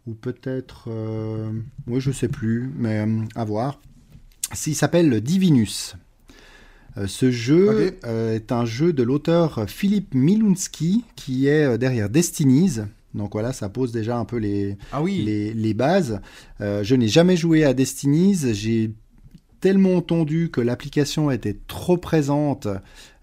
ou 0.05 0.13
peut-être... 0.13 0.85
Euh, 0.89 1.51
oui, 1.87 1.99
je 1.99 2.11
sais 2.11 2.27
plus, 2.29 2.71
mais 2.77 3.05
à 3.35 3.43
voir. 3.43 3.79
Il 4.65 4.75
s'appelle 4.75 5.21
Divinus. 5.21 5.95
Euh, 6.97 7.05
ce 7.07 7.29
jeu 7.31 7.97
euh, 8.05 8.35
est 8.35 8.51
un 8.51 8.65
jeu 8.65 8.93
de 8.93 9.03
l'auteur 9.03 9.65
Philippe 9.67 10.13
Milunski, 10.15 11.03
qui 11.15 11.47
est 11.47 11.65
euh, 11.65 11.77
derrière 11.77 12.09
Destinies. 12.09 12.79
Donc 13.13 13.33
voilà, 13.33 13.53
ça 13.53 13.69
pose 13.69 13.91
déjà 13.91 14.17
un 14.17 14.25
peu 14.25 14.37
les, 14.37 14.77
Ah 14.91 15.01
oui. 15.01 15.21
les, 15.23 15.53
les 15.53 15.73
bases. 15.73 16.21
Euh, 16.61 16.83
je 16.83 16.95
n'ai 16.95 17.07
jamais 17.07 17.37
joué 17.37 17.63
à 17.65 17.73
Destinies. 17.73 18.53
J'ai 18.53 18.91
tellement 19.59 19.95
entendu 19.95 20.49
que 20.51 20.61
l'application 20.61 21.29
était 21.31 21.57
trop 21.67 21.97
présente 21.97 22.67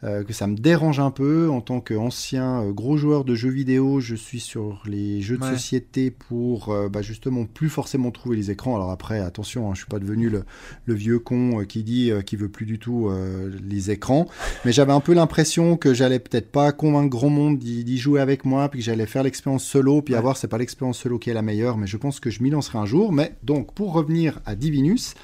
que 0.05 0.33
ça 0.33 0.47
me 0.47 0.57
dérange 0.57 1.01
un 1.01 1.11
peu. 1.11 1.49
En 1.51 1.61
tant 1.61 1.81
qu'ancien 1.81 2.61
euh, 2.63 2.73
gros 2.73 2.97
joueur 2.97 3.25
de 3.25 3.35
jeux 3.35 3.49
vidéo, 3.51 4.01
je 4.01 4.15
suis 4.15 4.41
sur 4.41 4.83
les 4.87 5.21
jeux 5.23 5.39
de 5.39 5.43
Ouais. 5.45 5.53
société 5.53 6.11
pour 6.11 6.69
euh, 6.71 6.89
bah, 6.89 7.01
justement 7.03 7.45
plus 7.47 7.69
forcément 7.71 8.11
trouver 8.11 8.37
les 8.37 8.51
écrans. 8.51 8.77
Alors 8.77 8.91
après, 8.91 9.21
attention, 9.21 9.69
hein, 9.71 9.75
je 9.75 9.79
suis 9.81 9.89
pas 9.89 9.99
devenu 9.99 10.29
le, 10.29 10.45
le 10.87 10.95
vieux 10.95 11.19
con 11.19 11.61
euh, 11.61 11.65
qui 11.65 11.83
dit 11.83 12.11
euh, 12.11 12.21
qu'il 12.23 12.39
veut 12.39 12.49
plus 12.51 12.67
du 12.67 12.79
tout 12.79 13.09
euh, 13.09 13.51
les 13.67 13.91
écrans. 13.91 14.27
Mais 14.65 14.73
j'avais 14.73 14.93
un 14.93 15.01
peu 15.01 15.15
l'impression 15.15 15.77
que 15.77 15.95
j'allais 15.95 16.19
peut-être 16.19 16.51
pas 16.53 16.73
convaincre 16.73 17.09
grand 17.11 17.31
monde 17.31 17.59
d'y 17.59 17.85
d'y 17.85 17.97
jouer 17.99 18.21
avec 18.21 18.45
moi, 18.45 18.69
puis 18.69 18.81
que 18.81 18.85
j'allais 18.85 19.07
faire 19.07 19.23
l'expérience 19.23 19.65
solo, 19.65 20.03
puis 20.03 20.15
Ouais. 20.15 20.19
à 20.19 20.23
voir, 20.23 20.37
c'est 20.37 20.49
pas 20.49 20.59
l'expérience 20.59 20.99
solo 20.99 21.19
qui 21.19 21.31
est 21.31 21.35
la 21.35 21.43
meilleure, 21.43 21.77
mais 21.79 21.87
je 21.87 21.97
pense 21.97 22.21
que 22.21 22.31
je 22.31 22.43
m'y 22.43 22.51
lancerai 22.51 22.79
un 22.79 22.87
jour. 22.87 23.13
Mais 23.13 23.35
donc, 23.43 23.73
pour 23.75 23.93
revenir 23.95 24.41
à 24.47 24.55
Divinus, 24.55 25.15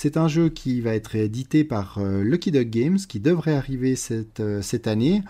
c'est 0.00 0.16
un 0.16 0.28
jeu 0.28 0.48
qui 0.48 0.80
va 0.80 0.94
être 0.94 1.16
édité 1.16 1.64
par 1.64 1.98
euh, 1.98 2.22
Lucky 2.22 2.52
Duck 2.52 2.70
Games, 2.70 2.98
qui 2.98 3.18
devrait 3.18 3.56
arriver 3.56 3.96
cette, 3.96 4.38
euh, 4.38 4.62
année. 4.84 5.24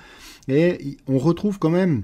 Et 0.47 0.99
on 1.07 1.17
retrouve 1.17 1.59
quand 1.59 1.71
même 1.71 2.03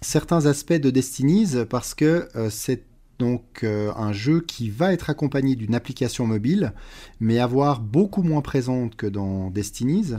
certains 0.00 0.46
aspects 0.46 0.72
de 0.72 0.88
Destinies 0.88 1.66
parce 1.68 1.92
que 1.92 2.26
euh, 2.34 2.48
c'est 2.48 2.84
donc 3.18 3.64
un 3.64 4.12
jeu 4.12 4.40
qui 4.40 4.70
va 4.70 4.92
être 4.92 5.10
accompagné 5.10 5.56
d'une 5.56 5.74
application 5.74 6.24
mobile, 6.24 6.72
mais 7.18 7.40
avoir 7.40 7.80
beaucoup 7.80 8.22
moins 8.22 8.42
présente 8.42 8.94
que 8.94 9.08
dans 9.08 9.50
Destinies. 9.50 10.14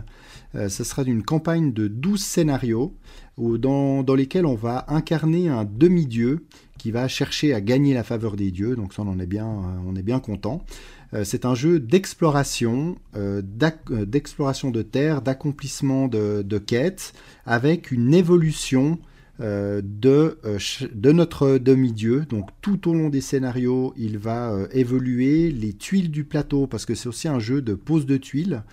Euh, 0.55 0.67
ce 0.67 0.83
sera 0.83 1.03
une 1.03 1.23
campagne 1.23 1.71
de 1.71 1.87
12 1.87 2.21
scénarios 2.21 2.93
dans, 3.37 4.03
dans 4.03 4.15
lesquels 4.15 4.45
on 4.45 4.55
va 4.55 4.83
incarner 4.89 5.47
un 5.47 5.63
demi-dieu 5.63 6.45
qui 6.77 6.91
va 6.91 7.07
chercher 7.07 7.53
à 7.53 7.61
gagner 7.61 7.93
la 7.93 8.03
faveur 8.03 8.35
des 8.35 8.51
dieux. 8.51 8.75
Donc 8.75 8.93
ça, 8.93 9.03
on 9.03 9.07
en 9.07 9.19
est 9.19 9.27
bien, 9.27 9.47
on 9.85 9.95
est 9.95 10.03
bien 10.03 10.19
content. 10.19 10.65
Euh, 11.13 11.23
c'est 11.23 11.45
un 11.45 11.55
jeu 11.55 11.79
d'exploration, 11.79 12.97
euh, 13.15 13.41
euh, 13.91 14.05
d'exploration 14.05 14.71
de 14.71 14.81
terre, 14.81 15.21
d'accomplissement 15.21 16.07
de, 16.07 16.57
quêtes, 16.57 17.13
avec 17.45 17.91
une 17.91 18.13
évolution 18.13 18.99
de, 19.39 20.37
notre 21.11 21.57
demi-dieu. 21.57 22.25
Donc 22.29 22.49
tout 22.61 22.89
au 22.89 22.93
long 22.93 23.09
des 23.09 23.21
scénarios, 23.21 23.93
il 23.97 24.17
va 24.17 24.53
évoluer. 24.71 25.49
Les 25.49 25.73
tuiles 25.73 26.11
du 26.11 26.25
plateau, 26.25 26.67
parce 26.67 26.85
que 26.85 26.93
c'est 26.93 27.07
aussi 27.07 27.29
un 27.29 27.39
jeu 27.39 27.61
de 27.61 27.73
pose 27.73 28.05
de 28.05 28.17
tuiles, 28.17 28.63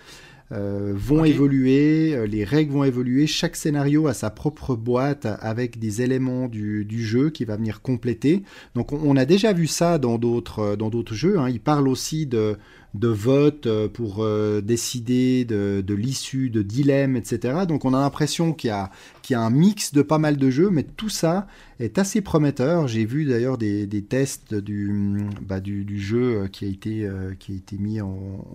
euh, 0.51 0.93
vont 0.95 1.25
évoluer, 1.25 2.15
euh, 2.15 2.25
les 2.25 2.43
règles 2.43 2.71
vont 2.71 2.83
évoluer. 2.83 3.27
Chaque 3.27 3.55
scénario 3.55 4.07
a 4.07 4.13
sa 4.13 4.29
propre 4.29 4.75
boîte 4.75 5.27
avec 5.41 5.77
des 5.79 6.01
éléments 6.01 6.47
du, 6.47 6.85
du 6.85 7.03
jeu 7.05 7.29
qui 7.29 7.43
va 7.45 7.57
venir 7.57 7.81
compléter. 7.81 8.43
Donc 8.75 8.93
on, 8.93 8.99
on 9.03 9.17
a 9.17 9.25
déjà 9.25 9.51
vu 9.53 9.67
ça 9.67 9.97
dans 9.97 10.17
d'autres 10.17 10.59
euh, 10.59 10.75
dans 10.75 10.89
d'autres 10.89 11.13
jeux. 11.15 11.37
hein. 11.39 11.49
Il 11.49 11.59
parle 11.59 11.87
aussi 11.87 12.25
de 12.25 12.57
de 12.93 13.09
vote 13.09 13.67
pour 13.89 14.23
euh, 14.23 14.61
décider 14.61 15.45
de, 15.45 15.83
de 15.85 15.93
l'issue, 15.93 16.49
de 16.49 16.63
dilemmes, 16.63 17.15
etc. 17.15 17.65
Donc 17.67 17.85
on 17.85 17.93
a 17.93 17.99
l'impression 17.99 18.53
qu'il 18.53 18.69
y 18.69 18.71
a, 18.71 18.89
qu'il 19.21 19.33
y 19.33 19.37
a 19.37 19.41
un 19.41 19.51
mix 19.51 19.93
de 19.93 20.01
pas 20.01 20.17
mal 20.17 20.37
de 20.37 20.49
jeux, 20.49 20.69
mais 20.71 20.83
tout 20.83 21.09
ça 21.09 21.45
est 21.79 21.99
assez 21.99 22.21
prometteur. 22.21 22.87
J'ai 22.87 23.05
vu 23.05 23.25
d'ailleurs 23.25 23.57
des, 23.59 23.85
des 23.85 24.01
tests 24.03 24.55
du, 24.55 25.27
bah, 25.41 25.59
du, 25.59 25.83
du 25.85 25.99
jeu 25.99 26.47
qui 26.51 26.65
a 26.65 26.69
été, 26.69 27.05
euh, 27.05 27.33
qui 27.37 27.51
a 27.51 27.55
été 27.55 27.77
mis 27.77 28.01
en, 28.01 28.45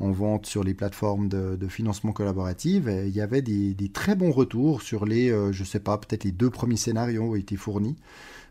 en 0.00 0.10
vente 0.10 0.46
sur 0.46 0.64
les 0.64 0.74
plateformes 0.74 1.28
de, 1.28 1.56
de 1.56 1.68
financement 1.68 2.12
collaboratif. 2.12 2.86
Et 2.88 3.06
il 3.06 3.14
y 3.14 3.20
avait 3.20 3.42
des, 3.42 3.74
des 3.74 3.88
très 3.90 4.14
bons 4.16 4.32
retours 4.32 4.82
sur 4.82 5.04
les, 5.06 5.30
euh, 5.30 5.52
je 5.52 5.62
sais 5.64 5.80
pas, 5.80 5.96
peut-être 5.98 6.24
les 6.24 6.32
deux 6.32 6.50
premiers 6.50 6.76
scénarios 6.76 7.22
ont 7.32 7.34
été 7.36 7.56
fournis. 7.56 7.96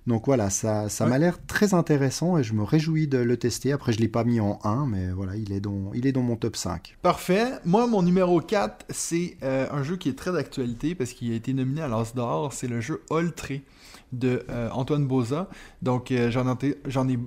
Donc 0.08 0.26
voilà, 0.26 0.50
ça, 0.50 0.90
ça 0.90 1.04
Ouais. 1.04 1.10
m'a 1.12 1.18
l'air 1.20 1.46
très 1.46 1.74
intéressant 1.74 2.38
et 2.38 2.44
je 2.44 2.54
me 2.54 2.64
réjouis 2.64 3.08
de 3.08 3.18
le 3.20 3.38
tester. 3.38 3.72
Après, 3.74 3.94
je 3.94 4.00
l'ai 4.00 4.08
pas 4.08 4.24
mis 4.24 4.40
en 4.40 4.58
1, 4.64 4.88
mais 4.88 5.12
voilà, 5.12 5.36
il 5.36 5.52
est 5.52 5.60
dans, 5.60 5.92
il 5.94 6.08
est 6.08 6.12
dans 6.12 6.22
mon 6.24 6.36
top 6.36 6.56
5. 6.56 6.98
Parfait. 7.02 7.46
Moi, 7.66 7.86
mon 7.86 8.02
numéro 8.02 8.40
4, 8.42 8.86
c'est 8.90 9.38
euh, 9.44 9.68
un 9.72 9.84
jeu 9.84 9.98
qui 9.98 10.10
est 10.10 10.18
très 10.18 10.32
d'actualité 10.32 10.96
parce 10.96 11.12
qu'il 11.14 11.32
a 11.32 11.36
été 11.36 11.54
nominé 11.54 11.82
à 11.82 11.88
l'As 11.88 12.14
d'or. 12.16 12.54
C'est 12.54 12.68
le 12.68 12.82
jeu 12.82 13.02
Oltré 13.10 13.64
de 14.14 14.44
euh, 14.50 14.70
Antoine 14.72 15.06
Boza. 15.06 15.48
Donc, 15.84 16.12
euh, 16.12 16.32
j'en 16.32 17.08
ai 17.08 17.20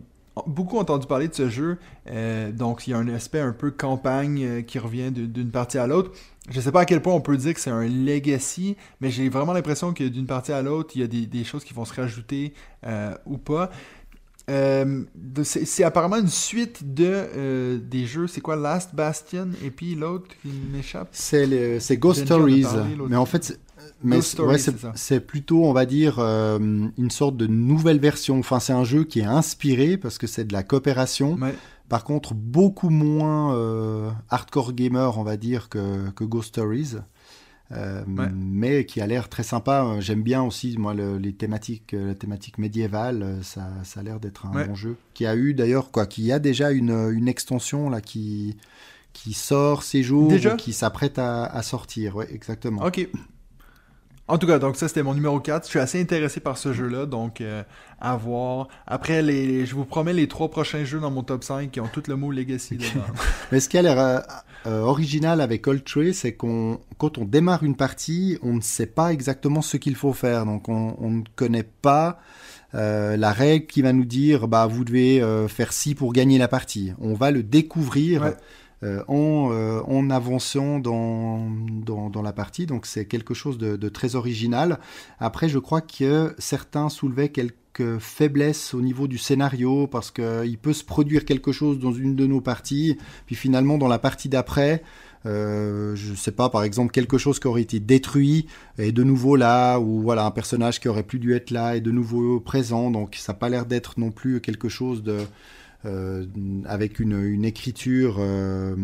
beaucoup 0.46 0.78
entendu 0.78 1.06
parler 1.06 1.28
de 1.28 1.34
ce 1.34 1.48
jeu. 1.48 1.78
Euh, 2.08 2.52
donc, 2.52 2.86
il 2.86 2.90
y 2.90 2.94
a 2.94 2.98
un 2.98 3.08
aspect 3.08 3.40
un 3.40 3.52
peu 3.52 3.70
campagne 3.70 4.44
euh, 4.44 4.62
qui 4.62 4.78
revient 4.78 5.10
d'une 5.10 5.50
partie 5.50 5.78
à 5.78 5.86
l'autre. 5.86 6.12
Je 6.50 6.60
sais 6.60 6.72
pas 6.72 6.80
à 6.80 6.84
quel 6.84 7.00
point 7.02 7.14
on 7.14 7.20
peut 7.20 7.36
dire 7.36 7.54
que 7.54 7.60
c'est 7.60 7.70
un 7.70 7.86
legacy, 7.86 8.76
mais 9.00 9.10
j'ai 9.10 9.28
vraiment 9.28 9.52
l'impression 9.52 9.92
que 9.92 10.04
d'une 10.04 10.26
partie 10.26 10.52
à 10.52 10.62
l'autre, 10.62 10.92
il 10.94 11.02
y 11.02 11.04
a 11.04 11.06
des, 11.06 11.26
des 11.26 11.44
choses 11.44 11.64
qui 11.64 11.74
vont 11.74 11.84
se 11.84 11.94
rajouter 11.94 12.54
euh, 12.84 13.14
ou 13.26 13.38
pas. 13.38 13.70
C'est 15.44 15.84
apparemment 15.84 16.16
une 16.16 16.28
suite 16.28 16.94
de 16.94 17.78
des 17.78 18.04
jeux. 18.04 18.26
C'est 18.26 18.42
quoi? 18.42 18.56
Last 18.56 18.94
Bastion 18.94 19.48
et 19.64 19.70
puis 19.70 19.94
l'autre 19.94 20.26
qui 20.42 20.48
m'échappe? 20.70 21.08
C'est 21.12 21.96
Ghost 21.96 22.24
Stories, 22.24 22.66
mais 23.08 23.16
en 23.16 23.24
fait, 23.24 23.58
mais 24.04 24.16
ouais, 24.40 24.58
c'est 24.94 25.20
plutôt, 25.20 25.64
on 25.64 25.72
va 25.72 25.86
dire, 25.86 26.16
euh, 26.18 26.58
une 26.96 27.10
sorte 27.10 27.36
de 27.36 27.46
nouvelle 27.46 27.98
version. 28.00 28.38
Enfin, 28.38 28.60
c'est 28.60 28.72
un 28.72 28.84
jeu 28.84 29.04
qui 29.04 29.20
est 29.20 29.24
inspiré 29.24 29.96
parce 29.96 30.18
que 30.18 30.26
c'est 30.26 30.44
de 30.44 30.52
la 30.52 30.62
coopération. 30.62 31.34
Ouais. 31.34 31.54
Par 31.88 32.04
contre, 32.04 32.34
beaucoup 32.34 32.88
moins 32.90 33.54
euh, 33.54 34.10
hardcore 34.30 34.72
gamer, 34.72 35.18
on 35.18 35.22
va 35.24 35.36
dire, 35.36 35.68
que, 35.68 36.10
que 36.10 36.24
Ghost 36.24 36.48
Stories. 36.48 36.94
euh, 37.72 38.02
Ouais. 38.06 38.28
mais 38.34 38.84
qui 38.84 39.00
a 39.00 39.06
l'air 39.06 39.28
très 39.30 39.42
sympa. 39.42 39.96
J'aime 40.00 40.22
bien 40.22 40.42
aussi 40.42 40.76
moi 40.78 40.92
le- 40.92 41.16
les 41.16 41.32
thématiques, 41.32 41.92
la 41.98 42.14
thématique 42.14 42.58
médiévale. 42.58 43.38
Ça, 43.42 43.70
ça 43.84 44.00
a 44.00 44.02
l'air 44.02 44.20
d'être 44.20 44.44
un 44.46 44.52
Ouais. 44.54 44.66
bon 44.68 44.74
jeu. 44.74 44.96
Qui 45.14 45.24
a 45.24 45.34
eu 45.36 45.54
d'ailleurs 45.54 45.90
quoi, 45.90 46.04
qui 46.06 46.32
a 46.32 46.38
déjà 46.38 46.70
une, 46.70 46.90
une 47.14 47.28
extension 47.28 47.88
là 47.88 48.00
qui 48.02 48.56
qui 49.14 49.34
sort 49.34 49.82
ces 49.82 50.02
jours, 50.02 50.28
Déjà 50.28 50.56
qui 50.56 50.72
s'apprête 50.72 51.18
à, 51.18 51.44
à 51.44 51.62
sortir. 51.62 52.16
Ouais, 52.16 52.28
exactement. 52.32 52.82
Ok. 52.84 53.08
En 54.28 54.38
tout 54.38 54.46
cas, 54.46 54.58
donc 54.58 54.76
ça 54.76 54.86
c'était 54.86 55.02
mon 55.02 55.14
numéro 55.14 55.40
4. 55.40 55.64
Je 55.64 55.68
suis 55.68 55.78
assez 55.80 56.00
intéressé 56.00 56.38
par 56.38 56.56
ce 56.56 56.72
jeu-là, 56.72 57.06
donc 57.06 57.40
euh, 57.40 57.64
à 58.00 58.16
voir. 58.16 58.68
Après, 58.86 59.20
les, 59.20 59.66
je 59.66 59.74
vous 59.74 59.84
promets 59.84 60.12
les 60.12 60.28
trois 60.28 60.48
prochains 60.48 60.84
jeux 60.84 61.00
dans 61.00 61.10
mon 61.10 61.24
top 61.24 61.42
5 61.42 61.70
qui 61.70 61.80
ont 61.80 61.88
tout 61.92 62.04
le 62.06 62.14
mot 62.14 62.30
Legacy 62.30 62.76
dedans. 62.76 63.04
Mais 63.52 63.58
ce 63.58 63.68
qui 63.68 63.78
a 63.78 63.82
l'air 63.82 63.98
euh, 63.98 64.20
euh, 64.66 64.80
original 64.82 65.40
avec 65.40 65.66
Old 65.66 65.82
Tree, 65.84 66.14
c'est 66.14 66.34
qu'on, 66.34 66.78
quand 66.98 67.18
on 67.18 67.24
démarre 67.24 67.64
une 67.64 67.76
partie, 67.76 68.38
on 68.42 68.54
ne 68.54 68.60
sait 68.60 68.86
pas 68.86 69.12
exactement 69.12 69.60
ce 69.60 69.76
qu'il 69.76 69.96
faut 69.96 70.12
faire. 70.12 70.46
Donc, 70.46 70.68
on, 70.68 70.94
on 70.98 71.10
ne 71.10 71.22
connaît 71.34 71.68
pas 71.82 72.18
la 72.74 73.32
règle 73.32 73.66
qui 73.66 73.82
va 73.82 73.92
nous 73.92 74.06
dire, 74.06 74.48
bah, 74.48 74.66
vous 74.66 74.82
devez 74.82 75.22
faire 75.48 75.74
ci 75.74 75.94
pour 75.94 76.14
gagner 76.14 76.38
la 76.38 76.48
partie. 76.48 76.94
On 77.02 77.12
va 77.12 77.30
le 77.30 77.42
découvrir. 77.42 78.22
Ouais. 78.22 78.34
Euh, 78.84 79.04
en, 79.06 79.50
euh, 79.52 79.80
en 79.86 80.10
avançant 80.10 80.80
dans, 80.80 81.48
dans, 81.86 82.22
la 82.22 82.32
partie, 82.32 82.66
donc 82.66 82.84
c'est 82.84 83.06
quelque 83.06 83.32
chose 83.32 83.56
de, 83.56 83.88
très 83.88 84.16
original. 84.16 84.80
Après, 85.20 85.48
je 85.48 85.60
crois 85.60 85.80
que 85.80 86.34
certains 86.38 86.88
soulevaient 86.88 87.28
quelques 87.28 87.98
faiblesses 88.00 88.74
au 88.74 88.80
niveau 88.80 89.06
du 89.06 89.18
scénario 89.18 89.86
parce 89.86 90.10
qu'il 90.10 90.58
peut 90.60 90.72
se 90.72 90.82
produire 90.82 91.24
quelque 91.24 91.52
chose 91.52 91.78
dans 91.78 91.92
une 91.92 92.16
de 92.16 92.26
nos 92.26 92.40
parties, 92.40 92.98
puis 93.26 93.36
finalement 93.36 93.78
dans 93.78 93.86
la 93.86 94.00
partie 94.00 94.28
d'après, 94.28 94.82
euh, 95.26 95.94
je 95.94 96.14
sais 96.14 96.32
pas, 96.32 96.48
par 96.48 96.64
exemple 96.64 96.90
quelque 96.90 97.18
chose 97.18 97.38
qui 97.38 97.46
aurait 97.46 97.62
été 97.62 97.78
détruit 97.78 98.48
est 98.78 98.90
de 98.90 99.04
nouveau 99.04 99.36
là, 99.36 99.78
ou 99.78 100.00
voilà 100.00 100.24
un 100.24 100.32
personnage 100.32 100.80
qui 100.80 100.88
aurait 100.88 101.04
plus 101.04 101.20
dû 101.20 101.34
être 101.36 101.52
là 101.52 101.76
est 101.76 101.80
de 101.80 101.92
nouveau 101.92 102.40
présent, 102.40 102.90
donc 102.90 103.14
ça 103.14 103.32
n'a 103.32 103.38
pas 103.38 103.48
l'air 103.48 103.64
d'être 103.64 104.00
non 104.00 104.10
plus 104.10 104.40
quelque 104.40 104.68
chose 104.68 105.04
de 105.04 105.18
avec 106.66 107.00
une, 107.00 107.20
une 107.22 107.44
écriture 107.44 108.16
euh, 108.18 108.76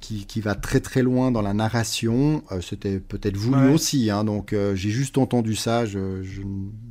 qui, 0.00 0.26
qui 0.26 0.40
va 0.40 0.54
très 0.54 0.80
très 0.80 1.02
loin 1.02 1.30
dans 1.30 1.42
la 1.42 1.54
narration. 1.54 2.42
Euh, 2.52 2.60
C'était 2.60 3.00
peut-être 3.00 3.36
voulu 3.36 3.68
Ouais. 3.68 3.72
aussi, 3.74 4.10
hein, 4.10 4.24
donc 4.24 4.52
euh, 4.52 4.74
j'ai 4.74 4.90
juste 4.90 5.18
entendu 5.18 5.54
ça. 5.54 5.84
Je, 5.86 6.22
je, 6.22 6.42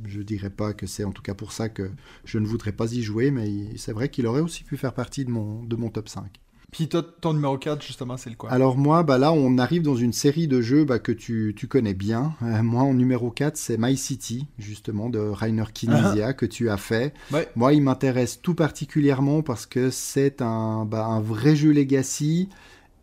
je 0.06 0.20
dirais 0.22 0.50
pas 0.50 0.72
que 0.72 0.86
c'est 0.86 1.04
en 1.04 1.12
tout 1.12 1.22
cas 1.22 1.34
pour 1.34 1.52
ça 1.52 1.68
que 1.68 1.90
je 2.24 2.38
ne 2.38 2.46
voudrais 2.46 2.72
pas 2.72 2.92
y 2.92 3.02
jouer, 3.02 3.30
mais 3.30 3.50
il- 3.50 3.78
c'est 3.78 3.92
vrai 3.92 4.08
qu'il 4.08 4.26
aurait 4.26 4.40
aussi 4.40 4.64
pu 4.64 4.76
faire 4.76 4.94
partie 4.94 5.24
de 5.24 5.30
mon, 5.30 5.62
de 5.64 5.76
mon 5.76 5.90
top 5.90 6.08
5. 6.08 6.40
Puis 6.74 6.88
toi, 6.88 7.04
ton 7.20 7.34
numéro 7.34 7.56
4, 7.56 7.80
justement, 7.80 8.16
c'est 8.16 8.30
le 8.30 8.34
quoi? 8.34 8.50
Alors 8.50 8.76
moi, 8.76 9.04
bah 9.04 9.16
là, 9.16 9.32
on 9.32 9.58
arrive 9.58 9.82
dans 9.82 9.94
une 9.94 10.12
série 10.12 10.48
de 10.48 10.60
jeux 10.60 10.84
bah, 10.84 10.98
que 10.98 11.12
tu, 11.12 11.54
tu 11.56 11.68
connais 11.68 11.94
bien. 11.94 12.34
Euh, 12.42 12.64
moi, 12.64 12.82
en 12.82 12.94
numéro 12.94 13.30
4, 13.30 13.56
c'est 13.56 13.76
My 13.78 13.96
City, 13.96 14.48
justement, 14.58 15.08
de 15.08 15.20
Rainer 15.20 15.66
Knizia, 15.72 16.32
que 16.32 16.46
tu 16.46 16.70
as 16.70 16.76
fait. 16.76 17.14
Ouais. 17.30 17.48
Moi, 17.54 17.74
il 17.74 17.82
m'intéresse 17.82 18.42
tout 18.42 18.56
particulièrement 18.56 19.40
parce 19.42 19.66
que 19.66 19.90
c'est 19.90 20.42
un, 20.42 20.84
bah, 20.84 21.04
un 21.06 21.20
vrai 21.20 21.54
jeu 21.54 21.70
Legacy 21.70 22.48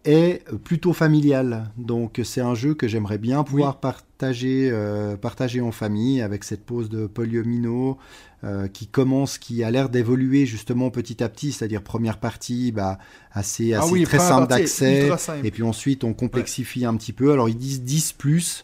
et 0.06 0.42
plutôt 0.64 0.94
familial. 0.94 1.70
Donc, 1.78 2.20
c'est 2.24 2.42
un 2.42 2.56
jeu 2.56 2.74
que 2.74 2.88
j'aimerais 2.88 3.18
bien 3.18 3.44
pouvoir 3.44 3.80
partager, 3.80 4.70
euh, 4.72 5.16
partager 5.18 5.62
en 5.62 5.72
famille 5.72 6.22
avec 6.22 6.44
cette 6.44 6.66
pose 6.66 6.90
de 6.90 7.06
Poliomino 7.08 7.98
euh, 8.44 8.68
qui 8.68 8.88
commence, 8.88 9.38
qui 9.38 9.64
a 9.64 9.70
l'air 9.70 9.90
d'évoluer 9.90 10.46
justement 10.48 10.90
petit 10.90 11.24
à 11.24 11.30
petit. 11.30 11.52
C'est-à-dire, 11.52 11.84
première 11.84 12.18
partie, 12.18 12.72
bah, 12.72 12.98
assez, 13.32 13.74
Ah 13.74 13.82
assez 13.84 13.92
oui, 13.92 14.04
très 14.04 14.18
simple 14.18 14.46
est 14.54 14.58
d'accès. 14.58 15.10
Et 15.44 15.52
puis 15.52 15.62
ensuite, 15.64 16.04
on 16.04 16.14
complexifie 16.14 16.84
un 16.86 16.96
petit 16.96 17.14
peu. 17.14 17.32
Alors, 17.32 17.50
ils 17.50 17.58
disent 17.58 17.84
10 17.84 18.14
plus. 18.14 18.64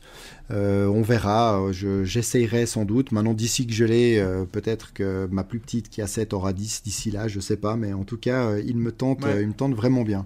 Euh, 0.50 0.88
on 0.88 1.02
verra. 1.04 1.62
Je- 1.72 2.04
J'essayerai 2.04 2.66
sans 2.66 2.86
doute. 2.86 3.12
Maintenant, 3.12 3.34
d'ici 3.36 3.68
que 3.68 3.74
je 3.74 3.86
l'ai, 3.86 4.26
peut-être 4.52 4.94
que 4.94 5.28
ma 5.32 5.44
plus 5.44 5.60
petite 5.60 5.90
qui 5.90 6.02
a 6.02 6.08
7 6.08 6.34
aura 6.34 6.54
10 6.54 6.82
d'ici 6.84 7.12
là. 7.12 7.28
Je 7.28 7.40
sais 7.40 7.58
pas. 7.58 7.76
Mais 7.76 7.94
en 7.94 8.04
tout 8.06 8.18
cas, 8.18 8.58
il 8.58 8.78
me 8.78 8.92
tente, 8.92 9.24
Ouais. 9.26 9.42
il 9.44 9.48
me 9.50 9.54
tente 9.54 9.76
vraiment 9.76 10.02
bien. 10.04 10.26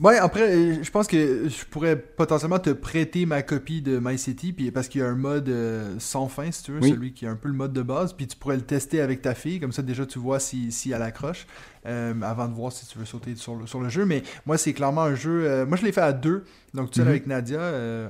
Ouais, 0.00 0.18
après, 0.18 0.50
euh, 0.56 0.82
je 0.82 0.90
pense 0.90 1.06
que 1.06 1.48
je 1.48 1.64
pourrais 1.66 1.94
potentiellement 1.96 2.58
te 2.58 2.70
prêter 2.70 3.26
ma 3.26 3.42
copie 3.42 3.80
de 3.80 4.00
My 4.02 4.18
City, 4.18 4.52
puis 4.52 4.72
parce 4.72 4.88
qu'il 4.88 5.00
y 5.00 5.04
a 5.04 5.08
un 5.08 5.14
mode 5.14 5.48
euh, 5.48 5.94
sans 6.00 6.26
fin, 6.26 6.50
si 6.50 6.64
tu 6.64 6.72
veux, 6.72 6.80
Oui. 6.80 6.90
celui 6.90 7.12
qui 7.12 7.26
est 7.26 7.28
un 7.28 7.36
peu 7.36 7.46
le 7.48 7.54
mode 7.54 7.72
de 7.72 7.82
base, 7.82 8.12
puis 8.12 8.26
tu 8.26 8.36
pourrais 8.36 8.56
le 8.56 8.62
tester 8.62 9.00
avec 9.00 9.22
ta 9.22 9.34
fille, 9.36 9.60
comme 9.60 9.70
ça 9.72 9.82
déjà 9.82 10.04
tu 10.04 10.18
vois 10.18 10.40
si, 10.40 10.72
si 10.72 10.90
elle 10.90 11.02
accroche, 11.02 11.46
euh, 11.86 12.12
avant 12.22 12.48
de 12.48 12.54
voir 12.54 12.72
si 12.72 12.86
tu 12.86 12.98
veux 12.98 13.04
sauter 13.04 13.36
sur 13.36 13.54
le, 13.54 13.66
sur 13.68 13.80
le 13.80 13.88
jeu. 13.88 14.04
Mais 14.04 14.24
moi, 14.46 14.58
c'est 14.58 14.72
clairement 14.72 15.02
un 15.02 15.14
jeu. 15.14 15.44
euh, 15.44 15.64
moi, 15.64 15.76
je 15.76 15.84
l'ai 15.84 15.92
fait 15.92 16.00
à 16.00 16.12
deux, 16.12 16.42
donc 16.72 16.88
tout 16.90 16.94
seul 16.96 17.04
Mhm. 17.04 17.10
avec 17.10 17.26
Nadia, 17.28 17.60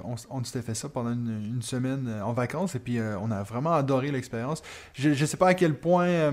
on, 0.05 0.15
on 0.31 0.43
s'était 0.43 0.63
fait 0.63 0.75
ça 0.75 0.89
pendant 0.89 1.13
une, 1.13 1.53
une 1.57 1.61
semaine 1.63 2.09
en 2.25 2.33
vacances, 2.33 2.75
et 2.75 2.79
puis 2.79 2.99
on 3.21 3.31
a 3.31 3.43
vraiment 3.43 3.75
adoré 3.75 4.11
l'expérience. 4.11 4.63
Je, 4.95 5.13
je 5.13 5.27
sais 5.27 5.37
pas 5.37 5.49
à 5.49 5.55
quel 5.55 5.75
point 5.75 6.33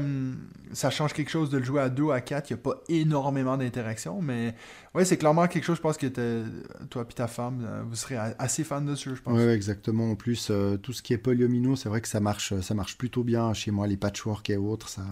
ça 0.72 0.90
change 0.90 1.12
quelque 1.12 1.30
chose 1.30 1.50
de 1.50 1.58
le 1.58 1.66
jouer 1.66 1.82
à 1.82 1.90
deux 1.90 2.04
ou 2.04 2.12
à 2.12 2.22
quatre, 2.22 2.50
il 2.52 2.54
n'y 2.54 2.60
a 2.62 2.64
pas 2.64 2.82
énormément 2.88 3.58
d'interaction, 3.58 4.22
mais. 4.22 4.56
Ouais, 4.94 5.06
c'est 5.06 5.16
clairement 5.16 5.41
quelque 5.48 5.64
chose, 5.66 5.78
je 5.78 5.82
pense 5.82 5.98
que 5.98 6.08
t'es- 6.08 6.44
toi 6.90 7.06
et 7.10 7.14
ta 7.14 7.28
femme, 7.28 7.64
euh, 7.64 7.84
vous 7.88 7.96
serez 7.96 8.16
assez 8.18 8.64
fan 8.64 8.86
de 8.86 8.96
ce 8.96 9.16
je 9.16 9.22
pense. 9.22 9.34
Ouais, 9.34 9.54
exactement. 9.54 10.12
En 10.12 10.16
plus, 10.16 10.50
euh, 10.52 10.78
tout 10.78 10.94
ce 10.94 11.02
qui 11.02 11.14
est 11.14 11.18
polyomino, 11.18 11.76
c'est 11.76 11.90
vrai 11.90 12.02
que 12.02 12.08
ça 12.08 12.20
marche, 12.20 12.60
ça 12.62 12.74
marche 12.74 12.98
plutôt 12.98 13.24
bien 13.24 13.54
chez 13.54 13.72
moi. 13.72 13.88
Les 13.88 13.98
patchwork 13.98 14.50
et 14.50 14.58
autres, 14.58 14.90
ça, 14.90 15.04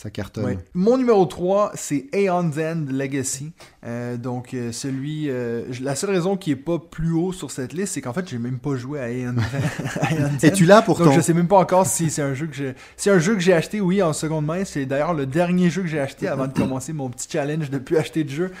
ça 0.00 0.10
cartonne. 0.10 0.44
Ouais. 0.44 0.58
Mon 0.74 0.96
numéro 0.96 1.26
3, 1.26 1.72
c'est 1.74 2.06
Aeon's 2.12 2.56
End 2.56 2.84
Legacy. 2.88 3.50
Euh, 3.84 4.16
donc, 4.16 4.54
euh, 4.54 4.70
celui. 4.70 5.28
euh, 5.28 5.64
la 5.80 5.96
seule 5.96 6.10
raison 6.10 6.36
qui 6.36 6.52
est 6.52 6.56
pas 6.56 6.78
plus 6.78 7.10
haut 7.10 7.32
sur 7.32 7.50
cette 7.50 7.72
liste, 7.72 7.94
c'est 7.94 8.00
qu'en 8.00 8.12
fait, 8.12 8.28
j'ai 8.28 8.38
même 8.38 8.60
pas 8.60 8.76
joué 8.76 9.00
à 9.00 9.10
Aeon's 9.10 9.40
End. 10.44 10.50
tu 10.54 10.66
l'as 10.66 10.82
pourtant. 10.82 11.06
Donc 11.06 11.14
je 11.14 11.20
sais 11.20 11.34
même 11.34 11.48
pas 11.48 11.58
encore 11.58 11.84
si 11.84 12.10
c'est 12.10 12.22
un 12.22 12.32
jeu 12.34 12.46
que 12.46 12.54
j'ai. 12.54 12.74
C'est 12.96 13.10
un 13.10 13.18
jeu 13.18 13.34
que 13.34 13.40
j'ai 13.40 13.52
acheté, 13.54 13.80
oui, 13.80 14.00
en 14.00 14.12
seconde 14.12 14.46
main. 14.46 14.64
C'est 14.64 14.86
d'ailleurs 14.86 15.14
le 15.14 15.26
dernier 15.26 15.68
jeu 15.68 15.82
que 15.82 15.88
j'ai 15.88 15.98
acheté 15.98 16.28
avant 16.28 16.46
de 16.46 16.52
commencer 16.56 16.92
mon 16.92 17.10
petit 17.10 17.26
challenge 17.28 17.68
de 17.68 17.78
plus 17.78 17.96
acheter 17.96 18.22
de 18.22 18.30
jeu. 18.30 18.52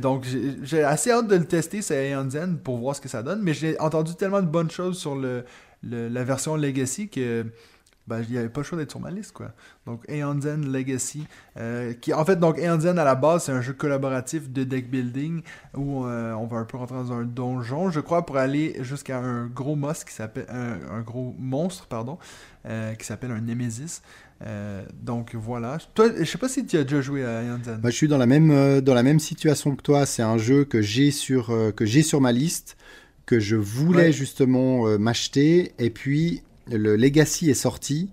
Donc 0.00 0.24
j'ai- 0.24 0.54
j'ai 0.62 0.82
assez 0.82 1.10
hâte 1.10 1.28
de 1.28 1.36
le 1.36 1.44
tester, 1.44 1.82
c'est 1.82 2.08
Aeon's 2.10 2.34
End, 2.34 2.54
pour 2.64 2.78
voir 2.78 2.96
ce 2.96 3.02
que 3.02 3.10
ça 3.10 3.22
donne. 3.22 3.42
Mais 3.42 3.52
j'ai 3.52 3.78
entendu 3.78 4.14
tellement 4.14 4.40
de 4.40 4.46
bonnes 4.46 4.70
choses 4.70 4.96
sur 4.98 5.16
le, 5.16 5.44
le- 5.82 6.08
la 6.08 6.24
version 6.24 6.56
Legacy 6.56 7.08
que 7.10 7.44
ben, 8.08 8.20
il 8.28 8.32
n'y 8.32 8.38
avait 8.38 8.48
pas 8.48 8.60
le 8.60 8.64
choix 8.64 8.76
d'être 8.78 8.90
sur 8.90 8.98
ma 9.00 9.10
liste, 9.10 9.32
quoi. 9.32 9.52
Donc, 9.86 10.02
Aeon's 10.08 10.44
End 10.44 10.62
Legacy, 10.66 11.24
euh, 11.56 11.92
qui, 11.94 12.12
en 12.12 12.24
fait, 12.24 12.36
donc, 12.36 12.58
Aeon's 12.58 12.84
End, 12.84 12.96
à 12.96 13.04
la 13.04 13.14
base, 13.14 13.44
c'est 13.44 13.52
un 13.52 13.60
jeu 13.60 13.72
collaboratif 13.74 14.50
de 14.50 14.64
deck 14.64 14.90
building 14.90 15.42
où 15.76 16.04
euh, 16.04 16.32
on 16.32 16.46
va 16.46 16.58
un 16.58 16.64
peu 16.64 16.76
rentrer 16.78 16.96
dans 16.96 17.12
un 17.12 17.22
donjon, 17.22 17.90
je 17.90 18.00
crois, 18.00 18.26
pour 18.26 18.38
aller 18.38 18.76
jusqu'à 18.80 19.18
un 19.18 19.46
gros 19.46 19.76
monstre 19.76 20.06
qui 20.06 20.14
s'appelle, 20.14 20.46
un, 20.48 20.78
un 20.96 21.00
gros 21.02 21.34
monstre, 21.38 21.86
pardon, 21.86 22.18
euh, 22.66 22.94
qui 22.94 23.06
s'appelle 23.06 23.30
un 23.30 23.40
Nemesis. 23.40 24.02
Donc, 25.00 25.36
voilà. 25.36 25.78
Toi, 25.94 26.08
je 26.18 26.24
sais 26.24 26.38
pas 26.38 26.48
si 26.48 26.66
tu 26.66 26.76
as 26.76 26.82
déjà 26.82 27.00
joué 27.00 27.24
à 27.24 27.42
Aeon's 27.42 27.68
End. 27.68 27.78
Bah, 27.80 27.90
je 27.90 27.94
suis 27.96 28.08
dans 28.08 28.18
la 28.18 28.26
même 28.26 28.80
dans 28.80 28.94
la 28.94 29.04
même 29.04 29.20
situation 29.20 29.76
que 29.76 29.82
toi. 29.82 30.04
C'est 30.06 30.22
un 30.22 30.36
jeu 30.38 30.64
que 30.64 30.82
j'ai 30.82 31.12
sur 31.12 31.54
que 31.76 31.84
j'ai 31.86 32.02
sur 32.02 32.20
ma 32.20 32.32
liste, 32.32 32.76
que 33.24 33.38
je 33.38 33.54
voulais 33.54 34.06
Ouais. 34.06 34.12
justement 34.12 34.98
m'acheter. 34.98 35.74
Et 35.78 35.90
puis 35.90 36.42
le 36.70 36.96
Legacy 36.96 37.50
est 37.50 37.54
sorti. 37.54 38.10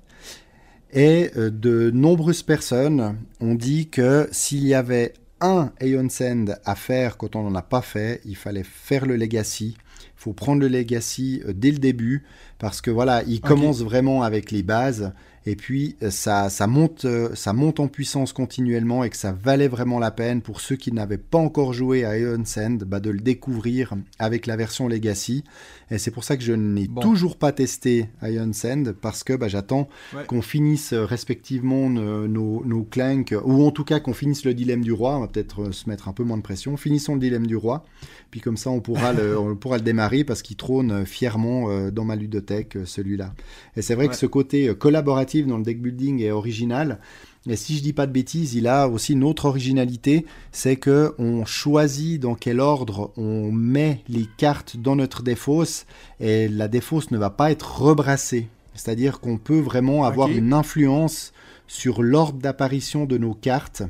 Et 0.91 1.29
euh, 1.37 1.49
de 1.49 1.91
nombreuses 1.91 2.43
personnes 2.43 3.15
ont 3.39 3.53
dit 3.53 3.89
que 3.89 4.27
s'il 4.31 4.65
y 4.65 4.73
avait 4.73 5.13
un 5.39 5.71
Aeon's 5.79 6.21
End 6.21 6.45
à 6.65 6.75
faire 6.75 7.17
quand 7.17 7.35
on 7.35 7.43
n'en 7.43 7.55
a 7.55 7.61
pas 7.61 7.81
fait, 7.81 8.21
il 8.25 8.35
fallait 8.35 8.65
faire 8.65 9.05
le 9.05 9.15
Legacy. 9.15 9.77
Il 9.77 10.21
faut 10.21 10.33
prendre 10.33 10.61
le 10.61 10.67
Legacy 10.67 11.41
euh, 11.47 11.53
dès 11.53 11.71
le 11.71 11.77
début 11.77 12.23
parce 12.57 12.81
que 12.81 12.89
voilà, 12.89 13.23
il 13.27 13.39
commence 13.39 13.81
vraiment 13.81 14.23
avec 14.23 14.51
les 14.51 14.63
bases 14.63 15.13
et 15.45 15.55
puis 15.55 15.95
euh, 16.01 16.09
ça, 16.09 16.49
ça, 16.49 16.65
monte, 16.65 17.05
ça 17.35 17.53
monte 17.53 17.79
en 17.79 17.87
puissance 17.87 18.33
continuellement 18.33 19.03
et 19.03 19.11
que 19.11 19.15
ça 19.15 19.31
valait 19.31 19.67
vraiment 19.67 19.99
la 19.99 20.11
peine 20.11 20.41
pour 20.41 20.59
ceux 20.59 20.75
qui 20.75 20.91
n'avaient 20.91 21.19
pas 21.19 21.37
encore 21.37 21.71
joué 21.71 22.03
à 22.03 22.17
Aeon's 22.17 22.57
End 22.57 22.79
bah, 22.85 22.99
de 22.99 23.11
le 23.11 23.19
découvrir 23.19 23.93
avec 24.17 24.47
la 24.47 24.55
version 24.55 24.87
Legacy. 24.87 25.43
Et 25.91 25.97
c'est 25.97 26.11
pour 26.11 26.23
ça 26.23 26.37
que 26.37 26.43
je 26.43 26.53
n'ai 26.53 26.87
Bon. 26.87 27.01
toujours 27.01 27.37
pas 27.37 27.51
testé 27.51 28.07
Aeon's 28.21 28.63
End 28.65 28.83
parce 29.01 29.23
que 29.23 29.33
bah, 29.33 29.47
j'attends 29.47 29.89
Ouais. 30.15 30.23
qu'on 30.25 30.41
finisse 30.41 30.93
euh, 30.93 31.03
respectivement 31.05 31.89
nos, 31.89 32.27
nos, 32.27 32.63
nos 32.65 32.83
clanks, 32.83 33.33
ou 33.43 33.63
en 33.65 33.71
tout 33.71 33.83
cas 33.83 33.99
qu'on 33.99 34.13
finisse 34.13 34.45
le 34.45 34.53
dilemme 34.53 34.83
du 34.83 34.91
roi. 34.91 35.17
On 35.17 35.21
va 35.21 35.27
peut-être 35.27 35.63
euh, 35.63 35.71
se 35.71 35.89
mettre 35.89 36.07
un 36.07 36.13
peu 36.13 36.23
moins 36.23 36.37
de 36.37 36.41
pression. 36.43 36.77
Finissons 36.77 37.15
le 37.15 37.19
dilemme 37.19 37.47
du 37.47 37.55
roi, 37.55 37.85
puis 38.31 38.39
comme 38.41 38.57
ça 38.57 38.69
on 38.69 38.81
pourra 38.81 39.13
le, 39.13 39.37
on 39.39 39.55
pourra 39.55 39.77
le 39.77 39.83
démarrer 39.83 40.23
parce 40.23 40.41
qu'il 40.41 40.57
trône 40.57 40.91
euh, 40.91 41.05
fièrement 41.05 41.89
dans 41.91 42.05
ma 42.05 42.15
ludothèque, 42.15 42.77
celui-là. 42.85 43.33
Et 43.75 43.81
c'est 43.81 43.95
vrai 43.95 44.05
Ouais. 44.05 44.09
que 44.11 44.15
ce 44.15 44.25
côté 44.25 44.73
collaboratif 44.75 45.45
dans 45.47 45.57
le 45.57 45.63
deck 45.63 45.81
building 45.81 46.21
est 46.21 46.31
original. 46.31 46.99
Et 47.47 47.55
si 47.55 47.77
je 47.77 47.81
dis 47.81 47.93
pas 47.93 48.05
de 48.05 48.11
bêtises, 48.11 48.53
il 48.53 48.67
a 48.67 48.87
aussi 48.89 49.13
une 49.13 49.23
autre 49.23 49.45
originalité, 49.45 50.25
c'est 50.51 50.75
que 50.75 51.15
on 51.17 51.45
choisit 51.45 52.21
dans 52.21 52.35
quel 52.35 52.59
ordre 52.59 53.11
on 53.17 53.51
met 53.51 54.03
les 54.09 54.27
cartes 54.37 54.77
dans 54.77 54.95
notre 54.95 55.23
défausse 55.23 55.85
et 56.19 56.47
la 56.49 56.67
défausse 56.67 57.11
ne 57.11 57.17
va 57.17 57.29
pas 57.29 57.49
être 57.51 57.81
rebrassée. 57.81 58.47
C'est-à-dire 58.75 59.19
qu'on 59.19 59.37
peut 59.37 59.59
vraiment 59.59 60.03
avoir 60.05 60.29
une 60.29 60.53
influence 60.53 61.31
sur 61.67 62.01
l'ordre 62.03 62.39
d'apparition 62.39 63.05
de 63.05 63.17
nos 63.17 63.33
cartes. 63.33 63.83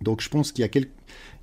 Donc 0.00 0.20
je 0.20 0.28
pense 0.28 0.52
qu'il 0.52 0.62
y 0.62 0.64
a, 0.64 0.68
quel- 0.68 0.88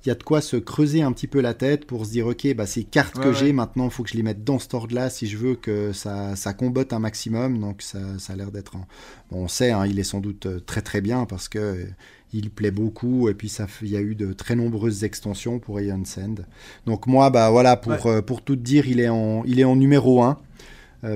il 0.04 0.08
y 0.08 0.12
a 0.12 0.14
de 0.14 0.22
quoi 0.22 0.40
se 0.40 0.56
creuser 0.56 1.02
un 1.02 1.12
petit 1.12 1.26
peu 1.26 1.40
la 1.40 1.52
tête 1.54 1.84
pour 1.84 2.06
se 2.06 2.10
dire 2.10 2.26
ok 2.26 2.54
bah 2.54 2.66
ces 2.66 2.84
cartes 2.84 3.16
Ouais, 3.16 3.24
que 3.24 3.28
ouais. 3.28 3.34
j'ai 3.34 3.52
maintenant 3.52 3.84
il 3.84 3.90
faut 3.90 4.02
que 4.02 4.08
je 4.10 4.16
les 4.16 4.22
mette 4.22 4.44
dans 4.44 4.58
cet 4.58 4.72
ordre 4.74 4.94
là 4.94 5.10
si 5.10 5.26
je 5.26 5.36
veux 5.36 5.54
que 5.56 5.92
ça 5.92 6.36
ça 6.36 6.54
combatte 6.54 6.92
un 6.92 6.98
maximum. 7.00 7.58
Donc 7.60 7.82
ça, 7.82 7.98
ça 8.18 8.32
a 8.32 8.36
l'air 8.36 8.50
d'être 8.50 8.76
un... 8.76 8.86
bon, 9.30 9.44
on 9.44 9.48
sait 9.48 9.70
hein, 9.72 9.84
il 9.86 9.98
est 9.98 10.04
sans 10.04 10.20
doute 10.20 10.46
euh, 10.46 10.60
très 10.60 10.80
très 10.82 11.00
bien 11.00 11.26
parce 11.26 11.48
que 11.48 11.58
euh, 11.58 11.84
il 12.32 12.48
plaît 12.50 12.70
beaucoup 12.70 13.28
et 13.28 13.34
puis 13.34 13.48
ça 13.48 13.66
il 13.82 13.88
y 13.88 13.96
a 13.96 14.00
eu 14.00 14.14
de 14.14 14.32
très 14.32 14.54
nombreuses 14.56 15.04
extensions 15.04 15.58
pour 15.58 15.80
Ion 15.80 16.04
Sand. 16.04 16.46
Donc 16.86 17.06
moi 17.06 17.28
bah 17.30 17.50
voilà 17.50 17.76
pour 17.76 18.06
euh, 18.06 18.22
pour 18.22 18.42
tout 18.42 18.56
dire 18.56 18.86
il 18.88 19.00
est 19.00 19.08
en 19.08 19.42
il 19.46 19.60
est 19.60 19.64
en 19.64 19.76
numéro 19.76 20.22
1 20.22 20.38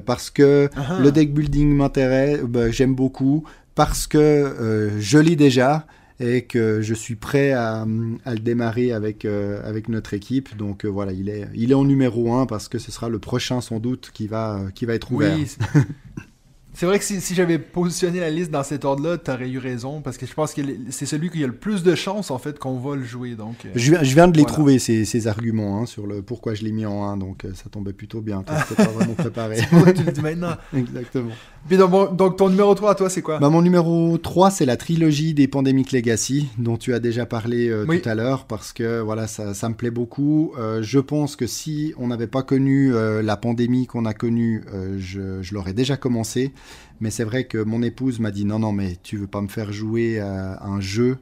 parce 0.06 0.30
que 0.30 0.70
Ah, 0.76 0.98
le 0.98 1.12
deck 1.12 1.34
building 1.34 1.68
m'intéresse, 1.68 2.40
bah, 2.40 2.70
j'aime 2.70 2.94
beaucoup 2.94 3.44
parce 3.74 4.06
que 4.06 4.16
euh, 4.18 4.98
je 5.00 5.18
l'ai 5.18 5.36
déjà 5.36 5.86
et 6.20 6.42
que 6.42 6.80
je 6.80 6.94
suis 6.94 7.16
prêt 7.16 7.52
à, 7.52 7.86
à 8.24 8.34
le 8.34 8.40
démarrer 8.40 8.92
avec, 8.92 9.24
euh, 9.24 9.60
avec 9.68 9.88
notre 9.88 10.14
équipe. 10.14 10.56
Donc 10.56 10.84
euh, 10.84 10.88
voilà, 10.88 11.12
il 11.12 11.28
est, 11.28 11.48
il 11.54 11.70
est 11.70 11.74
en 11.74 11.84
numéro 11.84 12.32
1 12.32 12.46
parce 12.46 12.68
que 12.68 12.78
ce 12.78 12.92
sera 12.92 13.08
le 13.08 13.18
prochain 13.18 13.60
sans 13.60 13.80
doute 13.80 14.10
qui 14.12 14.26
va, 14.26 14.60
qui 14.74 14.86
va 14.86 14.94
être 14.94 15.12
ouvert. 15.12 15.36
Oui. 15.36 15.46
c'est- 16.74 16.86
vrai 16.86 16.98
que 16.98 17.04
si, 17.04 17.20
si 17.20 17.34
j'avais 17.34 17.58
positionné 17.58 18.20
la 18.20 18.30
liste 18.30 18.50
dans 18.50 18.62
cet 18.62 18.84
ordre-là, 18.84 19.16
t'aurais 19.18 19.48
eu 19.48 19.58
raison, 19.58 20.00
parce 20.02 20.16
que 20.18 20.26
je 20.26 20.34
pense 20.34 20.52
que 20.52 20.60
c'est 20.90 21.06
celui 21.06 21.30
qui 21.30 21.42
a 21.42 21.46
le 21.46 21.54
plus 21.54 21.82
de 21.82 21.94
chances, 21.94 22.30
en 22.30 22.38
fait, 22.38 22.58
qu'on 22.58 22.78
va 22.78 22.96
le 22.96 23.04
jouer, 23.04 23.34
donc... 23.34 23.56
euh, 23.64 23.70
Je 23.74 23.90
viens, 23.92 24.02
je 24.02 24.14
viens 24.14 24.28
de 24.28 24.36
les 24.36 24.42
Voilà. 24.42 24.52
trouver, 24.54 24.78
ces, 24.78 25.04
ces 25.04 25.26
arguments, 25.26 25.80
hein, 25.80 25.86
sur 25.86 26.06
le 26.06 26.20
pourquoi 26.22 26.54
je 26.54 26.62
l'ai 26.64 26.72
mis 26.72 26.84
en 26.86 27.04
1, 27.04 27.16
donc 27.16 27.44
euh, 27.44 27.52
ça 27.54 27.70
tombait 27.70 27.92
plutôt 27.92 28.20
bien. 28.20 28.42
Toi, 28.42 28.56
c'était 28.68 28.84
pas 28.84 28.90
vraiment 28.90 29.14
préparé. 29.18 29.56
tu 29.96 30.02
le 30.04 30.12
dis 30.12 30.20
maintenant. 30.20 30.54
Exactement. 30.76 31.30
Puis 31.66 31.78
donc, 31.78 32.36
ton 32.36 32.50
numéro 32.50 32.74
3 32.74 32.90
à 32.90 32.94
toi, 32.94 33.08
c'est 33.08 33.22
quoi? 33.22 33.38
Bah, 33.38 33.48
mon 33.48 33.62
numéro 33.62 34.18
3, 34.18 34.50
c'est 34.50 34.66
la 34.66 34.76
trilogie 34.76 35.32
des 35.32 35.48
Pandemic 35.48 35.92
Legacy, 35.92 36.48
dont 36.58 36.76
tu 36.76 36.92
as 36.92 36.98
déjà 37.00 37.24
parlé 37.24 37.68
euh, 37.70 37.86
Oui. 37.88 38.02
tout 38.02 38.08
à 38.08 38.14
l'heure, 38.14 38.44
parce 38.44 38.72
que 38.74 39.00
voilà, 39.00 39.26
ça, 39.26 39.54
ça 39.54 39.68
me 39.70 39.74
plaît 39.74 39.90
beaucoup. 39.90 40.52
Euh, 40.58 40.82
je 40.82 40.98
pense 40.98 41.36
que 41.36 41.46
si 41.46 41.94
on 41.96 42.08
n'avait 42.08 42.26
pas 42.26 42.42
connu 42.42 42.92
euh, 42.94 43.22
la 43.22 43.38
pandémie 43.38 43.86
qu'on 43.86 44.04
a 44.04 44.12
connue, 44.12 44.62
je, 44.98 45.40
je 45.40 45.54
l'aurais 45.54 45.72
déjà 45.72 45.96
commencé. 45.96 46.52
Mais 47.00 47.10
c'est 47.10 47.24
vrai 47.24 47.44
que 47.46 47.58
mon 47.58 47.82
épouse 47.82 48.20
m'a 48.20 48.30
dit 48.30 48.44
non, 48.44 48.58
non, 48.58 48.72
mais 48.72 48.96
tu 49.02 49.16
veux 49.16 49.26
pas 49.26 49.40
me 49.42 49.48
faire 49.48 49.72
jouer 49.72 50.20
à 50.20 50.64
un 50.64 50.80
jeu 50.80 51.18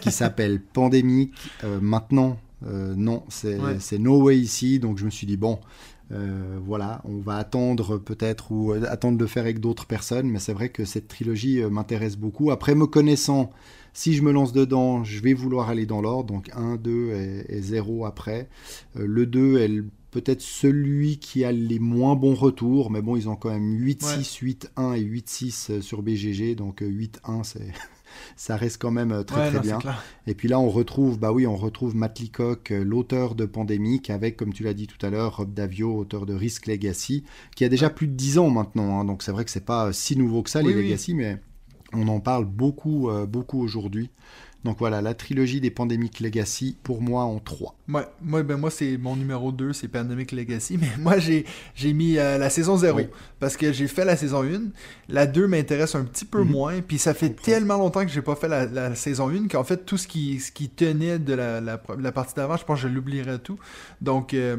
qui 0.00 0.10
s'appelle 0.20 0.60
Pandémique 0.60 1.34
euh, 1.64 1.78
maintenant 1.80 2.38
Euh, 2.66 2.94
Non, 2.96 3.24
c'est 3.28 3.58
Ouais. 3.58 3.76
c'est 3.78 3.98
no 3.98 4.22
way 4.22 4.38
ici. 4.38 4.78
Donc 4.78 4.98
je 4.98 5.04
me 5.04 5.10
suis 5.10 5.26
dit 5.26 5.36
bon. 5.36 5.58
Euh, 6.12 6.58
voilà, 6.64 7.00
on 7.06 7.18
va 7.18 7.36
attendre 7.38 7.96
peut-être 7.96 8.52
ou 8.52 8.72
attendre 8.72 9.16
de 9.16 9.24
le 9.24 9.28
faire 9.28 9.42
avec 9.44 9.58
d'autres 9.58 9.86
personnes, 9.86 10.28
mais 10.28 10.38
c'est 10.38 10.52
vrai 10.52 10.68
que 10.68 10.84
cette 10.84 11.08
trilogie 11.08 11.62
m'intéresse 11.70 12.16
beaucoup. 12.16 12.50
Après, 12.50 12.74
me 12.74 12.86
connaissant, 12.86 13.50
si 13.94 14.12
je 14.12 14.22
me 14.22 14.30
lance 14.30 14.52
dedans, 14.52 15.02
je 15.02 15.20
vais 15.20 15.32
vouloir 15.32 15.70
aller 15.70 15.86
dans 15.86 16.02
l'ordre, 16.02 16.32
donc 16.32 16.50
1, 16.54 16.76
2 16.76 17.10
et, 17.48 17.56
et 17.56 17.62
0 17.62 18.04
après. 18.04 18.48
Le 18.94 19.24
2 19.24 19.58
est 19.58 19.82
peut-être 20.14 20.40
celui 20.40 21.18
qui 21.18 21.44
a 21.44 21.50
les 21.52 21.80
moins 21.80 22.14
bons 22.14 22.34
retours, 22.34 22.90
mais 22.90 23.02
bon, 23.02 23.16
ils 23.16 23.28
ont 23.28 23.34
quand 23.36 23.50
même 23.50 23.76
8-6, 23.84 24.40
8-1 24.76 24.94
et 24.96 25.02
8-6 25.02 25.70
euh, 25.72 25.80
sur 25.80 26.02
BGG, 26.02 26.54
donc 26.54 26.82
euh, 26.82 26.88
8-1, 26.88 27.42
c'est... 27.44 27.66
Ça 28.36 28.56
reste 28.56 28.80
quand 28.80 28.92
même 28.92 29.10
euh, 29.10 29.24
très 29.24 29.40
Ouais, 29.40 29.48
très 29.48 29.72
non, 29.72 29.78
bien. 29.78 29.94
Et 30.28 30.34
puis 30.34 30.46
là, 30.46 30.60
on 30.60 30.68
retrouve, 30.70 31.18
bah 31.18 31.32
oui, 31.32 31.48
on 31.48 31.56
retrouve 31.56 31.96
Matt 31.96 32.20
Leacock, 32.20 32.70
euh, 32.70 32.84
l'auteur 32.84 33.34
de 33.34 33.44
Pandémique, 33.44 34.08
avec, 34.08 34.36
comme 34.36 34.52
tu 34.52 34.62
l'as 34.62 34.72
dit 34.72 34.86
tout 34.86 35.04
à 35.04 35.10
l'heure, 35.10 35.38
Rob 35.38 35.52
Davio, 35.52 35.92
auteur 35.98 36.24
de 36.24 36.32
Risk 36.32 36.66
Legacy, 36.66 37.24
qui 37.56 37.64
a 37.64 37.68
déjà 37.68 37.90
plus 37.90 38.06
de 38.06 38.12
10 38.12 38.38
ans 38.38 38.50
maintenant. 38.50 39.00
hein. 39.00 39.04
donc 39.04 39.24
c'est 39.24 39.32
vrai 39.32 39.44
que 39.44 39.50
c'est 39.50 39.64
pas 39.64 39.86
euh, 39.88 39.92
si 39.92 40.16
nouveau 40.16 40.44
que 40.44 40.50
ça, 40.50 40.60
Oui, 40.62 40.68
les 40.68 40.78
oui. 40.78 40.84
Legacy, 40.84 41.12
mais 41.14 41.40
on 41.92 42.06
en 42.06 42.20
parle 42.20 42.44
beaucoup, 42.44 43.08
euh, 43.10 43.26
beaucoup 43.26 43.60
aujourd'hui. 43.60 44.10
Donc 44.64 44.78
voilà, 44.78 45.02
la 45.02 45.12
trilogie 45.14 45.60
des 45.60 45.70
Pandemic 45.70 46.20
Legacy, 46.20 46.76
pour 46.82 47.02
moi, 47.02 47.24
en 47.24 47.38
3. 47.38 47.76
Ouais, 47.90 48.06
moi, 48.22 48.42
ben, 48.42 48.56
moi 48.56 48.70
c'est 48.70 48.96
mon 48.96 49.14
numéro 49.14 49.52
2, 49.52 49.74
c'est 49.74 49.88
Pandemic 49.88 50.32
Legacy, 50.32 50.78
mais 50.80 50.88
moi 50.98 51.18
j'ai 51.18 51.44
j'ai 51.74 51.92
mis 51.92 52.16
euh, 52.16 52.38
la 52.38 52.48
saison 52.48 52.76
0 52.78 52.96
Oui. 52.96 53.08
parce 53.40 53.56
que 53.58 53.72
j'ai 53.72 53.86
fait 53.88 54.06
la 54.06 54.16
saison 54.16 54.42
1, 54.42 54.62
la 55.10 55.26
2 55.26 55.46
m'intéresse 55.46 55.94
un 55.94 56.04
petit 56.04 56.24
peu 56.24 56.42
Mhm. 56.42 56.50
moins, 56.50 56.80
puis 56.80 56.96
ça 56.98 57.12
fait 57.12 57.28
tellement 57.30 57.76
longtemps 57.76 58.04
que 58.06 58.10
j'ai 58.10 58.22
pas 58.22 58.36
fait 58.36 58.48
la, 58.48 58.64
la 58.64 58.94
saison 58.94 59.28
1 59.28 59.48
qu'en 59.48 59.64
fait 59.64 59.84
tout 59.84 59.98
ce 59.98 60.08
qui, 60.08 60.40
ce 60.40 60.50
qui 60.50 60.70
tenait 60.70 61.18
de 61.18 61.34
la, 61.34 61.60
la, 61.60 61.78
la 61.98 62.12
partie 62.12 62.34
d'avant, 62.34 62.56
je 62.56 62.64
pense 62.64 62.80
que 62.80 62.88
je 62.88 62.92
l'oublierais 62.94 63.38
tout. 63.40 63.58
Donc 64.00 64.32
euh, 64.32 64.56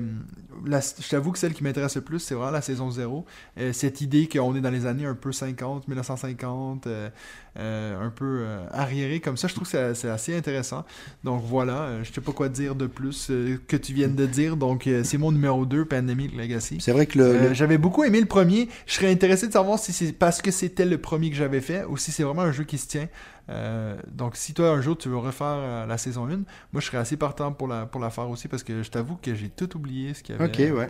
la- 0.68 0.82
je 0.82 1.10
t'avoue 1.10 1.32
que 1.32 1.40
celle 1.40 1.54
qui 1.56 1.64
m'intéresse 1.64 1.96
le 1.96 2.02
plus, 2.02 2.20
c'est 2.20 2.36
vraiment 2.36 2.52
la 2.52 2.62
saison 2.62 2.92
0. 2.92 3.26
Euh, 3.58 3.74
cette 3.74 4.02
idée 4.02 4.28
qu'on 4.28 4.56
est 4.56 4.62
dans 4.62 4.70
les 4.70 4.86
années 4.86 5.06
un 5.08 5.16
peu 5.16 5.32
50, 5.32 5.88
1950, 5.88 6.86
euh, 6.88 7.10
euh, 7.58 8.06
un 8.06 8.10
peu 8.12 8.46
arriéré 8.72 9.20
comme 9.20 9.38
ça, 9.38 9.48
je 9.48 9.56
trouve 9.56 9.66
que 9.66 9.72
c'est- 9.72 9.95
c'est 9.96 10.10
assez 10.10 10.36
intéressant. 10.38 10.84
Donc 11.24 11.42
voilà, 11.46 11.82
euh, 11.84 12.04
je 12.04 12.12
sais 12.14 12.22
pas 12.22 12.32
quoi 12.32 12.50
dire 12.50 12.76
de 12.76 12.88
plus 12.88 13.28
euh, 13.32 13.58
que 13.68 13.78
tu 13.78 13.94
viennes 13.94 14.16
de 14.16 14.26
dire. 14.26 14.58
Donc 14.58 14.86
euh, 14.88 15.04
c'est 15.04 15.18
mon 15.18 15.32
numéro 15.32 15.66
2, 15.66 15.86
Pandemic 15.86 16.36
Legacy. 16.36 16.78
C'est 16.80 16.92
vrai 16.92 17.06
que 17.06 17.18
le, 17.18 17.26
Euh, 17.26 17.48
le- 17.50 17.54
J'avais 17.54 17.78
beaucoup 17.78 18.04
aimé 18.04 18.20
le 18.20 18.26
premier. 18.28 18.70
Je 18.86 18.94
serais 18.94 19.12
intéressé 19.12 19.48
de 19.48 19.54
savoir 19.54 19.80
si 19.80 19.94
c'est 19.94 20.12
parce 20.14 20.42
que 20.42 20.52
c'était 20.52 20.86
le 20.86 20.98
premier 20.98 21.30
que 21.30 21.36
j'avais 21.36 21.62
fait 21.62 21.84
ou 21.86 21.98
si 21.98 22.12
c'est 22.12 22.24
vraiment 22.24 22.44
un 22.44 22.52
jeu 22.52 22.64
qui 22.66 22.78
se 22.78 22.88
tient. 22.88 23.08
Euh, 23.48 23.96
donc 24.12 24.36
si 24.36 24.56
toi 24.56 24.72
un 24.72 24.82
jour 24.82 24.98
tu 24.98 25.08
veux 25.08 25.18
refaire 25.18 25.46
euh, 25.48 25.86
la 25.86 25.98
saison 26.00 26.26
1, 26.28 26.30
moi 26.30 26.82
je 26.82 26.88
serais 26.88 26.98
assez 26.98 27.16
partant 27.16 27.52
pour 27.54 27.68
la, 27.68 27.86
pour 27.86 28.02
la 28.02 28.10
faire 28.10 28.28
aussi 28.30 28.48
parce 28.48 28.64
que 28.64 28.82
je 28.82 28.90
t'avoue 28.90 29.18
que 29.22 29.36
j'ai 29.36 29.50
tout 29.50 29.76
oublié 29.78 30.16
ce 30.16 30.24
qu'il 30.24 30.36
y 30.36 30.40
avait. 30.40 30.72
Ok, 30.72 30.76
ouais. 30.76 30.90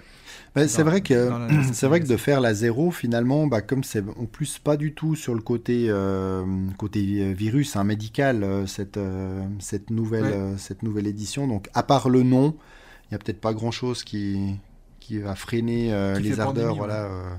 Bah, 0.55 0.67
c'est 0.67 0.83
vrai 0.83 1.01
que 1.01 1.29
c'est 1.73 1.87
vrai 1.87 1.99
que 1.99 2.07
de 2.07 2.15
faire 2.17 2.39
la 2.39 2.53
zéro 2.53 2.91
finalement, 2.91 3.47
bah, 3.47 3.61
comme 3.61 3.83
c'est 3.83 4.03
en 4.17 4.25
plus 4.25 4.57
pas 4.57 4.77
du 4.77 4.93
tout 4.93 5.15
sur 5.15 5.35
le 5.35 5.41
côté 5.41 5.87
euh, 5.89 6.45
côté 6.77 7.33
virus, 7.33 7.75
hein, 7.75 7.83
médical, 7.83 8.65
cette 8.67 8.97
euh, 8.97 9.45
cette 9.59 9.89
nouvelle 9.89 10.23
Ouais. 10.25 10.53
cette 10.57 10.81
nouvelle 10.81 11.07
édition. 11.07 11.47
Donc 11.47 11.67
à 11.73 11.83
part 11.83 12.07
le 12.09 12.23
nom, 12.23 12.55
il 13.09 13.13
y 13.13 13.15
a 13.15 13.19
peut-être 13.19 13.41
pas 13.41 13.53
grand 13.53 13.71
chose 13.71 14.03
qui 14.05 14.55
qui 15.01 15.19
va 15.19 15.35
freiner 15.35 15.93
euh, 15.93 16.15
Qui 16.15 16.23
les 16.23 16.39
ardeurs, 16.39 16.75
pandémie, 16.75 16.77
voilà. 16.77 17.03
euh, 17.03 17.35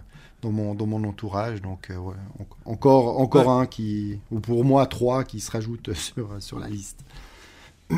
dans 0.47 0.53
mon, 0.53 0.75
dans 0.75 0.87
mon 0.87 1.03
entourage, 1.05 1.61
donc 1.61 1.89
euh, 1.91 1.97
ouais, 1.97 2.15
en- 2.39 2.71
encore, 2.73 3.21
encore 3.21 3.51
un 3.51 3.67
qui, 3.67 4.19
ou 4.31 4.39
pour 4.41 4.65
moi 4.65 4.87
trois 4.87 5.25
qui 5.25 5.41
se 5.41 5.51
rajoutent 5.51 5.93
sur, 5.95 6.29
sur 6.41 6.59
la 6.61 6.69
liste. 6.69 7.01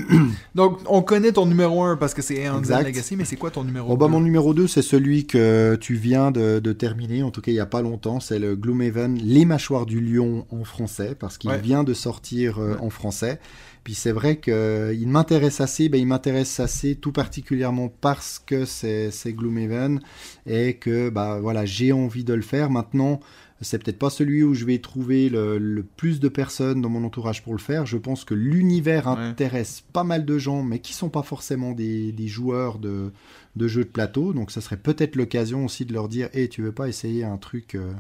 Donc 0.55 0.80
on 0.86 1.01
connaît 1.01 1.32
ton 1.32 1.46
numéro 1.46 1.82
1 1.82 1.96
parce 1.96 2.12
que 2.12 2.20
c'est 2.20 2.44
Exact. 2.44 2.84
Legacy, 2.84 3.16
mais 3.16 3.24
c'est 3.24 3.36
quoi 3.36 3.51
ton 3.51 3.64
numéro 3.64 3.88
Bon, 3.88 3.96
bah, 3.96 4.05
2 4.07 4.12
mon 4.12 4.20
numéro 4.20 4.53
2, 4.53 4.66
c'est 4.66 4.82
celui 4.82 5.26
que 5.26 5.78
tu 5.80 5.94
viens 5.94 6.30
de, 6.30 6.59
de 6.59 6.72
terminer, 6.74 7.22
en 7.22 7.30
tout 7.30 7.40
cas 7.40 7.51
il 7.53 7.55
n'y 7.55 7.61
a 7.61 7.64
pas 7.66 7.80
longtemps, 7.80 8.20
c'est 8.20 8.38
le 8.38 8.55
Gloomhaven, 8.55 9.16
Les 9.16 9.46
Mâchoires 9.46 9.86
du 9.86 10.01
Lion 10.03 10.44
en 10.53 10.64
français, 10.64 11.16
parce 11.18 11.38
qu'il 11.38 11.49
Ouais. 11.49 11.59
vient 11.59 11.84
de 11.84 11.94
sortir 11.94 12.59
euh, 12.59 12.74
Ouais. 12.74 12.80
en 12.82 12.90
français. 12.90 13.40
Puis 13.89 13.95
c'est 13.95 14.12
vrai 14.12 14.36
qu'il 14.36 15.09
m'intéresse 15.09 15.62
assez, 15.62 15.89
ben, 15.89 15.99
il 15.99 16.07
m'intéresse 16.07 16.61
assez 16.61 16.95
tout 16.95 17.11
particulièrement 17.11 17.89
parce 17.89 18.39
que 18.39 18.66
c'est 18.66 19.11
c'est 19.11 19.32
Gloomhaven 19.32 20.01
et 20.45 20.74
que 20.74 21.09
bah, 21.09 21.39
voilà, 21.41 21.64
j'ai 21.64 21.93
envie 21.93 22.22
de 22.22 22.34
le 22.34 22.43
faire. 22.43 22.68
Maintenant, 22.68 23.18
c'est 23.61 23.82
peut-être 23.82 23.98
pas 23.98 24.11
celui 24.11 24.42
où 24.44 24.54
je 24.54 24.64
vais 24.64 24.78
trouver 24.78 25.28
le, 25.28 25.59
le 25.59 25.82
plus 25.82 26.20
de 26.20 26.28
personnes 26.28 26.80
dans 26.80 26.88
mon 26.88 27.02
entourage 27.04 27.42
pour 27.42 27.52
le 27.54 27.59
faire. 27.59 27.86
Je 27.86 27.96
pense 27.96 28.24
que 28.24 28.34
l'univers 28.34 29.06
Ouais. 29.09 29.14
intéresse 29.18 29.82
pas 29.92 30.04
mal 30.04 30.24
de 30.24 30.38
gens, 30.38 30.62
mais 30.62 30.78
qui 30.78 30.92
sont 30.92 31.09
pas 31.09 31.22
forcément 31.22 31.72
des, 31.72 32.12
des 32.12 32.28
joueurs 32.28 32.78
de, 32.78 33.11
de 33.56 33.68
jeux 33.68 33.84
de 33.84 33.88
plateau. 33.90 34.32
Donc 34.32 34.50
ça 34.50 34.61
serait 34.61 34.76
peut-être 34.76 35.16
l'occasion 35.16 35.64
aussi 35.64 35.84
de 35.84 35.92
leur 35.92 36.09
dire 36.09 36.28
Hey, 36.34 36.48
tu 36.48 36.62
veux 36.62 36.72
pas 36.72 36.88
essayer 36.88 37.24
un 37.24 37.36
truc 37.36 37.74
euh, 37.74 37.92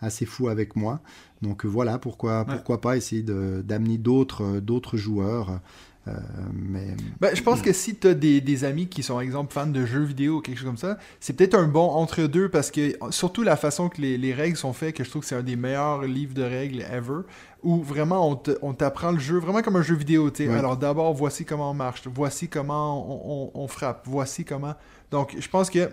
assez 0.00 0.26
fou 0.26 0.48
avec 0.48 0.74
moi? 0.74 1.00
Donc 1.42 1.64
euh, 1.64 1.68
voilà, 1.68 1.98
pourquoi, 1.98 2.40
Ouais. 2.40 2.54
pourquoi 2.54 2.80
pas 2.80 2.96
essayer 2.96 3.22
d'amener 3.22 3.98
d'autres 3.98 4.42
euh, 4.42 4.60
d'autres 4.60 4.96
joueurs. 4.96 5.60
Euh, 6.06 6.12
mais 6.52 6.88
Ben, 7.20 7.34
je 7.34 7.42
pense 7.42 7.62
que 7.62 7.72
si 7.72 7.96
tu 7.96 8.08
as 8.08 8.14
des, 8.14 8.40
des 8.42 8.64
amis 8.64 8.88
qui 8.88 9.02
sont, 9.02 9.14
par 9.14 9.22
exemple, 9.22 9.52
fans 9.54 9.66
de 9.66 9.86
jeux 9.86 10.02
vidéo 10.04 10.36
ou 10.36 10.40
quelque 10.42 10.58
chose 10.58 10.66
comme 10.66 10.76
ça, 10.76 10.98
c'est 11.18 11.32
peut-être 11.34 11.54
un 11.54 11.66
bon 11.66 11.88
entre-deux 11.88 12.50
parce 12.50 12.70
que, 12.70 12.92
surtout 13.10 13.42
la 13.42 13.56
façon 13.56 13.88
que 13.88 14.00
les, 14.02 14.18
les 14.18 14.34
règles 14.34 14.56
sont 14.58 14.74
faites, 14.74 14.94
que 14.96 15.02
je 15.04 15.08
trouve 15.10 15.22
que 15.22 15.28
c'est 15.28 15.34
un 15.36 15.42
des 15.42 15.56
meilleurs 15.56 16.02
livres 16.02 16.34
de 16.34 16.42
règles 16.42 16.82
ever, 16.92 17.22
où 17.62 17.82
vraiment 17.82 18.42
on 18.60 18.74
t'apprend 18.74 19.12
le 19.12 19.18
jeu 19.18 19.38
vraiment 19.38 19.62
comme 19.62 19.76
un 19.76 19.82
jeu 19.82 19.94
vidéo. 19.94 20.30
Alors 20.58 20.76
d'abord, 20.76 21.14
voici 21.14 21.46
comment 21.46 21.70
on 21.70 21.74
marche, 21.74 22.02
voici 22.14 22.48
comment 22.48 23.50
on, 23.54 23.54
on- 23.56 23.62
on 23.64 23.68
frappe, 23.68 24.02
voici 24.04 24.44
comment. 24.44 24.74
Donc 25.10 25.34
je 25.38 25.48
pense 25.48 25.70
que. 25.70 25.88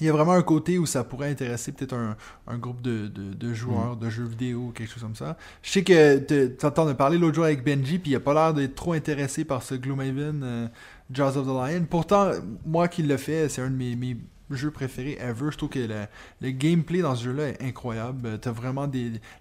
Il 0.00 0.06
y 0.06 0.08
a 0.08 0.12
vraiment 0.12 0.32
un 0.32 0.42
côté 0.42 0.78
où 0.78 0.86
ça 0.86 1.04
pourrait 1.04 1.30
intéresser 1.30 1.72
peut-être 1.72 1.94
un, 1.94 2.16
un 2.46 2.58
groupe 2.58 2.80
de, 2.82 3.08
de- 3.08 3.34
de 3.34 3.54
joueurs 3.54 3.96
de 3.96 4.08
jeux 4.10 4.24
vidéo 4.24 4.66
ou 4.68 4.70
quelque 4.72 4.90
chose 4.92 5.02
comme 5.02 5.14
ça. 5.16 5.36
Je 5.62 5.70
sais 5.70 5.82
que 5.84 6.18
tu 6.18 6.56
t'entends 6.56 6.86
de 6.86 6.92
parler 6.92 7.18
l'autre 7.18 7.34
jour 7.34 7.44
avec 7.44 7.64
Benji, 7.64 7.98
puis 7.98 8.12
il 8.12 8.16
a 8.16 8.20
pas 8.20 8.34
l'air 8.34 8.54
d'être 8.54 8.74
trop 8.74 8.92
intéressé 8.92 9.44
par 9.44 9.62
ce 9.62 9.74
Gloomhaven 9.74 10.40
euh, 10.44 10.68
Jaws 11.10 11.36
of 11.36 11.46
the 11.46 11.48
Lion. 11.48 11.86
Pourtant, 11.88 12.30
moi 12.64 12.88
qui 12.88 13.02
le 13.02 13.16
fais, 13.16 13.48
c'est 13.48 13.62
un 13.62 13.70
de 13.70 13.76
mes, 13.76 13.96
mes 13.96 14.16
jeux 14.50 14.70
préférés 14.70 15.18
ever. 15.20 15.50
Je 15.50 15.56
trouve 15.56 15.68
que 15.70 15.78
le, 15.78 16.06
le 16.40 16.50
gameplay 16.50 17.00
dans 17.02 17.14
ce 17.14 17.24
jeu-là 17.24 17.48
est 17.48 17.62
incroyable. 17.62 18.38
T'as 18.40 18.52
vraiment 18.52 18.88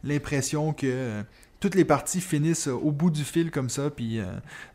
l'impression 0.03 0.73
que 0.73 0.87
euh, 0.87 1.23
toutes 1.59 1.75
les 1.75 1.85
parties 1.85 2.21
finissent 2.21 2.67
au 2.67 2.91
bout 2.91 3.09
du 3.09 3.23
fil 3.23 3.49
comme 3.51 3.69
ça. 3.69 3.89
Puis, 3.89 4.19
euh, 4.19 4.25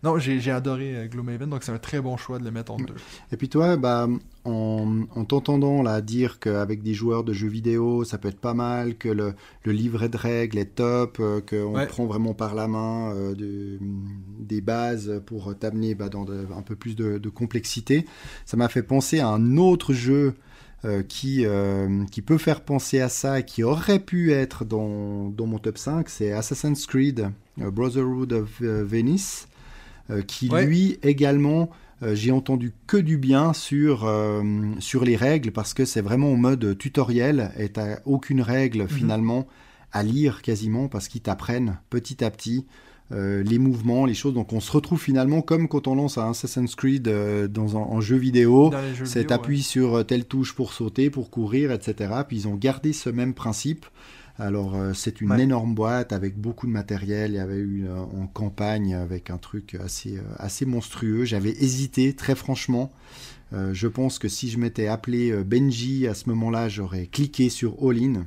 non, 0.02 0.18
j'ai 0.18 0.50
adoré 0.50 0.96
euh, 0.96 1.06
Gloomhaven, 1.06 1.48
donc 1.48 1.62
c'est 1.62 1.72
un 1.72 1.78
très 1.78 2.00
bon 2.00 2.16
choix 2.16 2.38
de 2.38 2.44
le 2.44 2.50
mettre 2.50 2.72
en 2.72 2.76
deux. 2.76 2.94
Et 3.30 3.36
puis 3.36 3.48
toi, 3.48 3.76
bah, 3.76 4.08
en, 4.44 5.02
en 5.14 5.24
t'entendant 5.24 5.82
là 5.82 6.00
dire 6.00 6.40
qu'avec 6.40 6.82
des 6.82 6.94
joueurs 6.94 7.22
de 7.22 7.32
jeux 7.32 7.48
vidéo, 7.48 8.02
ça 8.04 8.18
peut 8.18 8.28
être 8.28 8.40
pas 8.40 8.54
mal, 8.54 8.96
que 8.96 9.08
le, 9.08 9.34
le 9.64 9.72
livret 9.72 10.08
de 10.08 10.16
règles 10.16 10.58
est 10.58 10.74
top, 10.74 11.18
euh, 11.20 11.40
qu'on 11.40 11.74
Ouais. 11.76 11.86
prend 11.86 12.06
vraiment 12.06 12.34
par 12.34 12.54
la 12.56 12.66
main 12.66 13.14
euh, 13.14 13.34
de- 13.34 13.78
des 14.40 14.60
bases 14.60 15.22
pour 15.26 15.56
t'amener 15.56 15.94
bah, 15.94 16.08
dans 16.08 16.24
de- 16.24 16.46
un 16.56 16.62
peu 16.62 16.74
plus 16.74 16.96
de, 16.96 17.18
de 17.18 17.28
complexité, 17.28 18.04
ça 18.44 18.56
m'a 18.56 18.68
fait 18.68 18.82
penser 18.82 19.20
à 19.20 19.28
un 19.28 19.56
autre 19.56 19.92
jeu 19.92 20.34
euh, 20.84 21.02
qui, 21.02 21.44
euh, 21.46 22.04
qui 22.10 22.22
peut 22.22 22.38
faire 22.38 22.60
penser 22.62 23.00
à 23.00 23.08
ça 23.08 23.38
et 23.40 23.44
qui 23.44 23.62
aurait 23.62 24.00
pu 24.00 24.32
être 24.32 24.64
dans, 24.64 25.28
dans 25.28 25.46
mon 25.46 25.58
top 25.58 25.78
5, 25.78 26.08
c'est 26.08 26.32
Assassin's 26.32 26.86
Creed 26.86 27.30
euh, 27.60 27.70
Brotherhood 27.70 28.32
of 28.32 28.60
Venice, 28.60 29.46
qui 30.26 30.48
Ouais. 30.50 30.66
lui 30.66 30.98
également 31.02 31.70
j'ai 32.14 32.32
entendu 32.32 32.72
que 32.88 32.96
du 32.96 33.16
bien 33.16 33.52
sur, 33.52 34.12
sur 34.80 35.04
les 35.04 35.14
règles 35.14 35.52
parce 35.52 35.72
que 35.72 35.84
c'est 35.84 36.00
vraiment 36.00 36.32
en 36.32 36.36
mode 36.36 36.76
tutoriel 36.76 37.52
et 37.56 37.68
t'as 37.68 38.00
aucune 38.04 38.40
règle 38.42 38.88
finalement 38.88 39.46
à 39.92 40.02
lire 40.02 40.42
quasiment 40.42 40.88
parce 40.88 41.06
qu'ils 41.06 41.20
t'apprennent 41.22 41.78
petit 41.90 42.24
à 42.24 42.30
petit 42.32 42.66
euh, 43.12 43.42
les 43.42 43.58
mouvements, 43.58 44.06
les 44.06 44.14
choses. 44.14 44.34
Donc 44.34 44.52
on 44.52 44.60
se 44.60 44.72
retrouve 44.72 45.00
finalement 45.00 45.42
comme 45.42 45.68
quand 45.68 45.86
on 45.86 45.94
lance 45.94 46.18
un 46.18 46.30
Assassin's 46.30 46.74
Creed 46.74 47.08
euh, 47.08 47.46
dans 47.48 47.76
un, 47.76 47.80
en 47.80 48.00
jeu 48.00 48.16
vidéo. 48.16 48.70
Vidéo, 48.70 49.24
t'appuies 49.24 49.62
sur 49.62 49.96
euh, 49.96 50.02
telle 50.02 50.24
touche 50.24 50.54
pour 50.54 50.72
sauter, 50.72 51.10
pour 51.10 51.30
courir, 51.30 51.72
etc. 51.72 52.10
Puis 52.26 52.38
ils 52.38 52.48
ont 52.48 52.54
gardé 52.54 52.92
ce 52.92 53.10
même 53.10 53.34
principe. 53.34 53.86
Alors 54.38 54.74
euh, 54.76 54.92
c'est 54.94 55.20
une 55.20 55.30
Ouais. 55.30 55.42
énorme 55.42 55.74
boîte 55.74 56.12
avec 56.12 56.38
beaucoup 56.38 56.66
de 56.66 56.72
matériel. 56.72 57.32
Il 57.32 57.36
y 57.36 57.38
avait 57.38 57.58
eu 57.58 57.86
en 57.90 58.26
campagne 58.26 58.94
avec 58.94 59.28
un 59.30 59.36
truc 59.38 59.76
assez, 59.82 60.18
assez 60.38 60.64
monstrueux. 60.64 61.24
J'avais 61.24 61.50
hésité 61.50 62.14
très 62.14 62.34
franchement. 62.34 62.90
Je 63.72 63.86
pense 63.86 64.18
que 64.18 64.28
si 64.28 64.48
je 64.48 64.56
m'étais 64.56 64.86
appelé 64.86 65.44
Benji 65.44 66.06
à 66.06 66.14
ce 66.14 66.30
moment-là, 66.30 66.70
j'aurais 66.70 67.06
cliqué 67.06 67.50
sur 67.50 67.76
All 67.86 67.98
In. 68.02 68.24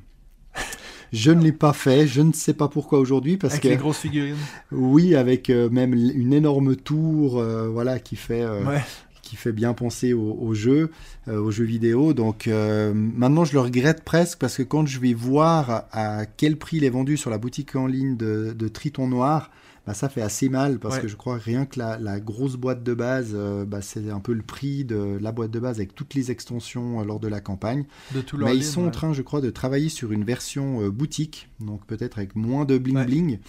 Je 1.15 1.31
ne 1.31 1.41
l'ai 1.41 1.51
pas 1.53 1.71
fait, 1.73 2.07
je 2.07 2.21
ne 2.21 2.33
sais 2.33 2.53
pas 2.53 2.67
pourquoi 2.67 2.99
aujourd'hui, 2.99 3.37
parce 3.37 3.53
Avec 3.53 3.63
que 3.63 3.67
les 3.69 3.77
grosses 3.77 3.99
figurines. 3.99 4.35
oui, 4.71 5.15
avec 5.15 5.49
euh, 5.49 5.69
même 5.69 5.93
une 5.93 6.33
énorme 6.33 6.75
tour, 6.75 7.39
euh, 7.39 7.69
voilà, 7.69 7.99
qui 7.99 8.15
fait 8.17 8.41
euh, 8.41 8.63
Ouais. 8.65 8.81
qui 9.21 9.35
fait 9.37 9.53
bien 9.53 9.73
penser 9.73 10.13
au, 10.13 10.37
au 10.39 10.53
jeu, 10.53 10.91
aux 11.27 11.49
jeux 11.49 11.63
vidéo. 11.63 12.13
Donc 12.13 12.47
maintenant, 12.93 13.43
je 13.43 13.53
le 13.53 13.59
regrette 13.59 14.03
presque 14.03 14.37
parce 14.37 14.57
que 14.57 14.63
quand 14.63 14.85
je 14.85 14.99
vais 14.99 15.15
voir 15.15 15.85
à 15.91 16.25
quel 16.27 16.57
prix 16.57 16.77
il 16.77 16.83
est 16.83 16.89
vendu 16.91 17.17
sur 17.17 17.31
la 17.31 17.39
boutique 17.39 17.75
en 17.75 17.87
ligne 17.87 18.17
de, 18.17 18.53
de 18.55 18.67
Triton 18.67 19.07
Noir, 19.07 19.49
bah, 19.85 19.93
ça 19.93 20.09
fait 20.09 20.21
assez 20.21 20.49
mal 20.49 20.79
parce 20.79 20.95
Ouais. 20.95 21.01
que 21.01 21.07
je 21.07 21.15
crois 21.15 21.37
rien 21.37 21.65
que 21.65 21.79
la, 21.79 21.97
la 21.99 22.19
grosse 22.19 22.55
boîte 22.55 22.83
de 22.83 22.93
base, 22.93 23.31
euh, 23.33 23.65
bah, 23.65 23.81
c'est 23.81 24.09
un 24.09 24.19
peu 24.19 24.33
le 24.33 24.41
prix 24.41 24.83
de 24.85 25.17
la 25.21 25.31
boîte 25.31 25.51
de 25.51 25.59
base 25.59 25.77
avec 25.77 25.93
toutes 25.95 26.13
les 26.15 26.31
extensions 26.31 27.01
euh, 27.01 27.03
lors 27.05 27.19
de 27.19 27.27
la 27.27 27.41
campagne. 27.41 27.85
De 28.11 28.21
tout 28.21 28.37
Mais 28.37 28.55
ils 28.55 28.59
livre, 28.59 28.71
sont 28.71 28.85
en 28.87 28.91
train, 28.91 29.13
je 29.13 29.21
crois, 29.21 29.41
de 29.41 29.49
travailler 29.49 29.89
sur 29.89 30.11
une 30.11 30.23
version 30.23 30.81
euh, 30.81 30.89
boutique, 30.89 31.49
donc 31.59 31.85
peut-être 31.85 32.17
avec 32.17 32.35
moins 32.35 32.65
de 32.65 32.77
bling 32.77 32.95
Ouais. 32.97 33.05
bling, 33.05 33.39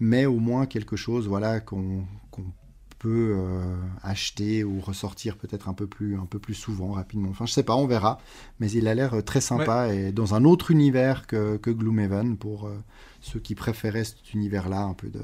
mais 0.00 0.26
au 0.26 0.38
moins 0.38 0.66
quelque 0.66 0.96
chose, 0.96 1.28
voilà, 1.28 1.60
qu'on 1.60 2.04
peut 2.98 3.36
acheter 4.02 4.64
ou 4.64 4.80
ressortir 4.80 5.36
peut-être 5.36 5.68
un 5.68 5.74
peu 5.74 5.86
plus, 5.86 6.16
un 6.16 6.24
peu 6.24 6.38
plus 6.38 6.54
souvent, 6.54 6.92
rapidement. 6.92 7.28
Enfin, 7.28 7.44
je 7.44 7.52
sais 7.52 7.62
pas, 7.62 7.76
on 7.76 7.86
verra. 7.86 8.18
Mais 8.60 8.70
il 8.70 8.88
a 8.88 8.94
l'air 8.94 9.22
très 9.24 9.42
sympa 9.42 9.92
et 9.92 10.10
dans 10.10 10.34
un 10.34 10.44
autre 10.44 10.70
univers 10.70 11.26
que, 11.26 11.58
que 11.58 11.70
Gloomhaven 11.70 12.38
pour 12.38 12.70
ceux 13.20 13.40
qui 13.40 13.54
préféraient 13.54 14.04
cet 14.04 14.32
univers-là, 14.32 14.82
un 14.84 14.94
peu 14.94 15.08
de 15.08 15.20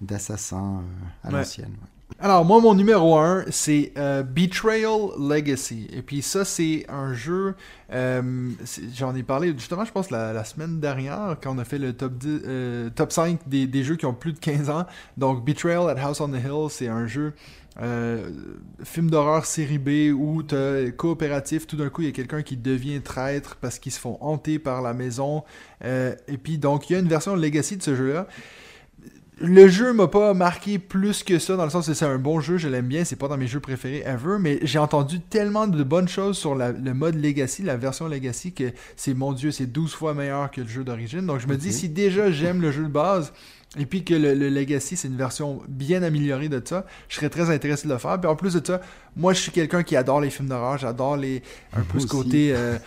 d'assassin 0.00 0.82
euh, 0.82 1.28
à 1.28 1.30
Ouais. 1.32 1.38
l'ancienne. 1.38 1.70
ouais. 1.70 1.88
Alors, 2.20 2.44
moi, 2.44 2.60
mon 2.60 2.74
numéro 2.74 3.16
1, 3.18 3.46
c'est 3.50 3.92
euh, 3.96 4.22
Betrayal 4.22 5.08
Legacy. 5.18 5.88
Et 5.92 6.00
puis, 6.00 6.22
ça, 6.22 6.44
c'est 6.44 6.86
un 6.88 7.12
jeu. 7.12 7.54
euh, 7.92 8.50
J'en 8.94 9.14
ai 9.16 9.22
parlé 9.24 9.52
justement, 9.58 9.84
je 9.84 9.90
pense, 9.90 10.10
la, 10.10 10.32
la 10.32 10.44
semaine 10.44 10.78
dernière, 10.80 11.36
quand 11.42 11.54
on 11.56 11.58
a 11.58 11.64
fait 11.64 11.78
le 11.78 11.92
top, 11.92 12.14
10, 12.18 12.40
euh, 12.46 12.90
top 12.90 13.10
5 13.10 13.40
des, 13.48 13.66
des 13.66 13.82
jeux 13.82 13.96
qui 13.96 14.06
ont 14.06 14.14
plus 14.14 14.32
de 14.32 14.38
15 14.38 14.70
ans. 14.70 14.86
Donc, 15.16 15.44
Betrayal 15.44 15.88
at 15.90 16.00
House 16.00 16.20
on 16.20 16.28
the 16.28 16.34
Hill, 16.36 16.68
c'est 16.70 16.88
un 16.88 17.06
jeu. 17.06 17.32
film 18.84 19.10
d'horreur 19.10 19.44
série 19.44 19.78
B 19.78 20.14
où 20.16 20.42
t'as 20.44 20.90
coopératif, 20.92 21.66
tout 21.66 21.76
d'un 21.76 21.88
coup 21.88 22.02
il 22.02 22.06
y 22.06 22.08
a 22.08 22.12
quelqu'un 22.12 22.42
qui 22.42 22.56
devient 22.56 23.00
traître 23.00 23.56
parce 23.56 23.80
qu'ils 23.80 23.90
se 23.92 23.98
font 23.98 24.16
hanter 24.20 24.60
par 24.60 24.82
la 24.82 24.94
maison. 24.94 25.42
Et 25.82 26.38
puis 26.40 26.58
donc 26.58 26.88
il 26.88 26.92
y 26.92 26.96
a 26.96 27.00
une 27.00 27.08
version 27.08 27.34
Legacy 27.34 27.76
de 27.76 27.82
ce 27.82 27.96
jeu-là. 27.96 28.28
Le 29.40 29.66
jeu 29.66 29.92
m'a 29.92 30.06
pas 30.06 30.32
marqué 30.32 30.78
plus 30.78 31.24
que 31.24 31.40
ça, 31.40 31.56
dans 31.56 31.64
le 31.64 31.70
sens 31.70 31.88
que 31.88 31.94
c'est 31.94 32.04
un 32.04 32.18
bon 32.18 32.38
jeu, 32.40 32.56
je 32.56 32.68
l'aime 32.68 32.86
bien, 32.86 33.04
c'est 33.04 33.16
pas 33.16 33.26
dans 33.26 33.36
mes 33.36 33.48
jeux 33.48 33.58
préférés 33.58 34.04
ever, 34.06 34.36
mais 34.38 34.60
j'ai 34.62 34.78
entendu 34.78 35.18
tellement 35.20 35.66
de 35.66 35.82
bonnes 35.82 36.06
choses 36.06 36.38
sur 36.38 36.54
la- 36.54 36.70
le 36.70 36.94
mode 36.94 37.16
Legacy, 37.16 37.62
la 37.64 37.76
version 37.76 38.06
Legacy, 38.06 38.52
que 38.52 38.72
c'est, 38.94 39.12
mon 39.12 39.32
dieu, 39.32 39.50
c'est 39.50 39.66
12 39.66 39.92
fois 39.92 40.14
meilleur 40.14 40.52
que 40.52 40.60
le 40.60 40.68
jeu 40.68 40.84
d'origine. 40.84 41.26
Donc 41.26 41.40
je 41.40 41.48
me 41.48 41.56
dis, 41.56 41.72
si 41.72 41.88
déjà 41.88 42.30
j'aime 42.30 42.62
le 42.62 42.70
jeu 42.70 42.84
de 42.84 42.88
base, 42.88 43.32
et 43.76 43.86
puis 43.86 44.04
que 44.04 44.14
le, 44.14 44.34
le 44.34 44.48
Legacy, 44.50 44.96
c'est 44.96 45.08
une 45.08 45.16
version 45.16 45.62
bien 45.68 46.04
améliorée 46.04 46.48
de 46.48 46.62
ça, 46.64 46.86
je 47.08 47.16
serais 47.16 47.28
très 47.28 47.50
intéressé 47.50 47.88
de 47.88 47.92
le 47.92 47.98
faire. 47.98 48.20
Puis 48.20 48.30
en 48.30 48.36
plus 48.36 48.54
de 48.54 48.64
ça, 48.64 48.80
moi 49.16 49.32
je 49.32 49.40
suis 49.40 49.50
quelqu'un 49.50 49.82
qui 49.82 49.96
adore 49.96 50.20
les 50.20 50.30
films 50.30 50.48
d'horreur, 50.48 50.78
j'adore 50.78 51.16
les 51.16 51.42
un 51.76 51.80
peu 51.80 51.98
ce 51.98 52.06
côté... 52.06 52.52
euh, 52.54 52.78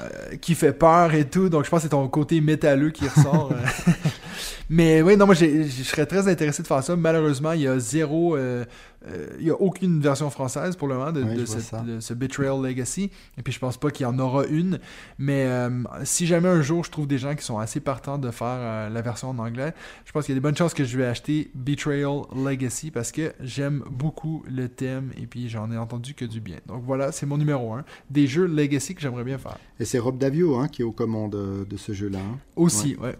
euh, 0.00 0.36
qui 0.36 0.54
fait 0.54 0.74
peur 0.74 1.14
et 1.14 1.24
tout, 1.28 1.48
donc 1.48 1.64
je 1.64 1.70
pense 1.70 1.78
que 1.80 1.84
c'est 1.84 1.88
ton 1.88 2.06
côté 2.08 2.40
métalleux 2.42 2.90
qui 2.90 3.08
ressort. 3.08 3.50
euh. 3.52 3.92
Mais 4.70 5.00
oui, 5.02 5.16
non, 5.16 5.24
moi 5.26 5.34
je 5.34 5.64
serais 5.68 6.04
très 6.06 6.28
intéressé 6.28 6.62
de 6.62 6.66
faire 6.66 6.82
ça. 6.82 6.94
Malheureusement, 6.94 7.52
il 7.52 7.62
y 7.62 7.66
a 7.66 7.78
zéro, 7.78 8.36
euh, 8.36 8.64
euh, 9.08 9.26
il 9.40 9.46
y 9.46 9.50
a 9.50 9.54
aucune 9.54 10.00
version 10.00 10.28
française 10.28 10.76
pour 10.76 10.88
le 10.88 10.94
moment 10.96 11.10
de, 11.12 11.22
Ouais, 11.22 11.36
cette- 11.46 12.00
ce 12.00 12.12
Betrayal 12.12 12.60
Legacy. 12.62 13.10
Et 13.38 13.42
puis 13.42 13.52
je 13.52 13.58
pense 13.58 13.78
pas 13.78 13.90
qu'il 13.90 14.04
y 14.04 14.06
en 14.06 14.18
aura 14.18 14.44
une. 14.46 14.78
Mais 15.18 15.46
euh, 15.46 15.70
si 16.04 16.26
jamais 16.26 16.48
un 16.50 16.60
jour 16.60 16.84
je 16.84 16.90
trouve 16.90 17.06
des 17.06 17.16
gens 17.16 17.34
qui 17.34 17.44
sont 17.44 17.58
assez 17.58 17.80
partants 17.80 18.18
de 18.18 18.30
faire 18.30 18.90
la 18.90 19.00
version 19.02 19.30
en 19.30 19.38
anglais, 19.38 19.72
je 20.04 20.12
pense 20.12 20.26
qu'il 20.26 20.34
y 20.34 20.36
a 20.36 20.40
des 20.40 20.42
bonnes 20.42 20.56
chances 20.56 20.74
que 20.74 20.84
je 20.84 20.98
vais 20.98 21.06
acheter 21.06 21.50
Betrayal 21.54 22.22
Legacy 22.36 22.90
parce 22.90 23.10
que 23.10 23.32
j'aime 23.40 23.82
beaucoup 23.90 24.44
le 24.50 24.68
thème 24.68 25.12
et 25.16 25.26
puis 25.26 25.48
j'en 25.48 25.70
ai 25.72 25.78
entendu 25.78 26.12
que 26.12 26.26
du 26.26 26.40
bien. 26.40 26.56
Donc 26.66 26.82
voilà, 26.84 27.10
c'est 27.12 27.24
mon 27.24 27.38
numéro 27.38 27.72
1 27.72 27.84
des 28.10 28.26
jeux 28.26 28.46
Legacy 28.46 28.94
que 28.94 29.00
j'aimerais 29.00 29.24
bien 29.24 29.38
faire. 29.38 29.56
Et 29.80 29.86
c'est 29.86 29.98
Rob 29.98 30.18
Davio 30.18 30.56
hein, 30.56 30.68
qui 30.68 30.82
est 30.82 30.84
aux 30.84 30.92
commandes 30.92 31.64
de 31.68 31.76
ce 31.78 31.92
jeu-là. 31.94 32.18
hein. 32.18 32.38
Aussi, 32.56 32.96
ouais. 33.00 33.16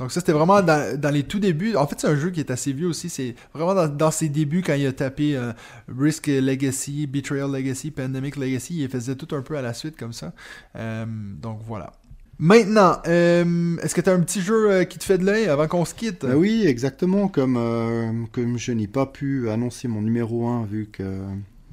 Donc 0.00 0.12
ça, 0.12 0.20
c'était 0.20 0.32
vraiment 0.32 0.62
dans, 0.62 1.12
les 1.12 1.24
tout 1.24 1.38
débuts. 1.38 1.76
En 1.76 1.86
fait, 1.86 2.00
c'est 2.00 2.08
un 2.08 2.16
jeu 2.16 2.30
qui 2.30 2.40
est 2.40 2.50
assez 2.50 2.72
vieux 2.72 2.88
aussi. 2.88 3.10
C'est 3.10 3.34
vraiment 3.52 3.86
dans, 3.86 4.10
ses 4.10 4.30
débuts 4.30 4.62
quand 4.62 4.72
il 4.72 4.86
a 4.86 4.92
tapé 4.92 5.36
euh, 5.36 5.52
Risk 5.94 6.26
Legacy, 6.26 7.06
Betrayal 7.06 7.52
Legacy, 7.52 7.90
Pandemic 7.90 8.36
Legacy. 8.36 8.82
Il 8.82 8.88
faisait 8.88 9.14
tout 9.14 9.36
un 9.36 9.42
peu 9.42 9.58
à 9.58 9.62
la 9.62 9.74
suite 9.74 9.98
comme 9.98 10.14
ça. 10.14 10.32
Euh, 10.76 11.04
donc 11.06 11.60
voilà. 11.66 11.92
Maintenant, 12.38 12.96
euh, 13.08 13.76
est-ce 13.82 13.94
que 13.94 14.00
tu 14.00 14.08
as 14.08 14.14
un 14.14 14.20
petit 14.20 14.40
jeu 14.40 14.84
qui 14.84 14.98
te 14.98 15.04
fait 15.04 15.18
de 15.18 15.26
l'œil 15.26 15.48
avant 15.48 15.68
qu'on 15.68 15.84
se 15.84 15.92
quitte? 15.92 16.24
Bah 16.24 16.34
oui, 16.34 16.64
exactement. 16.66 17.28
Comme, 17.28 18.26
comme 18.32 18.58
je 18.58 18.72
n'ai 18.72 18.88
pas 18.88 19.04
pu 19.04 19.50
annoncer 19.50 19.86
mon 19.86 20.00
numéro 20.00 20.48
1 20.48 20.64
vu 20.64 20.88
que, 20.90 21.02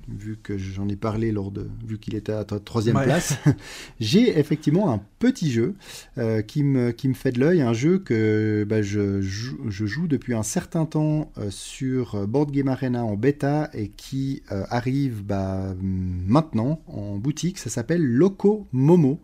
vu 0.07 0.37
que 0.41 0.57
j'en 0.57 0.87
ai 0.87 0.95
parlé 0.95 1.31
lors 1.31 1.51
de, 1.51 1.67
vu 1.85 1.97
qu'il 1.99 2.15
était 2.15 2.31
à 2.31 2.43
troisième 2.45 2.95
Ouais. 2.97 3.03
place, 3.05 3.37
j'ai 3.99 4.39
effectivement 4.39 4.91
un 4.91 5.01
petit 5.19 5.51
jeu 5.51 5.75
euh, 6.17 6.41
qui, 6.41 6.63
me, 6.63 6.91
qui 6.91 7.07
me 7.09 7.13
fait 7.13 7.31
de 7.31 7.39
l'œil, 7.39 7.61
un 7.61 7.73
jeu 7.73 7.99
que 7.99 8.65
bah, 8.67 8.81
je, 8.81 9.21
joue, 9.21 9.57
je 9.67 9.85
joue 9.85 10.07
depuis 10.07 10.33
un 10.33 10.43
certain 10.43 10.85
temps 10.85 11.31
euh, 11.37 11.49
sur 11.49 12.27
Board 12.27 12.51
Game 12.51 12.67
Arena 12.69 13.03
en 13.03 13.15
bêta 13.15 13.69
et 13.73 13.89
qui 13.89 14.43
euh, 14.51 14.63
arrive 14.69 15.23
bah, 15.23 15.75
maintenant 15.81 16.81
en 16.87 17.17
boutique. 17.17 17.57
Ça 17.57 17.69
s'appelle 17.69 18.03
Loco 18.05 18.67
Momo. 18.71 19.19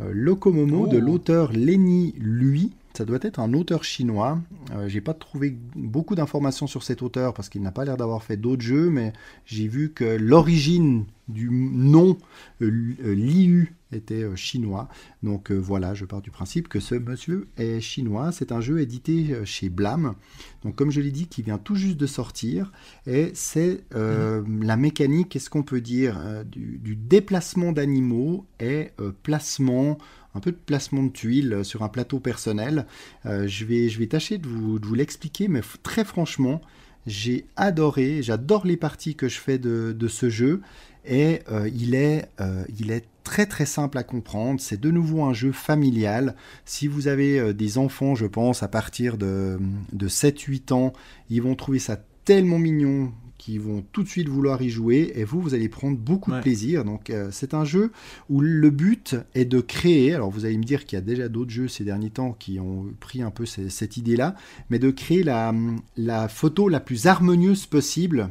Euh, 0.00 0.10
Loco 0.12 0.52
Momo 0.52 0.86
de 0.88 0.96
Oh. 0.96 1.00
l'auteur 1.00 1.52
Lenny 1.52 2.14
Lui. 2.18 2.72
Ça 2.96 3.04
doit 3.04 3.18
être 3.22 3.40
un 3.40 3.52
auteur 3.54 3.82
chinois. 3.82 4.38
Euh, 4.72 4.88
j'ai 4.88 5.00
pas 5.00 5.14
trouvé 5.14 5.56
beaucoup 5.74 6.14
d'informations 6.14 6.68
sur 6.68 6.84
cet 6.84 7.02
auteur 7.02 7.34
parce 7.34 7.48
qu'il 7.48 7.60
n'a 7.60 7.72
pas 7.72 7.84
l'air 7.84 7.96
d'avoir 7.96 8.22
fait 8.22 8.36
d'autres 8.36 8.62
jeux, 8.62 8.88
mais 8.88 9.12
j'ai 9.46 9.66
vu 9.66 9.92
que 9.92 10.04
l'origine 10.04 11.04
du 11.28 11.50
nom 11.50 12.18
euh, 12.62 12.94
euh, 13.02 13.14
Liu 13.14 13.74
était 13.92 14.22
euh, 14.22 14.36
chinois. 14.36 14.88
Donc 15.22 15.50
voilà, 15.50 15.94
je 15.94 16.04
pars 16.04 16.20
du 16.20 16.30
principe 16.30 16.68
que 16.68 16.80
ce 16.80 16.94
monsieur 16.94 17.48
est 17.56 17.80
chinois. 17.80 18.32
C'est 18.32 18.52
un 18.52 18.60
jeu 18.60 18.80
édité 18.80 19.34
chez 19.44 19.68
Blam. 19.68 20.14
Donc 20.62 20.76
comme 20.76 20.90
je 20.90 21.00
l'ai 21.00 21.10
dit, 21.10 21.26
qui 21.26 21.42
vient 21.42 21.58
tout 21.58 21.76
juste 21.76 21.96
de 21.96 22.06
sortir. 22.06 22.72
Et 23.06 23.30
c'est 23.34 23.84
la 23.92 24.76
mécanique, 24.76 25.30
qu'est-ce 25.30 25.50
qu'on 25.50 25.62
peut 25.62 25.80
dire, 25.80 26.20
du, 26.44 26.96
déplacement 26.96 27.72
d'animaux 27.72 28.46
et 28.60 28.90
placement 29.22 29.98
un 30.34 30.40
peu 30.40 30.52
de 30.52 30.56
placement 30.56 31.02
de 31.02 31.10
tuiles 31.10 31.52
euh, 31.52 31.64
sur 31.64 31.82
un 31.82 31.88
plateau 31.88 32.20
personnel. 32.20 32.86
Euh, 33.26 33.46
je, 33.46 33.64
vais, 33.64 33.88
je 33.88 33.98
vais 33.98 34.06
tâcher 34.06 34.38
de 34.38 34.46
vous, 34.46 34.94
l'expliquer, 34.94 35.48
mais 35.48 35.60
très 35.82 36.04
franchement, 36.04 36.60
J'ai 37.06 37.46
adoré, 37.56 38.22
j'adore 38.22 38.66
les 38.66 38.76
parties 38.76 39.14
que 39.14 39.28
je 39.28 39.38
fais 39.38 39.58
de, 39.58 40.08
ce 40.08 40.30
jeu 40.30 40.62
et 41.04 41.40
euh, 41.50 41.68
il, 41.74 41.94
est, 41.94 42.30
il 42.78 42.90
est 42.90 43.04
très 43.24 43.44
très 43.44 43.66
simple 43.66 43.98
à 43.98 44.02
comprendre. 44.02 44.60
C'est 44.60 44.80
de 44.80 44.90
nouveau 44.90 45.22
un 45.22 45.34
jeu 45.34 45.52
familial. 45.52 46.34
Si 46.64 46.86
vous 46.86 47.08
avez 47.08 47.52
des 47.52 47.76
enfants, 47.76 48.14
je 48.14 48.26
pense, 48.26 48.62
à 48.62 48.68
partir 48.68 49.18
de, 49.18 49.58
de 49.92 50.08
7-8 50.08 50.72
ans, 50.72 50.92
ils 51.28 51.42
vont 51.42 51.54
trouver 51.54 51.78
ça 51.78 51.98
tellement 52.24 52.58
mignon 52.58 53.12
qu'ils 53.44 53.60
vont 53.60 53.84
tout 53.92 54.02
de 54.02 54.08
suite 54.08 54.28
vouloir 54.28 54.62
y 54.62 54.70
jouer 54.70 55.12
et 55.16 55.24
vous, 55.24 55.40
vous 55.40 55.52
allez 55.54 55.68
prendre 55.68 55.98
beaucoup 55.98 56.30
de 56.30 56.36
plaisir. 56.42 56.84
Donc 56.84 57.10
euh, 57.10 57.28
c'est 57.30 57.52
un 57.52 57.64
jeu 57.66 57.92
où 58.30 58.40
le 58.40 58.70
but 58.70 59.16
est 59.34 59.44
de 59.44 59.60
créer, 59.60 60.14
alors 60.14 60.30
vous 60.30 60.46
allez 60.46 60.56
me 60.56 60.64
dire 60.64 60.84
qu'il 60.86 60.96
y 60.96 61.02
a 61.02 61.04
déjà 61.04 61.28
d'autres 61.28 61.50
jeux 61.50 61.68
ces 61.68 61.84
derniers 61.84 62.10
temps 62.10 62.32
qui 62.32 62.58
ont 62.58 62.86
pris 63.00 63.20
un 63.20 63.30
peu 63.30 63.44
ces- 63.44 63.68
cette 63.70 63.96
idée-là, 63.98 64.34
mais 64.70 64.78
de 64.78 64.90
créer 64.90 65.22
la, 65.22 65.52
la 65.96 66.28
photo 66.28 66.68
la 66.70 66.80
plus 66.80 67.06
harmonieuse 67.06 67.66
possible 67.66 68.30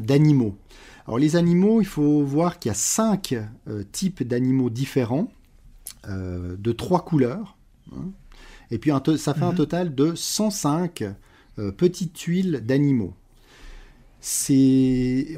d'animaux. 0.00 0.56
Alors 1.06 1.18
les 1.18 1.36
animaux, 1.36 1.80
il 1.80 1.86
faut 1.86 2.22
voir 2.22 2.58
qu'il 2.58 2.68
y 2.68 2.72
a 2.72 2.74
cinq 2.74 3.34
euh, 3.66 3.82
types 3.90 4.22
d'animaux 4.22 4.70
différents, 4.70 5.32
euh, 6.08 6.56
de 6.58 6.72
trois 6.72 7.04
couleurs, 7.04 7.56
hein. 7.92 8.10
et 8.70 8.78
puis 8.78 8.90
un 8.90 9.02
ça 9.16 9.34
fait 9.34 9.42
un 9.42 9.50
Mhm. 9.50 9.56
total 9.56 9.94
de 9.94 10.14
105 10.14 11.02
euh, 11.58 11.72
petites 11.72 12.12
tuiles 12.12 12.62
d'animaux. 12.64 13.14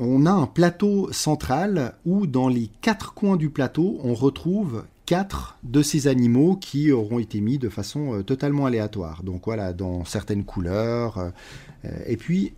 On 0.01 0.27
a 0.27 0.33
un 0.33 0.47
plateau 0.47 1.13
central 1.13 1.95
où 2.05 2.27
dans 2.27 2.49
les 2.49 2.69
quatre 2.81 3.15
coins 3.15 3.37
du 3.37 3.49
plateau, 3.49 4.01
on 4.03 4.15
retrouve 4.15 4.85
quatre 5.07 5.59
de 5.63 5.81
ces 5.83 6.09
animaux 6.09 6.57
qui 6.57 6.91
auront 6.91 7.21
été 7.21 7.41
mis 7.41 7.59
de 7.59 7.69
façon 7.69 8.15
euh, 8.15 8.23
totalement 8.23 8.67
aléatoire. 8.67 9.23
Donc 9.23 9.43
voilà, 9.45 9.73
dans 9.73 10.05
certaines 10.05 10.45
couleurs. 10.45 11.19
euh, 11.85 11.91
et 12.07 12.17
puis, 12.17 12.53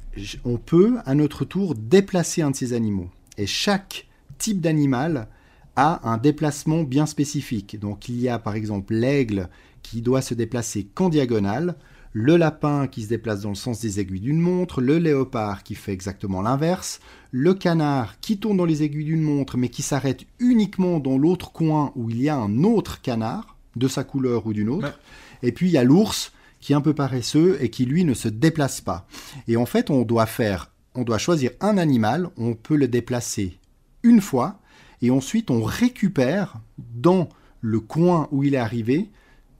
on 0.45 0.57
peut 0.57 0.97
à 1.05 1.15
notre 1.15 1.45
tour 1.45 1.75
déplacer 1.75 2.43
un 2.43 2.51
de 2.51 2.57
ces 2.57 2.73
animaux. 2.73 3.09
Et 3.37 3.47
chaque 3.47 4.07
type 4.39 4.61
d'animal 4.61 5.29
a 5.77 6.09
un 6.11 6.17
déplacement 6.17 6.83
bien 6.83 7.07
spécifique. 7.07 7.79
Donc 7.79 8.09
il 8.09 8.21
y 8.21 8.29
a 8.29 8.39
par 8.39 8.55
exemple 8.55 8.95
l'aigle 8.95 9.49
qui 9.83 10.01
doit 10.03 10.23
se 10.23 10.35
déplacer 10.35 10.87
qu'en 10.95 11.09
diagonale, 11.09 11.77
le 12.15 12.37
lapin 12.37 12.87
qui 12.89 13.03
se 13.03 13.09
déplace 13.09 13.41
dans 13.41 13.49
le 13.51 13.55
sens 13.55 13.81
des 13.81 13.99
aiguilles 14.01 14.21
d'une 14.21 14.41
montre, 14.41 14.81
le 14.83 14.99
léopard 14.99 15.63
qui 15.63 15.75
fait 15.75 15.93
exactement 15.93 16.43
l'inverse, 16.43 17.01
le 17.31 17.55
canard 17.55 18.21
qui 18.21 18.39
tourne 18.39 18.59
dans 18.59 18.67
les 18.67 18.83
aiguilles 18.83 19.05
d'une 19.07 19.23
montre 19.23 19.57
mais 19.57 19.71
qui 19.71 19.81
s'arrête 19.83 20.25
uniquement 20.39 21.01
dans 21.01 21.17
l'autre 21.17 21.53
coin 21.53 21.93
où 21.97 22.11
il 22.11 22.21
y 22.21 22.29
a 22.29 22.37
un 22.37 22.65
autre 22.65 23.01
canard, 23.01 23.57
de 23.75 23.89
sa 23.89 24.05
couleur 24.05 24.47
ou 24.47 24.53
d'une 24.53 24.69
autre, 24.69 24.89
Ouais. 24.89 25.49
et 25.49 25.53
puis 25.53 25.69
il 25.69 25.73
y 25.73 25.79
a 25.79 25.85
l'ours 25.85 26.33
qui 26.61 26.73
est 26.73 26.77
un 26.77 26.83
peu 26.83 26.93
paresseux 26.95 27.57
et 27.63 27.71
qui 27.71 27.87
lui 27.87 28.05
ne 28.05 28.13
se 28.13 28.29
déplace 28.29 28.83
pas. 28.83 29.07
Et 29.49 29.57
en 29.57 29.65
fait 29.65 29.89
on 29.91 30.03
doit 30.03 30.27
faire, 30.27 30.71
on 30.95 31.05
doit 31.05 31.17
choisir 31.19 31.51
un 31.61 31.79
animal, 31.79 32.29
on 32.37 32.55
peut 32.55 32.77
le 32.77 32.87
déplacer 32.89 33.59
une 34.03 34.21
fois, 34.21 34.59
et 35.01 35.11
ensuite 35.11 35.51
on 35.51 35.63
récupère 35.63 36.57
dans 36.95 37.29
le 37.63 37.81
coin 37.81 38.29
où 38.31 38.45
il 38.45 38.55
est 38.55 38.59
arrivé 38.59 39.09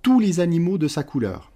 tous 0.03 0.21
les 0.21 0.41
animaux 0.41 0.77
de 0.77 0.89
sa 0.89 1.03
couleur. 1.05 1.52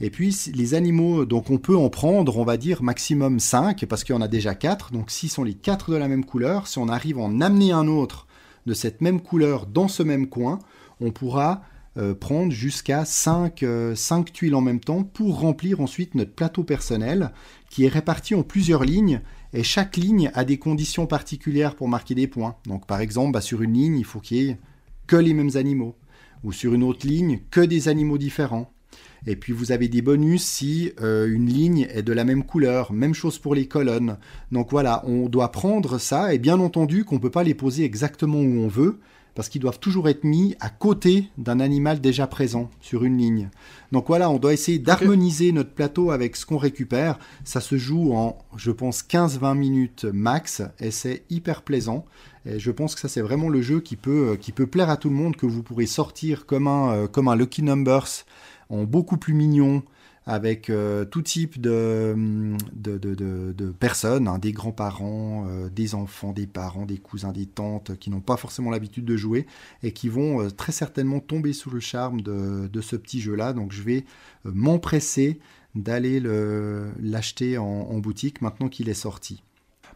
Et 0.00 0.10
puis 0.10 0.32
si- 0.32 0.52
les 0.52 0.74
animaux, 0.74 1.24
donc 1.26 1.50
on 1.50 1.58
peut 1.58 1.76
en 1.76 1.90
prendre, 1.90 2.38
on 2.38 2.44
va 2.44 2.56
dire 2.56 2.82
maximum 2.82 3.38
5, 3.38 3.84
parce 3.86 4.02
qu'il 4.04 4.14
y 4.14 4.18
en 4.18 4.22
a 4.22 4.28
déjà 4.28 4.54
4. 4.54 4.92
Donc 4.92 5.10
s'ils 5.10 5.30
sont 5.30 5.44
les 5.44 5.54
4 5.54 5.90
de 5.90 5.96
la 5.96 6.08
même 6.08 6.24
couleur, 6.24 6.66
si 6.66 6.78
on 6.78 6.88
arrive 6.88 7.18
à 7.18 7.22
en 7.22 7.40
amener 7.40 7.72
un 7.72 7.86
autre 7.86 8.26
de 8.66 8.74
cette 8.74 9.00
même 9.00 9.20
couleur 9.20 9.66
dans 9.66 9.88
ce 9.88 10.02
même 10.02 10.26
coin, 10.28 10.58
on 11.00 11.10
pourra 11.10 11.62
euh, 11.96 12.14
prendre 12.14 12.52
jusqu'à 12.52 13.04
5, 13.04 13.64
tuiles 14.32 14.54
en 14.54 14.60
même 14.60 14.80
temps 14.80 15.02
pour 15.02 15.40
remplir 15.40 15.80
ensuite 15.80 16.14
notre 16.14 16.32
plateau 16.32 16.62
personnel 16.62 17.32
qui 17.68 17.84
est 17.84 17.88
réparti 17.88 18.34
en 18.34 18.42
plusieurs 18.42 18.84
lignes 18.84 19.20
et 19.52 19.64
chaque 19.64 19.96
ligne 19.96 20.30
a 20.34 20.44
des 20.44 20.58
conditions 20.58 21.06
particulières 21.06 21.74
pour 21.74 21.88
marquer 21.88 22.14
des 22.14 22.28
points. 22.28 22.54
Donc 22.66 22.86
par 22.86 23.00
exemple, 23.00 23.32
bah, 23.32 23.40
sur 23.40 23.60
une 23.62 23.72
ligne, 23.74 23.98
il 23.98 24.04
faut 24.04 24.20
qu'il 24.20 24.36
y 24.36 24.48
ait 24.48 24.58
que 25.08 25.16
les 25.16 25.34
mêmes 25.34 25.56
animaux 25.56 25.96
ou 26.44 26.52
sur 26.52 26.72
une 26.72 26.84
autre 26.84 27.06
ligne, 27.06 27.40
que 27.50 27.60
des 27.60 27.88
animaux 27.88 28.16
différents. 28.16 28.72
Et 29.26 29.36
puis 29.36 29.52
vous 29.52 29.72
avez 29.72 29.88
des 29.88 30.02
bonus 30.02 30.44
si 30.44 30.92
euh, 31.00 31.28
une 31.32 31.46
ligne 31.46 31.86
est 31.92 32.02
de 32.02 32.12
la 32.12 32.24
même 32.24 32.44
couleur, 32.44 32.92
même 32.92 33.14
chose 33.14 33.38
pour 33.38 33.54
les 33.54 33.66
colonnes. 33.66 34.16
Donc 34.52 34.70
voilà, 34.70 35.02
on 35.06 35.28
doit 35.28 35.52
prendre 35.52 35.98
ça 35.98 36.34
et 36.34 36.38
bien 36.38 36.58
entendu 36.60 37.04
qu'on 37.04 37.16
ne 37.16 37.20
peut 37.20 37.30
pas 37.30 37.44
les 37.44 37.54
poser 37.54 37.84
exactement 37.84 38.38
où 38.38 38.60
on 38.60 38.68
veut 38.68 38.98
parce 39.34 39.48
qu'ils 39.48 39.60
doivent 39.60 39.78
toujours 39.78 40.08
être 40.08 40.24
mis 40.24 40.56
à 40.60 40.68
côté 40.68 41.28
d'un 41.38 41.60
animal 41.60 42.00
déjà 42.00 42.26
présent 42.26 42.70
sur 42.80 43.04
une 43.04 43.18
ligne. 43.18 43.48
Donc 43.92 44.06
voilà, 44.08 44.30
on 44.30 44.38
doit 44.38 44.52
essayer 44.52 44.78
d'harmoniser 44.78 45.52
notre 45.52 45.70
plateau 45.70 46.10
avec 46.10 46.36
ce 46.36 46.44
qu'on 46.44 46.58
récupère. 46.58 47.18
Ça 47.44 47.60
se 47.60 47.76
joue 47.76 48.12
en, 48.12 48.38
je 48.56 48.70
pense, 48.70 49.02
15-20 49.02 49.56
minutes 49.56 50.04
max 50.04 50.62
et 50.78 50.90
c'est 50.90 51.24
hyper 51.30 51.62
plaisant. 51.62 52.04
Et 52.46 52.58
je 52.58 52.70
pense 52.70 52.94
que 52.94 53.00
ça 53.00 53.08
c'est 53.08 53.20
vraiment 53.20 53.48
le 53.48 53.60
jeu 53.60 53.80
qui 53.80 53.96
peut, 53.96 54.36
qui 54.40 54.52
peut 54.52 54.66
plaire 54.66 54.90
à 54.90 54.96
tout 54.96 55.10
le 55.10 55.14
monde, 55.14 55.36
que 55.36 55.46
vous 55.46 55.62
pourrez 55.62 55.86
sortir 55.86 56.46
comme 56.46 56.66
un, 56.66 56.92
euh, 56.92 57.06
comme 57.06 57.28
un 57.28 57.36
Lucky 57.36 57.62
Numbers 57.62 58.24
beaucoup 58.70 59.16
plus 59.16 59.34
mignon, 59.34 59.82
avec 60.26 60.70
euh, 60.70 61.04
tout 61.04 61.22
type 61.22 61.60
de, 61.60 62.14
de, 62.74 62.98
de, 62.98 63.70
personnes, 63.72 64.28
hein, 64.28 64.38
des 64.38 64.52
grands-parents, 64.52 65.46
euh, 65.48 65.68
des 65.70 65.94
enfants, 65.94 66.32
des 66.32 66.46
parents, 66.46 66.86
des 66.86 66.98
cousins, 66.98 67.32
des 67.32 67.46
tantes, 67.46 67.96
qui 67.98 68.10
n'ont 68.10 68.20
pas 68.20 68.36
forcément 68.36 68.70
l'habitude 68.70 69.04
de 69.04 69.16
jouer 69.16 69.46
et 69.82 69.92
qui 69.92 70.08
vont 70.08 70.40
euh, 70.40 70.50
très 70.50 70.72
certainement 70.72 71.20
tomber 71.20 71.52
sous 71.52 71.70
le 71.70 71.80
charme 71.80 72.20
de, 72.20 72.80
ce 72.80 72.96
petit 72.96 73.20
jeu-là. 73.20 73.52
Donc 73.52 73.72
je 73.72 73.82
vais 73.82 74.04
m'empresser 74.44 75.40
d'aller 75.74 76.20
le- 76.20 76.92
l'acheter 77.00 77.58
en 77.58 77.98
boutique 77.98 78.40
maintenant 78.40 78.68
qu'il 78.68 78.88
est 78.88 78.94
sorti. 78.94 79.42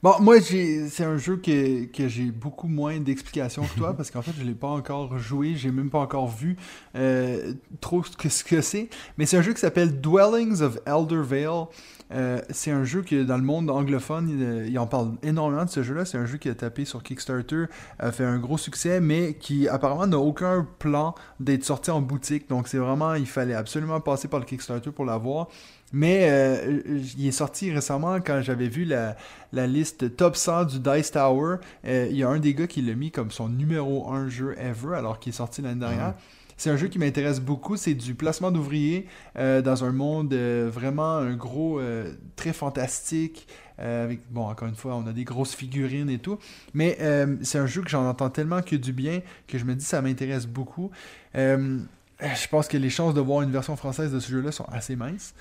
Bon, 0.05 0.13
moi, 0.21 0.39
j'ai, 0.39 0.91
c'est 0.91 1.05
un 1.05 1.17
jeu 1.17 1.39
que, 1.39 1.87
que 1.87 2.09
j'ai 2.09 2.31
beaucoup 2.31 2.69
moins 2.69 3.01
d'explications 3.01 3.63
que 3.63 3.75
toi, 3.75 3.95
parce 3.97 4.11
qu'en 4.11 4.21
fait, 4.21 4.33
je 4.39 4.45
l'ai 4.45 4.53
pas 4.53 4.69
encore 4.69 5.17
joué, 5.17 5.55
j'ai 5.57 5.71
même 5.71 5.89
pas 5.89 6.01
encore 6.01 6.29
vu 6.29 6.59
euh, 6.95 7.55
trop 7.81 8.05
ce 8.05 8.15
que, 8.15 8.29
ce 8.29 8.45
que 8.45 8.61
c'est. 8.61 8.91
Mais 9.17 9.25
c'est 9.25 9.39
un 9.39 9.41
jeu 9.41 9.55
qui 9.55 9.61
s'appelle 9.61 10.03
Dwellings 10.03 10.61
of 10.61 10.79
Elder 10.85 11.23
Vale. 11.23 11.69
Euh, 12.13 12.39
c'est 12.51 12.71
un 12.71 12.85
jeu 12.85 13.01
que 13.01 13.23
dans 13.23 13.39
le 13.39 13.45
monde 13.45 13.71
anglophone, 13.71 14.29
il, 14.29 14.69
il 14.71 14.79
en 14.79 14.87
parle 14.87 15.13
énormément 15.23 15.65
de 15.65 15.71
ce 15.71 15.83
jeu-là. 15.83 16.05
C'est 16.05 16.19
un 16.19 16.27
jeu 16.27 16.37
qui 16.37 16.51
a 16.51 16.55
tapé 16.55 16.85
sur 16.85 17.03
Kickstarter, 17.03 17.65
a 17.99 18.13
fait 18.13 18.25
un 18.25 18.37
gros 18.37 18.59
succès, 18.59 19.01
mais 19.01 19.33
qui 19.41 19.69
apparemment 19.69 20.07
n'a 20.07 20.19
aucun 20.19 20.69
plan 20.81 21.15
d'être 21.41 21.65
sorti 21.65 21.91
en 21.91 22.03
boutique. 22.03 22.47
Donc 22.51 22.69
c'est 22.69 22.77
vraiment, 22.77 23.15
il 23.15 23.27
fallait 23.27 23.55
absolument 23.55 24.03
passer 24.03 24.29
par 24.29 24.39
le 24.39 24.45
Kickstarter 24.45 24.91
pour 24.91 25.07
l'avoir. 25.07 25.49
Mais 25.95 26.29
euh, 26.29 26.81
il 27.17 27.27
est 27.27 27.33
sorti 27.33 27.73
récemment 27.73 28.17
quand 28.17 28.43
j'avais 28.43 28.69
vu 28.69 28.85
la, 28.85 29.17
la 29.53 29.67
liste 29.67 30.17
top 30.17 30.37
100 30.37 30.65
du 30.65 30.79
Dice 30.81 31.13
Tower. 31.13 31.57
Euh, 31.87 32.09
il 32.11 32.17
y 32.17 32.25
a 32.25 32.29
un 32.29 32.41
des 32.41 32.53
gars 32.53 32.67
qui 32.67 32.83
l'a 32.83 32.95
mis 32.95 33.11
comme 33.11 33.31
son 33.31 33.49
numéro 33.49 34.11
1 34.13 34.29
jeu 34.29 34.57
ever 34.59 34.97
alors 34.97 35.21
qu'il 35.21 35.31
est 35.31 35.37
sorti 35.37 35.63
l'année 35.63 35.81
dernière. 35.81 36.15
C'est 36.57 36.71
un 36.71 36.77
jeu 36.77 36.89
qui 36.89 36.99
m'intéresse 36.99 37.41
beaucoup. 37.41 37.77
C'est 37.77 37.95
du 37.95 38.15
placement 38.15 38.51
d'ouvriers 38.51 39.07
euh, 39.37 39.63
dans 39.63 39.85
un 39.85 39.93
monde 39.93 40.33
euh, 40.33 40.71
vraiment 40.73 41.17
un 41.17 41.35
gros, 41.35 41.81
euh, 41.81 42.13
très 42.37 42.53
fantastique. 42.53 43.49
avec, 43.79 44.21
bon, 44.31 44.47
encore 44.47 44.69
une 44.69 44.77
fois, 44.77 44.95
on 44.95 45.07
a 45.07 45.13
des 45.13 45.25
grosses 45.25 45.55
figurines 45.55 46.11
et 46.11 46.19
tout. 46.19 46.39
Mais 46.75 46.99
c'est 47.43 47.59
un 47.59 47.67
jeu 47.67 47.83
que 47.83 47.91
j'en 47.91 48.09
entends 48.09 48.31
tellement 48.31 48.63
que 48.63 48.77
du 48.77 48.93
bien 48.93 49.21
que 49.49 49.59
je 49.59 49.65
me 49.65 49.75
dis 49.75 49.85
ça 49.85 50.01
m'intéresse 50.01 50.47
beaucoup. 50.47 50.91
Je 51.35 52.49
pense 52.49 52.69
que 52.69 52.77
les 52.77 52.91
chances 52.91 53.15
de 53.15 53.21
voir 53.21 53.43
une 53.43 53.51
version 53.51 53.75
française 53.75 54.13
de 54.13 54.21
ce 54.21 54.31
jeu-là 54.31 54.53
sont 54.53 54.67
assez 54.71 54.95
minces. 54.95 55.35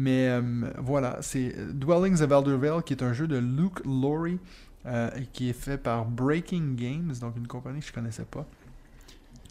Mais 0.00 0.28
euh, 0.28 0.40
voilà, 0.78 1.18
c'est 1.22 1.52
Dwellings 1.74 2.22
of 2.22 2.30
Eldervale 2.30 2.82
qui 2.84 2.92
est 2.92 3.02
un 3.02 3.12
jeu 3.12 3.26
de 3.26 3.36
Luke 3.36 3.80
Laurie 3.84 4.38
euh, 4.86 5.10
qui 5.32 5.50
est 5.50 5.60
fait 5.60 5.76
par 5.76 6.04
Breaking 6.04 6.74
Games, 6.76 7.12
donc 7.20 7.36
une 7.36 7.48
compagnie 7.48 7.80
que 7.80 7.86
je 7.86 7.92
connaissais 7.92 8.24
pas. 8.30 8.46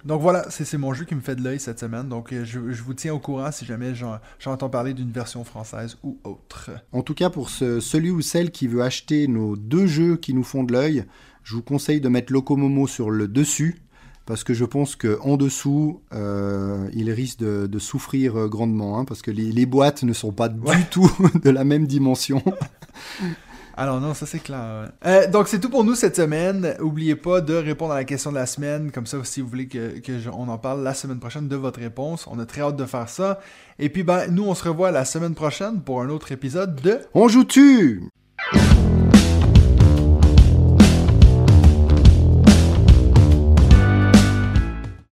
Donc 0.05 0.21
voilà, 0.21 0.45
c'est 0.51 0.77
mon 0.77 0.93
jeu 0.93 1.03
qui 1.05 1.15
me 1.15 1.21
fait 1.21 1.35
de 1.35 1.43
l'œil 1.43 1.59
cette 1.59 1.79
semaine. 1.79 2.07
Donc 2.07 2.31
euh, 2.31 2.45
je, 2.45 2.59
vous 2.59 2.93
tiens 2.93 3.13
au 3.13 3.19
courant 3.19 3.51
si 3.51 3.65
jamais 3.65 3.93
j'en- 3.93 4.19
j'entends 4.39 4.69
parler 4.69 4.93
d'une 4.93 5.11
version 5.11 5.43
française 5.43 5.97
ou 6.03 6.17
autre. 6.23 6.69
En 6.93 7.01
tout 7.01 7.15
cas, 7.15 7.29
pour 7.29 7.49
ce- 7.49 7.79
celui 7.81 8.11
ou 8.11 8.21
celle 8.21 8.51
qui 8.51 8.67
veut 8.67 8.83
acheter 8.83 9.27
nos 9.27 9.57
deux 9.57 9.87
jeux 9.87 10.15
qui 10.15 10.33
nous 10.33 10.43
font 10.43 10.63
de 10.63 10.71
l'œil, 10.71 11.03
je 11.43 11.55
vous 11.55 11.63
conseille 11.63 11.99
de 11.99 12.09
mettre 12.09 12.31
Locomomo 12.31 12.87
sur 12.87 13.09
le 13.09 13.27
dessus, 13.27 13.81
parce 14.27 14.43
que 14.43 14.53
je 14.53 14.65
pense 14.65 14.95
qu'en 14.95 15.37
dessous, 15.37 16.01
euh, 16.13 16.87
il 16.93 17.09
risque 17.09 17.39
de, 17.39 17.65
de 17.65 17.79
souffrir 17.79 18.37
euh, 18.37 18.47
grandement, 18.47 18.99
hein, 18.99 19.05
parce 19.05 19.23
que 19.23 19.31
les, 19.31 19.51
les 19.51 19.65
boîtes 19.65 20.03
ne 20.03 20.13
sont 20.13 20.31
pas 20.31 20.49
Ouais. 20.49 20.75
du 20.75 20.85
tout 20.85 21.09
de 21.43 21.49
la 21.49 21.63
même 21.63 21.87
dimension. 21.87 22.43
Alors 23.79 24.01
non, 24.01 24.15
ça 24.15 24.25
c'est 24.25 24.39
clair. 24.39 24.91
Euh, 25.05 25.29
donc 25.29 25.47
c'est 25.47 25.59
tout 25.59 25.69
pour 25.69 25.83
nous 25.83 25.93
cette 25.93 26.15
semaine. 26.15 26.73
Oubliez 26.81 27.15
pas 27.15 27.41
de 27.41 27.53
répondre 27.53 27.93
à 27.93 27.97
la 27.97 28.05
question 28.05 28.31
de 28.31 28.35
la 28.35 28.47
semaine. 28.47 28.89
Comme 28.91 29.05
ça, 29.05 29.17
si 29.23 29.39
vous 29.39 29.47
voulez 29.47 29.67
que, 29.67 29.99
que 29.99 30.17
je- 30.17 30.31
on 30.31 30.47
en 30.49 30.57
parle 30.57 30.81
la 30.81 30.95
semaine 30.95 31.19
prochaine 31.19 31.47
de 31.47 31.55
votre 31.55 31.79
réponse. 31.79 32.25
On 32.27 32.39
a 32.39 32.45
très 32.47 32.61
hâte 32.61 32.75
de 32.75 32.85
faire 32.85 33.07
ça. 33.07 33.39
Et 33.77 33.89
puis 33.89 34.01
ben, 34.01 34.31
nous 34.31 34.45
on 34.45 34.55
se 34.55 34.67
revoit 34.67 34.89
la 34.89 35.05
semaine 35.05 35.35
prochaine 35.35 35.81
pour 35.81 36.01
un 36.01 36.09
autre 36.09 36.31
épisode 36.31 36.81
de 36.81 36.99
On 37.13 37.27
joue-tu? 37.27 38.01